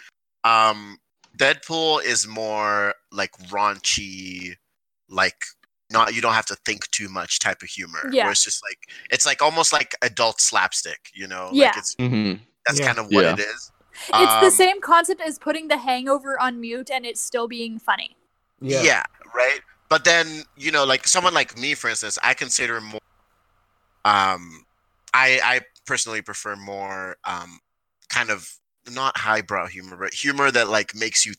Um, 0.44 0.98
Deadpool 1.38 2.02
is 2.04 2.26
more 2.26 2.94
like 3.12 3.32
raunchy, 3.48 4.56
like 5.08 5.36
not 5.90 6.14
you 6.14 6.20
don't 6.20 6.32
have 6.34 6.46
to 6.46 6.56
think 6.64 6.90
too 6.90 7.08
much 7.08 7.38
type 7.38 7.62
of 7.62 7.68
humor. 7.68 8.08
Yeah. 8.12 8.24
where 8.24 8.32
it's 8.32 8.42
just 8.44 8.62
like 8.64 8.78
it's 9.10 9.24
like 9.26 9.40
almost 9.42 9.72
like 9.72 9.94
adult 10.02 10.40
slapstick, 10.40 11.10
you 11.14 11.26
know? 11.28 11.50
Yeah. 11.52 11.66
like 11.66 11.76
it's 11.76 11.94
Mhm. 11.96 12.40
that's 12.66 12.80
Yeah. 12.80 12.86
kind 12.86 12.98
of 12.98 13.06
what 13.06 13.24
Yeah. 13.24 13.32
it 13.34 13.40
is. 13.40 13.70
It's 14.08 14.10
the 14.40 14.46
Um, 14.46 14.50
same 14.50 14.80
concept 14.80 15.20
as 15.22 15.38
putting 15.38 15.68
The 15.68 15.78
Hangover 15.78 16.38
on 16.40 16.60
mute 16.60 16.90
and 16.90 17.06
it's 17.06 17.20
still 17.20 17.48
being 17.48 17.78
funny. 17.78 18.16
yeah. 18.60 18.82
Yeah. 18.82 19.02
right. 19.34 19.60
But 19.88 20.04
then 20.04 20.44
you 20.56 20.72
know, 20.72 20.84
like 20.84 21.06
someone 21.06 21.32
like 21.34 21.56
me, 21.56 21.74
for 21.74 21.88
instance, 21.88 22.18
I 22.22 22.34
consider 22.34 22.80
more. 22.80 23.00
Um, 24.04 24.65
I 25.16 25.40
I 25.42 25.60
personally 25.86 26.22
prefer 26.22 26.56
more 26.56 27.16
um, 27.24 27.58
kind 28.08 28.30
of 28.30 28.48
not 28.92 29.16
highbrow 29.16 29.66
humor, 29.66 29.96
but 29.96 30.12
humor 30.14 30.50
that 30.50 30.68
like 30.68 30.94
makes 30.94 31.24
you 31.24 31.34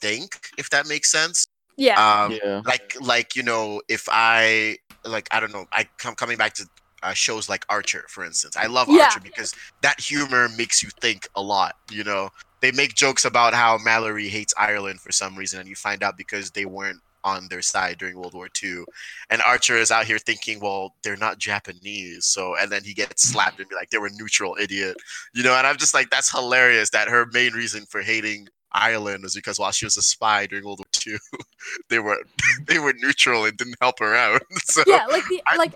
think, 0.00 0.50
if 0.56 0.70
that 0.70 0.88
makes 0.88 1.10
sense. 1.10 1.46
Yeah. 1.76 2.24
Um, 2.24 2.38
yeah. 2.42 2.62
like 2.64 2.96
like 3.00 3.36
you 3.36 3.42
know, 3.42 3.82
if 3.88 4.08
I 4.10 4.78
like 5.04 5.28
I 5.30 5.40
don't 5.40 5.52
know, 5.52 5.66
I 5.72 5.86
come 5.98 6.14
coming 6.14 6.38
back 6.38 6.54
to 6.54 6.66
uh, 7.02 7.12
shows 7.12 7.48
like 7.48 7.64
Archer, 7.68 8.04
for 8.08 8.24
instance. 8.24 8.56
I 8.56 8.66
love 8.66 8.88
Yeah. 8.88 9.04
Archer 9.04 9.20
because 9.20 9.54
that 9.82 10.00
humor 10.00 10.48
makes 10.56 10.82
you 10.82 10.88
think 11.00 11.28
a 11.36 11.42
lot. 11.42 11.76
You 11.90 12.04
know, 12.04 12.30
they 12.60 12.72
make 12.72 12.94
jokes 12.94 13.24
about 13.24 13.54
how 13.54 13.78
Mallory 13.78 14.28
hates 14.28 14.54
Ireland 14.56 15.00
for 15.00 15.12
some 15.12 15.36
reason, 15.36 15.60
and 15.60 15.68
you 15.68 15.76
find 15.76 16.02
out 16.02 16.16
because 16.16 16.50
they 16.50 16.64
weren't 16.64 17.00
on 17.36 17.48
their 17.48 17.62
side 17.62 17.98
during 17.98 18.16
World 18.16 18.34
War 18.34 18.48
II, 18.62 18.84
and 19.30 19.42
Archer 19.46 19.76
is 19.76 19.90
out 19.90 20.06
here 20.06 20.18
thinking, 20.18 20.60
well, 20.60 20.94
they're 21.02 21.16
not 21.16 21.38
Japanese, 21.38 22.26
so 22.26 22.56
and 22.56 22.70
then 22.70 22.82
he 22.84 22.94
gets 22.94 23.26
mm. 23.26 23.32
slapped 23.32 23.60
and 23.60 23.68
be 23.68 23.74
like, 23.74 23.90
they 23.90 23.98
were 23.98 24.10
neutral, 24.14 24.56
idiot, 24.60 24.96
you 25.34 25.42
know, 25.42 25.54
and 25.54 25.66
I'm 25.66 25.78
just 25.78 25.94
like, 25.94 26.10
that's 26.10 26.30
hilarious. 26.30 26.90
That 26.90 27.08
her 27.08 27.26
main 27.32 27.52
reason 27.52 27.84
for 27.86 28.02
hating 28.02 28.48
Ireland 28.72 29.22
was 29.22 29.34
because 29.34 29.58
while 29.58 29.70
she 29.70 29.86
was 29.86 29.96
a 29.96 30.02
spy 30.02 30.46
during 30.46 30.64
World 30.64 30.80
War 30.80 30.86
II, 31.06 31.18
they 31.90 31.98
were 31.98 32.18
they 32.66 32.78
were 32.78 32.94
neutral 32.98 33.44
and 33.44 33.56
didn't 33.56 33.76
help 33.80 33.98
her 34.00 34.14
out. 34.14 34.42
so 34.64 34.82
Yeah, 34.86 35.06
like 35.06 35.26
the 35.28 35.42
I- 35.46 35.56
like 35.56 35.72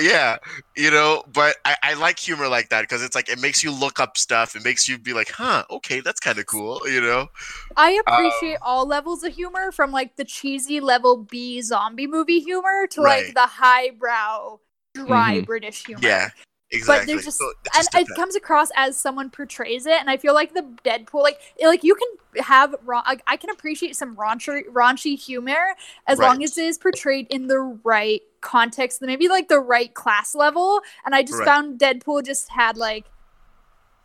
yeah 0.00 0.36
you 0.76 0.90
know 0.90 1.22
but 1.32 1.56
i, 1.64 1.76
I 1.82 1.94
like 1.94 2.18
humor 2.18 2.48
like 2.48 2.68
that 2.68 2.82
because 2.82 3.02
it's 3.02 3.14
like 3.14 3.28
it 3.28 3.40
makes 3.40 3.64
you 3.64 3.70
look 3.72 3.98
up 3.98 4.16
stuff 4.16 4.54
it 4.54 4.64
makes 4.64 4.88
you 4.88 4.98
be 4.98 5.12
like 5.12 5.30
huh 5.30 5.64
okay 5.70 6.00
that's 6.00 6.20
kind 6.20 6.38
of 6.38 6.46
cool 6.46 6.80
you 6.86 7.00
know 7.00 7.28
I 7.76 8.00
appreciate 8.04 8.58
all 8.62 8.84
levels 8.86 9.22
of 9.22 9.32
humor 9.32 9.70
from 9.70 9.92
like 9.92 10.16
the 10.16 10.24
cheesy 10.24 10.80
level 10.80 11.18
B 11.18 11.62
zombie 11.62 12.08
movie 12.08 12.40
humor 12.40 12.86
to 12.88 13.00
Right. 13.00 13.26
like 13.26 13.34
the 13.34 13.46
highbrow 13.46 14.58
dry 14.94 15.40
Mhm. 15.40 15.46
British 15.46 15.86
humor. 15.86 16.02
yeah 16.02 16.30
exactly. 16.72 17.12
there's 17.12 17.24
just- 17.24 17.38
So 17.38 17.48
it 17.50 17.56
and 17.74 17.84
just 17.92 17.94
it 18.10 18.16
comes 18.16 18.36
across 18.36 18.68
as 18.76 18.96
someone 18.96 19.30
portrays 19.30 19.86
it 19.86 19.98
and 20.00 20.08
i 20.10 20.16
feel 20.16 20.34
like 20.34 20.54
the 20.54 20.62
deadpool 20.84 21.22
like 21.22 21.38
like 21.62 21.82
you 21.82 21.94
can 21.94 22.42
have 22.44 22.74
ra- 22.84 23.02
i 23.26 23.36
can 23.36 23.50
appreciate 23.50 23.96
some 23.96 24.14
raunchy 24.16 24.62
raunchy 24.66 25.18
humor 25.18 25.74
as 26.06 26.18
long 26.18 26.42
as 26.44 26.56
it 26.56 26.64
is 26.64 26.78
portrayed 26.78 27.26
in 27.30 27.48
the 27.48 27.58
right 27.84 28.22
context 28.40 29.02
maybe 29.02 29.28
like 29.28 29.48
the 29.48 29.58
right 29.60 29.94
class 29.94 30.34
level 30.34 30.80
and 31.04 31.14
i 31.14 31.22
just 31.22 31.38
Right. 31.38 31.44
found 31.46 31.78
deadpool 31.80 32.24
just 32.24 32.48
had 32.50 32.76
like 32.76 33.06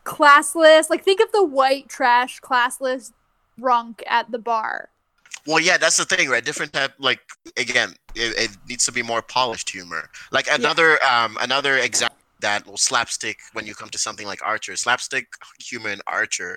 classless 0.03 0.89
like 0.89 1.03
think 1.03 1.19
of 1.19 1.31
the 1.31 1.43
white 1.43 1.87
trash 1.89 2.39
classless 2.41 3.11
drunk 3.59 4.03
at 4.07 4.29
the 4.31 4.37
bar. 4.37 4.89
Well 5.47 5.59
yeah 5.59 5.77
that's 5.77 5.97
the 5.97 6.05
thing 6.05 6.29
right? 6.29 6.43
Different 6.43 6.73
type 6.73 6.93
like 6.99 7.19
again 7.57 7.93
it, 8.15 8.37
it 8.51 8.57
needs 8.67 8.85
to 8.85 8.91
be 8.91 9.01
more 9.01 9.21
polished 9.21 9.69
humor. 9.69 10.09
Like 10.31 10.47
another 10.51 10.97
um 11.03 11.37
another 11.41 11.77
example 11.77 12.14
that 12.45 12.65
will 12.67 12.77
slapstick 12.77 13.39
when 13.53 13.65
you 13.65 13.73
come 13.73 13.89
to 13.89 13.97
something 13.97 14.27
like 14.31 14.41
archer 14.53 14.75
slapstick 14.75 15.25
humor 15.69 15.89
in 15.89 15.99
archer 16.05 16.51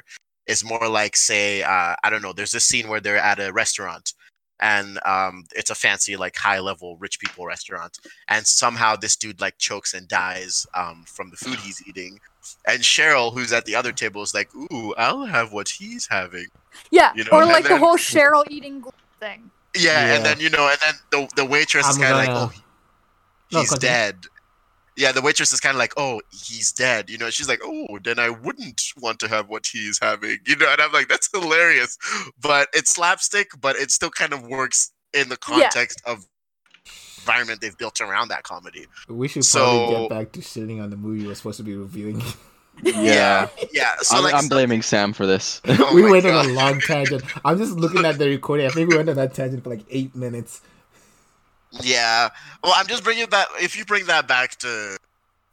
is 0.47 0.62
more 0.72 0.86
like 1.01 1.16
say 1.16 1.62
uh 1.62 1.95
i 2.05 2.11
don't 2.11 2.20
know 2.24 2.34
there's 2.34 2.53
this 2.53 2.64
scene 2.70 2.89
where 2.89 3.01
they're 3.01 3.16
at 3.32 3.41
a 3.41 3.51
restaurant 3.53 4.12
and 4.61 4.99
um 5.07 5.45
it's 5.55 5.70
a 5.70 5.74
fancy 5.74 6.14
like 6.24 6.36
high 6.36 6.59
level 6.70 6.97
rich 6.99 7.16
people 7.20 7.47
restaurant 7.47 7.95
and 8.28 8.47
somehow 8.47 8.91
this 8.97 9.16
dude 9.16 9.41
like 9.41 9.57
chokes 9.68 9.95
and 9.95 10.07
dies 10.09 10.66
um 10.74 11.05
from 11.16 11.30
the 11.30 11.36
food 11.36 11.59
he's 11.61 11.80
eating 11.89 12.18
and 12.66 12.80
cheryl 12.82 13.32
who's 13.32 13.53
at 13.59 13.64
the 13.64 13.74
other 13.80 13.93
table 13.93 14.20
is 14.22 14.34
like 14.34 14.51
ooh 14.72 14.95
i'll 14.99 15.24
have 15.24 15.53
what 15.53 15.68
he's 15.68 16.07
having 16.18 16.47
yeah 16.91 17.12
You 17.16 17.24
know, 17.24 17.30
or 17.32 17.43
and 17.43 17.53
like 17.57 17.66
the 17.66 17.78
whole 17.78 17.97
cheryl 17.97 18.45
eating 18.51 18.84
thing 19.20 19.51
yeah, 19.76 19.82
Yeah. 20.07 20.14
and 20.16 20.24
then 20.26 20.39
you 20.45 20.51
know, 20.51 20.66
and 20.72 20.78
then 20.84 20.95
the 21.12 21.20
the 21.41 21.45
waitress 21.55 21.86
is 21.89 21.97
I'm 21.97 22.03
kind 22.03 22.12
of 22.14 22.18
like, 22.24 22.28
gonna- 22.36 22.53
"Oh, 23.55 23.61
he's 23.61 23.70
continue. 23.70 23.89
dead." 23.95 24.16
Yeah, 24.99 25.13
the 25.13 25.23
waitress 25.23 25.53
is 25.53 25.61
kind 25.61 25.75
of 25.75 25.79
like, 25.79 25.95
"Oh, 25.97 26.21
he's 26.33 26.73
dead." 26.73 27.09
You 27.09 27.19
know, 27.19 27.31
she's 27.31 27.49
like, 27.49 27.61
"Oh, 27.65 27.99
then 28.03 28.19
I 28.19 28.31
wouldn't 28.31 28.83
want 29.01 29.21
to 29.21 29.29
have 29.29 29.49
what 29.49 29.67
he's 29.67 29.99
having." 30.03 30.39
You 30.47 30.57
know, 30.57 30.69
and 30.71 30.81
I'm 30.81 30.93
like, 30.93 31.09
"That's 31.09 31.29
hilarious," 31.33 31.97
but 32.41 32.69
it's 32.73 32.91
slapstick, 32.91 33.51
but 33.61 33.77
it 33.77 33.91
still 33.93 34.11
kind 34.11 34.33
of 34.33 34.43
works 34.43 34.91
in 35.15 35.29
the 35.29 35.39
Yeah. 35.49 35.61
context 35.61 36.03
of 36.05 36.27
environment 37.19 37.61
they've 37.61 37.77
built 37.79 38.01
around 38.01 38.29
that 38.29 38.43
comedy. 38.43 38.87
We 39.09 39.29
should 39.29 39.45
probably 39.51 39.95
So- 39.95 40.01
get 40.09 40.11
back 40.11 40.33
to 40.33 40.43
sitting 40.43 40.81
on 40.81 40.91
the 40.91 40.97
movie 40.97 41.27
we're 41.27 41.35
supposed 41.35 41.59
to 41.59 41.63
be 41.63 41.77
reviewing. 41.77 42.23
Yeah. 42.83 43.49
yeah. 43.73 43.97
So 44.03 44.17
I'm, 44.17 44.23
like, 44.25 44.35
I'm 44.35 44.43
so- 44.45 44.49
blaming 44.51 44.83
Sam 44.83 45.13
for 45.13 45.27
this. 45.27 45.61
oh 45.69 45.95
we 45.95 46.03
my 46.03 46.11
went 46.13 46.25
God. 46.25 46.47
on 46.47 46.51
a 46.53 46.55
long 46.55 46.81
tangent. 46.81 47.23
I'm 47.45 47.59
just 47.59 47.73
looking 47.73 48.05
at 48.05 48.19
the 48.19 48.29
recording. 48.29 48.67
I 48.67 48.71
think 48.71 48.89
we 48.91 48.97
went 48.97 49.09
on 49.09 49.17
that 49.17 49.35
tangent 49.35 49.65
for 49.65 49.71
like 49.71 49.85
eight 49.91 50.15
minutes. 50.15 50.61
Yeah. 51.71 52.29
Well, 52.62 52.73
I'm 52.77 52.87
just 52.87 53.05
bringing 53.05 53.27
that. 53.31 53.49
If 53.61 53.77
you 53.77 53.85
bring 53.85 54.07
that 54.07 54.27
back 54.29 54.57
to 54.59 54.97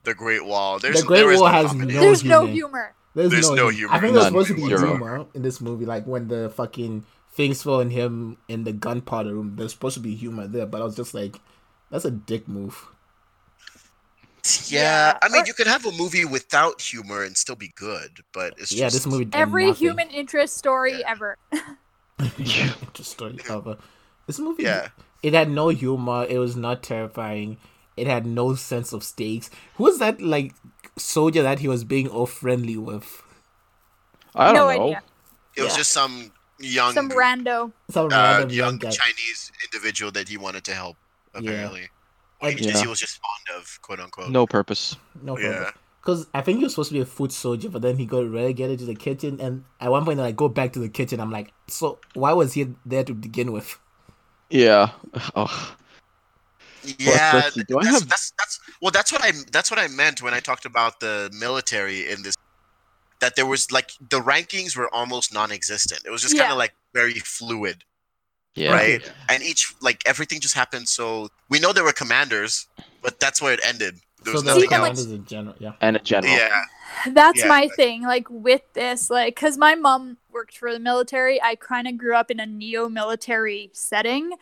the 0.03 0.13
Great 0.13 0.45
Wall, 0.45 0.79
there's 0.79 1.01
The 1.01 1.07
Great 1.07 1.17
there 1.19 1.31
is 1.31 1.39
Wall 1.41 1.49
no 1.49 1.53
has 1.55 1.67
comedy. 1.67 1.93
no 1.93 1.99
there's 2.01 2.23
no 2.23 2.45
humor. 2.45 2.53
humor 2.53 2.95
There's, 3.15 3.31
There's 3.31 3.49
no, 3.49 3.55
no 3.55 3.69
humor. 3.69 3.71
humor. 3.71 3.93
I 3.93 3.99
think 3.99 4.13
there's 4.13 4.25
supposed 4.27 4.47
to 4.49 4.55
be 4.55 4.65
Zero. 4.65 4.87
humor 4.87 5.25
in 5.33 5.41
this 5.41 5.59
movie, 5.61 5.85
like 5.85 6.05
when 6.05 6.27
the 6.27 6.49
fucking 6.55 7.05
things 7.33 7.63
fell 7.63 7.79
on 7.81 7.89
him 7.89 8.37
in 8.47 8.63
the 8.63 8.71
gunpowder 8.73 9.33
room. 9.33 9.55
There's 9.57 9.71
supposed 9.73 9.95
to 9.95 9.99
be 10.01 10.15
humor 10.15 10.47
there, 10.47 10.65
but 10.65 10.81
I 10.81 10.85
was 10.85 10.95
just 10.95 11.13
like, 11.13 11.37
that's 11.91 12.05
a 12.05 12.11
dick 12.11 12.47
move. 12.47 12.87
Yeah, 14.67 14.81
Yeah. 15.13 15.17
I 15.21 15.29
mean, 15.29 15.41
Or- 15.43 15.45
you 15.47 15.53
could 15.53 15.67
have 15.67 15.85
a 15.85 15.91
movie 15.91 16.23
without 16.25 16.79
humor 16.81 17.23
and 17.23 17.35
still 17.35 17.55
be 17.55 17.73
good, 17.75 18.19
but 18.31 18.53
it's 18.57 18.71
Yeah, 18.71 18.85
just 18.85 18.95
this 18.97 19.05
movie. 19.07 19.25
did 19.25 19.35
every 19.35 19.67
nothing. 19.67 19.87
human 19.87 20.09
interest 20.11 20.57
story 20.57 21.03
ever. 21.05 21.37
Yeah. 21.51 21.59
ever 22.19 22.75
Just 22.93 23.11
story 23.17 23.37
ever. 23.49 23.77
This 24.27 24.39
movie, 24.39 24.63
Yeah. 24.63 24.89
It 25.25 25.33
had 25.33 25.49
no 25.49 25.69
humor. 25.69 26.25
It 26.29 26.37
was 26.37 26.55
not 26.55 26.83
terrifying. 26.83 27.57
It 27.97 28.07
had 28.07 28.25
no 28.25 28.55
sense 28.55 28.93
of 28.93 29.03
stakes. 29.03 29.49
Who 29.75 29.83
was 29.85 29.99
that 29.99 30.21
like 30.21 30.53
soldier 30.97 31.41
that 31.43 31.59
he 31.59 31.67
was 31.67 31.83
being 31.83 32.07
all 32.07 32.25
friendly 32.27 32.77
with? 32.77 33.21
I 34.35 34.45
don't 34.51 34.55
no 34.55 34.67
know. 34.67 34.83
idea 34.87 35.01
It 35.55 35.61
was 35.63 35.71
Yeah. 35.73 35.77
just 35.77 35.91
some 35.93 36.31
young, 36.59 36.93
some 36.93 37.09
rando 37.09 37.71
Some 37.89 38.05
uh, 38.07 38.09
random 38.09 38.49
young 38.49 38.57
young 38.57 38.77
guy. 38.79 38.89
Chinese 38.91 39.51
individual 39.65 40.11
that 40.11 40.27
he 40.29 40.37
wanted 40.37 40.63
to 40.65 40.73
help. 40.73 40.97
Yeah. 41.33 41.39
Apparently, 41.39 41.89
And- 42.41 42.59
he, 42.59 42.65
just, 42.65 42.81
he 42.83 42.87
was 42.87 42.99
just 42.99 43.19
fond 43.21 43.59
of, 43.61 43.79
quote 43.81 43.99
unquote. 43.99 44.29
No 44.29 44.45
purpose. 44.45 44.95
No 45.21 45.37
Yeah. 45.37 45.51
problem. 45.53 45.73
Because 46.01 46.27
I 46.35 46.41
think 46.41 46.59
he 46.59 46.63
was 46.65 46.73
supposed 46.73 46.89
to 46.89 46.93
be 46.93 47.01
a 47.01 47.05
foot 47.05 47.31
soldier, 47.31 47.67
but 47.69 47.81
then 47.81 47.97
he 47.97 48.05
got 48.05 48.29
relegated 48.29 48.77
to 48.79 48.85
the 48.85 48.93
kitchen. 48.93 49.39
And 49.41 49.63
at 49.81 49.89
one 49.89 50.05
point, 50.05 50.19
like, 50.19 50.35
go 50.35 50.47
back 50.47 50.71
to 50.73 50.79
the 50.79 50.87
kitchen. 50.89 51.19
I'm 51.19 51.31
like, 51.31 51.51
so 51.67 51.97
why 52.13 52.31
was 52.33 52.53
he 52.53 52.67
there 52.85 53.03
to 53.05 53.13
begin 53.15 53.51
with? 53.51 53.79
Yeah. 54.49 54.89
Oh. 55.35 55.75
Yeah, 56.99 57.31
let's 57.33 57.55
do 57.55 57.79
I 57.79 57.83
that's, 57.83 57.99
have- 57.99 58.09
that's 58.09 58.31
that's 58.37 58.59
well, 58.81 58.91
that's 58.91 59.11
what 59.11 59.23
I 59.23 59.31
that's 59.51 59.71
what 59.71 59.79
I 59.79 59.87
meant 59.87 60.21
when 60.21 60.33
I 60.35 60.39
talked 60.39 60.65
about 60.65 60.99
the 60.99 61.31
military 61.39 62.09
in 62.11 62.21
this. 62.21 62.35
That 63.21 63.35
there 63.35 63.45
was 63.47 63.71
like 63.71 63.91
the 64.09 64.19
rankings 64.19 64.77
were 64.77 64.93
almost 64.93 65.33
non-existent. 65.33 66.01
It 66.05 66.11
was 66.11 66.21
just 66.21 66.37
kind 66.37 66.51
of 66.51 66.57
like 66.57 66.75
very 66.93 67.13
fluid. 67.13 67.83
Yeah. 68.55 68.71
right? 68.73 69.11
And 69.29 69.41
each 69.41 69.73
like 69.81 70.03
everything 70.05 70.39
just 70.41 70.53
happened. 70.53 70.87
So 70.87 71.29
we 71.49 71.59
know 71.59 71.73
there 71.73 71.83
were 71.83 71.91
commanders, 71.91 72.67
but 73.01 73.19
that's 73.19 73.41
where 73.41 73.53
it 73.53 73.59
ended. 73.65 73.95
There 74.23 74.33
so 74.33 74.33
was 74.33 74.43
the 74.43 74.53
nothing 74.53 74.69
can, 74.69 74.81
like- 74.81 74.89
else. 74.91 75.01
commanders 75.03 75.19
in 75.19 75.25
general, 75.25 75.55
yeah. 75.59 75.73
And 75.81 75.95
a 75.95 75.99
general. 75.99 76.33
Yeah, 76.33 76.61
That's 77.07 77.39
Yeah. 77.39 77.47
my 77.47 77.67
thing. 77.75 78.03
Like 78.03 78.27
with 78.29 78.61
this, 78.73 79.09
like, 79.09 79.35
because 79.35 79.57
my 79.57 79.75
mom 79.75 80.17
worked 80.35 80.57
for 80.57 80.71
the 80.71 80.79
military, 80.79 81.41
I 81.41 81.55
kind 81.55 81.87
of 81.87 81.97
grew 81.97 82.13
up 82.15 82.29
in 82.29 82.39
a 82.39 82.45
neo 82.45 82.87
military 82.89 83.71
setting. 83.73 84.33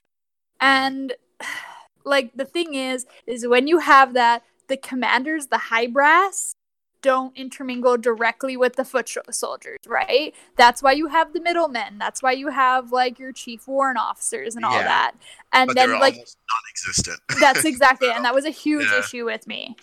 And, 0.60 1.14
like, 2.04 2.36
the 2.36 2.46
thing 2.46 2.74
is, 2.74 3.06
is 3.26 3.48
when 3.48 3.68
you 3.68 3.78
have 3.80 4.14
that, 4.14 4.44
the 4.68 4.76
commanders, 4.76 5.48
the 5.48 5.58
high 5.70 5.88
brass, 5.88 6.56
don't 7.02 7.38
intermingle 7.38 7.98
directly 7.98 8.56
with 8.58 8.76
the 8.78 8.86
foot 8.86 9.10
soldiers, 9.30 9.78
right? 9.86 10.34
That's 10.58 10.82
why 10.82 10.94
you 10.94 11.08
have 11.08 11.34
the 11.34 11.42
middlemen. 11.42 11.98
That's 12.00 12.24
why 12.24 12.32
you 12.32 12.48
have, 12.48 12.92
like, 12.92 13.20
your 13.20 13.34
chief 13.34 13.68
warrant 13.68 14.00
officers 14.00 14.56
and 14.56 14.66
all 14.66 14.78
Yeah. 14.78 14.84
that. 14.84 15.12
And 15.52 15.68
but 15.68 15.76
then, 15.76 15.92
like, 16.00 16.16
non-existent. 16.16 17.20
that's 17.40 17.66
exactly 17.66 18.08
it. 18.08 18.16
And 18.16 18.26
that 18.26 18.34
was 18.34 18.46
a 18.46 18.50
huge 18.66 18.88
Yeah. 18.90 19.00
issue 19.00 19.26
with 19.26 19.48
me. 19.48 19.76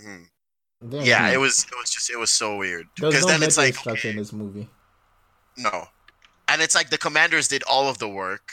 Mhm. 0.00 0.28
Damn, 0.88 1.02
Yeah, 1.04 1.26
Hmm. 1.28 1.34
it 1.34 1.40
was. 1.40 1.64
It 1.64 1.76
was 1.76 1.90
just. 1.90 2.08
It 2.10 2.16
was 2.16 2.30
so 2.30 2.56
weird 2.56 2.86
because 2.94 3.22
no 3.22 3.26
then 3.32 3.42
it's 3.42 3.58
like 3.58 3.74
structure 3.74 4.10
in 4.10 4.16
this 4.16 4.32
movie. 4.32 4.70
No, 5.58 5.88
and 6.48 6.62
it's 6.62 6.74
like 6.74 6.90
the 6.90 6.98
commanders 6.98 7.48
did 7.48 7.62
all 7.64 7.88
of 7.88 7.98
the 7.98 8.08
work 8.08 8.52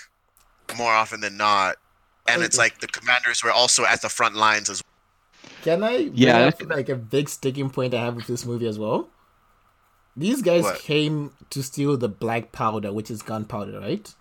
more 0.78 0.93
often 0.93 1.22
than 1.22 1.38
not, 1.38 1.78
and 2.28 2.43
it's 2.43 2.58
like 2.58 2.80
the 2.80 2.88
commanders 2.88 3.43
were 3.43 3.51
also 3.51 3.86
at 3.86 4.01
the 4.01 4.10
front 4.10 4.36
lines 4.36 4.70
as 4.70 4.82
well. 4.82 4.91
Can 5.62 5.84
I 5.84 6.10
bring 6.10 6.18
Yeah, 6.18 6.39
up, 6.39 6.62
like 6.70 6.89
a 6.89 6.95
big 6.95 7.30
sticking 7.30 7.70
point 7.70 7.93
I 7.93 7.99
have 8.01 8.16
with 8.16 8.28
this 8.28 8.45
movie 8.45 8.68
as 8.68 8.80
well? 8.80 9.10
These 10.16 10.41
guys 10.41 10.64
What? 10.64 10.80
came 10.80 11.34
to 11.49 11.62
steal 11.64 11.97
the 11.97 12.08
black 12.10 12.51
powder, 12.51 12.93
which 12.93 13.12
is 13.12 13.22
gunpowder, 13.22 13.80
right? 13.80 14.14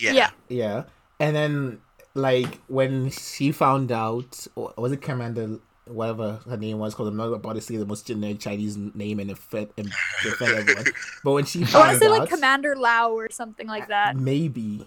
yeah. 0.00 0.12
Yeah. 0.12 0.30
Yeah. 0.48 0.84
And 1.20 1.36
then, 1.36 1.80
like, 2.14 2.60
when 2.66 3.10
she 3.10 3.52
found 3.52 3.92
out, 3.92 4.46
was 4.56 4.92
it 4.92 5.00
Commander, 5.02 5.60
whatever 5.86 6.40
her 6.48 6.56
name 6.56 6.78
was, 6.78 6.94
because 6.94 7.08
I'm 7.08 7.16
not 7.16 7.32
about 7.32 7.54
to 7.54 7.60
say 7.60 7.76
the 7.76 7.86
most 7.86 8.06
generic 8.06 8.40
Chinese 8.40 8.76
name 8.76 9.20
and 9.20 9.30
it 9.30 9.38
fed, 9.38 9.70
and 9.78 9.92
it 10.24 10.42
everyone. 10.42 10.84
But 11.24 11.32
when 11.32 11.44
she 11.44 11.64
I 11.64 11.78
want 11.78 11.92
to 11.92 11.98
say, 11.98 12.06
out, 12.06 12.18
like, 12.18 12.28
Commander 12.28 12.74
Lau 12.76 13.12
or 13.12 13.30
something 13.30 13.66
like 13.66 13.88
that. 13.88 14.16
maybe. 14.16 14.86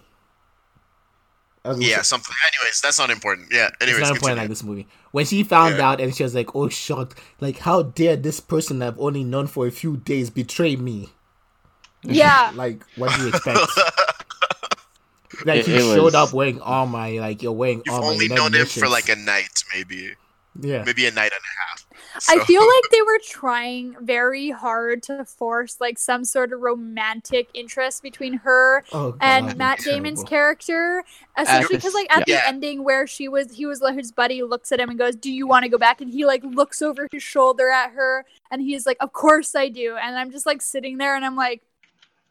I 1.64 1.68
was 1.68 1.76
gonna 1.78 1.88
Yeah, 1.90 1.96
say- 1.98 2.02
something. 2.04 2.34
Anyways, 2.54 2.80
that's 2.80 2.98
not 2.98 3.10
important. 3.10 3.48
Yeah. 3.52 3.66
it's 3.68 3.76
Anyways, 3.82 4.00
not 4.02 4.16
important 4.16 4.38
like 4.38 4.48
this 4.48 4.62
movie. 4.62 4.86
When 5.10 5.26
she 5.26 5.42
found 5.42 5.76
Yeah. 5.76 5.90
out 5.90 6.00
and 6.00 6.14
she 6.16 6.22
was 6.22 6.34
like, 6.34 6.54
"Oh, 6.56 6.68
shocked! 6.70 7.18
Like, 7.40 7.58
how 7.58 7.82
dare 7.82 8.16
this 8.16 8.40
person 8.40 8.80
I've 8.82 8.98
only 8.98 9.24
known 9.24 9.46
for 9.46 9.66
a 9.66 9.70
few 9.70 9.98
days 9.98 10.30
betray 10.30 10.76
me?" 10.76 11.10
Yeah. 12.02 12.50
Like, 12.54 12.82
what 12.96 13.14
do 13.14 13.22
you 13.22 13.28
expect? 13.28 13.58
like, 15.44 15.60
It- 15.60 15.66
he 15.66 15.74
it 15.76 15.80
showed 15.80 16.02
was- 16.04 16.14
up 16.14 16.32
wearing 16.32 16.60
armor. 16.62 17.10
Like, 17.20 17.42
you're 17.42 17.52
wearing 17.52 17.82
You've 17.84 17.94
armor. 17.94 18.06
only 18.06 18.26
you're 18.26 18.36
known 18.36 18.54
him 18.54 18.66
for 18.66 18.88
like 18.88 19.08
a 19.10 19.16
night, 19.16 19.62
maybe, 19.74 20.14
yeah. 20.58 20.82
maybe 20.84 21.06
a 21.06 21.10
night 21.10 21.30
and 21.32 21.42
a 21.42 21.54
half. 21.60 21.86
I 22.28 22.44
feel 22.44 22.62
like 22.62 22.82
they 22.90 23.02
were 23.02 23.20
trying 23.24 23.96
very 24.00 24.50
hard 24.50 25.02
to 25.04 25.24
force 25.24 25.76
like 25.80 25.98
some 25.98 26.24
sort 26.24 26.52
of 26.52 26.60
romantic 26.60 27.48
interest 27.54 28.02
between 28.02 28.34
her 28.34 28.84
Oh, 28.92 29.16
and 29.20 29.56
Matt 29.56 29.80
Damon's 29.80 30.18
terrible. 30.20 30.28
character, 30.28 31.04
especially 31.36 31.76
because 31.76 31.94
like 31.94 32.10
at 32.14 32.26
yeah. 32.26 32.36
the 32.36 32.48
ending 32.48 32.84
where 32.84 33.06
she 33.06 33.28
was, 33.28 33.54
he 33.54 33.66
was 33.66 33.80
like 33.80 33.96
his 33.96 34.10
buddy 34.12 34.42
looks 34.42 34.72
at 34.72 34.80
him 34.80 34.90
and 34.90 34.98
goes, 34.98 35.14
"Do 35.14 35.30
you 35.30 35.46
want 35.46 35.64
to 35.64 35.68
go 35.68 35.78
back?" 35.78 36.00
And 36.00 36.10
he 36.10 36.26
like 36.26 36.42
looks 36.44 36.82
over 36.82 37.06
his 37.12 37.22
shoulder 37.22 37.70
at 37.70 37.92
her, 37.92 38.24
and 38.50 38.60
he's 38.60 38.86
like, 38.86 38.96
"Of 39.00 39.12
course 39.12 39.54
I 39.54 39.68
do." 39.68 39.96
And 39.96 40.16
I'm 40.16 40.30
just 40.30 40.46
like 40.46 40.62
sitting 40.62 40.98
there, 40.98 41.14
and 41.14 41.24
I'm 41.24 41.36
like, 41.36 41.62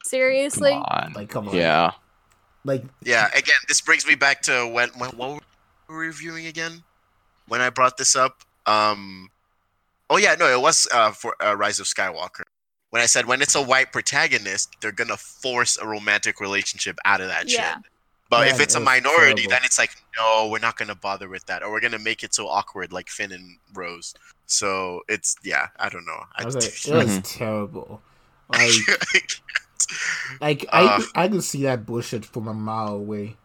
seriously. 0.04 0.72
Come 0.72 0.84
on. 0.88 1.14
Like, 1.14 1.30
come 1.30 1.48
on. 1.48 1.56
Yeah. 1.56 1.92
Like, 2.66 2.84
Yeah, 3.04 3.28
again, 3.30 3.56
this 3.68 3.82
brings 3.82 4.06
me 4.06 4.16
back 4.16 4.42
to 4.44 4.68
when, 4.68 4.90
when 4.98 5.12
what 5.12 5.42
were 5.88 6.00
we 6.00 6.08
reviewing 6.08 6.46
again? 6.48 6.84
When 7.50 7.62
I 7.62 7.70
brought 7.70 7.98
this 7.98 8.16
up. 8.16 8.44
Um 8.66 9.30
Oh 10.12 10.18
yeah, 10.18 10.34
no, 10.40 10.48
it 10.48 10.60
was 10.60 10.88
uh, 10.92 11.12
for 11.12 11.36
uh, 11.44 11.56
Rise 11.56 11.80
of 11.80 11.86
Skywalker. 11.86 12.42
When 12.90 13.00
I 13.02 13.06
said 13.06 13.28
when 13.28 13.42
it's 13.44 13.54
a 13.54 13.62
white 13.62 13.92
protagonist, 13.92 14.70
they're 14.82 14.92
gonna 14.92 15.18
force 15.18 15.78
a 15.78 15.86
romantic 15.88 16.40
relationship 16.40 16.98
out 17.06 17.22
of 17.22 17.28
that 17.28 17.48
Yeah. 17.48 17.76
shit. 17.76 17.84
But 18.30 18.46
Man, 18.46 18.56
if 18.56 18.60
it's 18.62 18.74
a 18.76 18.78
it 18.78 18.82
was 18.82 18.86
minority, 18.86 19.42
terrible. 19.44 19.50
then 19.52 19.62
it's 19.64 19.78
like, 19.78 19.92
no, 20.18 20.48
we're 20.52 20.60
not 20.60 20.78
gonna 20.78 20.96
bother 20.96 21.30
with 21.30 21.46
that, 21.46 21.62
or 21.64 21.72
we're 21.72 21.80
gonna 21.80 22.00
make 22.00 22.24
it 22.24 22.34
so 22.34 22.48
awkward, 22.48 22.92
like 22.92 23.08
Finn 23.10 23.32
and 23.32 23.58
Rose. 23.74 24.16
So 24.48 25.02
it's 25.08 25.36
yeah, 25.44 25.68
I 25.80 25.90
don't 25.90 26.06
know. 26.06 26.24
I 26.36 26.46
was 26.46 26.56
like, 26.56 26.64
it 26.88 26.94
was 27.06 27.20
terrible. 27.22 28.02
Like, 28.50 28.72
like 30.42 30.66
I, 30.72 30.86
Uh. 30.86 30.98
could, 30.98 31.08
I 31.16 31.28
could 31.28 31.44
see 31.44 31.64
that 31.64 31.86
bullshit 31.86 32.26
from 32.26 32.48
a 32.48 32.54
mile 32.54 32.94
away. 32.96 33.38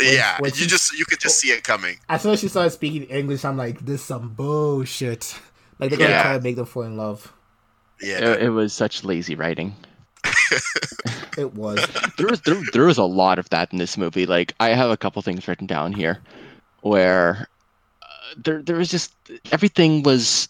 Yeah, 0.00 0.36
when 0.40 0.50
you 0.52 0.56
she- 0.62 0.66
just 0.66 0.92
you 0.98 1.04
could 1.04 1.20
just 1.20 1.38
see 1.38 1.48
it 1.52 1.62
coming. 1.64 1.98
As 2.08 2.22
soon 2.22 2.32
as 2.32 2.40
she 2.40 2.48
started 2.48 2.70
speaking 2.70 3.04
English, 3.04 3.44
I'm 3.44 3.56
like, 3.56 3.84
this 3.84 4.02
some 4.02 4.30
bullshit. 4.34 5.34
Like 5.78 5.90
they're 5.90 5.98
gonna 5.98 6.10
Yeah. 6.10 6.22
try 6.22 6.36
to 6.36 6.42
make 6.42 6.56
them 6.56 6.66
fall 6.66 6.82
in 6.84 6.96
love. 6.96 7.32
Yeah, 8.00 8.18
It, 8.32 8.42
it 8.44 8.50
was 8.50 8.72
such 8.72 9.04
lazy 9.04 9.34
writing. 9.34 9.74
It 11.36 11.54
was. 11.54 11.84
There 12.16 12.28
was 12.28 12.40
there, 12.42 12.60
there 12.72 12.84
was 12.84 12.98
a 12.98 13.02
lot 13.04 13.40
of 13.40 13.48
that 13.50 13.72
in 13.72 13.78
this 13.78 13.98
movie. 13.98 14.24
Like 14.24 14.54
I 14.60 14.68
have 14.68 14.90
a 14.90 14.96
couple 14.96 15.20
things 15.20 15.48
written 15.48 15.66
down 15.66 15.92
here, 15.92 16.20
where 16.82 17.48
uh, 18.02 18.06
there 18.36 18.62
there 18.62 18.76
was 18.76 18.88
just 18.88 19.12
everything 19.50 20.04
was 20.04 20.48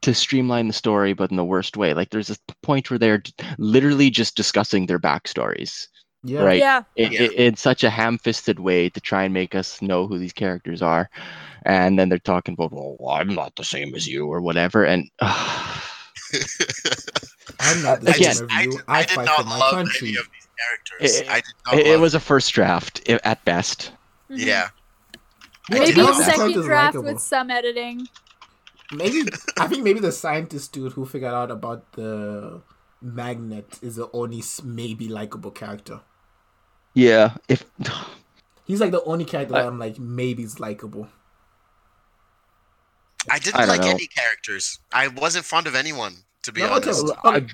to 0.00 0.14
streamline 0.14 0.66
the 0.68 0.72
story, 0.72 1.12
but 1.12 1.30
in 1.30 1.36
the 1.36 1.44
worst 1.44 1.76
way. 1.76 1.92
Like 1.92 2.08
there's 2.08 2.28
this 2.28 2.38
point 2.62 2.90
where 2.90 2.98
they're 2.98 3.22
literally 3.58 4.08
just 4.08 4.34
discussing 4.34 4.86
their 4.86 4.98
backstories 4.98 5.88
Yeah. 6.26 6.42
Right. 6.42 6.58
Yeah. 6.58 6.82
in, 6.96 7.12
Yeah. 7.12 7.28
in 7.36 7.54
such 7.56 7.84
a 7.84 7.90
ham-fisted 7.90 8.58
way 8.58 8.88
to 8.90 9.00
try 9.00 9.24
and 9.24 9.34
make 9.34 9.54
us 9.54 9.80
know 9.82 10.06
who 10.06 10.18
these 10.18 10.32
characters 10.32 10.80
are, 10.82 11.10
and 11.66 11.98
then 11.98 12.08
they're 12.08 12.18
talking 12.18 12.54
about, 12.54 12.72
well, 12.72 13.10
I'm 13.10 13.34
not 13.34 13.54
the 13.56 13.64
same 13.64 13.94
as 13.94 14.08
you 14.08 14.26
or 14.26 14.40
whatever, 14.40 14.84
and. 14.84 15.10
I'm 17.60 17.82
not 17.82 18.00
the 18.00 18.10
Again, 18.10 18.34
same 18.34 18.48
I, 18.50 18.60
of 18.60 18.64
you. 18.66 18.70
did, 18.72 18.80
I, 18.88 18.98
I 18.98 19.02
did 19.04 19.16
not 19.16 19.36
for 19.40 19.44
my 19.44 19.58
love 19.58 19.72
country. 19.74 20.08
any 20.08 20.16
of 20.18 20.28
these 20.32 20.48
characters. 20.58 21.20
It- 21.20 21.28
I 21.30 21.34
did 21.36 21.44
not 21.66 21.74
it, 21.78 21.86
it 21.86 22.00
was 22.00 22.14
a 22.14 22.20
first 22.20 22.52
draft 22.52 23.00
i- 23.08 23.20
at 23.24 23.44
best. 23.44 23.92
Mhm. 24.30 24.38
Yeah. 24.38 24.68
Yeah, 25.70 25.78
Maybe 25.78 26.00
a 26.00 26.14
second 26.14 26.52
draft 26.62 26.96
with 26.98 27.20
some 27.20 27.50
editing. 27.50 28.06
Maybe 28.92 29.22
I 29.58 29.66
think 29.66 29.82
maybe 29.82 29.98
the 30.00 30.12
scientist 30.12 30.72
dude 30.72 30.92
who 30.92 31.06
figured 31.06 31.32
out 31.32 31.50
about 31.50 31.92
the 31.92 32.60
magnet 33.00 33.78
is 33.80 33.96
the 33.96 34.10
only 34.12 34.42
maybe 34.62 35.08
likable 35.08 35.50
character. 35.50 36.00
Yeah, 36.94 37.36
if 37.48 37.64
He's 38.66 38.80
like 38.80 38.92
the 38.92 39.02
only 39.04 39.24
character 39.24 39.54
I- 39.56 39.62
that 39.62 39.68
I'm 39.68 39.78
like 39.78 39.98
maybe 39.98 40.42
is 40.42 40.58
likable. 40.60 41.08
I 43.30 43.38
didn't 43.38 43.56
I 43.60 43.64
like 43.64 43.80
know. 43.80 43.88
any 43.90 44.06
characters. 44.06 44.78
I 44.92 45.08
wasn't 45.08 45.44
fond 45.46 45.66
of 45.66 45.74
anyone, 45.74 46.14
to 46.42 46.52
be 46.52 46.60
No, 46.60 46.66
okay, 46.76 46.90
honest. 46.90 47.04
well, 47.04 47.18
I, 47.24 47.46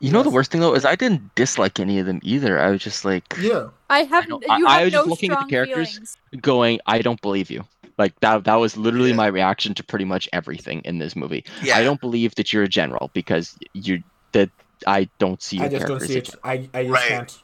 you 0.00 0.12
know 0.12 0.22
the 0.22 0.28
worst 0.30 0.50
thing 0.52 0.60
though 0.60 0.74
is 0.74 0.84
I 0.84 0.96
didn't 0.96 1.34
dislike 1.34 1.80
any 1.80 1.98
of 1.98 2.04
them 2.06 2.20
either. 2.22 2.60
I 2.60 2.70
was 2.70 2.82
just 2.82 3.04
like 3.04 3.24
yeah, 3.40 3.68
I 3.88 4.02
have 4.04 4.26
don't- 4.28 4.42
you 4.42 4.66
I- 4.66 4.70
I 4.70 4.74
have 4.80 4.84
was 4.86 4.92
just 4.92 5.08
looking 5.08 5.32
at 5.32 5.40
the 5.40 5.46
characters. 5.46 5.92
feelings. 5.92 6.16
going, 6.42 6.80
I 6.86 7.00
don't 7.00 7.20
believe 7.22 7.50
you. 7.50 7.64
Like 7.98 8.18
that 8.20 8.44
that 8.44 8.56
was 8.56 8.76
literally 8.76 9.10
Yeah. 9.10 9.16
my 9.16 9.26
reaction 9.28 9.72
to 9.74 9.82
pretty 9.82 10.04
much 10.04 10.28
everything 10.34 10.82
in 10.84 10.98
this 10.98 11.16
movie. 11.16 11.44
yeah. 11.62 11.78
I 11.78 11.82
don't 11.82 12.00
believe 12.00 12.34
that 12.34 12.52
you're 12.52 12.64
a 12.64 12.68
general 12.68 13.10
because 13.14 13.56
you 13.72 14.02
that 14.32 14.50
I 14.86 15.08
don't 15.18 15.40
see 15.42 15.56
your 15.56 15.64
I 15.66 15.68
just 15.70 15.86
don't 15.86 15.98
characters 16.00 16.28
see 16.28 16.36
it. 16.36 16.40
I 16.44 16.68
I 16.78 16.82
just 16.84 16.92
Right. 16.92 17.08
can't. 17.08 17.38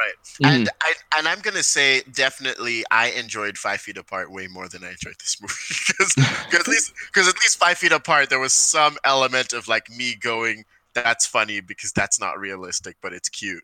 Right. 0.00 0.14
Mhm. 0.40 0.54
And 0.60 0.70
I 0.82 0.94
and 1.18 1.28
I'm 1.28 1.40
gonna 1.40 1.62
say 1.62 2.02
definitely 2.12 2.84
I 2.90 3.10
enjoyed 3.10 3.58
Five 3.58 3.80
Feet 3.80 3.96
Apart 3.98 4.30
way 4.32 4.46
more 4.46 4.68
than 4.68 4.82
I 4.84 4.90
enjoyed 4.90 5.16
this 5.18 5.36
movie 5.40 5.54
because 5.86 6.14
at 6.60 6.68
least 6.72 6.92
because 7.12 7.28
at 7.28 7.34
least 7.36 7.58
Five 7.58 7.78
Feet 7.78 7.92
Apart 7.92 8.30
there 8.30 8.38
was 8.40 8.52
some 8.52 8.96
element 9.04 9.52
of 9.52 9.68
like 9.68 9.90
me 9.90 10.14
going 10.14 10.64
that's 10.94 11.26
funny 11.26 11.60
because 11.60 11.92
that's 11.92 12.18
not 12.20 12.38
realistic 12.38 12.96
but 13.02 13.12
it's 13.12 13.28
cute. 13.28 13.62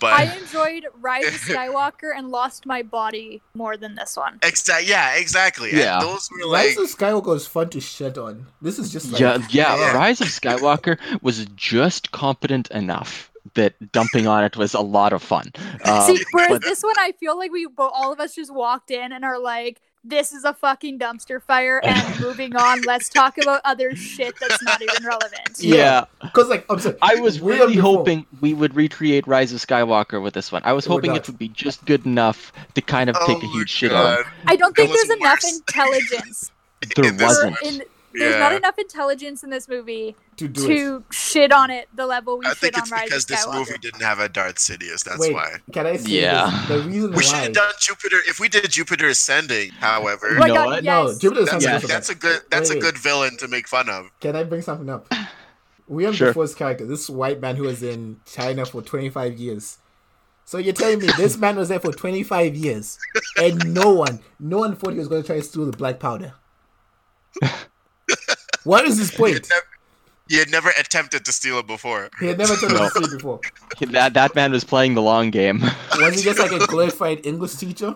But 0.00 0.12
I 0.12 0.36
enjoyed 0.36 0.84
Rise 1.00 1.26
of 1.26 1.32
Skywalker 1.56 2.10
and 2.16 2.28
Lost 2.28 2.66
My 2.66 2.82
Body 2.82 3.42
more 3.54 3.76
than 3.76 3.96
this 3.96 4.16
one. 4.16 4.38
Exa- 4.40 4.86
yeah, 4.86 5.16
exactly. 5.16 5.70
Yeah. 5.72 5.98
And 5.98 6.06
those 6.06 6.28
were 6.30 6.46
like 6.46 6.68
Rise 6.68 6.78
of 6.78 6.84
Skywalker 6.98 7.34
is 7.34 7.48
fun 7.48 7.68
to 7.70 7.80
shit 7.80 8.16
on. 8.16 8.46
This 8.62 8.78
is 8.78 8.92
just 8.92 9.10
like 9.10 9.20
yeah, 9.20 9.38
yeah, 9.50 9.76
Yeah. 9.76 9.92
Rise 9.94 10.20
of 10.20 10.28
Skywalker 10.28 10.98
was 11.20 11.44
just 11.56 12.12
competent 12.12 12.70
enough 12.70 13.32
that 13.54 13.92
dumping 13.92 14.26
on 14.26 14.44
it 14.44 14.56
was 14.56 14.74
a 14.74 14.80
lot 14.80 15.12
of 15.12 15.22
fun. 15.22 15.52
Um, 15.84 16.02
See, 16.02 16.22
whereas 16.32 16.50
but- 16.50 16.62
this 16.62 16.82
one, 16.82 16.94
I 16.98 17.12
feel 17.12 17.36
like 17.38 17.50
we 17.52 17.66
all 17.78 18.12
of 18.12 18.20
us 18.20 18.34
just 18.34 18.52
walked 18.52 18.90
in 18.90 19.12
and 19.12 19.24
are 19.24 19.38
like, 19.38 19.80
"This 20.04 20.32
is 20.32 20.44
a 20.44 20.54
fucking 20.54 20.98
dumpster 20.98 21.42
fire," 21.42 21.80
and 21.84 22.20
moving 22.20 22.56
on. 22.56 22.82
Let's 22.82 23.08
talk 23.08 23.38
about 23.38 23.60
other 23.64 23.94
shit 23.96 24.34
that's 24.40 24.62
not 24.62 24.80
even 24.82 25.04
relevant. 25.04 25.58
yeah, 25.58 26.04
because 26.22 26.48
like 26.48 26.64
I'm 26.70 26.78
sorry, 26.78 26.96
I 27.02 27.16
was 27.16 27.40
really 27.40 27.60
are 27.60 27.68
before- 27.68 27.98
hoping 27.98 28.26
we 28.40 28.54
would 28.54 28.74
recreate 28.76 29.26
Rise 29.26 29.52
of 29.52 29.60
Skywalker 29.60 30.22
with 30.22 30.34
this 30.34 30.50
one. 30.52 30.62
I 30.64 30.72
was 30.72 30.88
We're 30.88 30.94
hoping 30.96 31.10
not. 31.12 31.18
it 31.20 31.26
would 31.28 31.38
be 31.38 31.48
just 31.48 31.84
good 31.84 32.06
enough 32.06 32.52
to 32.74 32.80
kind 32.80 33.10
of 33.10 33.16
oh 33.20 33.26
take 33.26 33.42
a 33.42 33.46
my 33.46 33.52
huge 33.52 33.70
shit 33.70 33.92
on. 33.92 34.24
I 34.46 34.56
don't 34.56 34.74
think 34.76 34.90
was 34.90 35.02
there's 35.06 35.18
enough 35.18 35.40
intelligence. 35.44 36.50
There 36.96 37.12
wasn't. 37.20 37.56
in, 37.64 37.82
there's 38.18 38.38
not 38.38 38.52
enough 38.52 38.78
intelligence 38.78 39.42
in 39.42 39.50
this 39.50 39.68
movie 39.68 40.16
to 40.36 40.48
do 40.48 40.66
to 40.66 41.04
shit 41.10 41.52
on 41.52 41.70
it 41.70 41.88
the 41.94 42.06
level 42.06 42.38
we 42.38 42.46
I 42.46 42.50
shit 42.50 42.58
think 42.58 42.76
on 42.76 42.82
it's 42.82 42.92
Rise 42.92 43.04
because 43.04 43.22
of 43.24 43.28
this 43.28 43.46
movie 43.52 43.78
didn't 43.80 44.02
have 44.02 44.18
a 44.18 44.28
Darth 44.28 44.56
Sidious. 44.56 45.04
That's 45.04 45.18
Wait, 45.18 45.32
why. 45.34 45.56
can 45.72 45.86
I 45.86 45.96
say 45.96 46.10
Yeah. 46.10 46.50
this? 46.50 46.68
The 46.68 46.88
reason 46.88 47.12
We 47.12 47.22
should 47.22 47.36
have 47.36 47.52
done 47.52 47.72
Jupiter. 47.80 48.16
If 48.28 48.38
we 48.40 48.48
did 48.48 48.70
Jupiter 48.70 49.08
Ascending, 49.08 49.70
however, 49.72 50.32
my 50.32 50.48
No, 50.48 50.54
god, 50.54 50.66
what? 50.66 50.84
no, 50.84 51.06
yes. 51.08 51.18
Jupiter 51.18 51.44
that's, 51.44 51.56
Ascending 51.64 51.88
Yeah. 51.88 51.94
that's 51.94 52.08
a 52.10 52.14
good. 52.14 52.40
That's 52.50 52.70
Wait, 52.70 52.78
a 52.78 52.80
good 52.80 52.98
villain 52.98 53.36
to 53.38 53.48
make 53.48 53.66
fun 53.68 53.88
of. 53.88 54.10
Can 54.20 54.36
I 54.36 54.44
bring 54.44 54.62
something 54.62 54.88
up? 54.88 55.12
William 55.86 56.12
Sure. 56.12 56.28
Dafoe's 56.28 56.54
character, 56.54 56.84
this 56.86 57.08
white 57.08 57.40
man 57.40 57.56
who 57.56 57.62
was 57.64 57.82
in 57.82 58.20
China 58.26 58.66
for 58.66 58.82
25 58.82 59.38
years. 59.38 59.78
So 60.44 60.56
you're 60.58 60.72
telling 60.74 60.98
me 61.00 61.08
this 61.16 61.36
man 61.36 61.56
was 61.56 61.68
there 61.68 61.80
for 61.80 61.92
25 61.92 62.54
years, 62.56 62.98
and 63.38 63.74
no 63.74 63.92
one, 63.92 64.20
no 64.40 64.58
one 64.58 64.76
thought 64.76 64.92
he 64.94 64.98
was 64.98 65.08
going 65.08 65.22
to 65.22 65.26
try 65.26 65.36
to 65.36 65.42
steal 65.42 65.66
the 65.66 65.76
black 65.76 65.98
powder. 66.00 66.32
what 68.64 68.84
is 68.84 68.98
his 68.98 69.10
He 69.10 69.16
point? 69.16 69.34
had, 69.34 69.46
never, 69.50 69.66
he 70.28 70.36
had 70.38 70.50
never 70.50 70.70
attempted 70.78 71.24
to 71.24 71.32
steal 71.32 71.58
it 71.58 71.66
before. 71.66 72.10
He 72.20 72.26
had 72.26 72.38
never 72.38 72.54
told 72.56 72.72
No. 72.72 72.78
us 72.84 72.92
to 72.92 72.98
steal 73.04 73.14
it 73.14 73.16
before. 73.18 73.40
That 73.92 74.14
that 74.14 74.34
man 74.34 74.52
was 74.52 74.64
playing 74.64 74.94
the 74.94 75.02
long 75.02 75.30
game. 75.30 75.60
Was 75.98 76.14
he 76.16 76.22
just 76.22 76.38
like 76.38 76.52
a 76.52 76.66
glorified 76.66 77.24
English 77.26 77.54
teacher? 77.56 77.94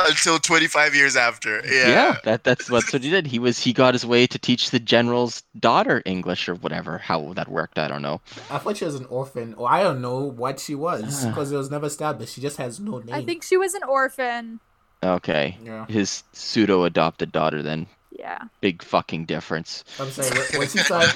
Until 0.00 0.40
25 0.40 0.92
years 0.96 1.14
after. 1.14 1.62
Yeah. 1.64 1.88
Yeah, 1.88 2.16
that 2.24 2.42
that's 2.42 2.66
that's 2.66 2.92
what 2.92 3.02
he 3.04 3.10
did. 3.10 3.28
He 3.28 3.38
was 3.38 3.60
he 3.60 3.72
got 3.72 3.94
his 3.94 4.04
way 4.04 4.26
to 4.26 4.38
teach 4.40 4.70
the 4.70 4.80
general's 4.80 5.44
daughter 5.60 6.02
English 6.04 6.48
or 6.48 6.56
whatever. 6.56 6.98
How 6.98 7.32
that 7.34 7.48
worked, 7.48 7.78
I 7.78 7.86
don't 7.86 8.02
know. 8.02 8.20
I 8.50 8.58
thought 8.58 8.76
she 8.76 8.84
was 8.84 8.96
an 8.96 9.04
orphan, 9.06 9.54
or 9.54 9.70
I 9.70 9.84
don't 9.84 10.00
know 10.02 10.18
what 10.18 10.58
she 10.58 10.74
was 10.74 11.24
Ah. 11.24 11.28
because 11.28 11.52
it 11.52 11.56
was 11.56 11.70
never 11.70 11.86
established. 11.86 12.34
She 12.34 12.40
just 12.40 12.56
has 12.56 12.80
no 12.80 12.98
name. 12.98 13.14
I 13.14 13.24
think 13.24 13.44
she 13.44 13.56
was 13.56 13.72
an 13.74 13.84
orphan. 13.84 14.58
Okay, 15.02 15.58
Yeah, 15.62 15.86
his 15.86 16.24
pseudo 16.32 16.82
adopted 16.82 17.30
daughter. 17.30 17.62
Then 17.62 17.86
Yeah. 18.18 18.42
big 18.60 18.82
fucking 18.82 19.26
difference. 19.26 19.84
I'm 19.98 20.10
sorry. 20.10 20.30
When, 20.30 20.60
when 20.60 20.68
she 20.68 20.78
started, 20.78 21.14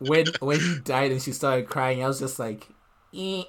when 0.00 0.26
when 0.40 0.58
he 0.60 0.78
died 0.82 1.12
and 1.12 1.22
she 1.22 1.32
started 1.32 1.68
crying, 1.68 2.02
I 2.02 2.08
was 2.08 2.18
just 2.18 2.38
like, 2.38 2.66
eh. 3.14 3.42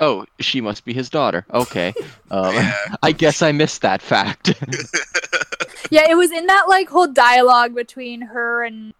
Oh, 0.00 0.24
she 0.40 0.60
must 0.60 0.84
be 0.84 0.92
his 0.92 1.08
daughter. 1.10 1.44
Okay, 1.52 1.92
um, 2.30 2.54
Yeah. 2.54 2.74
I 3.02 3.12
guess 3.12 3.42
I 3.42 3.52
missed 3.52 3.82
that 3.82 4.02
fact. 4.02 4.54
Yeah, 5.90 6.10
it 6.10 6.14
was 6.14 6.32
in 6.32 6.46
that 6.46 6.64
like 6.66 6.88
whole 6.88 7.06
dialogue 7.06 7.74
between 7.74 8.22
her 8.22 8.64
and 8.64 8.94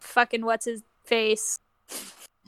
fucking 0.00 0.44
what's 0.44 0.64
his 0.66 0.82
face. 1.04 1.58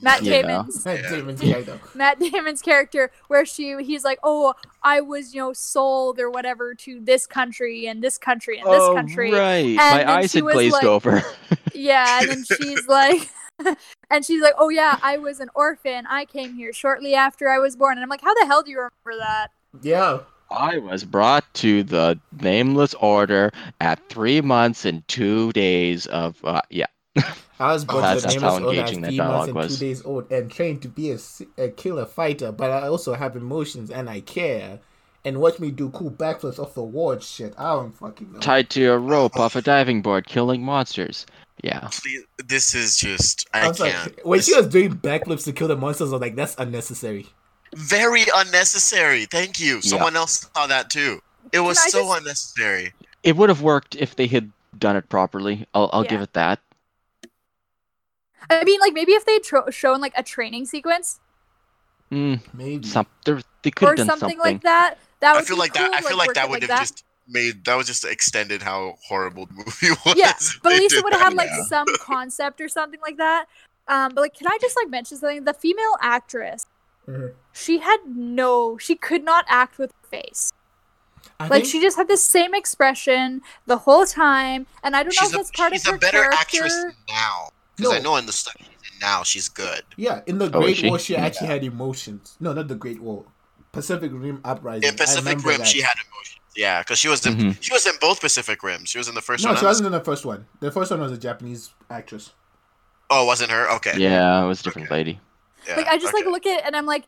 Matt 0.01 0.23
Yeah. 0.23 0.41
Damon's 0.41 0.85
Matt 0.85 1.03
Damon's 1.09 1.41
character. 1.41 1.79
Matt 1.95 2.19
Damon's 2.19 2.61
character 2.61 3.11
where 3.27 3.45
she 3.45 3.75
he's 3.83 4.03
like, 4.03 4.19
"Oh, 4.23 4.53
I 4.83 5.01
was, 5.01 5.33
you 5.33 5.41
know, 5.41 5.53
sold 5.53 6.19
or 6.19 6.29
whatever 6.29 6.75
to 6.75 6.99
this 6.99 7.25
country 7.25 7.87
and 7.87 8.03
this 8.03 8.17
country 8.17 8.59
and 8.59 8.67
this 8.67 8.81
oh, 8.81 8.93
country." 8.93 9.31
right. 9.33 9.65
And 9.65 9.77
My 9.77 10.11
eyes 10.11 10.33
had 10.33 10.43
glazed 10.43 10.73
like- 10.73 10.83
over. 10.83 11.23
Yeah, 11.73 12.21
and 12.21 12.29
then 12.29 12.43
she's 12.43 12.87
like 12.87 13.29
and 14.09 14.25
she's 14.25 14.41
like, 14.41 14.55
"Oh 14.57 14.69
yeah, 14.69 14.97
I 15.03 15.17
was 15.17 15.39
an 15.39 15.49
orphan. 15.53 16.07
I 16.07 16.25
came 16.25 16.55
here 16.55 16.73
shortly 16.73 17.13
after 17.13 17.49
I 17.49 17.59
was 17.59 17.75
born." 17.75 17.97
And 17.97 18.03
I'm 18.03 18.09
like, 18.09 18.21
"How 18.21 18.33
the 18.33 18.47
hell 18.47 18.63
do 18.63 18.71
you 18.71 18.77
remember 18.77 19.23
that?" 19.23 19.49
Yeah. 19.81 20.19
I 20.49 20.77
was 20.77 21.03
brought 21.03 21.43
to 21.55 21.83
the 21.83 22.17
nameless 22.39 22.93
order 22.95 23.51
at 23.81 23.99
three 24.07 24.39
months 24.39 24.85
and 24.85 25.05
two 25.09 25.51
days 25.51 26.07
of 26.07 26.43
uh, 26.45 26.61
yeah. 26.69 26.85
I 27.59 27.73
was 27.73 27.85
born 27.85 27.99
oh, 27.99 28.01
That's- 28.01 28.21
to 28.23 28.27
the 28.27 28.33
that's 28.33 28.35
name 28.35 28.41
how 28.43 28.57
as 28.57 28.63
old 28.63 28.73
as 28.73 28.79
engaging 28.79 29.01
that 29.01 29.07
three 29.09 29.17
months 29.17 29.31
dialogue 29.31 29.47
and 29.49 29.55
was. 29.57 29.79
two 29.79 29.85
days 29.85 30.05
old 30.05 30.31
and 30.31 30.51
trained 30.51 30.81
to 30.83 30.87
be 30.87 31.17
a 31.57 31.69
killer 31.69 32.05
fighter, 32.05 32.51
but 32.51 32.69
I 32.71 32.87
also 32.87 33.13
have 33.13 33.35
emotions 33.35 33.89
and 33.89 34.09
I 34.09 34.21
care. 34.21 34.79
And 35.25 35.39
watch 35.41 35.59
me 35.59 35.71
do 35.71 35.89
cool 35.89 36.11
backflips 36.11 36.57
off 36.57 36.73
the 36.73 36.83
wall 36.83 37.17
shit. 37.19 37.53
I 37.57 37.73
don't 37.73 37.91
fucking 37.91 38.31
know. 38.31 38.39
Tied 38.39 38.69
to 38.71 38.85
a 38.93 38.97
rope 38.97 39.35
off 39.37 39.55
a 39.57 39.61
diving 39.61 40.01
board, 40.01 40.25
killing 40.25 40.63
monsters. 40.63 41.25
Yeah. 41.63 41.89
This 42.45 42.73
is 42.75 42.97
just 42.97 43.47
I, 43.53 43.65
I 43.65 43.67
was 43.67 43.77
can't. 43.79 44.15
like, 44.15 44.25
when 44.25 44.39
she 44.41 44.55
was 44.55 44.67
doing 44.67 44.93
backflips 44.95 45.43
to 45.45 45.51
kill 45.51 45.67
the 45.67 45.75
monsters, 45.75 46.09
I 46.09 46.13
was 46.13 46.21
like, 46.21 46.35
that's 46.35 46.55
unnecessary. 46.57 47.25
very 47.73 48.23
unnecessary. 48.35 49.25
Thank 49.25 49.59
you. 49.59 49.81
Someone 49.81 50.15
else 50.15 50.47
saw 50.55 50.67
that 50.67 50.89
too. 50.89 51.21
It 51.51 51.59
was 51.59 51.77
so 51.91 52.03
just- 52.03 52.19
unnecessary. 52.19 52.93
It 53.23 53.35
would 53.35 53.49
have 53.49 53.61
worked 53.61 53.95
if 53.95 54.15
they 54.15 54.27
had 54.27 54.51
done 54.77 54.95
it 54.95 55.09
properly. 55.09 55.65
I'll, 55.73 55.89
I'll 55.91 56.03
give 56.03 56.21
it 56.21 56.33
that. 56.33 56.59
I 58.49 58.63
mean, 58.63 58.79
like 58.79 58.93
maybe 58.93 59.13
if 59.13 59.25
they'd 59.25 59.43
tro- 59.43 59.69
shown 59.69 59.99
like 60.01 60.13
a 60.15 60.23
training 60.23 60.65
sequence 60.65 61.19
Mm, 62.11 62.39
Maybe. 62.53 62.87
some, 62.87 63.05
there- 63.25 63.41
they 63.63 63.71
could 63.71 63.85
or 63.85 63.89
have 63.91 63.97
done 63.97 64.07
something, 64.07 64.37
something. 64.37 64.39
like 64.39 64.61
that, 64.63 64.95
that 65.19 65.33
would 65.35 65.43
I 65.43 65.45
feel 65.45 65.57
be 65.57 65.59
like 65.59 65.73
cool, 65.73 65.83
that. 65.89 65.93
I 65.95 66.01
feel 66.07 66.17
like 66.17 66.27
work 66.27 66.35
that 66.35 66.45
it 66.45 66.49
would 66.51 66.61
like 66.61 66.69
have 66.69 66.79
just 66.79 67.03
made 67.27 67.65
that 67.65 67.75
was 67.75 67.85
just 67.87 68.05
extended 68.05 68.61
how 68.61 68.95
horrible 69.05 69.45
the 69.47 69.53
movie 69.55 69.89
was. 70.05 70.15
Yeah, 70.15 70.31
but 70.63 70.71
at 70.71 70.79
least 70.79 70.95
it 70.95 71.03
would 71.03 71.11
have 71.11 71.21
had 71.21 71.33
like 71.33 71.49
some 71.67 71.85
concept 71.99 72.61
or 72.61 72.69
something 72.69 73.01
like 73.01 73.17
that. 73.17 73.47
Um, 73.89 74.13
but 74.15 74.21
like, 74.21 74.33
can 74.35 74.47
I 74.47 74.57
just 74.61 74.77
like 74.77 74.89
mention 74.89 75.17
something? 75.17 75.43
The 75.43 75.53
female 75.53 75.97
actress, 76.01 76.65
Mhm. 77.09 77.33
she 77.51 77.79
had 77.79 77.97
no, 78.05 78.77
she 78.77 78.95
could 78.95 79.23
not 79.25 79.43
act 79.49 79.77
with 79.77 79.91
her 79.91 80.07
face. 80.09 80.53
I 81.41 81.43
Like 81.47 81.63
think- 81.63 81.65
she 81.65 81.81
just 81.81 81.97
had 81.97 82.07
the 82.07 82.15
same 82.15 82.53
expression 82.55 83.41
the 83.65 83.79
whole 83.79 84.05
time, 84.05 84.65
and 84.81 84.95
I 84.95 85.03
don't 85.03 85.07
know 85.07 85.11
she's 85.25 85.29
if 85.29 85.33
a, 85.33 85.37
that's 85.39 85.51
part 85.51 85.73
she's 85.73 85.81
of 85.85 85.89
a 85.89 85.91
her 85.91 85.97
better 85.97 86.17
character. 86.21 86.37
actress 86.39 86.85
now 87.09 87.49
because 87.77 87.93
I 87.93 87.99
know 87.99 88.15
in 88.17 88.25
the 88.25 88.33
stuff 88.33 88.55
she's 88.57 88.67
in 88.67 88.99
now 88.99 89.23
she's 89.23 89.47
good. 89.49 89.81
Yeah, 89.95 90.21
in 90.25 90.37
the 90.39 90.45
Oh, 90.53 90.61
Great 90.61 90.77
she? 90.77 90.89
War, 90.89 90.99
she 90.99 91.15
actually 91.15 91.47
had 91.47 91.63
emotions. 91.63 92.35
No, 92.39 92.51
not 92.53 92.67
the 92.67 92.75
Great 92.75 92.99
War. 93.01 93.25
Pacific 93.71 94.11
Rim 94.13 94.41
Uprising. 94.43 94.89
In 94.89 94.95
Pacific 94.95 95.43
Rim, 95.45 95.59
that. 95.59 95.67
she 95.67 95.81
had 95.81 95.93
emotions. 96.09 96.39
Yeah, 96.55 96.81
because 96.81 96.97
she 96.97 97.07
was 97.07 97.23
in 97.25 97.35
Mhm. 97.35 97.57
she 97.61 97.71
was 97.71 97.85
in 97.85 97.93
both 98.01 98.19
Pacific 98.19 98.63
Rims. 98.63 98.89
She 98.89 98.97
was 98.97 99.07
in 99.07 99.13
the 99.15 99.21
first 99.21 99.43
No, 99.43 99.51
one. 99.51 99.57
she 99.57 99.61
the 99.61 99.67
wasn't 99.67 99.85
in 99.87 99.91
the 99.91 100.03
first 100.03 100.25
one. 100.25 100.47
The 100.59 100.71
first 100.71 100.89
one 100.89 100.99
was 100.99 101.11
a 101.11 101.17
Japanese 101.17 101.69
actress. 101.89 102.31
Oh, 103.11 103.25
wasn't 103.25 103.51
her? 103.51 103.69
Okay. 103.75 103.93
Yeah, 103.97 104.43
it 104.43 104.47
was 104.47 104.59
a 104.61 104.63
different 104.63 104.87
Okay. 104.87 104.95
lady. 104.95 105.19
Yeah, 105.67 105.75
like 105.77 105.87
I 105.87 105.97
just 105.97 106.13
okay. 106.13 106.23
like 106.25 106.33
look 106.33 106.45
at 106.47 106.59
it 106.59 106.65
and 106.65 106.75
I'm 106.75 106.85
like, 106.87 107.05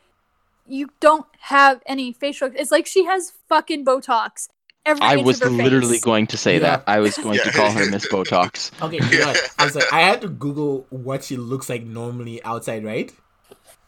you 0.67 0.89
don't 0.99 1.25
have 1.39 1.81
any 1.87 2.13
facial. 2.13 2.51
It's 2.55 2.69
like 2.71 2.85
she 2.85 3.05
has 3.05 3.33
fucking 3.47 3.83
Botox. 3.85 4.49
Every 4.85 5.01
I 5.01 5.17
was 5.17 5.43
literally 5.43 5.95
face. 5.95 6.03
going 6.03 6.27
to 6.27 6.37
say 6.37 6.53
Yeah. 6.55 6.59
that. 6.77 6.83
I 6.87 6.99
was 6.99 7.17
going 7.25 7.39
to 7.39 7.51
call 7.51 7.71
her 7.71 7.89
Miss 7.89 8.07
Botox. 8.07 8.71
Okay, 8.81 8.95
you 8.97 9.19
know? 9.19 9.33
I 9.57 9.65
was 9.65 9.75
like, 9.75 9.91
I 9.93 10.01
had 10.01 10.21
to 10.21 10.29
Google 10.29 10.87
what 10.89 11.23
she 11.23 11.37
looks 11.37 11.69
like 11.69 11.83
normally 11.83 12.41
outside, 12.43 12.83
right? 12.83 13.11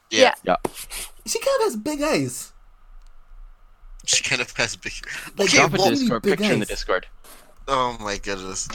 Yeah. 0.10 0.34
Yeah. 0.44 0.58
She 1.26 1.40
kind 1.40 1.56
of 1.62 1.64
has 1.64 1.76
big 1.78 2.02
eyes. 2.02 2.52
She 4.06 4.24
kind 4.24 4.42
of 4.42 4.52
has 4.58 4.76
big. 4.76 4.94
Like, 5.38 5.48
Okay, 5.48 5.58
Drop 5.58 5.74
a 5.74 5.90
Discord 5.90 6.22
big 6.24 6.38
picture 6.40 6.54
in 6.54 6.60
the. 6.60 6.66
Discord. 6.66 7.08
Oh 7.68 7.98
my 8.02 8.18
goodness. 8.18 8.68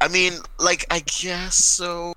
I 0.00 0.08
mean, 0.08 0.34
like, 0.58 0.86
I 0.90 1.00
guess 1.00 1.56
so. 1.56 2.14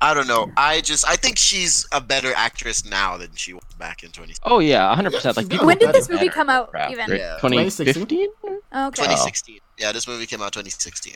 I 0.00 0.12
don't 0.12 0.26
know. 0.26 0.50
I 0.56 0.82
just, 0.82 1.08
I 1.08 1.16
think 1.16 1.38
she's 1.38 1.86
a 1.90 2.00
better 2.02 2.32
actress 2.36 2.84
now 2.84 3.16
than 3.16 3.34
she 3.34 3.54
was 3.54 3.62
back 3.78 4.02
in 4.02 4.10
20, 4.10 4.34
Oh 4.44 4.58
yeah, 4.58 4.88
100. 4.88 5.12
percent 5.12 5.36
Like 5.38 5.48
people 5.48 5.66
When 5.66 5.78
did 5.78 5.92
this 5.94 6.08
movie 6.10 6.28
come 6.28 6.50
out, 6.50 6.70
craft, 6.70 6.92
even? 6.92 7.10
right? 7.10 7.18
Yeah. 7.20 7.38
2015. 7.40 8.02
Okay. 8.12 8.28
2016. 8.72 9.58
Yeah, 9.78 9.92
this 9.92 10.06
movie 10.06 10.26
came 10.26 10.42
out 10.42 10.52
2016. 10.52 11.14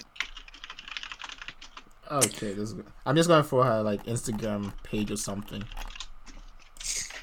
Okay, 2.11 2.55
this 2.55 2.73
is. 2.73 2.75
I'm 3.07 3.15
just 3.15 3.29
going 3.29 3.45
for 3.45 3.65
her 3.65 3.83
like 3.83 4.05
Instagram 4.07 4.73
page 4.83 5.11
or 5.13 5.17
something. 5.17 5.63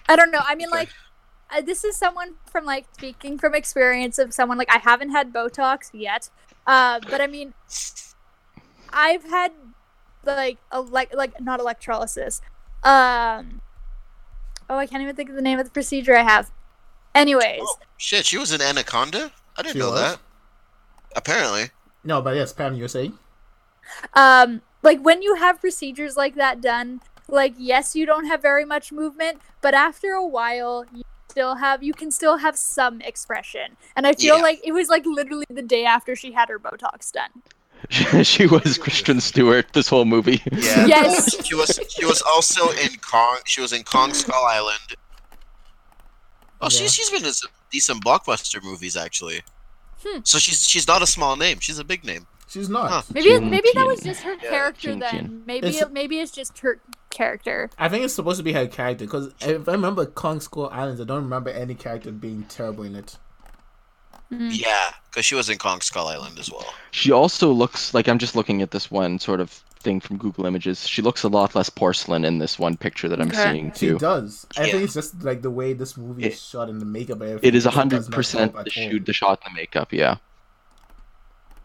I 0.07 0.15
don't 0.15 0.31
know. 0.31 0.39
I 0.41 0.55
mean, 0.55 0.69
like, 0.69 0.89
uh, 1.49 1.59
this 1.61 1.83
is 1.83 1.97
someone 1.97 2.35
from 2.49 2.63
like 2.63 2.85
speaking 2.93 3.37
from 3.37 3.53
experience 3.53 4.17
of 4.17 4.33
someone 4.33 4.57
like 4.57 4.71
I 4.73 4.77
haven't 4.77 5.09
had 5.09 5.33
Botox 5.33 5.89
yet, 5.93 6.29
uh, 6.65 7.01
but 7.09 7.19
I 7.19 7.27
mean, 7.27 7.53
I've 8.93 9.25
had 9.25 9.51
like 10.27 10.57
like 10.89 11.13
like 11.13 11.39
not 11.41 11.59
electrolysis. 11.59 12.41
Um, 12.83 13.61
oh, 14.69 14.77
I 14.77 14.85
can't 14.85 15.01
even 15.01 15.15
think 15.15 15.29
of 15.29 15.35
the 15.35 15.41
name 15.41 15.57
of 15.59 15.65
the 15.65 15.71
procedure 15.71 16.15
I 16.15 16.23
have. 16.23 16.51
Anyways, 17.15 17.61
Oh, 17.63 17.77
shit, 17.97 18.25
she 18.25 18.37
was 18.37 18.51
in 18.51 18.61
Anaconda? 18.61 19.31
I 19.57 19.63
didn't 19.63 19.73
She 19.73 19.79
know 19.79 19.89
was? 19.91 19.99
that. 20.01 20.19
Apparently. 21.15 21.71
No, 22.03 22.21
but 22.21 22.35
yes, 22.35 22.53
Pam, 22.53 22.75
you're 22.75 22.87
saying? 22.87 23.17
um, 24.13 24.61
like 24.83 24.99
when 25.01 25.21
you 25.21 25.35
have 25.35 25.59
procedures 25.59 26.15
like 26.15 26.35
that 26.35 26.61
done, 26.61 27.01
like 27.27 27.53
yes, 27.57 27.95
you 27.95 28.05
don't 28.05 28.25
have 28.25 28.41
very 28.41 28.65
much 28.65 28.91
movement, 28.91 29.41
but 29.61 29.73
after 29.73 30.11
a 30.11 30.25
while, 30.25 30.85
you 30.93 31.01
still 31.29 31.55
have 31.55 31.81
you 31.83 31.93
can 31.93 32.11
still 32.11 32.37
have 32.37 32.57
some 32.57 33.01
expression. 33.01 33.77
And 33.95 34.05
I 34.05 34.13
feel 34.13 34.35
Yeah. 34.37 34.41
like 34.43 34.61
it 34.63 34.71
was 34.73 34.89
like 34.89 35.05
literally 35.05 35.45
the 35.49 35.61
day 35.61 35.85
after 35.85 36.15
she 36.15 36.31
had 36.33 36.49
her 36.49 36.59
Botox 36.59 37.11
done. 37.11 37.29
she 38.23 38.45
was 38.47 38.77
Kristen 38.77 39.19
Stewart 39.21 39.65
this 39.73 39.87
whole 39.89 40.05
movie. 40.05 40.41
Yeah. 40.51 40.85
Yes. 40.85 41.45
she 41.45 41.55
was 41.55 41.79
she 41.89 42.05
was 42.05 42.21
also 42.33 42.69
in 42.71 42.97
Kong 42.99 43.37
she 43.45 43.61
was 43.61 43.73
in 43.73 43.83
Kong 43.83 44.13
Skull 44.13 44.45
Island. 44.45 44.95
Oh, 46.59 46.65
Yeah. 46.65 46.69
she's 46.69 46.93
she's 46.93 47.09
been 47.09 47.25
in 47.25 47.33
some 47.33 47.51
decent 47.71 48.03
blockbuster 48.03 48.63
movies 48.63 48.97
actually. 48.97 49.41
Hmm. 50.05 50.19
So 50.23 50.37
she's 50.39 50.67
she's 50.67 50.87
not 50.87 51.01
a 51.01 51.07
small 51.07 51.35
name. 51.35 51.59
She's 51.59 51.79
a 51.79 51.83
big 51.83 52.03
name. 52.03 52.27
She's 52.49 52.69
not. 52.69 52.89
Huh. 52.89 53.01
Maybe 53.13 53.29
Jin 53.29 53.49
maybe 53.49 53.69
that 53.73 53.85
was 53.85 54.01
just 54.01 54.21
her 54.21 54.35
Yeah, 54.41 54.49
character 54.49 54.89
Jin 54.89 54.99
then. 54.99 55.11
Jin. 55.15 55.43
Maybe 55.45 55.67
It's- 55.67 55.89
maybe 55.91 56.19
it's 56.19 56.31
just 56.31 56.59
her 56.59 56.79
character. 57.09 57.69
I 57.77 57.89
think 57.89 58.05
it's 58.05 58.13
supposed 58.13 58.37
to 58.37 58.43
be 58.43 58.53
her 58.53 58.67
character 58.67 59.05
because 59.05 59.33
if 59.41 59.67
I 59.67 59.71
remember 59.73 60.05
Kong 60.05 60.39
Skull 60.39 60.69
Islands, 60.71 61.01
I 61.01 61.03
don't 61.03 61.23
remember 61.23 61.49
any 61.49 61.75
character 61.75 62.11
being 62.11 62.43
terrible 62.43 62.83
in 62.85 62.95
it. 62.95 63.17
Mm. 64.31 64.49
Yeah, 64.51 64.91
because 65.09 65.25
she 65.25 65.35
was 65.35 65.49
in 65.49 65.57
Kong 65.57 65.79
Skull 65.81 66.07
Island 66.07 66.37
as 66.39 66.51
well. 66.51 66.65
She 66.91 67.11
also 67.11 67.51
looks 67.51 67.93
like 67.93 68.07
I'm 68.09 68.19
just 68.19 68.35
looking 68.35 68.61
at 68.61 68.71
this 68.71 68.91
one 68.91 69.19
sort 69.19 69.39
of 69.39 69.51
thing 69.79 69.99
from 70.01 70.17
Google 70.17 70.45
Images. 70.45 70.85
She 70.87 71.01
looks 71.01 71.23
a 71.23 71.29
lot 71.29 71.55
less 71.55 71.69
porcelain 71.69 72.25
in 72.25 72.39
this 72.39 72.59
one 72.59 72.75
picture 72.75 73.07
that 73.07 73.21
I'm 73.21 73.29
Okay. 73.29 73.51
seeing 73.53 73.71
She 73.71 73.79
too. 73.87 73.97
does. 73.99 74.45
I 74.57 74.65
Yeah. 74.65 74.71
think 74.71 74.83
it's 74.83 74.93
just 74.93 75.23
like 75.23 75.41
the 75.43 75.51
way 75.51 75.71
this 75.73 75.95
movie 75.95 76.23
It- 76.23 76.33
is 76.33 76.41
shot 76.41 76.67
and 76.69 76.81
the 76.81 76.85
makeup. 76.85 77.21
And 77.21 77.39
It 77.41 77.55
is 77.55 77.63
just 77.63 77.75
hundred 77.75 78.11
percent 78.11 78.53
the 78.53 78.69
shoot, 78.69 79.05
the 79.05 79.13
shot, 79.13 79.39
and 79.45 79.55
the 79.55 79.59
makeup. 79.61 79.93
Yeah. 79.93 80.17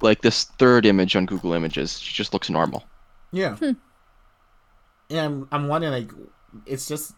Like 0.01 0.23
this 0.23 0.45
third 0.45 0.87
image 0.87 1.17
on 1.17 1.27
Google 1.27 1.53
Images, 1.53 1.99
she 1.99 2.13
just 2.15 2.33
looks 2.33 2.49
normal. 2.51 2.85
Yeah. 3.33 3.57
Hmm. 3.57 3.73
Yeah, 5.09 5.25
I'm, 5.25 5.49
I'm 5.51 5.69
wondering 5.69 5.93
like, 5.93 6.11
it's 6.67 6.87
just 6.87 7.13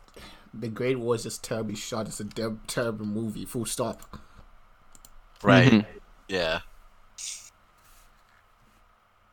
the 0.53 0.69
Great 0.69 0.99
War 0.99 1.15
is 1.17 1.23
just 1.25 1.43
terribly 1.45 1.75
shot. 1.77 2.07
It's 2.07 2.21
a 2.21 2.25
ter- 2.25 2.57
terrible 2.67 3.07
movie. 3.07 3.45
Full 3.45 3.67
stop. 3.67 4.19
Right. 5.45 5.71
Mhm. 5.73 5.87
Yeah. 6.29 6.61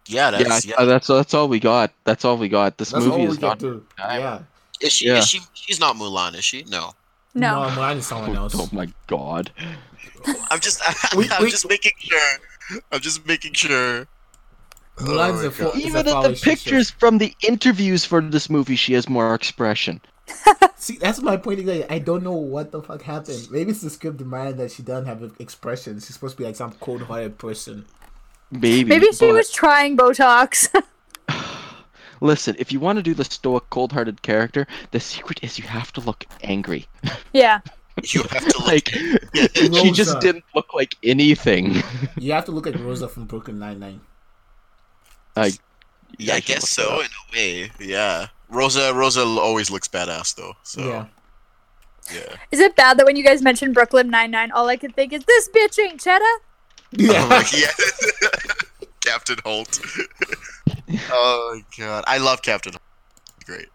Yeah, 0.07 0.31
Yeah, 0.31 0.43
that's 0.43 0.65
yeah. 0.65 0.75
uh, 0.77 0.85
that's 0.85 1.07
that's 1.07 1.33
all 1.33 1.47
we 1.47 1.59
got. 1.59 1.91
That's 2.03 2.25
all 2.25 2.37
we 2.37 2.49
got. 2.49 2.77
This 2.77 2.91
That's 2.91 3.05
movie 3.05 3.23
is 3.23 3.37
can 3.37 3.47
not. 3.47 3.59
do. 3.59 3.85
Yeah. 3.97 4.39
Is 4.81 4.91
she 4.93 5.07
yeah. 5.07 5.17
is 5.19 5.27
she 5.27 5.39
she's 5.53 5.79
not 5.79 5.95
Mulan, 5.95 6.35
is 6.35 6.43
she? 6.43 6.63
No. 6.67 6.93
No. 7.33 7.69
No, 7.69 7.75
mine 7.75 7.97
is 7.97 8.07
someone 8.07 8.35
else. 8.35 8.53
Oh 8.57 8.67
my 8.73 8.87
god. 9.07 9.51
I'm 10.49 10.59
just 10.59 10.81
We- 11.15 11.29
I'm 11.29 11.43
we- 11.43 11.49
just 11.51 11.67
making 11.69 11.93
sure. 11.99 12.31
I'm 12.91 12.99
just 12.99 13.25
making 13.25 13.53
sure. 13.53 14.07
Mulan's 14.97 15.43
Oh 15.43 15.47
a 15.47 15.51
full- 15.51 15.65
God. 15.71 15.75
It's 15.77 15.85
a 15.85 15.87
Even 15.87 16.07
in 16.07 16.21
the 16.23 16.39
pictures 16.43 16.89
from 16.89 17.17
the 17.19 17.33
interviews 17.47 18.03
for 18.03 18.21
this 18.21 18.49
movie, 18.49 18.75
she 18.75 18.93
has 18.93 19.07
more 19.07 19.33
expression. 19.33 20.01
See, 20.81 20.97
that's 20.97 21.21
my 21.21 21.37
point. 21.37 21.59
Again. 21.59 21.85
I 21.91 21.99
don't 21.99 22.23
know 22.23 22.33
what 22.33 22.71
the 22.71 22.81
fuck 22.81 23.03
happened. 23.03 23.49
Maybe 23.51 23.69
it's 23.69 23.81
the 23.81 23.89
script 23.91 24.17
demand 24.17 24.57
that 24.57 24.71
she 24.71 24.81
doesn't 24.81 25.05
have 25.05 25.21
an 25.21 25.31
expression. 25.37 25.99
She's 25.99 26.15
supposed 26.15 26.37
to 26.37 26.37
be 26.39 26.43
like 26.43 26.55
some 26.55 26.71
cold-hearted 26.71 27.37
person. 27.37 27.85
Maybe. 28.49 28.85
Maybe 28.85 29.11
she 29.11 29.27
but- 29.27 29.35
was 29.35 29.51
trying 29.51 29.95
Botox. 29.95 30.73
Listen, 32.21 32.55
if 32.57 32.71
you 32.71 32.79
want 32.79 32.97
to 32.97 33.03
do 33.03 33.13
the 33.13 33.23
stoic, 33.23 33.69
cold-hearted 33.69 34.23
character, 34.23 34.65
the 34.89 34.99
secret 34.99 35.43
is 35.43 35.59
you 35.59 35.65
have 35.65 35.91
to 35.93 36.01
look 36.01 36.25
angry. 36.41 36.87
yeah. 37.33 37.59
You 38.03 38.23
have 38.23 38.47
to 38.47 38.57
look 38.57 38.67
like 38.67 38.87
she 39.53 39.91
just 39.91 40.19
didn't 40.19 40.45
look 40.55 40.73
like 40.73 40.95
anything. 41.03 41.83
You 42.17 42.31
have 42.31 42.45
to 42.45 42.51
look 42.51 42.65
at 42.65 42.79
Rosa 42.79 43.07
from 43.07 43.25
Brooklyn 43.25 43.59
Nine 43.59 43.79
Nine. 43.79 44.01
like, 45.35 45.59
Yeah, 46.17 46.35
I 46.35 46.39
guess 46.39 46.67
so 46.67 47.01
in 47.01 47.05
a 47.05 47.35
way. 47.35 47.71
Yeah. 47.79 48.27
Rosa 48.51 48.93
Rosa 48.93 49.21
always 49.23 49.71
looks 49.71 49.87
badass 49.87 50.35
though. 50.35 50.53
So 50.63 50.81
Yeah. 50.87 51.05
yeah. 52.13 52.35
Is 52.51 52.59
it 52.59 52.75
bad 52.75 52.97
that 52.97 53.05
when 53.05 53.15
you 53.15 53.23
guys 53.23 53.41
mentioned 53.41 53.73
Brooklyn 53.73 54.09
Nine 54.09 54.29
Nine, 54.31 54.51
all 54.51 54.67
I 54.69 54.75
could 54.77 54.95
think 54.95 55.13
is 55.13 55.23
this 55.25 55.49
bitch 55.49 55.79
ain't 55.83 55.99
Cheddar? 56.01 56.25
Yeah. 56.91 57.23
Oh 57.23 57.29
my- 57.29 57.45
yeah. 57.53 57.71
Captain 59.05 59.37
Holt. 59.43 59.79
oh 61.09 61.55
my 61.55 61.61
god. 61.83 62.03
I 62.07 62.17
love 62.19 62.41
Captain 62.41 62.73
Holt. 62.73 62.81
Great. 63.45 63.67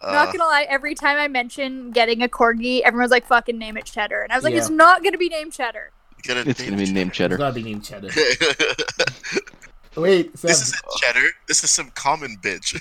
Uh, 0.00 0.12
not 0.12 0.26
gonna 0.32 0.44
lie, 0.44 0.66
every 0.68 0.94
time 0.94 1.18
I 1.18 1.28
mention 1.28 1.90
getting 1.90 2.22
a 2.22 2.28
corgi, 2.28 2.80
everyone's 2.82 3.10
like, 3.10 3.26
"Fucking 3.26 3.56
name 3.58 3.76
it 3.76 3.86
Cheddar," 3.86 4.20
and 4.22 4.32
I 4.32 4.36
was 4.36 4.44
like, 4.44 4.52
Yeah. 4.52 4.60
"It's 4.60 4.70
not 4.70 5.02
gonna 5.02 5.16
be 5.18 5.28
named 5.28 5.52
Cheddar." 5.52 5.90
gonna 6.26 6.40
it's 6.46 6.62
gonna 6.62 6.76
be 6.76 6.90
named 6.90 7.08
It's 7.10 7.18
Cheddar. 7.18 7.36
gotta 7.36 7.54
be 7.54 7.62
named 7.62 7.84
Cheddar. 7.84 8.08
Wait, 9.96 10.36
Sam, 10.38 10.48
This 10.48 10.62
isn't 10.62 10.80
cheddar. 10.98 11.28
This 11.46 11.62
is 11.64 11.70
some 11.70 11.90
common 11.90 12.36
bitch. 12.42 12.72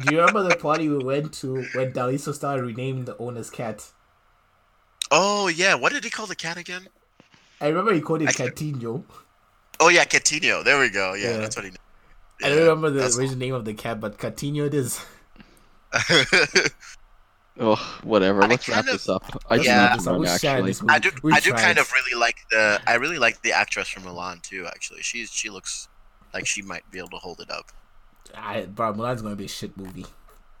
do 0.00 0.14
you 0.14 0.20
remember 0.20 0.42
the 0.48 0.56
party 0.56 0.88
we 0.88 1.02
went 1.02 1.32
to 1.34 1.64
when 1.74 1.92
Daliso 1.92 2.32
started 2.34 2.64
renaming 2.64 3.04
the 3.04 3.16
owner's 3.18 3.50
cat? 3.50 3.84
oh 5.10 5.48
yeah, 5.48 5.74
what 5.74 5.92
did 5.92 6.02
he 6.04 6.10
call 6.10 6.26
the 6.26 6.34
cat 6.36 6.56
again? 6.56 6.88
I 7.60 7.68
remember 7.68 7.92
he 7.94 8.00
called 8.00 8.22
it 8.22 8.28
I 8.28 8.32
can't- 8.32 8.56
Oh 9.80 9.88
yeah, 9.88 10.04
Catino. 10.04 10.62
There 10.64 10.78
we 10.80 10.88
go. 10.88 11.14
Yeah, 11.14 11.32
Yeah. 11.32 11.36
that's 11.38 11.56
what 11.56 11.64
he. 11.64 11.72
I 12.42 12.48
don't 12.48 12.58
remember 12.60 12.90
the 12.90 13.04
original 13.04 13.36
name 13.36 13.54
of 13.54 13.64
the 13.64 13.74
cat, 13.74 14.00
but 14.00 14.18
Catinho 14.18 14.66
it 14.66 14.74
is. 14.74 15.00
Oh, 17.58 17.76
whatever. 18.02 18.42
I 18.42 18.46
Let's 18.48 18.68
wrap 18.68 18.80
of- 18.80 18.86
this 18.86 19.08
up. 19.08 19.42
I 19.48 19.58
do 19.58 19.62
Yeah. 19.64 19.94
need 19.94 20.02
to 20.04 20.10
run, 20.10 20.26
actually. 20.26 20.70
this. 20.72 20.82
I 20.88 20.98
do. 20.98 21.10
We 21.22 21.32
I 21.32 21.40
do 21.40 21.50
tried. 21.50 21.60
kind 21.62 21.78
of 21.78 21.92
really 21.92 22.18
like 22.20 22.38
the. 22.50 22.80
I 22.86 22.94
really 22.94 23.18
like 23.18 23.42
the 23.42 23.52
actress 23.52 23.88
from 23.88 24.02
Mulan 24.04 24.42
too. 24.42 24.66
Actually, 24.66 25.02
she's 25.02 25.32
she 25.32 25.50
looks 25.50 25.88
like 26.32 26.46
she 26.46 26.62
might 26.62 26.88
be 26.90 26.98
able 26.98 27.10
to 27.10 27.16
hold 27.18 27.40
it 27.40 27.50
up. 27.50 27.70
I, 28.36 28.62
bro, 28.62 28.92
Mulan's 28.92 29.22
gonna 29.22 29.36
be 29.36 29.44
a 29.44 29.48
shit 29.48 29.76
movie. 29.76 30.06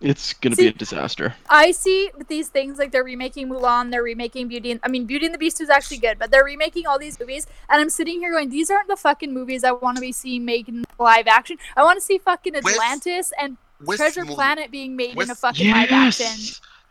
It's 0.00 0.34
gonna 0.34 0.54
See- 0.54 0.62
be 0.64 0.68
a 0.68 0.72
disaster. 0.72 1.34
I 1.48 1.72
see 1.72 2.10
these 2.28 2.48
things 2.48 2.78
like 2.78 2.92
they're 2.92 3.02
remaking 3.02 3.48
Mulan, 3.48 3.90
they're 3.90 4.02
remaking 4.02 4.46
Beauty 4.48 4.70
and 4.70 4.78
I 4.84 4.88
mean 4.88 5.04
Beauty 5.06 5.24
and 5.26 5.34
the 5.34 5.38
Beast 5.38 5.60
is 5.60 5.70
actually 5.70 5.96
good, 5.98 6.18
but 6.18 6.30
they're 6.30 6.44
remaking 6.44 6.86
all 6.86 6.98
these 6.98 7.18
movies, 7.18 7.46
and 7.68 7.80
I'm 7.80 7.90
sitting 7.90 8.20
here 8.20 8.30
going, 8.30 8.50
these 8.50 8.70
aren't 8.70 8.86
the 8.88 8.96
fucking 8.96 9.32
movies 9.34 9.64
I 9.64 9.72
want 9.72 9.96
to 9.96 10.00
be 10.00 10.12
seeing 10.12 10.44
made 10.44 10.68
in 10.68 10.84
live 10.98 11.26
action. 11.26 11.56
I 11.76 11.82
want 11.82 11.96
to 11.98 12.04
see 12.04 12.18
fucking 12.18 12.52
With- 12.54 12.66
Atlantis 12.74 13.32
and 13.40 13.56
With 13.84 13.96
Treasure 13.96 14.24
Mul- 14.24 14.34
Planet 14.36 14.70
being 14.70 14.94
made 14.94 15.16
with- 15.16 15.28
in 15.28 15.32
a 15.32 15.34
fucking 15.34 15.70
live 15.72 15.90
action. 15.90 16.26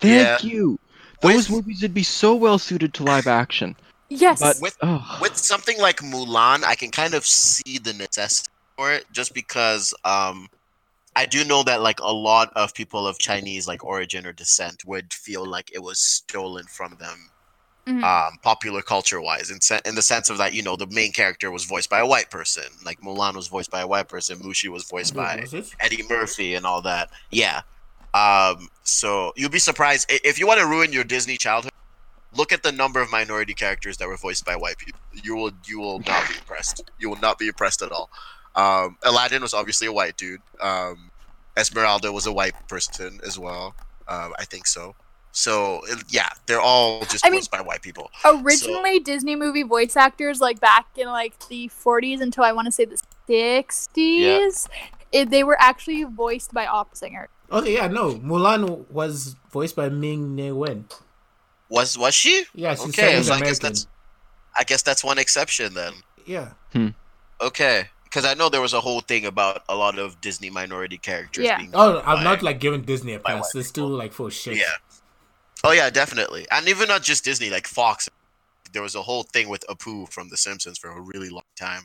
Yes. 0.01 0.39
Thank 0.41 0.43
Yeah. 0.43 0.49
you. 0.57 0.79
Those 1.21 1.49
With- 1.49 1.49
movies 1.49 1.81
would 1.81 1.93
be 1.93 2.03
so 2.03 2.35
well 2.35 2.59
suited 2.59 2.93
to 2.95 3.03
live 3.03 3.27
action. 3.27 3.75
Yes. 4.09 4.39
But 4.41 4.57
With- 4.59 4.77
oh, 4.81 5.17
with 5.21 5.37
something 5.37 5.79
like 5.79 5.99
Mulan, 6.01 6.63
I 6.63 6.75
can 6.75 6.91
kind 6.91 7.13
of 7.13 7.25
see 7.25 7.77
the 7.77 7.93
necessity 7.93 8.49
for 8.77 8.91
it, 8.91 9.05
just 9.11 9.33
because 9.33 9.93
um, 10.03 10.49
I 11.15 11.25
do 11.25 11.43
know 11.45 11.63
that 11.63 11.81
like 11.81 11.99
a 11.99 12.11
lot 12.11 12.51
of 12.55 12.73
people 12.73 13.07
of 13.07 13.17
Chinese 13.19 13.67
like 13.67 13.83
origin 13.83 14.25
or 14.25 14.33
descent 14.33 14.83
would 14.85 15.13
feel 15.13 15.45
like 15.45 15.71
it 15.73 15.79
was 15.81 15.99
stolen 15.99 16.65
from 16.65 16.97
them, 16.99 17.29
Mhm. 17.87 18.03
um, 18.03 18.37
popular 18.43 18.81
culture 18.81 19.21
wise, 19.21 19.49
in 19.49 19.61
se- 19.61 19.81
in 19.85 19.95
the 19.95 20.01
sense 20.01 20.29
of 20.29 20.37
that 20.39 20.53
you 20.53 20.61
know 20.61 20.75
the 20.75 20.87
main 20.87 21.11
character 21.13 21.49
was 21.51 21.63
voiced 21.65 21.89
by 21.89 21.99
a 21.99 22.05
white 22.05 22.29
person, 22.29 22.65
like 22.83 22.99
Mulan 23.01 23.35
was 23.35 23.47
voiced 23.47 23.71
by 23.71 23.81
a 23.81 23.87
white 23.87 24.09
person, 24.09 24.39
Mushu 24.39 24.69
was 24.69 24.83
voiced 24.83 25.15
by 25.15 25.45
Eddie 25.79 26.03
Murphy 26.09 26.55
and 26.55 26.65
all 26.65 26.81
that. 26.81 27.09
Yeah. 27.31 27.61
Um, 28.13 28.69
so 28.83 29.33
you'd 29.35 29.51
be 29.51 29.59
surprised 29.59 30.05
if 30.09 30.37
you 30.37 30.45
want 30.47 30.59
to 30.59 30.67
ruin 30.67 30.93
your 30.93 31.03
Disney 31.03 31.37
childhood. 31.37 31.71
Look 32.35 32.51
at 32.51 32.63
the 32.63 32.71
number 32.71 32.99
of 33.01 33.11
minority 33.11 33.53
characters 33.53 33.97
that 33.97 34.07
were 34.07 34.17
voiced 34.17 34.45
by 34.45 34.55
white 34.55 34.77
people. 34.77 34.99
You 35.13 35.35
will 35.35 35.51
you 35.65 35.79
will 35.79 35.99
not 35.99 36.27
be 36.27 36.35
impressed. 36.35 36.89
You 36.99 37.09
will 37.09 37.19
not 37.19 37.37
be 37.37 37.47
impressed 37.47 37.81
at 37.81 37.91
all. 37.91 38.09
Um, 38.55 38.97
Aladdin 39.03 39.41
was 39.41 39.53
obviously 39.53 39.87
a 39.87 39.93
white 39.93 40.17
dude. 40.17 40.41
Um, 40.59 41.11
Esmeralda 41.57 42.11
was 42.11 42.25
a 42.25 42.31
white 42.31 42.55
person 42.67 43.19
as 43.25 43.37
well. 43.37 43.75
Um, 44.07 44.33
I 44.39 44.45
think 44.45 44.65
so. 44.67 44.95
So 45.31 45.81
yeah, 46.09 46.29
they're 46.45 46.61
all 46.61 47.01
just 47.05 47.25
I 47.25 47.29
mean- 47.29 47.39
voiced 47.39 47.51
by 47.51 47.61
white 47.61 47.81
people. 47.81 48.11
Originally, 48.25 48.99
Disney 48.99 49.35
movie 49.35 49.63
voice 49.63 49.95
actors, 49.95 50.39
like 50.39 50.59
back 50.59 50.87
in 50.95 51.07
like 51.07 51.47
the 51.47 51.69
40s 51.69 52.21
until 52.21 52.43
I 52.43 52.51
want 52.51 52.65
to 52.65 52.71
say 52.71 52.85
the 52.85 53.01
60s, 53.27 54.67
it, 55.11 55.29
they 55.29 55.43
were 55.43 55.57
actually 55.59 56.03
voiced 56.03 56.53
by 56.53 56.65
opera 56.67 56.95
singers. 56.95 57.29
Oh 57.55 57.63
yeah, 57.63 57.87
no. 57.87 58.15
Mulan 58.15 58.89
was 58.89 59.35
voiced 59.51 59.75
by 59.75 59.87
Ming 59.89 60.35
Na 60.35 60.53
Wen. 60.53 60.85
Was 61.69 61.97
was 61.97 62.13
she? 62.15 62.45
Yeah, 62.55 62.73
she's 62.75 62.89
Okay, 62.89 63.21
so 63.21 63.33
I 63.33 63.39
guess 63.39 63.59
American. 63.59 63.59
that's 63.61 63.87
I 64.59 64.63
guess 64.63 64.81
that's 64.81 65.03
one 65.03 65.17
exception 65.19 65.73
then. 65.73 65.93
Yeah. 66.25 66.53
Okay, 67.41 67.87
because 68.05 68.25
I 68.25 68.33
know 68.33 68.49
there 68.49 68.61
was 68.61 68.73
a 68.73 68.79
whole 68.81 69.01
thing 69.01 69.25
about 69.25 69.63
a 69.69 69.75
lot 69.75 69.99
of 69.99 70.19
Disney 70.21 70.49
minority 70.49 70.97
characters 70.97 71.45
Yeah. 71.45 71.57
being. 71.57 71.71
Oh, 71.73 71.93
voiced 71.93 72.07
I'm 72.07 72.17
by- 72.17 72.23
not 72.23 72.41
like 72.43 72.59
giving 72.59 72.81
Disney 72.81 73.13
a 73.13 73.19
pass. 73.19 73.53
white 73.53 73.59
It's 73.59 73.69
still 73.69 73.87
like 73.87 74.13
full 74.13 74.29
shit. 74.29 74.57
Yeah. 74.57 74.63
Oh 75.63 75.71
yeah, 75.71 75.89
definitely, 75.89 76.45
and 76.51 76.67
even 76.67 76.87
not 76.87 77.03
just 77.03 77.23
Disney, 77.23 77.49
like 77.49 77.67
Fox. 77.67 78.09
There 78.73 78.81
was 78.81 78.95
a 78.95 79.01
whole 79.03 79.23
thing 79.23 79.49
with 79.49 79.63
Apu 79.69 80.11
from 80.11 80.29
The 80.29 80.37
Simpsons 80.37 80.79
for 80.79 80.89
a 80.89 80.99
really 80.99 81.29
long 81.29 81.43
time. 81.55 81.83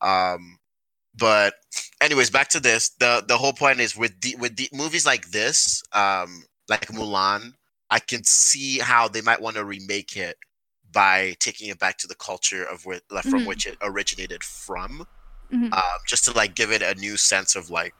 Um, 0.00 0.58
but 1.16 1.54
anyways, 2.02 2.30
back 2.30 2.48
to 2.50 2.60
this. 2.60 2.90
the 3.00 3.24
The 3.26 3.38
whole 3.38 3.52
point 3.54 3.80
is 3.80 3.96
with 3.96 4.20
the 4.20 4.36
with 4.36 4.56
the 4.56 4.68
movies 4.72 5.06
like 5.06 5.30
this, 5.30 5.82
um, 5.92 6.44
like 6.68 6.86
Mulan, 6.88 7.54
I 7.90 8.00
can 8.00 8.24
see 8.24 8.78
how 8.78 9.08
they 9.08 9.22
might 9.22 9.40
want 9.42 9.56
to 9.56 9.64
remake 9.64 10.16
it 10.16 10.36
by 10.92 11.34
taking 11.40 11.68
it 11.70 11.78
back 11.78 11.98
to 11.98 12.06
the 12.08 12.14
culture 12.16 12.64
of 12.64 12.84
where 12.86 13.00
from 13.22 13.44
Mhm. 13.44 13.46
which 13.46 13.66
it 13.66 13.78
originated 13.82 14.44
from, 14.44 15.06
Mhm. 15.52 15.72
um, 15.72 15.98
just 16.08 16.24
to 16.26 16.32
like 16.32 16.54
give 16.54 16.72
it 16.72 16.82
a 16.82 16.94
new 16.96 17.16
sense 17.16 17.56
of 17.56 17.70
like 17.70 17.94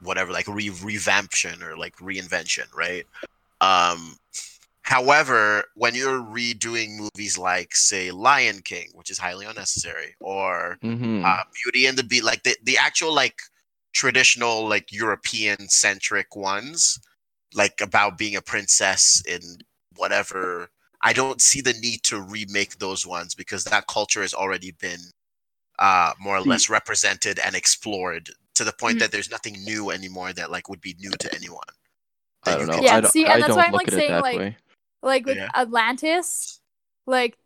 whatever, 0.00 0.32
like 0.32 0.48
re 0.48 0.70
revamption 0.70 1.62
or 1.62 1.76
like 1.76 1.96
reinvention, 1.96 2.66
right? 2.74 3.06
Um, 3.60 4.16
however, 4.90 5.64
when 5.76 5.94
you're 5.94 6.20
redoing 6.20 6.98
movies 6.98 7.38
like, 7.38 7.76
say, 7.76 8.10
Lion 8.10 8.60
King, 8.64 8.88
which 8.94 9.08
is 9.08 9.18
highly 9.18 9.46
unnecessary, 9.46 10.16
or 10.20 10.78
mhm. 10.82 11.24
uh, 11.24 11.44
Beauty 11.62 11.86
and 11.86 11.96
the 11.96 12.02
Beast, 12.02 12.24
like 12.24 12.42
the, 12.42 12.56
the 12.64 12.76
actual 12.76 13.14
like 13.14 13.38
traditional 13.92 14.68
like 14.68 14.90
European 14.90 15.68
centric 15.68 16.34
ones, 16.34 16.98
like 17.54 17.80
about 17.80 18.18
being 18.18 18.34
a 18.34 18.42
princess 18.42 19.22
in 19.28 19.40
whatever. 19.96 20.70
I 21.02 21.12
don't 21.12 21.40
see 21.40 21.60
the 21.60 21.74
need 21.74 22.02
to 22.04 22.20
remake 22.20 22.78
those 22.78 23.06
ones 23.06 23.36
because 23.36 23.62
that 23.64 23.86
culture 23.86 24.22
has 24.22 24.34
already 24.34 24.72
been 24.72 25.00
uh, 25.78 26.12
more 26.20 26.36
or 26.36 26.42
less 26.42 26.68
represented 26.68 27.38
and 27.38 27.54
explored 27.54 28.28
to 28.56 28.64
the 28.64 28.72
point 28.72 28.96
Mhm. 28.96 29.00
that 29.00 29.12
there's 29.12 29.30
nothing 29.30 29.56
new 29.64 29.90
anymore 29.90 30.32
that 30.32 30.50
like 30.50 30.68
would 30.68 30.80
be 30.80 30.96
new 30.98 31.12
to 31.12 31.32
anyone. 31.34 31.72
I 32.44 32.56
don't 32.56 32.66
know. 32.66 32.80
Yeah, 32.80 32.96
I 32.96 33.00
don't, 33.02 33.10
see, 33.12 33.24
and 33.24 33.32
I 33.32 33.36
that's 33.36 33.48
don't 33.48 33.56
why 33.56 33.64
I'm, 33.66 33.72
like, 33.72 33.90
saying, 33.90 34.20
like, 34.20 34.38
way. 34.38 34.56
Like 35.02 35.26
with 35.26 35.36
Yeah. 35.36 35.48
Atlantis, 35.54 36.60
like 37.06 37.38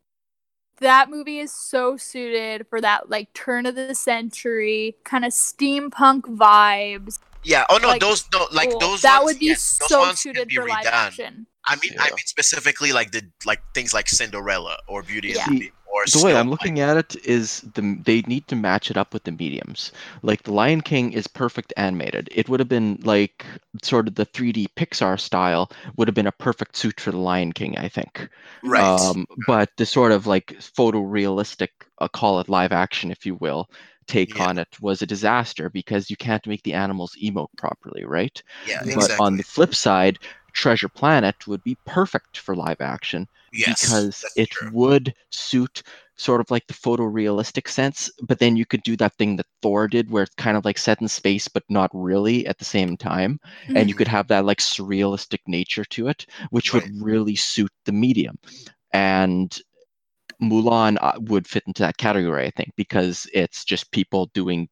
that 0.81 1.09
movie 1.09 1.39
is 1.39 1.53
so 1.53 1.97
suited 1.97 2.67
for 2.69 2.81
that 2.81 3.09
like 3.11 3.33
turn 3.33 3.67
of 3.67 3.75
the 3.77 3.95
century 3.95 4.97
kind 5.05 5.25
of 5.25 5.33
steampunk 5.33 6.23
vibes. 6.23 7.19
Yeah. 7.45 7.65
Oh 7.71 7.79
no, 7.79 7.89
Like, 7.89 8.01
those 8.01 8.25
no 8.33 8.49
like 8.53 8.71
Cool. 8.71 8.81
those 8.81 9.03
that 9.03 9.19
ones, 9.23 9.35
would 9.35 9.39
be 9.41 9.47
yeah, 9.47 9.55
so 9.57 10.13
suited 10.15 10.49
be 10.49 10.57
for 10.57 10.67
live 10.67 10.87
action. 10.87 11.47
I 11.67 11.77
mean, 11.77 11.93
I 11.99 12.11
mean 12.11 12.27
specifically 12.27 12.93
like 12.93 13.11
the 13.13 13.23
like 13.45 13.63
things 13.75 13.95
like 13.95 14.09
Cinderella 14.09 14.79
or 14.87 15.03
Beauty 15.03 15.33
Yeah. 15.33 15.45
and 15.47 15.47
the 15.47 15.55
Beast 15.59 15.73
or 15.87 16.05
the 16.13 16.19
way 16.21 16.37
I'm 16.37 16.49
White. 16.49 16.51
looking 16.51 16.81
at 16.81 16.97
it 16.97 17.17
is 17.25 17.61
the 17.75 17.99
they 18.05 18.21
need 18.23 18.47
to 18.49 18.57
match 18.57 18.91
it 18.91 18.97
up 18.97 19.13
with 19.15 19.25
the 19.25 19.33
mediums. 19.33 19.91
Like 20.23 20.43
the 20.43 20.53
Lion 20.53 20.81
King 20.83 21.13
is 21.13 21.27
perfect 21.27 21.73
animated. 21.77 22.29
It 22.33 22.49
would 22.49 22.61
have 22.61 22.69
been 22.69 22.99
like 23.05 23.45
sort 23.83 24.09
of 24.09 24.15
the 24.15 24.27
3D 24.27 24.69
Pixar 24.77 25.19
style 25.19 25.71
would 25.97 26.09
have 26.09 26.15
been 26.15 26.27
a 26.27 26.33
perfect 26.33 26.77
suit 26.77 27.01
for 27.01 27.11
the 27.11 27.19
Lion 27.19 27.53
King, 27.53 27.79
I 27.79 27.89
think. 27.89 28.29
right. 28.63 29.11
Um, 29.11 29.27
but 29.47 29.71
the 29.77 29.87
sort 29.87 30.13
of 30.13 30.27
like 30.27 30.49
photorealistic, 30.59 31.69
uh, 32.01 32.09
call 32.09 32.41
it 32.41 32.49
live 32.49 32.73
action, 32.73 33.11
if 33.11 33.25
you 33.27 33.37
will, 33.37 33.71
take 34.07 34.35
Yeah. 34.35 34.45
on 34.45 34.59
it 34.59 34.69
was 34.81 35.01
a 35.03 35.07
disaster 35.07 35.71
because 35.71 36.11
you 36.11 36.17
can't 36.17 36.47
make 36.47 36.63
the 36.65 36.75
animals 36.75 37.17
emote 37.23 37.49
properly, 37.57 38.05
right? 38.05 38.43
yeah, 38.63 38.83
but 38.83 38.93
But 38.95 38.95
exactly. 38.95 39.25
on 39.27 39.37
the 39.37 39.43
flip 39.45 39.75
side, 39.75 40.19
Treasure 40.55 40.89
Planet 40.89 41.47
would 41.47 41.63
be 41.65 41.79
perfect 41.87 42.39
for 42.39 42.57
live 42.57 42.81
action 42.81 43.29
yes, 43.53 44.07
because 44.07 44.25
it 44.37 44.51
true. 44.51 44.71
would 44.73 45.15
suit 45.31 45.83
sort 46.17 46.41
of 46.41 46.51
like 46.51 46.67
the 46.67 46.75
photorealistic 46.75 47.69
sense, 47.69 48.11
but 48.23 48.39
then 48.39 48.57
you 48.57 48.67
could 48.67 48.83
do 48.83 48.97
that 48.97 49.15
thing 49.17 49.37
that 49.37 49.47
Thor 49.63 49.89
did 49.89 50.11
where 50.11 50.25
it's 50.25 50.35
kind 50.37 50.57
of 50.57 50.65
like 50.65 50.79
set 50.79 51.01
in 51.01 51.09
space 51.09 51.49
but 51.49 51.65
not 51.69 51.91
really 51.95 52.47
at 52.47 52.59
the 52.59 52.65
same 52.65 52.97
time. 52.97 53.39
And 53.75 53.89
you 53.89 53.95
Mhm. 53.95 53.97
could 53.97 54.09
have 54.09 54.29
that 54.29 54.45
like 54.47 54.59
surrealistic 54.61 55.41
nature 55.47 55.85
to 55.87 56.09
it, 56.09 56.27
which 56.51 56.73
Right. 56.73 56.75
would 56.75 56.91
really 57.01 57.37
suit 57.37 57.73
the 57.85 57.93
medium. 57.93 58.39
And 58.93 59.57
Mulan 60.43 60.99
uh, 61.01 61.19
would 61.21 61.47
fit 61.49 61.65
into 61.67 61.83
that 61.83 61.97
category, 61.99 62.47
I 62.47 62.51
think, 62.51 62.73
because 62.77 63.27
it's 63.35 63.65
just 63.65 63.93
people 63.93 64.31
doing 64.35 64.69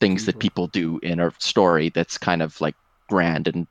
things 0.00 0.24
that 0.24 0.38
People. 0.38 0.40
people 0.40 0.68
do 0.68 0.98
in 1.02 1.20
a 1.20 1.32
story 1.38 1.90
that's 1.90 2.18
kind 2.18 2.42
of 2.42 2.60
like 2.60 2.74
grand 3.08 3.48
and 3.48 3.66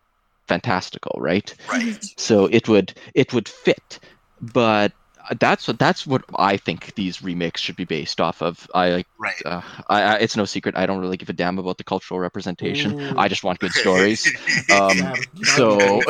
fantastical, 0.48 1.18
right? 1.20 1.54
Right. 1.70 1.98
so 2.18 2.46
it 2.46 2.68
would 2.68 2.94
it 3.16 3.34
would 3.34 3.48
fit 3.48 4.00
but 4.42 4.92
that's 5.40 5.68
what 5.68 5.78
that's 5.80 6.08
what 6.08 6.24
i 6.38 6.56
think 6.58 6.94
these 6.96 7.22
remakes 7.22 7.60
should 7.60 7.76
be 7.76 7.84
based 7.86 8.22
off 8.22 8.42
of 8.42 8.66
i 8.74 8.90
like 8.92 9.08
Right. 9.20 9.34
uh, 9.46 9.62
I, 9.90 10.02
I 10.02 10.16
it's 10.18 10.38
no 10.38 10.46
secret 10.46 10.78
i 10.78 10.86
don't 10.86 11.00
really 11.00 11.18
give 11.18 11.30
a 11.30 11.34
damn 11.34 11.60
about 11.60 11.78
the 11.78 11.84
cultural 11.84 12.20
representation 12.20 12.94
Ooh. 12.94 13.14
i 13.18 13.28
just 13.28 13.44
want 13.44 13.60
good 13.60 13.74
stories 13.74 14.32
um 14.72 14.98
Sam, 14.98 15.16
so 15.44 16.02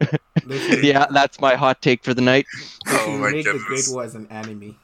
yeah 0.82 1.06
that's 1.10 1.40
my 1.40 1.54
hot 1.54 1.80
take 1.82 2.04
for 2.04 2.14
the 2.14 2.22
night 2.22 2.46
Oh 2.86 2.96
should 3.04 3.20
my 3.20 3.30
make 3.30 3.44
the 3.44 3.58
Great 3.58 3.86
goodness. 3.86 4.14
An 4.14 4.26
anime. 4.28 4.76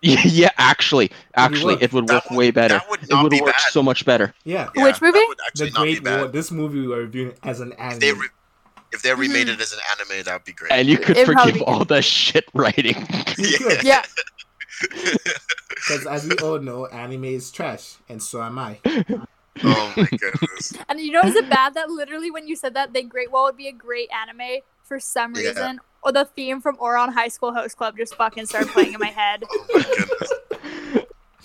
yeah 0.02 0.50
actually 0.58 1.10
actually 1.34 1.74
work. 1.74 1.82
it 1.82 1.92
would 1.92 2.06
That 2.06 2.14
work 2.14 2.30
would- 2.30 2.38
way 2.38 2.50
better 2.52 2.74
that 2.78 2.88
would 2.90 3.02
it 3.02 3.14
would 3.22 3.30
be 3.30 3.40
work 3.40 3.52
bad. 3.56 3.72
so 3.72 3.82
much 3.82 4.04
better 4.04 4.32
Yeah. 4.44 4.68
Yeah, 4.76 4.84
Which 4.84 5.02
movie? 5.02 5.18
The 5.18 5.44
actually 5.46 5.70
not 5.72 5.82
be 5.84 5.92
Great 5.94 6.04
bad. 6.04 6.20
War. 6.20 6.28
This 6.28 6.50
movie 6.50 6.86
we 6.86 6.92
are 6.94 6.98
reviewing 6.98 7.34
as 7.42 7.58
an 7.60 7.72
If 7.78 7.98
they 8.00 8.08
anime. 8.10 8.20
re- 8.20 8.28
if 8.92 9.02
they 9.02 9.12
remade 9.12 9.48
Mhm. 9.48 9.54
it 9.54 9.60
as 9.60 9.72
an 9.72 9.80
anime, 9.92 10.22
that 10.24 10.32
would 10.34 10.44
be 10.44 10.52
great. 10.52 10.72
and 10.72 10.88
you 10.88 10.98
could 10.98 11.16
It'd 11.16 11.26
forgive 11.26 11.60
all 11.62 11.84
the 11.84 12.00
shit 12.00 12.44
writing 12.54 12.96
You. 13.36 13.58
Yeah. 13.82 14.02
Because 14.80 16.06
as 16.14 16.26
we 16.26 16.36
all 16.36 16.58
know, 16.60 16.86
anime 16.86 17.24
is 17.24 17.50
trash, 17.50 17.96
and 18.08 18.22
so 18.22 18.40
am 18.42 18.58
I. 18.58 18.78
oh 19.64 19.92
my 19.96 20.08
goodness. 20.16 20.72
And 20.88 21.00
you 21.00 21.10
know, 21.12 21.22
is 21.22 21.34
it 21.34 21.48
bad 21.50 21.74
that 21.74 21.90
literally 21.90 22.30
when 22.30 22.46
you 22.46 22.54
said 22.56 22.74
that, 22.74 22.92
the 22.92 23.02
Great 23.02 23.30
Wall 23.32 23.44
would 23.46 23.56
be 23.56 23.66
a 23.68 23.72
great 23.72 24.08
anime 24.12 24.60
for 24.84 25.00
some 25.00 25.34
Yeah. 25.34 25.52
Reason? 26.04 26.16
Or 26.16 26.24
the 26.24 26.30
theme 26.30 26.60
from 26.60 26.76
Ouran 26.76 27.12
High 27.12 27.28
School 27.28 27.52
Host 27.52 27.76
Club 27.76 27.96
just 27.96 28.14
fucking 28.14 28.46
started 28.46 28.70
playing 28.70 28.94
in 28.94 29.00
my 29.00 29.08
head. 29.08 29.42
Oh 29.52 29.66
my 29.74 29.82
goodness. 29.82 30.32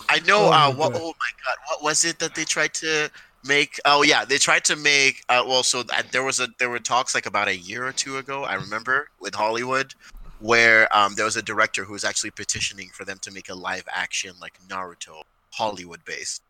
I 0.09 0.19
know. 0.19 0.43
Oh 0.43 0.47
uh, 0.47 0.49
my 0.49 0.69
what? 0.69 0.93
God. 0.93 1.01
Oh 1.03 1.13
my 1.19 1.31
god! 1.45 1.57
What 1.67 1.83
was 1.83 2.05
it 2.05 2.19
that 2.19 2.35
they 2.35 2.43
tried 2.43 2.73
to 2.75 3.09
make? 3.45 3.79
Oh 3.85 4.03
yeah, 4.03 4.25
they 4.25 4.37
tried 4.37 4.63
to 4.65 4.75
make. 4.75 5.23
Uh, 5.29 5.43
well, 5.47 5.63
so 5.63 5.83
th- 5.83 6.11
there 6.11 6.23
was 6.23 6.39
a 6.39 6.47
there 6.59 6.69
were 6.69 6.79
talks 6.79 7.15
like 7.15 7.25
about 7.25 7.47
a 7.47 7.57
year 7.57 7.85
or 7.85 7.91
two 7.91 8.17
ago. 8.17 8.43
I 8.43 8.55
remember 8.55 9.07
with 9.19 9.33
Hollywood, 9.33 9.95
where 10.39 10.95
um, 10.95 11.15
there 11.15 11.25
was 11.25 11.35
a 11.35 11.41
director 11.41 11.83
who 11.83 11.93
was 11.93 12.03
actually 12.03 12.31
petitioning 12.31 12.89
for 12.93 13.05
them 13.05 13.17
to 13.21 13.31
make 13.31 13.49
a 13.49 13.55
live 13.55 13.85
action 13.91 14.33
like 14.39 14.59
Naruto, 14.67 15.21
Hollywood 15.51 16.03
based. 16.05 16.43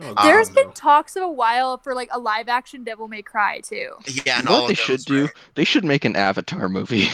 Oh, 0.00 0.14
There's 0.22 0.48
God, 0.48 0.54
been 0.54 0.66
no. 0.68 0.72
talks 0.72 1.16
of 1.16 1.22
a 1.24 1.28
while 1.30 1.78
for 1.78 1.94
like 1.94 2.08
a 2.12 2.18
live 2.18 2.48
action 2.48 2.84
Devil 2.84 3.08
May 3.08 3.22
Cry 3.22 3.60
too. 3.60 3.90
Yeah, 4.24 4.38
You 4.38 4.44
know 4.44 4.50
all 4.52 4.60
what 4.62 4.68
they 4.68 4.74
should 4.74 5.00
do? 5.00 5.22
right? 5.22 5.32
They 5.54 5.64
should 5.64 5.84
make 5.84 6.04
an 6.04 6.14
Avatar 6.16 6.68
movie. 6.68 7.08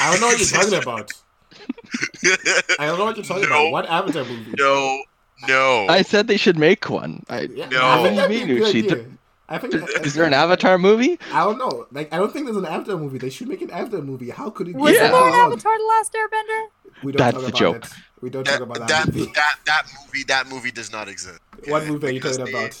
I 0.00 0.10
don't 0.12 0.20
know 0.20 0.26
what 0.28 0.38
you're 0.38 0.48
talking 0.48 0.82
about. 0.82 1.12
I 2.78 2.86
don't 2.86 2.98
know 2.98 3.04
what 3.04 3.16
you're 3.16 3.24
talking 3.24 3.42
No. 3.48 3.68
about. 3.68 3.72
What 3.72 3.86
Avatar 3.86 4.24
movie? 4.24 4.54
no, 4.58 5.02
no. 5.48 5.86
I 5.88 6.02
said 6.02 6.26
they 6.28 6.36
should 6.36 6.58
make 6.58 6.88
one. 6.90 7.24
I, 7.28 7.42
Yeah, 7.42 7.68
No. 7.68 7.80
I 7.88 8.02
think 8.02 8.16
that'd 8.16 8.28
be 8.30 8.42
a 8.42 8.46
Mean, 8.46 8.58
good 8.58 8.72
she 8.72 8.78
idea. 8.84 9.04
I 9.50 9.58
think. 9.58 9.74
is 10.06 10.14
there 10.14 10.24
an 10.24 10.32
Avatar 10.32 10.78
movie? 10.78 11.18
I 11.32 11.44
don't 11.44 11.58
know. 11.58 11.86
Like, 11.92 12.12
I 12.14 12.18
don't 12.18 12.32
think 12.32 12.46
there's 12.46 12.56
an 12.56 12.64
Avatar 12.66 12.96
movie. 12.96 13.18
They 13.18 13.30
should 13.30 13.48
make 13.48 13.60
an 13.62 13.70
Avatar 13.70 14.00
movie. 14.00 14.30
How 14.30 14.48
could 14.50 14.68
it 14.68 14.74
be? 14.74 14.78
Wasn't 14.78 15.00
Yeah. 15.02 15.10
there 15.10 15.28
an? 15.28 15.34
Avatar: 15.34 15.76
The 15.76 15.84
Last 15.84 16.12
Airbender? 16.14 16.66
We 17.02 17.12
don't 17.12 17.18
That's 17.18 17.34
talk 17.34 17.42
the 17.42 17.48
about 17.48 17.58
joke. 17.58 17.84
It. 17.84 17.90
We 18.20 18.30
don't 18.30 18.46
that, 18.46 18.52
talk 18.58 18.60
about 18.60 18.78
that, 18.86 18.88
that, 19.06 19.14
movie. 19.14 19.32
that 19.34 19.56
that 19.66 19.82
movie 20.06 20.24
that 20.24 20.48
movie 20.48 20.70
does 20.70 20.92
not 20.92 21.08
exist. 21.08 21.40
What 21.66 21.86
movie 21.86 22.06
are 22.06 22.10
you 22.10 22.20
talking 22.20 22.44
they- 22.44 22.50
about? 22.52 22.78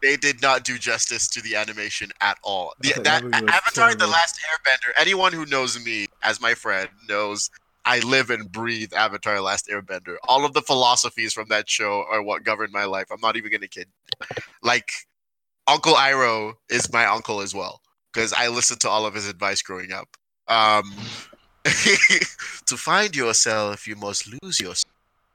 They 0.00 0.16
did 0.16 0.40
not 0.40 0.62
do 0.62 0.78
justice 0.78 1.26
to 1.30 1.42
the 1.42 1.56
animation 1.56 2.12
at 2.20 2.38
all. 2.44 2.72
The, 2.78 2.90
Okay, 2.92 3.02
that 3.02 3.04
that 3.04 3.24
movie 3.24 3.44
was 3.44 3.52
Avatar: 3.52 3.94
The. 3.96 4.06
Last 4.06 4.38
Airbender. 4.38 4.92
Anyone 4.96 5.32
who 5.32 5.44
knows 5.44 5.84
me 5.84 6.06
as 6.22 6.40
my 6.40 6.54
friend 6.54 6.88
knows 7.08 7.50
I 7.84 7.98
live 8.00 8.30
and 8.30 8.50
breathe 8.50 8.92
Avatar: 8.94 9.34
The 9.34 9.42
Last 9.42 9.66
Airbender. 9.66 10.14
All 10.28 10.44
of 10.44 10.52
the 10.52 10.62
philosophies 10.62 11.32
from 11.32 11.48
that 11.48 11.68
show 11.68 12.04
are 12.08 12.22
what 12.22 12.44
govern 12.44 12.70
my 12.70 12.84
life. 12.84 13.06
I'm 13.10 13.20
not 13.20 13.36
even 13.36 13.50
gonna 13.50 13.66
kid. 13.66 13.88
Like 14.62 14.88
Uncle 15.68 15.94
Iroh 15.94 16.54
is 16.70 16.90
my 16.92 17.04
uncle 17.04 17.40
as 17.40 17.54
well 17.54 17.82
because 18.12 18.32
I 18.32 18.48
listened 18.48 18.80
to 18.80 18.88
all 18.88 19.04
of 19.04 19.14
his 19.14 19.28
advice 19.28 19.60
growing 19.60 19.92
up. 19.92 20.08
Um, 20.48 20.94
to 21.64 22.76
find 22.76 23.14
yourself, 23.14 23.86
you 23.86 23.94
must 23.94 24.26
lose 24.42 24.58
yourself. 24.58 24.92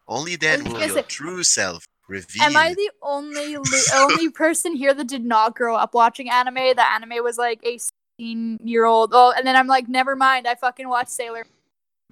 Only 0.07 0.35
then 0.35 0.63
will 0.63 0.85
your 0.85 1.03
true 1.03 1.43
self 1.43 1.85
reveal. 2.07 2.43
Am 2.43 2.57
I 2.57 2.73
the 2.73 2.89
only 3.01 3.55
only 3.93 4.29
person 4.33 4.75
here 4.75 4.93
that 4.93 5.07
did 5.07 5.23
not 5.23 5.55
grow 5.55 5.75
up 5.75 5.93
watching 5.93 6.29
anime? 6.29 6.75
The 6.75 6.85
anime 6.85 7.23
was 7.23 7.37
like 7.37 7.59
a 7.63 7.77
16 8.17 8.59
year 8.63 8.85
old. 8.85 9.11
Oh, 9.13 9.33
and 9.37 9.45
then 9.45 9.55
I'm 9.55 9.67
like, 9.67 9.87
never 9.87 10.15
mind. 10.15 10.47
I 10.47 10.55
fucking 10.55 10.89
watched 10.89 11.11
Sailor. 11.11 11.45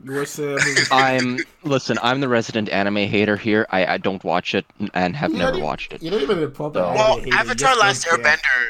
You 0.03 0.11
watched 0.11 0.37
the? 0.37 0.87
I'm 0.91 1.37
listen. 1.63 1.97
I'm 2.01 2.21
the 2.21 2.27
resident 2.27 2.69
anime 2.69 2.95
hater 2.97 3.37
here. 3.37 3.67
I, 3.69 3.85
I 3.85 3.97
don't 3.97 4.23
watch 4.23 4.55
it 4.55 4.65
and 4.93 5.15
have 5.15 5.31
You 5.31 5.37
never 5.37 5.51
even- 5.51 5.63
watched 5.63 5.93
it. 5.93 6.01
You 6.01 6.09
don't 6.11 6.21
even 6.21 6.41
a 6.43 6.47
proper 6.49 6.79
No. 6.79 6.85
anime 6.85 6.95
well, 6.97 7.17
hater, 7.19 7.35
Avatar: 7.37 7.75
Last. 7.75 8.05
Airbender. 8.07 8.69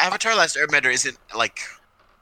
Avatar: 0.00 0.34
Last 0.34 0.56
Airbender 0.56 0.92
isn't 0.92 1.18
like 1.36 1.60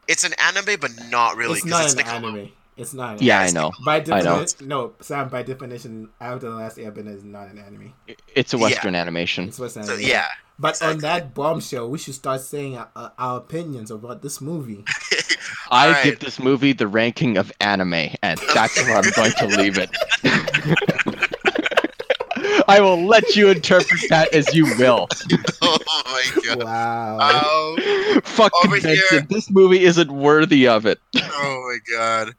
it's 0.09 0.25
an 0.25 0.33
anime, 0.43 0.81
but 0.81 0.91
not 1.11 1.37
really. 1.37 1.55
It's 1.55 1.63
'cause 1.63 1.71
not 1.71 1.85
it's 1.85 1.95
an 1.95 2.01
Nickelodeon. 2.01 2.29
anime. 2.41 2.53
It's 2.79 2.95
not. 2.95 3.19
An 3.19 3.25
Yeah, 3.27 3.41
I 3.41 3.51
know. 3.51 3.73
By 3.85 3.97
I 3.97 3.99
know. 3.99 4.05
definition, 4.45 4.69
no, 4.69 4.93
Sam. 5.01 5.29
By 5.29 5.43
definition, 5.43 6.09
Avatar: 6.21 6.51
The 6.51 6.57
Last 6.57 6.77
Airbender 6.79 7.15
is 7.15 7.25
not 7.25 7.49
an 7.49 7.59
anime. 7.59 7.93
It's 8.35 8.55
a 8.55 8.57
Yeah. 8.57 8.63
Western 8.63 8.95
animation. 8.95 9.49
It's 9.49 9.59
Western 9.59 9.83
So 9.85 9.95
anime. 9.95 10.07
yeah, 10.07 10.27
But 10.61 10.81
on 10.83 10.99
that 10.99 11.35
bombshell, 11.35 11.91
we 11.91 11.99
should 11.99 12.15
start 12.15 12.41
saying 12.41 12.77
our, 12.79 12.89
uh, 12.97 13.09
our 13.19 13.39
opinions 13.39 13.91
about 13.91 14.23
this 14.23 14.41
movie. 14.41 14.85
I 15.71 15.89
Alright. 15.89 16.05
give 16.05 16.19
this 16.21 16.39
movie 16.39 16.73
the 16.73 16.87
ranking 16.87 17.37
of 17.37 17.53
anime, 17.61 18.11
and 18.23 18.41
that's 18.55 18.81
where 18.85 18.97
I'm 18.97 19.11
going 19.11 19.33
to 19.33 19.47
leave 19.61 19.77
it. 19.77 19.91
I 22.69 22.81
will 22.81 23.05
let 23.07 23.35
you 23.35 23.49
interpret 23.51 24.01
that 24.11 24.33
as 24.35 24.55
you 24.55 24.65
will. 24.79 25.09
oh 25.63 25.79
my 26.07 26.23
god. 26.45 26.63
Wow. 26.65 27.19
Oh, 27.21 28.21
Fuck 28.25 28.53
convention. 28.63 28.97
here. 29.11 29.21
This 29.23 29.51
movie 29.51 29.85
isn't 29.85 30.11
worthy 30.11 30.69
of 30.69 30.87
it. 30.87 31.01
oh 31.17 31.73
my 31.73 31.79
god. 31.97 32.35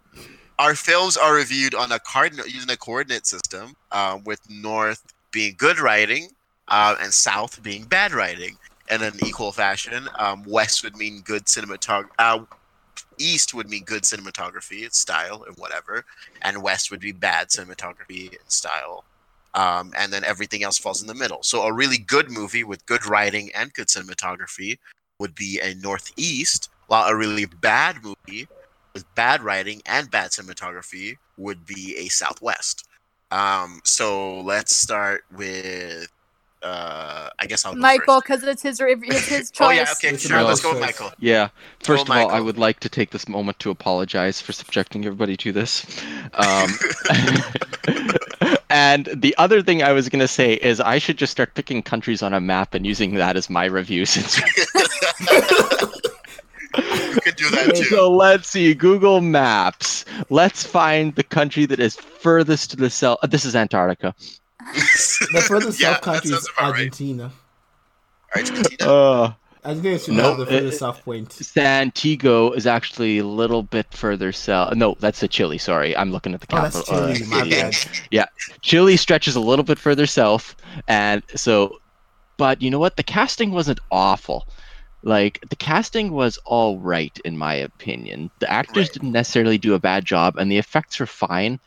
Our 0.60 0.76
films 0.76 1.16
are 1.16 1.34
reviewed 1.36 1.74
on 1.74 1.94
a 1.94 2.00
using 2.46 2.70
a 2.70 2.76
coordinate 2.76 3.26
system, 3.26 3.78
um, 3.94 4.26
with 4.26 4.42
north 4.50 5.02
being 5.32 5.56
good 5.58 5.80
writing, 5.80 6.32
uh, 6.68 6.98
and 7.00 7.14
south 7.14 7.64
being 7.64 7.86
bad 7.86 8.12
writing. 8.12 8.58
In 8.92 9.02
an 9.02 9.14
equal 9.26 9.54
fashion, 9.54 10.10
um, 10.18 10.44
west 10.46 10.84
would 10.84 10.98
mean 10.98 11.22
good 11.22 11.46
cinematography. 11.46 12.10
Uh, 12.20 12.40
east 13.18 13.54
would 13.54 13.70
mean 13.70 13.86
good 13.86 14.04
cinematography, 14.04 14.92
style, 14.94 15.46
and 15.48 15.56
whatever, 15.56 16.04
and 16.42 16.62
west 16.62 16.92
would 16.92 17.00
be 17.00 17.14
bad 17.14 17.48
cinematography 17.48 18.28
and 18.30 18.52
style. 18.52 19.06
Um, 19.54 19.94
and 19.98 20.12
then 20.12 20.26
everything 20.26 20.64
else 20.64 20.78
falls 20.78 21.02
in 21.02 21.08
the 21.08 21.16
middle. 21.16 21.42
So 21.42 21.62
a 21.62 21.72
really 21.72 21.98
good 21.98 22.30
movie 22.30 22.66
with 22.66 22.86
good 22.86 23.06
writing 23.06 23.50
and 23.56 23.72
good 23.74 23.88
cinematography 23.88 24.78
would 25.20 25.36
be 25.36 25.62
a 25.62 25.74
northeast, 25.76 26.70
while 26.88 27.08
a 27.08 27.16
really 27.16 27.46
bad 27.46 28.04
movie 28.04 28.48
with 28.94 29.06
bad 29.16 29.42
writing 29.42 29.82
and 29.86 30.10
bad 30.10 30.32
cinematography 30.32 31.18
would 31.38 31.66
be 31.66 31.96
a 31.98 32.08
southwest. 32.08 32.88
Um, 33.32 33.82
so 33.84 34.42
let's 34.42 34.76
start 34.76 35.24
with, 35.32 36.08
uh, 36.64 37.30
I 37.38 37.46
guess 37.46 37.64
I'll 37.66 37.76
Michael, 37.76 38.22
because 38.22 38.44
it's 38.44 38.64
his 38.64 38.82
re- 38.82 38.96
it's 39.02 39.28
his 39.28 39.52
choice. 39.52 39.68
Oh 39.68 39.72
yeah, 39.72 39.86
okay, 39.92 40.10
It's 40.16 40.28
sure. 40.28 40.42
Let's 40.42 40.62
go 40.62 40.72
with. 40.72 40.82
Michael. 40.82 41.12
Yeah. 41.20 41.50
First 41.82 42.10
of 42.10 42.16
all, 42.16 42.32
I 42.32 42.40
would 42.40 42.58
like 42.58 42.80
to 42.82 42.90
take 42.90 43.12
this 43.12 43.30
moment 43.30 43.60
to 43.60 43.70
apologize 43.70 44.42
for 44.42 44.52
subjecting 44.52 45.06
everybody 45.06 45.38
to 45.38 45.52
this. 45.52 45.86
Um, 46.34 46.72
and 48.70 49.10
the 49.14 49.36
other 49.38 49.62
thing 49.62 49.84
I 49.84 49.92
was 49.92 50.10
going 50.10 50.20
to 50.22 50.28
say 50.28 50.54
is 50.54 50.80
I 50.80 50.98
should 50.98 51.18
just 51.18 51.32
start 51.32 51.54
picking 51.54 51.82
countries 51.84 52.24
on 52.24 52.34
a 52.34 52.42
map 52.42 52.74
and 52.74 52.86
using 52.86 53.14
that 53.16 53.36
as 53.38 53.50
my 53.50 53.66
review 53.66 54.06
since 54.06 54.40
you 56.78 56.84
could 57.24 57.36
do 57.36 57.50
that 57.52 57.74
too. 57.76 57.84
So 57.86 58.12
let's 58.12 58.50
see 58.50 58.74
Google 58.74 59.22
Maps. 59.22 60.06
Let's 60.30 60.66
find 60.66 61.16
the 61.16 61.24
country 61.24 61.66
that 61.66 61.80
is 61.80 61.96
furthest 61.96 62.72
to 62.72 62.78
the 62.78 62.90
south. 62.90 63.20
Uh, 63.24 63.28
this 63.28 63.46
is 63.46 63.56
Antarctica. 63.56 64.14
the 65.32 65.42
furthest 65.48 65.80
yeah, 65.82 65.94
south 65.94 66.02
country 66.02 66.30
is 66.30 66.36
sounds 66.36 66.50
about 66.58 66.72
right. 66.72 66.78
Argentina. 66.80 67.32
Argentina. 68.36 68.92
Uh, 68.92 69.34
Argentina 69.66 70.00
should 70.00 70.14
Nope. 70.14 70.26
have 70.26 70.38
the 70.38 70.46
furthest 70.46 70.80
south 70.80 71.04
point. 71.04 71.34
Santiago 71.34 72.52
is 72.52 72.66
actually 72.66 73.18
a 73.18 73.26
little 73.26 73.64
bit 73.64 73.92
further 73.94 74.32
south. 74.32 74.74
No, 74.76 74.96
that's 75.00 75.20
the 75.20 75.28
Chile. 75.28 75.58
Sorry, 75.58 75.96
I'm 75.98 76.12
looking 76.12 76.34
at 76.34 76.42
the 76.42 76.48
Oh, 76.52 76.62
capital. 76.62 76.84
that's 77.06 77.20
Chile. 77.20 77.34
uh, 77.34 77.44
my 77.44 77.50
bad. 77.50 78.28
Chile 78.62 78.96
stretches 78.98 79.36
a 79.36 79.40
little 79.42 79.64
bit 79.66 79.78
further 79.78 80.06
south, 80.06 80.56
and 80.88 81.24
so, 81.36 81.78
but 82.38 82.62
you 82.62 82.70
know 82.70 82.80
what? 82.80 82.96
The 82.96 83.04
casting 83.04 83.52
wasn't 83.52 83.80
awful. 83.92 84.48
Like 85.04 85.40
the 85.50 85.56
casting 85.56 86.12
was 86.12 86.38
all 86.46 86.78
right 86.80 87.18
in 87.24 87.38
my 87.38 87.54
opinion. 87.56 88.32
The 88.40 88.52
actors 88.52 88.86
Right. 88.86 88.94
didn't 88.94 89.12
necessarily 89.14 89.58
do 89.58 89.74
a 89.74 89.80
bad 89.80 90.04
job, 90.06 90.38
and 90.38 90.52
the 90.52 90.58
effects 90.58 91.00
were 91.00 91.06
fine. 91.06 91.60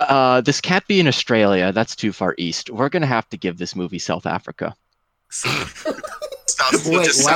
Uh, 0.00 0.40
this 0.40 0.60
can't 0.60 0.86
be 0.88 1.00
in 1.00 1.08
Australia. 1.08 1.72
That's 1.72 1.94
too 1.96 2.12
far 2.12 2.34
east. 2.38 2.70
We're 2.70 2.88
gonna 2.88 3.06
have 3.06 3.28
to 3.30 3.36
give 3.36 3.56
this 3.58 3.74
movie 3.76 3.98
South 3.98 4.26
Africa. 4.26 4.74
South, 5.30 6.86
Wait, 6.86 7.04
just 7.04 7.28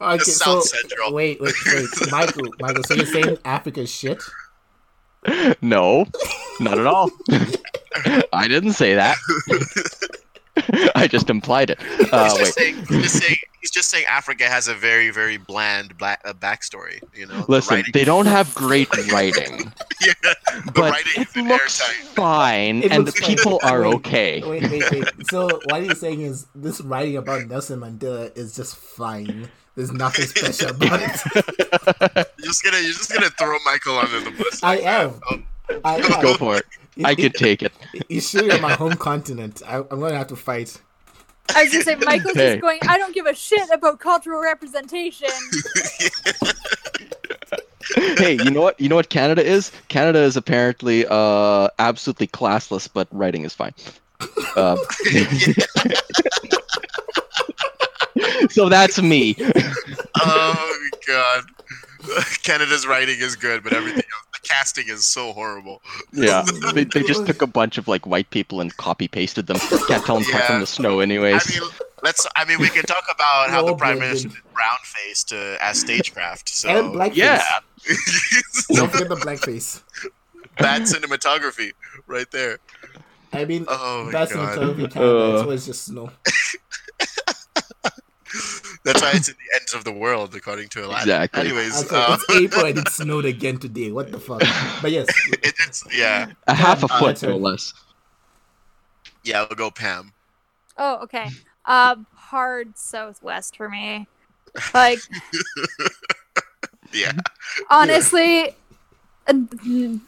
Okay, 0.00 0.18
so 0.18 0.60
Central. 0.60 1.12
wait, 1.14 1.40
wait, 1.40 1.54
wait, 1.66 1.88
Michael, 2.10 2.52
Michael. 2.60 2.82
So 2.84 2.94
you're 2.94 3.06
saying 3.06 3.38
Africa's 3.44 3.90
shit? 3.90 4.22
No, 5.60 6.06
not 6.60 6.78
at 6.78 6.86
all. 6.86 7.10
I 8.32 8.46
didn't 8.48 8.72
say 8.74 8.94
that. 8.94 9.16
I 10.94 11.06
just 11.08 11.30
implied 11.30 11.70
it. 11.70 11.78
Uh, 12.12 12.24
he's, 12.24 12.34
wait. 12.34 12.38
just 12.44 12.54
saying, 12.54 12.74
he's 12.88 13.02
just 13.02 13.22
saying 13.22 13.36
he's 13.60 13.70
just 13.70 13.88
saying 13.90 14.04
Africa 14.08 14.44
has 14.44 14.66
a 14.68 14.74
very 14.74 15.10
very 15.10 15.36
bland 15.36 15.96
black, 15.98 16.20
uh, 16.24 16.32
backstory. 16.32 17.00
You 17.14 17.26
know, 17.26 17.44
Listen, 17.48 17.76
writing- 17.76 17.92
they 17.92 18.04
don't 18.04 18.26
have 18.26 18.54
great 18.54 18.88
writing, 19.12 19.70
yeah, 20.00 20.12
but 20.74 20.92
writing 20.92 21.12
it 21.22 21.28
is 21.28 21.36
in 21.36 21.48
looks 21.48 21.80
fine, 22.14 22.82
It 22.82 22.92
and 22.92 23.06
the 23.06 23.12
fine. 23.12 23.36
people 23.36 23.60
are 23.62 23.82
Wait, 23.82 23.94
okay. 23.96 24.42
Wait, 24.42 24.62
wait, 24.70 24.90
wait. 24.90 25.04
So 25.30 25.60
what 25.66 25.82
you're 25.84 25.94
saying 25.94 26.22
is 26.22 26.46
this 26.54 26.80
writing 26.80 27.16
about 27.18 27.46
Nelson 27.46 27.80
Mandela 27.80 28.34
is 28.36 28.54
just 28.56 28.76
fine. 28.76 29.48
There's 29.74 29.92
nothing 29.92 30.24
special 30.26 30.70
about 30.70 31.00
it. 31.02 31.20
You're 32.38 32.46
just 32.46 32.64
gonna 32.64 32.78
you're 32.80 32.92
just 32.92 33.12
gonna 33.12 33.30
throw 33.30 33.56
Michael 33.64 33.98
under 33.98 34.20
the 34.20 34.30
bus. 34.30 34.62
I 34.62 34.78
am. 34.78 35.20
I 35.84 35.96
am. 35.98 36.22
Go 36.22 36.34
for 36.34 36.56
it. 36.56 36.64
I 37.04 37.14
could 37.14 37.34
take 37.34 37.62
it. 37.62 37.72
You 38.08 38.20
sure 38.20 38.44
you're 38.44 38.60
my 38.60 38.72
home 38.74 38.94
continent? 38.94 39.62
I, 39.66 39.78
I'm 39.78 40.00
gonna 40.00 40.16
have 40.16 40.28
to 40.28 40.36
fight. 40.36 40.80
I 41.54 41.64
was 41.64 41.72
gonna 41.72 41.84
say 41.84 41.94
Michael's 41.96 42.34
Hey. 42.34 42.52
just 42.54 42.62
going. 42.62 42.78
I 42.88 42.98
don't 42.98 43.14
give 43.14 43.26
a 43.26 43.34
shit 43.34 43.68
about 43.70 44.00
cultural 44.00 44.40
representation. 44.42 45.28
hey, 48.18 48.38
you 48.42 48.50
know 48.50 48.60
what? 48.62 48.78
You 48.80 48.88
know 48.88 48.96
what 48.96 49.08
Canada 49.08 49.44
is? 49.44 49.70
Canada 49.88 50.20
is 50.20 50.36
apparently 50.36 51.06
uh 51.08 51.68
absolutely 51.78 52.26
classless, 52.28 52.88
but 52.92 53.08
writing 53.10 53.44
is 53.44 53.54
fine. 53.54 53.74
Um, 54.56 54.78
so 58.50 58.68
that's 58.68 59.00
me. 59.00 59.36
oh 60.20 60.78
my 60.82 60.90
god. 61.06 61.44
Canada's 62.42 62.86
writing 62.86 63.18
is 63.18 63.36
good, 63.36 63.62
but 63.64 63.72
everything 63.72 64.02
else, 64.02 64.26
the 64.32 64.48
casting 64.48 64.88
is 64.88 65.04
so 65.04 65.32
horrible. 65.32 65.82
Yeah, 66.12 66.44
they, 66.74 66.84
they 66.84 67.02
just 67.02 67.26
took 67.26 67.42
a 67.42 67.46
bunch 67.46 67.78
of 67.78 67.88
like 67.88 68.06
white 68.06 68.30
people 68.30 68.60
and 68.60 68.74
copy 68.76 69.08
pasted 69.08 69.46
them. 69.46 69.58
Can't 69.88 70.04
tell 70.04 70.18
them 70.20 70.28
apart 70.28 70.44
from 70.44 70.60
the 70.60 70.66
snow, 70.66 71.00
anyways. 71.00 71.56
I 71.56 71.60
mean, 71.60 71.70
let's. 72.02 72.26
I 72.36 72.44
mean, 72.44 72.58
we 72.60 72.68
can 72.68 72.84
talk 72.84 73.04
about 73.12 73.50
how 73.50 73.60
the 73.60 73.66
Well, 73.66 73.76
prime 73.76 73.98
minister 73.98 74.28
did 74.28 74.38
brown 74.54 74.78
faced 74.84 75.32
uh, 75.32 75.56
as 75.60 75.80
stagecraft. 75.80 76.48
So 76.48 76.68
and 76.68 76.94
blackface. 76.94 77.16
yeah. 77.16 77.42
Don't 78.76 78.90
forget 78.90 79.08
the 79.08 79.16
blackface. 79.16 79.82
bad 80.58 80.82
cinematography 80.82 81.72
right 82.06 82.30
there. 82.30 82.58
I 83.32 83.44
mean, 83.44 83.66
Oh 83.68 84.04
my 84.06 84.10
that's 84.12 84.32
god. 84.32 84.58
in 84.58 84.88
Canada. 84.88 85.00
Uh. 85.00 85.32
It's 85.34 85.42
always 85.42 85.66
just 85.66 85.84
snow. 85.84 86.10
That's 88.84 89.02
why 89.02 89.12
it's 89.14 89.28
in 89.28 89.34
the 89.34 89.56
ends 89.60 89.74
of 89.74 89.84
the 89.84 89.92
world, 89.92 90.34
according 90.34 90.68
to 90.70 90.80
Aladdin. 90.86 91.02
Exactly. 91.08 91.40
Anyways, 91.42 91.84
Okay, 91.84 91.96
uh, 91.96 92.14
it's 92.20 92.30
April 92.30 92.66
and 92.66 92.78
it 92.78 92.88
snowed 92.88 93.24
again 93.24 93.58
today. 93.58 93.90
What 93.92 94.10
the 94.12 94.18
fuck? 94.20 94.40
But 94.82 94.92
yes, 94.92 95.06
it, 95.42 95.54
it's 95.66 95.84
yeah, 95.92 96.30
a 96.46 96.54
half 96.54 96.82
a 96.82 96.86
Uh, 96.86 96.98
foot, 96.98 97.22
or 97.24 97.34
less. 97.34 97.72
yeah. 99.24 99.46
We'll 99.48 99.56
go 99.56 99.70
Pam. 99.70 100.12
Oh, 100.76 101.02
okay. 101.02 101.28
Um, 101.66 102.06
hard 102.14 102.78
southwest 102.78 103.56
for 103.56 103.68
me. 103.68 104.06
Like 104.72 105.00
Yeah, 106.94 107.12
honestly, 107.70 108.54
uh, 109.26 109.34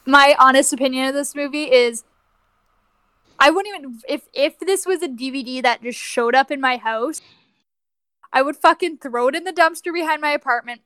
my 0.06 0.34
honest 0.38 0.72
opinion 0.72 1.08
of 1.08 1.14
this 1.14 1.34
movie 1.34 1.64
is 1.70 2.04
I 3.38 3.50
wouldn't 3.50 3.74
even 3.74 4.00
if 4.08 4.22
if 4.32 4.58
this 4.58 4.86
was 4.86 5.02
a 5.02 5.08
DVD 5.08 5.62
that 5.62 5.82
just 5.82 5.98
showed 5.98 6.34
up 6.34 6.50
in 6.50 6.60
my 6.60 6.78
house, 6.78 7.20
I 8.32 8.42
would 8.42 8.56
fucking 8.56 8.98
throw 8.98 9.28
it 9.28 9.34
in 9.34 9.44
the 9.44 9.52
dumpster 9.52 9.92
behind 9.92 10.20
my 10.22 10.30
apartment, 10.30 10.82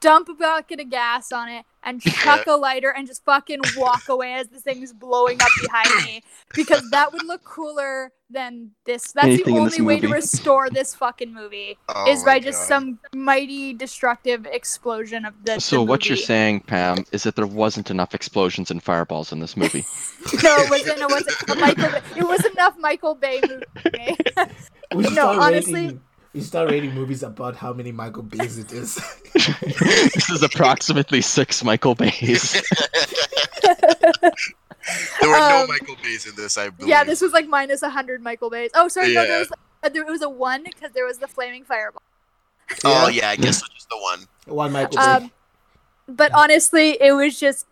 dump 0.00 0.28
a 0.28 0.34
bucket 0.34 0.80
of 0.80 0.90
gas 0.90 1.32
on 1.32 1.48
it, 1.48 1.64
and 1.82 2.00
chuck 2.02 2.46
a 2.46 2.52
lighter 2.56 2.90
and 2.90 3.06
just 3.06 3.24
fucking 3.24 3.60
walk 3.76 4.08
away 4.08 4.34
as 4.34 4.48
this 4.48 4.62
thing's 4.62 4.92
blowing 4.92 5.40
up 5.40 5.48
behind 5.62 6.04
me 6.04 6.22
because 6.54 6.88
that 6.90 7.12
would 7.12 7.24
look 7.24 7.42
cooler 7.42 8.12
than 8.28 8.70
this. 8.84 9.12
That's 9.12 9.26
Anything 9.26 9.54
the 9.54 9.60
only 9.60 9.70
this 9.70 9.80
way 9.80 9.98
to 10.00 10.08
restore 10.08 10.70
this 10.70 10.94
fucking 10.94 11.32
movie 11.34 11.78
oh 11.88 12.08
is 12.08 12.20
my 12.24 12.34
by 12.34 12.40
just 12.40 12.68
some 12.68 12.98
mighty 13.14 13.72
destructive 13.72 14.46
explosion 14.46 15.24
of 15.24 15.34
the. 15.44 15.58
So 15.60 15.76
the 15.76 15.82
what 15.84 16.08
you're 16.08 16.16
saying, 16.16 16.60
Pam, 16.60 17.04
is 17.12 17.24
that 17.24 17.34
there 17.34 17.46
wasn't 17.46 17.90
enough 17.90 18.14
explosions 18.14 18.70
and 18.70 18.80
fireballs 18.82 19.32
in 19.32 19.40
this 19.40 19.56
movie. 19.56 19.84
No, 20.44 20.54
it 20.58 20.68
wasn't. 20.70 20.98
It 21.00 21.08
wasn't 21.08 21.50
a 21.50 21.54
Michael. 21.54 21.90
Bay- 21.90 22.02
It 22.20 22.28
was 22.28 22.44
enough 22.44 22.76
Michael 22.78 23.14
Bay 23.14 23.40
movie. 23.48 24.16
No, 25.14 25.40
honestly- 25.40 25.72
rating. 25.86 26.00
We 26.32 26.40
should 26.40 26.46
start 26.48 26.70
rating 26.70 26.94
movies 26.94 27.22
about 27.24 27.56
how 27.56 27.72
many 27.72 27.90
Michael 27.90 28.22
Bays 28.22 28.56
it 28.58 28.72
is. 28.72 28.94
this 29.34 30.30
is 30.30 30.42
approximately 30.44 31.20
six 31.20 31.64
Michael 31.64 31.96
Bays. 31.96 32.52
there 33.62 35.28
were 35.28 35.38
no 35.38 35.62
um, 35.62 35.68
Michael 35.68 35.96
Bays 36.02 36.26
in 36.26 36.34
this. 36.36 36.56
I 36.56 36.70
believe. 36.70 36.88
yeah, 36.88 37.02
this 37.04 37.20
was 37.20 37.32
like 37.32 37.48
minus 37.48 37.82
hundred 37.82 38.22
Michael 38.22 38.48
Bays. 38.50 38.70
Oh, 38.74 38.86
sorry, 38.88 39.12
no, 39.14 39.26
there 39.26 39.40
was 39.40 39.50
uh, 39.82 39.88
there 39.88 40.04
was 40.04 40.22
a 40.22 40.28
one 40.28 40.62
because 40.64 40.92
there 40.92 41.04
was 41.04 41.18
the 41.18 41.26
flaming 41.26 41.64
fireball. 41.64 42.02
Oh 42.84 43.08
Yeah. 43.08 43.22
yeah, 43.22 43.30
I 43.30 43.36
guess 43.36 43.60
it's 43.60 43.68
just 43.70 43.88
the 43.88 43.98
one. 43.98 44.20
One 44.46 44.72
Michael 44.72 44.96
Bay. 44.98 45.02
Um, 45.02 45.30
but 46.08 46.32
honestly, 46.32 46.96
it 47.00 47.12
was 47.12 47.38
just 47.40 47.66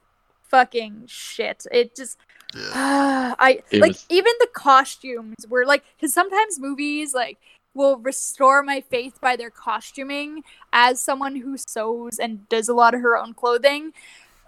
fucking 0.48 1.04
shit. 1.06 1.64
It 1.70 1.94
just. 1.94 2.18
Yeah. 2.56 2.62
I 3.38 3.60
It 3.70 3.80
like 3.80 3.92
was- 3.92 4.06
even 4.08 4.32
the 4.40 4.48
costumes 4.52 5.46
were 5.48 5.64
like 5.64 5.84
because 5.96 6.12
sometimes 6.12 6.58
movies 6.58 7.14
like 7.14 7.38
will 7.74 7.98
restore 7.98 8.62
my 8.62 8.80
faith 8.80 9.20
by 9.20 9.36
their 9.36 9.50
costuming 9.50 10.42
as 10.72 11.00
someone 11.00 11.36
who 11.36 11.56
sews 11.56 12.18
and 12.18 12.48
does 12.48 12.68
a 12.68 12.74
lot 12.74 12.94
of 12.94 13.00
her 13.00 13.16
own 13.16 13.34
clothing. 13.34 13.92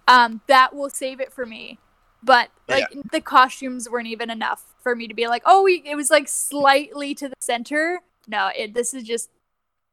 Um, 0.08 0.40
that 0.46 0.74
will 0.74 0.90
save 0.90 1.20
it 1.20 1.32
for 1.32 1.46
me. 1.46 1.78
But 2.22 2.50
like 2.68 2.88
the 3.12 3.20
costumes 3.20 3.88
weren't 3.88 4.08
even 4.08 4.28
enough 4.30 4.74
for 4.82 4.94
me 4.94 5.08
to 5.08 5.14
be 5.14 5.28
like, 5.28 5.42
oh, 5.46 5.62
we, 5.62 5.82
it 5.86 5.94
was 5.94 6.10
like 6.10 6.28
slightly 6.28 7.14
to 7.14 7.28
the 7.28 7.34
center. 7.40 8.00
No, 8.26 8.50
it, 8.56 8.74
this 8.74 8.92
is 8.94 9.04
just 9.04 9.30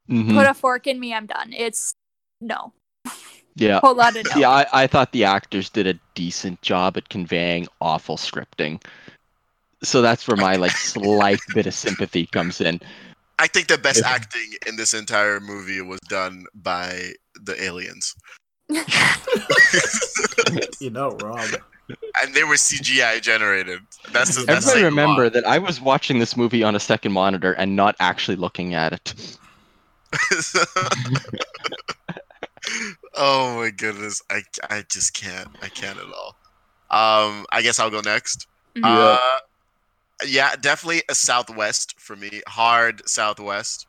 Mhm. 0.09 0.33
put 0.33 0.47
a 0.47 0.53
fork 0.53 0.87
in 0.87 0.99
me. 0.99 1.13
I'm 1.13 1.25
done. 1.25 1.53
It's 1.53 1.93
no 2.41 2.73
Yeah. 3.55 3.79
whole 3.81 3.95
lot 3.95 4.15
of 4.15 4.25
no. 4.25 4.39
Yeah, 4.39 4.49
I, 4.49 4.83
I 4.83 4.87
thought 4.87 5.11
the 5.11 5.25
actors 5.25 5.69
did 5.69 5.87
a 5.87 5.99
decent 6.15 6.61
job 6.61 6.97
at 6.97 7.09
conveying 7.09 7.67
awful 7.81 8.17
scripting. 8.17 8.81
So 9.83 10.01
that's 10.01 10.27
where 10.27 10.37
my 10.37 10.55
like 10.55 10.71
slight 10.71 11.41
bit 11.53 11.67
of 11.67 11.73
sympathy 11.73 12.25
comes 12.25 12.61
in. 12.61 12.79
I 13.39 13.47
think 13.47 13.67
the 13.67 13.77
best 13.77 14.03
acting 14.03 14.51
in 14.65 14.75
this 14.77 14.93
entire 14.93 15.39
movie 15.39 15.81
was 15.81 15.99
done 16.09 16.45
by 16.55 17.11
the 17.35 17.61
aliens, 17.63 18.15
You're 20.79 20.91
not 20.91 21.21
wrong. 21.21 21.45
and 22.21 22.33
they 22.33 22.43
were 22.43 22.55
CGI 22.55 23.21
generated. 23.21 23.79
That's 24.11 24.35
the, 24.35 24.43
that's 24.45 24.65
Everybody 24.67 24.71
saying 24.73 24.83
a 24.85 24.89
remember 24.89 25.23
lot. 25.25 25.33
that 25.33 25.45
I 25.47 25.57
was 25.59 25.79
watching 25.79 26.19
this 26.19 26.35
movie 26.35 26.63
on 26.63 26.75
a 26.75 26.79
second 26.79 27.11
monitor 27.13 27.53
and 27.53 27.75
not 27.75 27.95
actually 27.99 28.37
looking 28.37 28.73
at 28.73 28.91
it. 28.93 29.37
oh 33.15 33.55
my 33.57 33.69
goodness, 33.69 34.21
I 34.29 34.41
I 34.69 34.83
just 34.89 35.13
can't. 35.13 35.49
I 35.61 35.69
can't 35.69 35.97
at 35.97 36.05
all. 36.05 36.35
Um, 36.89 37.45
I 37.51 37.61
guess 37.61 37.79
I'll 37.79 37.89
go 37.89 38.01
next. 38.01 38.47
Mhm. 38.75 38.81
Uh, 38.83 39.17
yeah, 40.25 40.55
definitely 40.55 41.03
a 41.09 41.15
Southwest 41.15 41.99
for 41.99 42.15
me. 42.15 42.41
Hard 42.47 43.07
Southwest. 43.07 43.87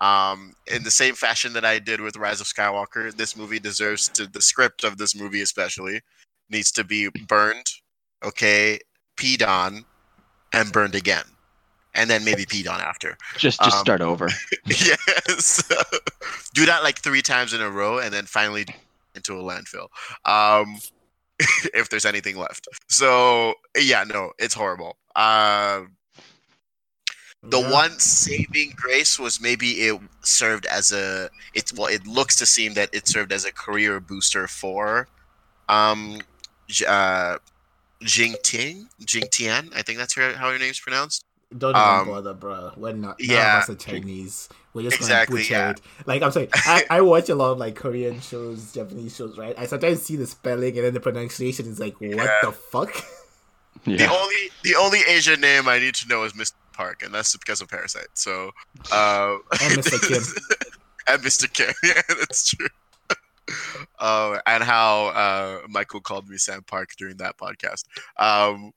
Um, 0.00 0.54
in 0.66 0.82
the 0.82 0.90
same 0.90 1.14
fashion 1.14 1.54
that 1.54 1.64
I 1.64 1.78
did 1.78 2.00
with 2.00 2.16
Rise 2.16 2.40
of 2.40 2.46
Skywalker, 2.46 3.14
this 3.16 3.36
movie 3.36 3.58
deserves 3.58 4.08
to. 4.10 4.26
The 4.26 4.42
script 4.42 4.84
of 4.84 4.98
this 4.98 5.14
movie, 5.14 5.40
especially, 5.40 6.02
needs 6.50 6.70
to 6.72 6.84
be 6.84 7.08
burned. 7.28 7.66
Okay, 8.24 8.78
peed 9.16 9.46
on, 9.46 9.84
and 10.52 10.70
burned 10.72 10.94
again, 10.94 11.24
and 11.94 12.10
then 12.10 12.24
maybe 12.24 12.44
peed 12.44 12.68
on 12.68 12.80
after. 12.80 13.16
Just 13.38 13.58
just 13.60 13.76
Um, 13.76 13.80
start 13.80 14.00
over. 14.02 14.28
yes, 14.66 15.62
do 16.54 16.66
that 16.66 16.82
like 16.82 16.98
three 16.98 17.22
times 17.22 17.52
in 17.54 17.60
a 17.62 17.70
row, 17.70 17.98
and 17.98 18.12
then 18.12 18.26
finally 18.26 18.66
into 19.14 19.34
a 19.38 19.42
landfill. 19.42 19.88
Um, 20.26 20.78
if 21.74 21.88
there's 21.88 22.04
anything 22.04 22.36
left. 22.36 22.68
So 22.88 23.54
yeah, 23.78 24.04
no, 24.04 24.32
it's 24.38 24.54
horrible. 24.54 24.96
Uh, 25.16 25.84
the 27.42 27.60
Yeah. 27.60 27.70
one 27.70 27.98
saving 27.98 28.72
grace 28.76 29.18
was 29.18 29.40
maybe 29.40 29.68
it 29.88 30.00
served 30.22 30.66
as 30.66 30.92
a 30.92 31.30
it's 31.54 31.72
well 31.72 31.86
it 31.86 32.06
looks 32.06 32.36
to 32.36 32.46
seem 32.46 32.74
that 32.74 32.90
it 32.92 33.06
served 33.08 33.32
as 33.32 33.44
a 33.44 33.52
career 33.52 34.00
booster 34.00 34.48
for 34.48 35.06
um 35.68 36.18
uh 36.88 37.38
Jing 38.02 38.34
Ting 38.42 38.88
Jing 39.04 39.24
Tian 39.30 39.70
I 39.76 39.82
think 39.82 39.98
that's 39.98 40.14
her 40.16 40.32
how 40.34 40.50
her 40.50 40.58
name's 40.58 40.80
pronounced 40.80 41.22
Don't 41.56 41.76
even 41.76 41.80
Um, 41.80 42.08
bother, 42.08 42.34
bro. 42.34 42.72
We're 42.76 42.92
not. 42.92 43.16
None 43.20 43.30
yeah. 43.30 43.58
of 43.58 43.62
us 43.62 43.70
are 43.70 43.76
Chinese. 43.76 44.48
We're 44.74 44.82
just 44.90 44.96
Exactly, 44.96 45.44
gonna 45.44 45.44
butcher 45.44 45.54
yeah. 45.54 45.70
it. 46.02 46.06
Like 46.06 46.22
I'm 46.22 46.32
saying, 46.32 46.48
I, 46.52 46.84
I 46.90 47.00
watch 47.02 47.28
a 47.30 47.36
lot 47.36 47.52
of 47.52 47.58
like 47.58 47.76
Korean 47.76 48.18
shows, 48.20 48.72
Japanese 48.74 49.14
shows, 49.14 49.38
right? 49.38 49.54
I 49.56 49.66
sometimes 49.66 50.02
see 50.02 50.16
the 50.16 50.26
spelling 50.26 50.74
and 50.76 50.84
then 50.86 50.94
the 50.94 51.00
pronunciation 51.00 51.66
is 51.70 51.78
like, 51.78 51.94
what 52.00 52.10
Yeah. 52.10 52.34
the 52.42 52.50
fuck? 52.52 52.90
the 53.86 54.08
only 54.10 54.50
the 54.62 54.74
only 54.76 55.00
Asian 55.08 55.40
name 55.40 55.68
I 55.68 55.78
need 55.78 55.94
to 55.96 56.08
know 56.08 56.24
is 56.24 56.32
Mr. 56.34 56.52
Park 56.72 57.02
and 57.02 57.14
that's 57.14 57.34
because 57.36 57.60
of 57.62 57.68
Parasite 57.68 58.08
so 58.14 58.50
uh 58.92 59.36
And 59.62 59.78
Mr. 59.82 60.00
Kim. 60.08 60.22
and 61.08 61.22
Mr. 61.22 61.50
Kim 61.52 61.72
yeah 61.82 62.02
that's 62.18 62.48
true 62.50 62.68
uh, 64.00 64.38
and 64.46 64.64
how 64.64 65.06
uh, 65.06 65.60
Michael 65.68 66.00
called 66.00 66.28
me 66.28 66.36
Sam 66.36 66.62
Park 66.64 66.90
during 66.98 67.16
that 67.18 67.36
podcast. 67.38 67.84
Um, 68.18 68.72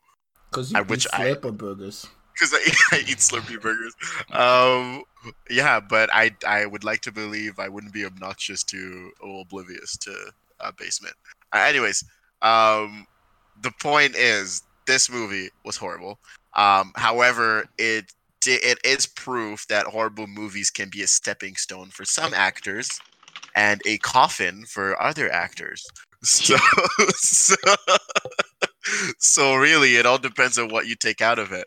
Because 0.52 0.74
I- 0.74 0.80
you 0.80 0.86
which 0.86 1.06
eat 1.08 1.14
I- 1.20 1.34
burgers. 1.34 2.06
because 2.34 2.54
I, 2.54 2.96
I 2.96 3.00
eat 3.00 3.18
Slurpee 3.18 3.60
burgers. 3.60 3.96
Um, 4.32 5.04
yeah, 5.50 5.80
but 5.80 6.10
I 6.14 6.36
I 6.48 6.66
would 6.68 6.84
like 6.84 7.02
to 7.02 7.12
believe 7.12 7.58
I 7.60 7.68
wouldn't 7.68 7.94
be 7.94 8.06
obnoxious 8.06 8.64
to 8.66 9.12
or 9.20 9.42
oblivious 9.42 9.98
to 9.98 10.32
uh, 10.60 10.72
basement. 10.78 11.16
Uh, 11.52 11.66
anyways, 11.68 12.04
um, 12.44 13.08
the 13.62 13.72
point 13.82 14.16
is 14.16 14.62
this 14.90 15.10
movie 15.10 15.50
was 15.64 15.78
horrible. 15.78 16.20
Um, 16.56 16.92
however, 16.96 17.68
it 17.78 18.12
it 18.46 18.80
is 18.84 19.06
proof 19.06 19.68
that 19.68 19.86
horrible 19.86 20.26
movies 20.26 20.72
can 20.72 20.90
be 20.90 21.04
a 21.04 21.08
stepping 21.08 21.56
stone 21.56 21.90
for 21.90 22.06
some 22.06 22.34
actors 22.34 23.00
and 23.54 23.82
a 23.86 23.98
coffin 24.00 24.66
for 24.66 25.00
other 25.02 25.32
actors. 25.32 25.86
So, 26.22 26.58
so, 27.16 27.56
so 29.20 29.56
really, 29.56 29.96
it 29.96 30.06
all 30.06 30.18
depends 30.18 30.58
on 30.58 30.68
what 30.68 30.86
you 30.86 30.96
take 30.96 31.22
out 31.22 31.40
of 31.40 31.54
it. 31.54 31.66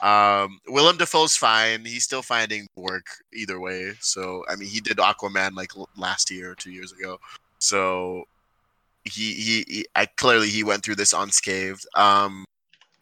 Um, 0.00 0.60
Willem 0.68 0.98
Dafoe's 0.98 1.36
fine. 1.36 1.84
He's 1.84 2.04
still 2.04 2.22
finding 2.22 2.68
work 2.76 3.06
either 3.34 3.58
way. 3.58 3.94
So 3.98 4.44
I 4.48 4.54
mean, 4.54 4.68
he 4.68 4.78
did 4.78 4.98
Aquaman 4.98 5.56
like 5.56 5.72
last 5.96 6.30
year 6.30 6.52
or 6.52 6.54
two 6.54 6.70
years 6.70 6.92
ago. 6.92 7.18
So 7.58 8.28
he 9.02 9.32
he, 9.34 9.64
he 9.66 9.86
I 9.96 10.06
clearly 10.06 10.48
he 10.48 10.62
went 10.62 10.84
through 10.84 10.96
this 10.96 11.12
unscathed. 11.12 11.84
Um, 11.96 12.44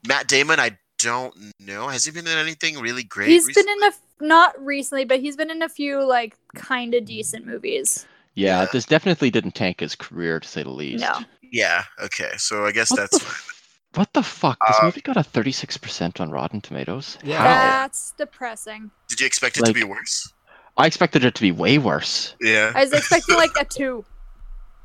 Matt 0.06 0.28
Damon, 0.28 0.60
I 0.60 0.78
don't 0.98 1.34
know. 1.60 1.88
Has 1.88 2.04
he 2.04 2.10
been 2.10 2.26
in 2.26 2.38
anything 2.38 2.78
really 2.78 3.02
great? 3.02 3.28
He's 3.28 3.46
recently? 3.46 3.62
been 3.72 3.78
in 3.78 3.82
a 3.84 3.86
f- 3.88 4.00
not 4.20 4.64
recently, 4.64 5.04
but 5.04 5.20
he's 5.20 5.36
been 5.36 5.50
in 5.50 5.62
a 5.62 5.68
few 5.68 6.02
like 6.04 6.36
kind 6.54 6.94
of 6.94 7.04
decent 7.04 7.46
movies. 7.46 8.06
Yeah, 8.34 8.62
Yeah. 8.62 8.66
this 8.72 8.84
definitely 8.86 9.30
didn't 9.30 9.54
tank 9.54 9.80
his 9.80 9.94
career 9.94 10.40
to 10.40 10.48
say 10.48 10.62
the 10.62 10.70
least. 10.70 11.02
No. 11.02 11.18
Yeah. 11.42 11.84
Okay. 12.02 12.32
So 12.38 12.64
I 12.66 12.72
guess 12.72 12.90
What 12.90 12.96
that's 13.00 13.18
the, 13.18 13.24
f- 13.26 13.62
what 13.94 14.12
the 14.12 14.22
fuck? 14.22 14.58
This 14.66 14.76
Uh, 14.80 14.84
movie 14.86 15.00
got 15.00 15.16
a 15.16 15.20
36% 15.20 16.20
on 16.20 16.30
Rotten 16.30 16.60
Tomatoes. 16.60 17.18
Yeah. 17.22 17.38
How? 17.38 17.44
That's 17.82 18.12
depressing. 18.18 18.90
Did 19.08 19.20
you 19.20 19.26
expect 19.26 19.56
it 19.58 19.62
Like- 19.62 19.68
to 19.68 19.74
be 19.74 19.84
worse? 19.84 20.32
I 20.78 20.86
expected 20.86 21.24
it 21.24 21.34
to 21.34 21.40
be 21.40 21.52
way 21.52 21.78
worse. 21.78 22.34
Yeah. 22.40 22.72
I 22.74 22.84
was 22.84 22.92
expecting 22.92 23.36
like 23.36 23.52
a 23.60 23.64
two. 23.64 24.04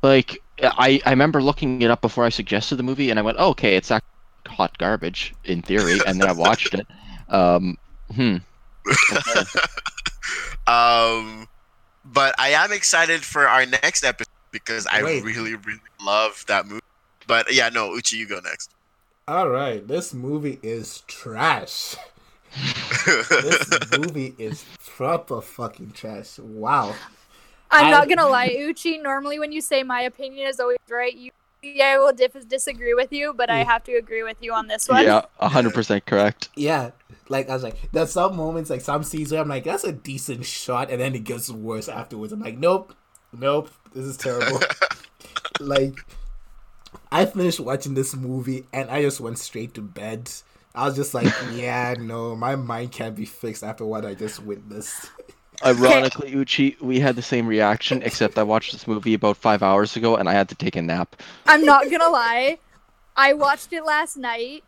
Like 0.02 0.42
I, 0.60 1.00
I 1.06 1.10
remember 1.10 1.40
looking 1.40 1.80
it 1.82 1.88
up 1.90 2.00
before 2.00 2.24
I 2.24 2.28
suggested 2.28 2.74
the 2.74 2.82
movie, 2.82 3.10
and 3.10 3.20
I 3.20 3.22
went, 3.22 3.36
oh, 3.38 3.50
"Okay, 3.50 3.76
it's 3.76 3.92
actually 3.92 4.08
hot 4.52 4.78
garbage 4.78 5.34
in 5.44 5.62
theory," 5.62 5.98
and 6.06 6.20
then 6.20 6.28
I 6.28 6.32
watched 6.32 6.74
it. 6.74 6.86
Um, 7.28 7.76
hmm. 8.14 8.36
um, 10.66 11.48
but 12.04 12.34
I 12.38 12.50
am 12.50 12.72
excited 12.72 13.24
for 13.24 13.48
our 13.48 13.66
next 13.66 14.04
episode 14.04 14.28
because 14.50 14.86
I 14.86 15.02
Wait. 15.02 15.24
really, 15.24 15.54
really 15.54 15.80
love 16.00 16.44
that 16.48 16.66
movie. 16.66 16.80
But 17.26 17.52
yeah, 17.52 17.68
no, 17.68 17.94
Uchi, 17.94 18.16
you 18.16 18.26
go 18.26 18.40
next. 18.40 18.70
All 19.26 19.48
right, 19.48 19.86
this 19.86 20.12
movie 20.12 20.58
is 20.62 21.02
trash. 21.06 21.96
This 23.06 23.98
movie 23.98 24.34
is 24.38 24.64
proper 24.84 25.40
fucking 25.40 25.92
trash. 25.92 26.38
Wow. 26.38 26.94
I'm 27.70 27.86
I- 27.86 27.90
not 27.90 28.08
gonna 28.08 28.28
lie, 28.28 28.54
Uchi. 28.58 28.98
Normally, 28.98 29.38
when 29.38 29.50
you 29.50 29.60
say 29.60 29.82
my 29.82 30.02
opinion 30.02 30.46
is 30.46 30.60
always 30.60 30.78
right, 30.90 31.14
you 31.14 31.24
yeah, 31.24 31.41
I 31.64 31.96
will 31.98 32.12
dif- 32.12 32.48
disagree 32.48 32.94
with 32.94 33.12
you, 33.12 33.32
but 33.32 33.48
I 33.50 33.62
Mm. 33.62 33.66
have 33.66 33.84
to 33.84 33.92
agree 33.94 34.22
with 34.22 34.38
you 34.40 34.52
on 34.52 34.66
this 34.66 34.88
one. 34.88 35.04
Yeah, 35.04 35.22
100% 35.40 36.04
correct. 36.06 36.48
Yeah, 36.56 36.90
like 37.28 37.48
I 37.48 37.54
was 37.54 37.62
like, 37.62 37.76
there's 37.92 38.10
some 38.12 38.36
moments, 38.36 38.68
like 38.70 38.80
some 38.80 39.02
scenes 39.04 39.30
where 39.32 39.40
I'm 39.40 39.48
like, 39.48 39.64
that's 39.64 39.84
a 39.84 39.92
decent 39.92 40.44
shot, 40.44 40.90
and 40.90 41.00
then 41.00 41.14
it 41.14 41.24
gets 41.24 41.50
worse 41.50 41.88
afterwards. 41.88 42.32
I'm 42.32 42.40
like, 42.40 42.58
nope, 42.58 42.94
nope, 43.32 43.70
this 43.94 44.04
is 44.04 44.16
terrible. 44.16 44.60
like, 45.60 45.94
I 47.12 47.26
finished 47.26 47.60
watching 47.60 47.94
this 47.94 48.14
movie 48.16 48.66
and 48.72 48.90
I 48.90 49.02
just 49.02 49.20
went 49.20 49.38
straight 49.38 49.74
to 49.74 49.82
bed. 49.82 50.30
I 50.74 50.86
was 50.86 50.96
just 50.96 51.14
like, 51.14 51.32
yeah, 51.52 51.94
no, 51.98 52.34
my 52.34 52.56
mind 52.56 52.90
can't 52.92 53.14
be 53.14 53.24
fixed 53.24 53.62
after 53.62 53.84
what 53.84 54.04
I 54.04 54.14
just 54.14 54.42
witnessed. 54.42 55.10
Ironically, 55.64 56.32
Uchi, 56.34 56.76
we 56.80 57.00
had 57.00 57.16
the 57.16 57.22
same 57.22 57.46
reaction, 57.46 58.02
except 58.02 58.38
I 58.38 58.42
watched 58.42 58.72
this 58.72 58.86
movie 58.86 59.14
about 59.14 59.36
five 59.36 59.62
hours 59.62 59.96
ago, 59.96 60.16
and 60.16 60.28
I 60.28 60.32
had 60.32 60.48
to 60.50 60.54
take 60.54 60.76
a 60.76 60.82
nap. 60.82 61.16
I'm 61.46 61.64
not 61.64 61.90
gonna 61.90 62.08
lie. 62.08 62.58
I 63.16 63.32
watched 63.34 63.72
it 63.72 63.84
last 63.84 64.16
night, 64.16 64.64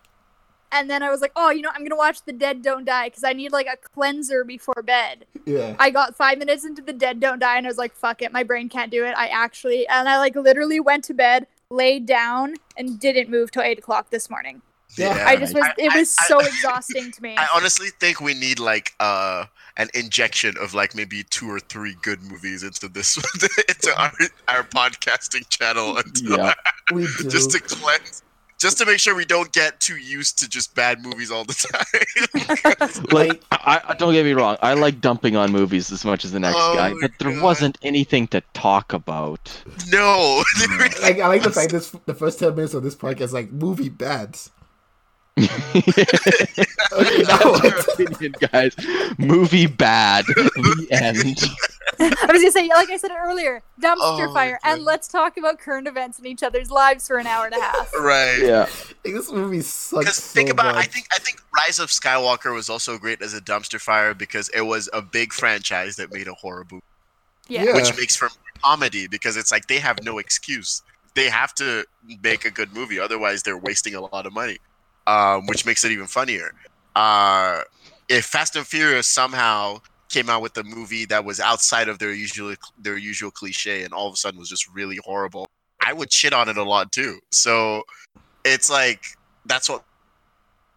and 0.71 0.89
then 0.91 1.03
I 1.03 1.11
was 1.11 1.21
like, 1.21 1.33
oh, 1.37 1.51
you 1.51 1.63
know, 1.63 1.71
I'm 1.75 1.83
gonna 1.85 1.97
watch 1.97 2.23
The 2.25 2.33
Dead 2.33 2.63
Don't 2.63 2.85
Die 2.85 3.09
because 3.09 3.25
I 3.25 3.33
need 3.33 3.53
like 3.53 3.67
a 3.67 3.77
cleanser 3.77 4.45
before 4.45 4.83
bed. 4.85 5.25
Yeah. 5.47 5.75
I 5.79 5.91
got 5.91 6.15
five 6.17 6.39
minutes 6.39 6.65
into 6.65 6.83
The 6.83 6.93
Dead 6.93 7.21
Don't 7.21 7.39
Die, 7.39 7.57
and 7.57 7.67
I 7.67 7.69
was 7.71 7.79
like, 7.79 7.95
fuck 7.95 8.23
it, 8.23 8.33
my 8.33 8.43
brain 8.43 8.69
can't 8.69 8.91
do 8.91 9.05
it. 9.05 9.15
I 9.17 9.29
actually, 9.29 9.87
and 9.89 10.09
I 10.09 10.19
like 10.19 10.37
literally 10.37 10.81
went 10.81 11.05
to 11.05 11.15
bed, 11.15 11.47
laid 11.71 12.07
down, 12.07 12.55
and 12.77 13.01
didn't 13.01 13.31
move 13.31 13.51
till 13.51 13.63
eight 13.63 13.79
o'clock 13.79 14.11
this 14.11 14.29
morning. 14.31 14.63
Yeah. 14.97 15.25
I 15.27 15.35
just 15.37 15.55
was, 15.55 15.65
I- 15.65 15.75
it 15.79 15.93
was 15.95 16.15
I- 16.21 16.27
so 16.27 16.39
exhausting 16.41 17.11
to 17.13 17.23
me. 17.23 17.35
I 17.37 17.49
honestly 17.55 17.89
think 17.99 18.21
we 18.21 18.35
need 18.35 18.59
like 18.61 18.93
uh 19.01 19.47
an 19.77 19.89
injection 19.95 20.55
of 20.61 20.73
like 20.75 20.95
maybe 20.95 21.25
two 21.25 21.51
or 21.51 21.59
three 21.59 21.97
good 22.03 22.23
movies 22.23 22.63
into 22.63 22.89
this 22.89 23.17
into 23.69 23.93
our 24.01 24.13
our 24.49 24.63
podcasting 24.65 25.49
channel 25.49 25.97
until 25.97 26.39
Yeah. 26.39 26.55
We 26.93 27.07
do. 27.19 27.29
just 27.29 27.51
to 27.53 27.61
cleanse 27.61 28.23
just 28.61 28.79
to 28.79 28.87
make 28.87 28.99
sure 29.01 29.15
we 29.15 29.25
don't 29.27 29.53
get 29.53 29.81
too 29.81 29.97
used 29.97 30.39
to 30.39 30.49
just 30.49 30.75
bad 30.75 31.03
movies 31.03 31.31
all 31.31 31.45
the 31.45 31.53
time. 32.95 33.05
Like, 33.11 33.43
I, 33.51 33.81
I 33.89 33.95
don't 33.95 34.13
get 34.15 34.25
me 34.25 34.33
wrong, 34.33 34.57
I 34.63 34.75
like 34.75 35.01
dumping 35.01 35.37
on 35.37 35.51
movies 35.53 35.91
as 35.93 36.05
much 36.05 36.25
as 36.25 36.33
the 36.33 36.41
next 36.41 36.57
Oh 36.59 36.75
guy, 36.77 36.91
my 36.93 36.99
but 37.03 37.11
there 37.19 37.33
God. 37.33 37.43
wasn't 37.43 37.79
anything 37.83 38.27
to 38.29 38.41
talk 38.55 38.93
about. 38.93 39.51
no. 39.91 40.43
like 41.03 41.19
I 41.21 41.27
like 41.27 41.43
the 41.43 41.51
fact 41.51 41.73
that 41.73 42.01
the 42.07 42.15
first 42.15 42.39
ten 42.39 42.55
minutes 42.55 42.75
of 42.75 42.83
this 42.85 42.95
podcast 42.95 43.21
is 43.23 43.33
like 43.35 43.51
movie 43.51 43.89
bads. 43.91 44.51
Okay, 46.93 47.23
now 47.23 47.39
That's 47.39 47.45
what? 47.45 47.65
your 47.65 47.79
opinion, 48.09 48.35
guys. 48.53 48.77
Movie 49.19 49.67
bad. 49.67 50.25
The 50.27 50.87
end. 50.93 51.43
I 51.99 52.33
was 52.33 52.41
gonna 52.41 52.51
say, 52.53 52.69
like 52.69 52.91
I 52.91 52.97
said 52.97 53.11
earlier, 53.11 53.63
dumpster 53.81 54.29
Oh 54.29 54.33
fire, 54.33 54.61
and 54.63 54.85
let's 54.85 55.09
talk 55.09 55.37
about 55.37 55.59
current 55.59 55.89
events 55.89 56.19
in 56.19 56.27
each 56.27 56.43
other's 56.43 56.71
lives 56.71 57.09
for 57.09 57.19
an 57.19 57.27
hour 57.27 57.47
and 57.47 57.55
a 57.55 57.61
half. 57.61 57.93
right. 57.99 58.39
Yeah. 58.41 58.69
Like, 59.05 59.15
this 59.15 59.33
movie 59.33 59.61
sucks. 59.63 60.05
Because 60.05 60.17
so 60.17 60.35
think 60.35 60.51
about, 60.51 60.77
I 60.77 60.83
think, 60.83 61.07
I 61.13 61.19
think 61.19 61.41
Rise 61.57 61.81
of 61.81 61.89
Skywalker 61.89 62.55
was 62.55 62.71
also 62.71 62.97
great 62.99 63.21
as 63.21 63.35
a 63.35 63.41
dumpster 63.41 63.81
fire 63.81 64.15
because 64.15 64.49
it 64.51 64.63
was 64.63 64.89
a 64.93 65.03
big 65.03 65.33
franchise 65.33 65.97
that 65.97 66.13
made 66.13 66.29
a 66.29 66.35
horror 66.35 66.65
movie. 66.71 66.85
Yeah. 67.49 67.65
Yeah. 67.65 67.75
which 67.75 67.97
makes 67.97 68.15
for 68.17 68.29
comedy 68.63 69.07
because 69.07 69.37
it's 69.37 69.51
like 69.53 69.67
they 69.67 69.79
have 69.79 70.03
no 70.03 70.19
excuse. 70.19 70.83
They 71.15 71.29
have 71.29 71.55
to 71.57 71.85
make 72.23 72.45
a 72.45 72.51
good 72.51 72.73
movie, 72.73 72.99
otherwise 72.99 73.43
they're 73.43 73.59
wasting 73.59 73.95
a 73.95 74.01
lot 74.01 74.27
of 74.27 74.33
money, 74.33 74.59
um, 75.07 75.47
which 75.47 75.65
makes 75.67 75.85
it 75.85 75.93
even 75.93 76.07
funnier. 76.07 76.53
Uh, 76.97 77.61
if 78.09 78.25
Fast 78.27 78.57
and 78.57 78.67
Furious 78.67 79.07
somehow 79.09 79.79
came 80.11 80.31
out 80.31 80.43
with 80.43 80.57
a 80.59 80.63
movie 80.65 81.05
that 81.07 81.25
was 81.25 81.41
outside 81.41 81.89
of 81.89 81.99
their 81.99 82.13
usual 82.13 82.55
their 82.79 82.97
usual 82.97 83.31
cliche 83.31 83.83
and 83.83 83.93
all 83.93 84.07
of 84.07 84.15
a 84.15 84.17
sudden 84.17 84.39
was 84.39 84.49
just 84.49 84.69
really 84.73 84.99
horrible, 85.05 85.49
I 85.85 85.93
would 85.93 86.13
shit 86.13 86.33
on 86.33 86.49
it 86.49 86.57
a 86.57 86.63
lot 86.63 86.93
too. 86.93 87.19
So 87.31 87.83
it's 88.45 88.71
like 88.71 89.05
that's 89.47 89.69
what. 89.69 89.85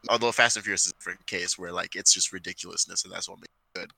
Although 0.10 0.32
Fast 0.32 0.56
and 0.56 0.64
Furious 0.64 0.86
is 0.86 0.92
a 0.92 0.96
different 0.96 1.26
case 1.28 1.58
where 1.58 1.72
like 1.72 1.96
it's 1.96 2.14
just 2.14 2.32
ridiculousness 2.32 3.04
and 3.04 3.12
that's 3.14 3.28
what 3.28 3.40
makes 3.40 3.52
it 3.76 3.80
good. 3.80 3.92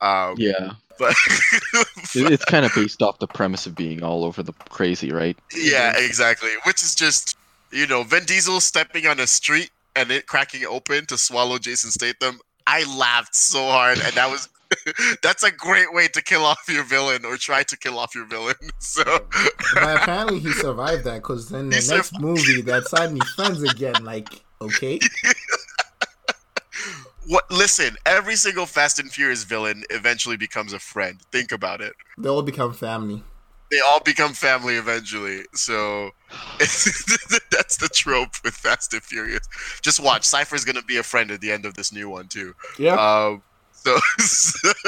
Um, 0.00 0.34
Yeah. 0.38 0.72
but 0.98 1.14
It- 2.14 2.32
It's 2.32 2.44
kind 2.46 2.64
of 2.64 2.72
based 2.74 3.02
off 3.02 3.18
the 3.18 3.26
premise 3.26 3.66
of 3.66 3.74
being 3.74 4.02
all 4.02 4.24
over 4.24 4.42
the 4.42 4.54
crazy, 4.70 5.12
right? 5.12 5.36
Yeah, 5.54 5.92
exactly. 5.98 6.50
Which 6.64 6.82
is 6.82 6.94
just, 6.94 7.36
you 7.72 7.86
know, 7.86 8.02
Vin 8.02 8.24
Diesel 8.24 8.60
stepping 8.60 9.06
on 9.06 9.20
a 9.20 9.26
street 9.26 9.70
and 9.96 10.10
it 10.10 10.26
cracking 10.26 10.64
open 10.64 11.06
to 11.06 11.18
swallow 11.18 11.58
Jason 11.58 11.90
Statham. 11.90 12.38
I 12.66 12.84
laughed 12.96 13.34
so 13.34 13.66
hard, 13.66 13.98
and 13.98 14.12
that 14.14 14.30
was 14.30 14.48
that's 15.22 15.42
a 15.42 15.50
great 15.50 15.92
way 15.92 16.06
to 16.08 16.22
kill 16.22 16.44
off 16.44 16.64
your 16.68 16.84
villain 16.84 17.24
or 17.24 17.36
try 17.36 17.62
to 17.64 17.76
kill 17.76 17.98
off 17.98 18.14
your 18.14 18.26
villain. 18.26 18.54
So 18.78 19.04
But 19.74 19.96
apparently 20.02 20.38
he 20.40 20.52
survived 20.52 21.04
that 21.04 21.16
because 21.16 21.48
then 21.48 21.68
the 21.70 21.76
He 21.76 21.88
next 21.88 22.18
movie 22.20 22.62
that's 22.62 22.90
suddenly 22.90 23.20
friends 23.36 23.62
again. 23.62 24.04
Like, 24.04 24.28
okay, 24.60 24.98
what? 27.26 27.50
Listen, 27.50 27.96
every 28.06 28.36
single 28.36 28.66
Fast 28.66 28.98
and 28.98 29.10
Furious 29.10 29.44
villain 29.44 29.84
eventually 29.90 30.36
becomes 30.36 30.72
a 30.72 30.78
friend. 30.78 31.20
Think 31.30 31.52
about 31.52 31.80
it. 31.80 31.92
they 32.18 32.28
all 32.28 32.42
become 32.42 32.72
family. 32.72 33.22
They 33.70 33.78
all 33.80 34.00
become 34.00 34.32
family 34.32 34.76
eventually. 34.76 35.44
So 35.54 36.10
that's 36.58 37.76
the 37.76 37.88
trope 37.92 38.34
with 38.44 38.54
Fast 38.54 38.92
and 38.92 39.02
Furious. 39.02 39.48
Just 39.80 40.00
watch. 40.00 40.24
Cypher's 40.24 40.64
gonna 40.64 40.82
be 40.82 40.96
a 40.96 41.02
friend 41.02 41.30
at 41.30 41.40
the 41.40 41.52
end 41.52 41.64
of 41.64 41.74
this 41.74 41.92
new 41.92 42.08
one 42.08 42.28
too. 42.28 42.54
Yeah. 42.78 42.94
Um, 42.94 43.42
so, 43.72 43.96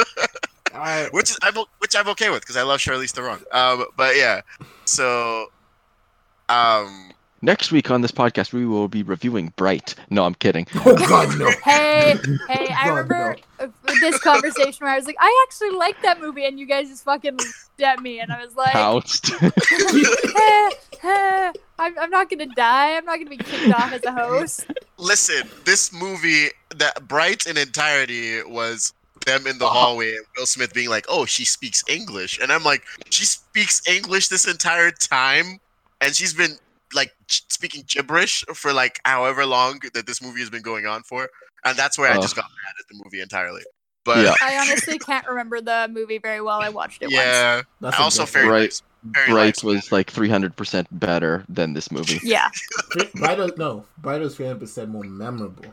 I, 0.74 1.08
which 1.12 1.30
is 1.30 1.38
I'm 1.42 1.54
which 1.78 1.96
I'm 1.96 2.08
okay 2.08 2.30
with 2.30 2.40
because 2.40 2.56
I 2.56 2.62
love 2.62 2.80
Charlize 2.80 3.12
Theron. 3.12 3.40
Um, 3.52 3.86
but 3.96 4.16
yeah, 4.16 4.42
so 4.84 5.46
um, 6.48 7.12
Next 7.44 7.72
week 7.72 7.90
on 7.90 8.02
this 8.02 8.12
podcast, 8.12 8.52
we 8.52 8.64
will 8.66 8.86
be 8.86 9.02
reviewing 9.02 9.52
Bright. 9.56 9.96
No, 10.10 10.24
I'm 10.24 10.34
kidding. 10.36 10.66
oh 10.86 10.96
God, 11.08 11.36
no. 11.38 11.50
Hey, 11.64 12.16
hey, 12.48 12.72
I 12.78 12.84
God, 12.86 12.94
remember 12.94 13.36
uh, 13.58 13.66
this 14.00 14.18
conversation 14.20 14.84
where 14.84 14.90
I 14.92 14.96
was 14.96 15.06
like, 15.06 15.16
I 15.18 15.46
actually 15.48 15.70
like 15.76 16.00
that 16.02 16.20
movie, 16.20 16.44
and 16.46 16.58
you 16.58 16.66
guys 16.66 16.88
just 16.88 17.02
fucking 17.04 17.36
looked 17.36 17.80
at 17.82 18.00
me, 18.00 18.20
and 18.20 18.32
I 18.32 18.44
was 18.44 18.54
like, 18.54 18.72
Pounced. 18.74 19.32
eh, 19.42 19.50
eh, 21.02 21.52
I'm, 21.78 21.98
I'm 21.98 22.10
not 22.10 22.30
gonna 22.30 22.46
die. 22.46 22.96
I'm 22.96 23.04
not 23.04 23.18
gonna 23.18 23.28
be 23.30 23.38
kicked 23.38 23.72
off 23.72 23.92
as 23.92 24.04
a 24.04 24.12
host. 24.12 24.66
listen, 24.98 25.50
this 25.64 25.92
movie 25.92 26.46
that 26.76 27.08
Bright 27.08 27.46
in 27.46 27.58
entirety 27.58 28.40
was 28.44 28.92
them 29.26 29.46
in 29.48 29.58
the 29.58 29.66
Uh-huh. 29.66 29.78
hallway 29.80 30.10
and 30.14 30.24
Will 30.36 30.46
Smith 30.46 30.72
being 30.74 30.90
like, 30.90 31.06
"Oh, 31.08 31.24
she 31.24 31.44
speaks 31.44 31.82
English," 31.88 32.38
and 32.40 32.52
I'm 32.52 32.62
like, 32.62 32.84
"She 33.10 33.24
speaks 33.24 33.82
English 33.88 34.28
this 34.28 34.46
entire 34.46 34.92
time, 34.92 35.58
and 36.00 36.14
she's 36.14 36.34
been 36.34 36.56
like 36.94 37.12
speaking 37.28 37.84
gibberish 37.88 38.44
for 38.54 38.72
like 38.72 39.00
however 39.04 39.44
long 39.46 39.80
that 39.94 40.06
this 40.06 40.22
movie 40.22 40.40
has 40.40 40.50
been 40.50 40.62
going 40.62 40.86
on 40.86 41.02
for." 41.02 41.28
And 41.64 41.76
that's 41.78 41.96
where 41.98 42.10
I 42.10 42.16
uh. 42.16 42.20
just 42.22 42.34
got 42.36 42.44
mad 42.44 42.74
at 42.80 42.86
the 42.88 43.02
movie 43.04 43.20
entirely. 43.20 43.62
But 44.04 44.18
Yeah. 44.24 44.34
I 44.42 44.58
honestly 44.58 44.98
can't 44.98 45.26
remember 45.28 45.60
the 45.60 45.88
movie 45.92 46.18
very 46.18 46.40
well. 46.40 46.60
I 46.60 46.70
watched 46.70 47.02
it 47.02 47.06
once. 47.06 47.14
yeah, 47.16 47.62
That's 47.80 48.00
also 48.00 48.24
good 48.24 48.32
very. 48.32 48.48
Right. 48.48 48.82
Very 49.04 49.30
Bright 49.32 49.46
nice. 49.56 49.62
was 49.64 49.92
like 49.92 50.12
300% 50.12 50.86
better 50.92 51.44
than 51.48 51.72
this 51.74 51.90
movie. 51.90 52.20
Yeah. 52.22 52.48
Brighter, 53.14 53.50
no, 53.56 53.84
Brighter's 53.98 54.36
three 54.36 54.46
hundred 54.46 54.60
percent 54.60 54.90
more 54.90 55.02
memorable. 55.04 55.72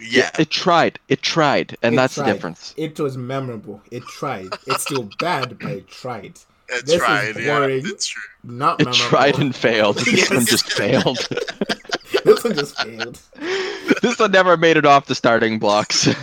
yeah. 0.00 0.30
It 0.38 0.50
tried. 0.50 0.98
It 1.08 1.22
tried. 1.22 1.76
And 1.82 1.94
It 1.94 1.96
that's 1.96 2.14
tried. 2.14 2.26
the 2.28 2.32
difference. 2.32 2.74
It 2.76 2.98
was 2.98 3.16
memorable. 3.16 3.82
It 3.90 4.02
tried. 4.04 4.48
It's 4.66 4.82
still 4.82 5.08
bad, 5.20 5.58
but 5.60 5.70
it 5.70 5.88
tried. 5.88 6.38
It 6.68 6.86
This 6.86 6.94
is 6.94 7.00
tried. 7.00 7.36
Yeah, 7.36 7.58
boring. 7.58 7.82
it's 7.84 8.06
true. 8.06 8.22
Not 8.42 8.80
It 8.80 8.92
tried 8.92 9.38
and 9.38 9.54
failed. 9.54 9.96
This 10.04 10.14
Yes. 10.14 10.30
one 10.30 10.46
just 10.46 10.72
failed. 10.72 11.18
this 12.24 12.44
one 12.44 12.54
just 12.54 12.80
failed. 12.80 13.20
this 14.02 14.18
one 14.18 14.30
never 14.32 14.56
made 14.56 14.76
it 14.76 14.86
off 14.86 15.06
the 15.06 15.14
starting 15.14 15.58
blocks. 15.58 16.06
it 16.06 16.16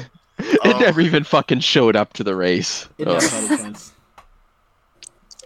Oh. 0.63 0.79
never 0.79 1.01
even 1.01 1.23
fucking 1.23 1.59
showed 1.59 1.95
up 1.95 2.13
to 2.13 2.23
the 2.23 2.35
race. 2.35 2.87
It 2.97 3.07
Ugh. 3.07 3.21
never 3.21 3.27
had 3.27 3.51
a 3.51 3.57
chance. 3.63 3.91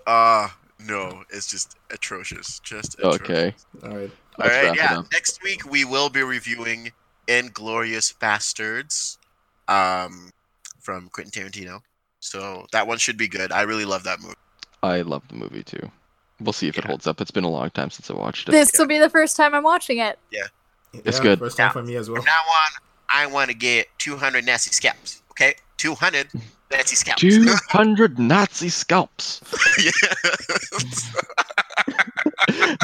Uh 0.08 0.50
no, 0.80 1.24
it's 1.32 1.48
just 1.48 1.76
atrocious. 1.92 2.60
Just 2.60 2.98
atrocious. 3.00 3.22
Okay. 3.22 3.56
All 3.84 3.90
right. 3.90 4.12
All 4.40 4.46
Let's 4.46 4.68
right, 4.68 4.76
yeah. 4.78 5.02
Next 5.12 5.42
week 5.44 5.70
we 5.70 5.84
will 5.84 6.10
be 6.10 6.22
reviewing 6.22 6.92
Inglourious 7.28 8.14
Basterds, 8.18 9.18
um, 9.68 10.30
from 10.80 11.10
Quentin 11.10 11.32
Tarantino. 11.50 11.82
So 12.20 12.68
that 12.72 12.86
one 12.86 12.98
should 13.00 13.18
be 13.18 13.28
good. 13.28 13.52
I 13.52 13.64
really 13.64 13.86
love 13.86 14.04
that 14.04 14.20
movie. 14.22 14.36
I 14.86 15.02
love 15.02 15.28
the 15.28 15.36
movie 15.36 15.64
too. 15.64 15.92
We'll 16.40 16.54
see 16.54 16.68
if 16.68 16.78
it 16.78 16.84
holds 16.86 17.08
up. 17.08 17.22
It's 17.22 17.32
been 17.32 17.44
a 17.44 17.50
long 17.50 17.70
time 17.72 17.90
since 17.90 18.10
I 18.10 18.14
watched 18.14 18.50
it. 18.50 18.52
This 18.52 18.72
will 18.78 18.88
be 18.88 19.00
the 19.00 19.10
first 19.10 19.36
time 19.38 19.54
I'm 19.54 19.64
watching 19.64 19.98
it. 20.00 20.20
Yeah, 20.32 20.42
it's 20.94 21.18
Yeah, 21.18 21.24
good. 21.24 21.40
First 21.40 21.58
time 21.58 21.68
Yeah. 21.68 21.72
for 21.72 21.84
me 21.84 21.96
as 21.96 22.10
well. 22.10 22.18
From 22.18 22.26
now 22.26 22.32
on, 22.34 22.72
I 23.14 23.26
want 23.28 23.50
to 23.50 23.56
get 23.56 23.88
200 24.00 24.46
Nazi 24.46 24.72
scalps. 24.72 25.22
Okay, 25.32 25.56
200 25.78 26.28
Nazi 26.72 26.96
scalps. 26.96 27.22
200 27.22 28.20
Nazi 28.20 28.70
scalps. 28.70 29.42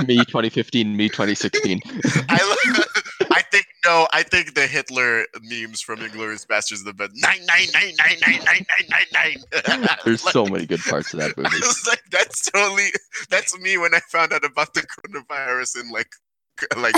me 0.07 0.17
2015, 0.17 0.95
me 0.95 1.09
2016. 1.09 1.81
I, 2.29 2.39
lo- 2.77 2.83
I 3.33 3.41
think 3.51 3.65
no. 3.85 4.07
I 4.13 4.23
think 4.23 4.53
the 4.55 4.67
Hitler 4.67 5.25
memes 5.41 5.81
from 5.81 5.99
Inglourious 5.99 6.45
Basterds 6.45 6.81
are 6.81 6.85
the 6.85 6.93
best. 6.93 7.11
Nine 7.15 7.45
nine 7.45 7.67
nine 7.73 7.93
nine 7.97 8.17
nine 8.25 8.39
nine 8.45 8.65
nine 8.91 9.05
nine 9.13 9.37
nine. 9.81 9.87
There's 10.05 10.21
so 10.21 10.45
many 10.45 10.65
good 10.65 10.81
parts 10.81 11.13
of 11.13 11.19
that 11.19 11.33
I 11.37 11.41
was 11.41 11.87
like, 11.87 12.03
that's 12.11 12.49
totally 12.51 12.89
that's 13.29 13.57
me 13.59 13.77
when 13.77 13.93
I 13.95 13.99
found 14.11 14.33
out 14.33 14.43
about 14.45 14.73
the 14.73 14.81
coronavirus 14.81 15.79
and 15.81 15.91
like 15.91 16.11
like 16.77 16.95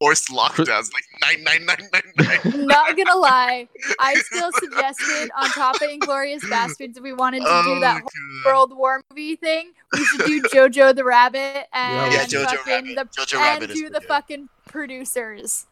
forced 0.00 0.28
lockdowns. 0.30 0.90
Like 0.94 1.04
nine 1.20 1.42
nine 1.44 1.66
nine 1.66 1.88
nine 1.92 2.02
nine. 2.44 2.66
Not 2.66 2.96
gonna 2.96 3.16
lie, 3.16 3.68
I 3.98 4.14
still 4.14 4.50
suggested 4.52 5.30
on 5.36 5.48
top 5.50 5.74
of 5.76 5.82
Inglourious 5.82 6.40
Basterds, 6.42 6.96
if 6.96 7.02
we 7.02 7.12
wanted 7.12 7.40
to 7.40 7.46
Oh, 7.48 7.74
do 7.74 7.80
that 7.80 8.02
God. 8.02 8.10
World 8.46 8.76
War 8.76 9.02
movie 9.10 9.36
thing, 9.36 9.72
we 9.92 10.04
should 10.04 10.26
do 10.26 10.42
Jojo 10.44 10.94
the 10.94 11.04
Rabbit 11.04 11.66
and 11.74 12.12
Yeah, 12.12 12.24
Jojo 12.24 12.44
fucking 12.46 12.72
Rabbit. 12.94 13.12
the 13.14 13.22
Jojo 13.22 13.34
and 13.34 13.42
Rabbit 13.62 13.74
do 13.74 13.90
the 13.90 14.00
good. 14.00 14.08
fucking 14.08 14.48
producers. 14.66 15.66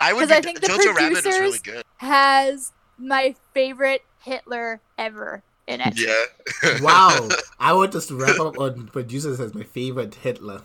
I 0.00 0.12
would 0.12 0.20
'Cause 0.20 0.28
be, 0.28 0.34
I 0.34 0.40
think 0.40 0.60
the 0.60 0.66
Jojo 0.68 0.94
Rabbit 0.94 1.18
is 1.18 1.24
really 1.24 1.58
producers- 1.58 1.62
good. 1.62 1.84
Has 1.98 2.72
my 2.98 3.34
favorite 3.54 4.02
Hitler 4.22 4.80
ever 4.98 5.42
in 5.66 5.80
it. 5.80 5.98
Yeah. 5.98 6.78
Wow. 6.82 7.28
I 7.58 7.72
want 7.72 7.94
us 7.94 8.06
to 8.06 8.14
wrap 8.16 8.38
up 8.40 8.58
on 8.58 8.88
producers 8.88 9.40
as 9.40 9.54
my 9.54 9.62
favorite 9.64 10.14
Hitler. 10.16 10.62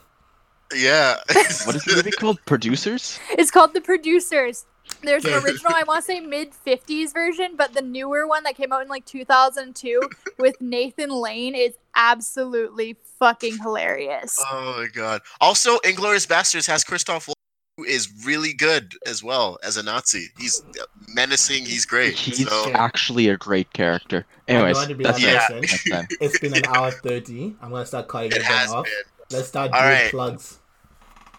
yeah. 0.75 1.15
What 1.65 1.75
is 1.75 1.83
the 1.85 1.93
movie 1.95 2.11
called? 2.11 2.39
Producers? 2.45 3.19
It's 3.31 3.49
called 3.51 3.73
The 3.73 3.81
Producers. 3.81 4.65
There's 5.01 5.25
an 5.25 5.33
original, 5.33 5.71
I 5.73 5.83
want 5.87 6.03
to 6.03 6.05
say 6.05 6.19
mid 6.19 6.51
50s 6.51 7.13
version, 7.13 7.55
but 7.55 7.73
the 7.73 7.81
newer 7.81 8.27
one 8.27 8.43
that 8.43 8.55
came 8.55 8.71
out 8.73 8.81
in 8.81 8.87
like 8.87 9.05
2002 9.05 10.01
with 10.39 10.59
Nathan 10.61 11.09
Lane 11.09 11.55
is 11.55 11.75
absolutely 11.95 12.97
fucking 13.17 13.57
hilarious. 13.59 14.37
Oh 14.51 14.75
my 14.79 14.87
god. 14.93 15.21
Also, 15.41 15.77
Inglourious 15.79 16.27
Basterds 16.27 16.67
has 16.67 16.83
Christoph 16.83 17.27
Waltz, 17.27 17.39
who 17.77 17.83
is 17.85 18.09
really 18.25 18.53
good 18.53 18.93
as 19.05 19.23
well 19.23 19.57
as 19.63 19.77
a 19.77 19.83
Nazi. 19.83 20.27
He's 20.37 20.61
menacing. 21.07 21.65
He's 21.65 21.85
great. 21.85 22.13
He's 22.15 22.47
so 22.47 22.71
actually 22.73 23.29
a 23.29 23.37
great 23.37 23.71
character. 23.73 24.25
I 24.47 24.53
don't 24.53 24.65
Anyways, 24.65 24.87
to 24.87 24.95
be 24.95 25.03
that's 25.03 25.21
that 25.21 25.51
yeah. 25.51 25.59
Person. 25.61 26.07
it's 26.19 26.39
been 26.39 26.55
an 26.57 26.65
hour 26.67 26.91
30. 26.91 27.55
I'm 27.61 27.69
going 27.69 27.83
to 27.83 27.85
start 27.87 28.07
cutting 28.07 28.31
it 28.31 28.37
it 28.37 28.43
has 28.43 28.71
off. 28.71 28.85
been. 28.85 28.93
Let's 29.37 29.47
start 29.47 29.71
All 29.71 29.79
doing 29.81 29.91
right. 29.93 30.11
plugs. 30.11 30.59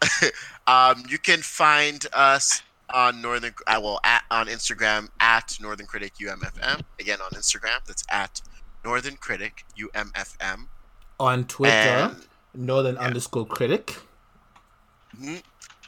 Um, 0.66 1.02
you 1.08 1.18
can 1.18 1.40
find 1.40 2.06
us 2.12 2.62
on 2.94 3.20
Northern, 3.22 3.54
uh, 3.66 3.80
will 3.82 3.98
at 4.04 4.22
on 4.30 4.46
Instagram 4.46 5.08
at 5.20 5.56
Northern 5.60 5.86
Critic 5.86 6.12
UMFM. 6.20 6.82
Again 7.00 7.18
on 7.20 7.30
Instagram, 7.32 7.84
that's 7.86 8.04
at 8.10 8.40
Northern 8.84 9.16
Critic 9.16 9.64
UMFM. 9.78 10.66
On 11.18 11.44
Twitter, 11.44 11.72
And, 11.74 12.26
Northern 12.54 12.94
yeah. 12.96 13.02
underscore 13.02 13.46
critic. 13.46 13.96
Mhm. 15.20 15.42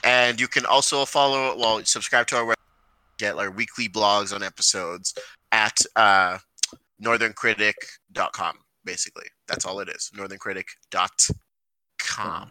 and 0.04 0.40
you 0.40 0.48
can 0.48 0.66
also 0.66 1.04
follow, 1.04 1.56
well, 1.56 1.80
subscribe 1.84 2.26
to 2.26 2.36
our 2.36 2.44
website, 2.44 2.56
get 3.18 3.36
our 3.38 3.52
weekly 3.52 3.88
blogs 3.88 4.34
on 4.34 4.42
episodes 4.42 5.14
at 5.52 5.78
uh, 5.94 6.38
northerncritic.com. 7.00 8.58
Basically, 8.84 9.26
that's 9.46 9.64
all 9.64 9.78
it 9.78 9.88
is. 9.88 10.10
Northerncritic.com. 10.16 12.50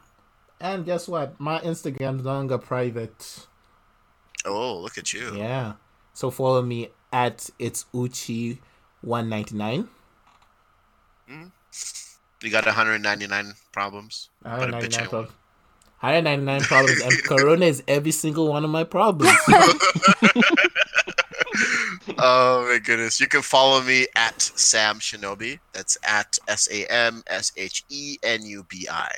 And 0.61 0.86
guess 0.86 1.10
what? 1.10 1.38
My 1.40 1.60
Instagram's 1.60 2.23
no 2.23 2.34
longer 2.34 2.57
private. 2.57 3.48
Oh, 4.46 4.80
look 4.80 4.98
at 4.98 5.14
you. 5.14 5.36
Yeah. 5.38 5.74
So 6.14 6.32
follow 6.32 6.62
me 6.62 6.90
at 7.14 7.50
it's 7.60 7.86
Uchi199. 7.94 9.88
Mm. 11.30 11.52
You 12.42 12.50
got 12.50 12.66
199 12.66 13.54
problems. 13.72 14.30
But 14.42 14.70
a 14.70 14.74
bitch 14.74 15.00
199 15.00 15.08
problems. 15.10 15.32
199 16.00 16.62
problems. 16.62 17.02
And 17.02 17.24
Corona 17.28 17.66
is 17.66 17.84
every 17.88 18.12
single 18.12 18.48
one 18.48 18.64
of 18.64 18.72
my 18.72 18.84
problems. 18.84 19.32
oh 22.18 22.68
my 22.68 22.80
goodness. 22.84 23.20
You 23.20 23.28
can 23.28 23.44
follow 23.44 23.82
me 23.82 24.08
at 24.16 24.42
Sam 24.42 25.00
Shenubi. 25.00 25.60
That's 25.74 25.98
at 26.04 26.40
S 26.48 26.68
A 26.72 26.92
M 26.92 27.24
S 27.28 27.52
H 27.56 27.84
E 27.90 28.18
N 28.24 28.44
U 28.46 28.66
B 28.68 28.88
I. 28.92 29.12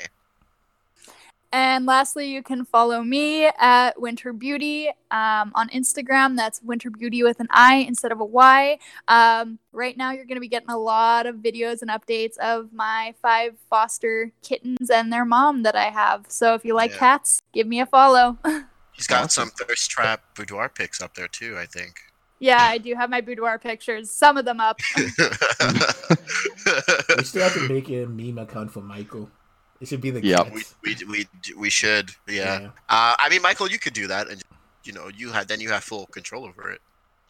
And 1.54 1.86
lastly, 1.86 2.30
you 2.32 2.42
can 2.42 2.66
follow 2.66 3.04
me 3.04 3.46
at 3.46 4.02
Winter 4.02 4.34
Beauty 4.34 4.90
um, 5.12 5.52
on 5.54 5.70
Instagram. 5.70 6.36
That's 6.36 6.60
Winter 6.64 6.90
Beauty 6.90 7.22
with 7.22 7.40
an 7.40 7.46
I 7.52 7.76
instead 7.76 8.12
of 8.12 8.20
a 8.20 8.26
Y. 8.26 8.80
Um, 9.08 9.60
right 9.72 9.96
now, 9.96 10.10
you're 10.12 10.26
going 10.26 10.38
to 10.38 10.42
be 10.42 10.48
getting 10.48 10.72
a 10.72 10.78
lot 10.80 11.28
of 11.28 11.36
videos 11.36 11.84
and 11.84 11.92
updates 11.92 12.38
of 12.40 12.74
my 12.74 13.14
five 13.22 13.54
foster 13.70 14.32
kittens 14.42 14.90
and 14.90 15.14
their 15.14 15.26
mom 15.26 15.62
that 15.62 15.76
I 15.76 15.92
have. 15.92 16.26
So 16.28 16.56
if 16.56 16.66
you 16.66 16.74
like 16.74 16.90
Yeah. 16.94 16.98
cats, 16.98 17.40
give 17.54 17.68
me 17.68 17.80
a 17.80 17.86
follow. 17.86 18.40
He's 18.92 19.06
got 19.06 19.32
some 19.32 19.52
thirst 19.52 19.92
trap 19.92 20.24
boudoir 20.36 20.70
pics 20.70 21.04
up 21.04 21.14
there 21.14 21.28
too, 21.28 21.56
I 21.56 21.68
think. 21.68 22.00
yeah, 22.40 22.64
I 22.64 22.80
do 22.80 22.96
have 22.96 23.12
my 23.12 23.22
boudoir 23.22 23.60
pictures, 23.60 24.10
some 24.10 24.38
of 24.38 24.46
them 24.46 24.60
up. 24.60 24.80
we 24.98 25.08
still 27.24 27.44
have 27.44 27.54
to 27.54 27.68
make 27.70 27.90
a 27.90 28.08
meme 28.08 28.40
account 28.40 28.72
for 28.72 28.82
Michael. 28.82 29.30
It 29.84 29.90
should 29.90 30.00
be 30.00 30.12
the 30.12 30.26
Yep. 30.26 30.46
cat. 30.46 30.54
we, 30.54 30.64
we, 30.86 30.96
we, 31.10 31.28
we 31.58 31.70
should, 31.70 32.10
yeah. 32.26 32.62
Yeah. 32.62 32.68
Uh, 32.88 33.16
I 33.20 33.28
mean, 33.30 33.42
Michael, 33.42 33.68
you 33.70 33.78
could 33.78 33.92
do 33.92 34.08
that, 34.08 34.30
and 34.30 34.42
you 34.86 34.94
know, 34.94 35.10
you 35.14 35.30
had 35.34 35.50
then 35.50 35.60
you 35.60 35.72
have 35.72 35.84
full 35.84 36.06
control 36.06 36.46
over 36.46 36.72
it. 36.72 36.80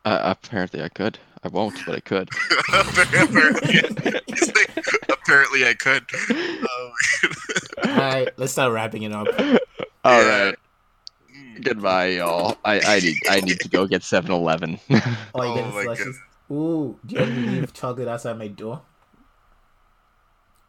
Uh, 0.05 0.19
apparently, 0.21 0.83
I 0.83 0.89
could. 0.89 1.17
I 1.43 1.47
won't, 1.47 1.83
but 1.83 1.95
I 1.95 1.99
could. 2.01 2.29
apparently, 2.71 3.81
apparently, 5.09 5.65
I 5.67 5.73
could. 5.73 6.03
Oh, 6.75 6.91
Alright, 7.85 8.29
let's 8.37 8.51
start 8.53 8.71
wrapping 8.71 9.01
it 9.03 9.11
up. 9.11 9.27
All 10.05 10.21
Yeah. 10.21 10.43
right. 10.45 10.55
Goodbye, 11.63 12.07
y'all. 12.09 12.55
I, 12.63 12.79
I 12.81 12.99
need 12.99 13.17
I 13.29 13.41
need 13.41 13.59
to 13.61 13.67
go 13.69 13.87
get 13.87 14.01
7-Eleven. 14.03 14.79
Oh, 14.89 14.95
you 14.95 15.01
Oh 15.33 15.55
getting 15.55 15.73
my 15.73 15.83
slushes? 15.83 16.19
Ooh, 16.51 16.99
do 17.05 17.15
you 17.15 17.21
have 17.21 17.33
to 17.33 17.39
leave 17.39 17.73
chocolate 17.73 18.07
outside 18.07 18.37
my 18.37 18.47
door? 18.47 18.83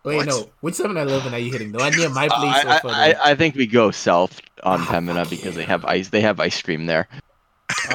Wait, 0.04 0.16
What? 0.16 0.26
no. 0.26 0.50
Which 0.60 0.74
7 0.74 0.96
Eleven 0.96 1.32
are 1.34 1.38
you 1.38 1.50
hitting? 1.50 1.72
The 1.72 1.78
one 1.78 1.96
near 1.96 2.10
my 2.10 2.28
place 2.28 2.54
I, 2.54 2.62
or 2.62 2.68
I, 2.68 2.80
further? 2.80 2.94
I, 2.94 3.14
I 3.30 3.34
think 3.34 3.54
we 3.56 3.66
go 3.66 3.90
south 3.90 4.40
on 4.62 4.80
Pembina 4.80 5.28
because 5.28 5.54
they 5.54 5.64
have 5.64 5.84
ice. 5.86 6.08
They 6.10 6.20
have 6.20 6.40
ice 6.40 6.60
cream 6.60 6.86
there. 6.86 7.08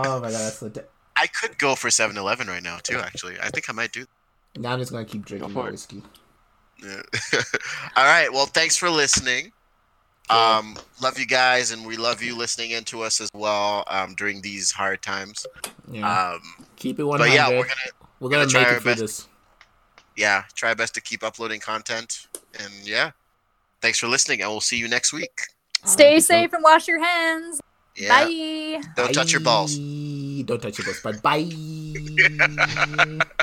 Oh 0.03 0.19
my 0.19 0.31
god, 0.31 0.31
that's 0.31 0.57
so. 0.57 0.69
De- 0.69 0.83
I 1.15 1.27
could 1.27 1.57
go 1.59 1.75
for 1.75 1.89
7-Eleven 1.89 2.47
right 2.47 2.63
now 2.63 2.77
too. 2.81 2.97
Actually, 2.97 3.39
I 3.39 3.49
think 3.49 3.69
I 3.69 3.73
might 3.73 3.91
do. 3.91 4.05
now 4.57 4.73
I'm 4.73 4.79
just 4.79 4.91
gonna 4.91 5.05
keep 5.05 5.25
drinking 5.25 5.49
for 5.49 5.63
my 5.65 5.71
whiskey. 5.71 6.01
Yeah. 6.83 7.01
All 7.97 8.05
right. 8.05 8.31
Well, 8.31 8.45
thanks 8.45 8.75
for 8.77 8.89
listening. 8.89 9.51
Um, 10.29 10.77
love 11.01 11.17
you 11.19 11.25
guys, 11.25 11.71
and 11.71 11.85
we 11.85 11.97
love 11.97 12.21
you 12.23 12.35
listening 12.37 12.71
in 12.71 12.83
to 12.85 13.01
us 13.01 13.19
as 13.19 13.29
well 13.33 13.83
um, 13.87 14.13
during 14.15 14.41
these 14.41 14.71
hard 14.71 15.01
times. 15.01 15.45
Yeah. 15.91 16.07
Um, 16.33 16.41
keep 16.75 16.99
it 16.99 17.03
100. 17.03 17.27
but 17.29 17.35
yeah, 17.35 17.49
we're 17.49 17.63
gonna 17.63 17.73
we're 18.19 18.29
gonna 18.29 18.45
gonna 18.45 18.59
make 18.59 18.67
our 18.67 18.75
it 18.77 18.81
through 18.81 18.91
best. 18.91 18.99
this. 19.01 19.27
Yeah 20.19 20.43
try 20.53 20.73
best 20.73 20.93
to 20.95 21.01
keep 21.01 21.23
uploading 21.23 21.59
content, 21.59 22.27
and 22.59 22.73
yeah, 22.83 23.11
thanks 23.81 23.99
for 23.99 24.07
listening, 24.07 24.41
and 24.41 24.51
we'll 24.51 24.61
see 24.61 24.77
you 24.77 24.87
next 24.87 25.13
week. 25.13 25.41
Stay 25.85 26.09
Alright, 26.09 26.23
safe 26.23 26.53
and 26.53 26.63
wash 26.63 26.87
your 26.87 27.03
hands. 27.03 27.61
Yeah. 27.95 28.25
Bye. 28.25 28.81
Don't 28.95 29.13
touch 29.13 29.31
your 29.31 29.41
balls. 29.41 29.77
Don't 29.77 30.61
touch 30.61 30.77
your 30.77 30.85
balls, 30.85 31.01
but 31.03 31.21
bye. 31.21 31.49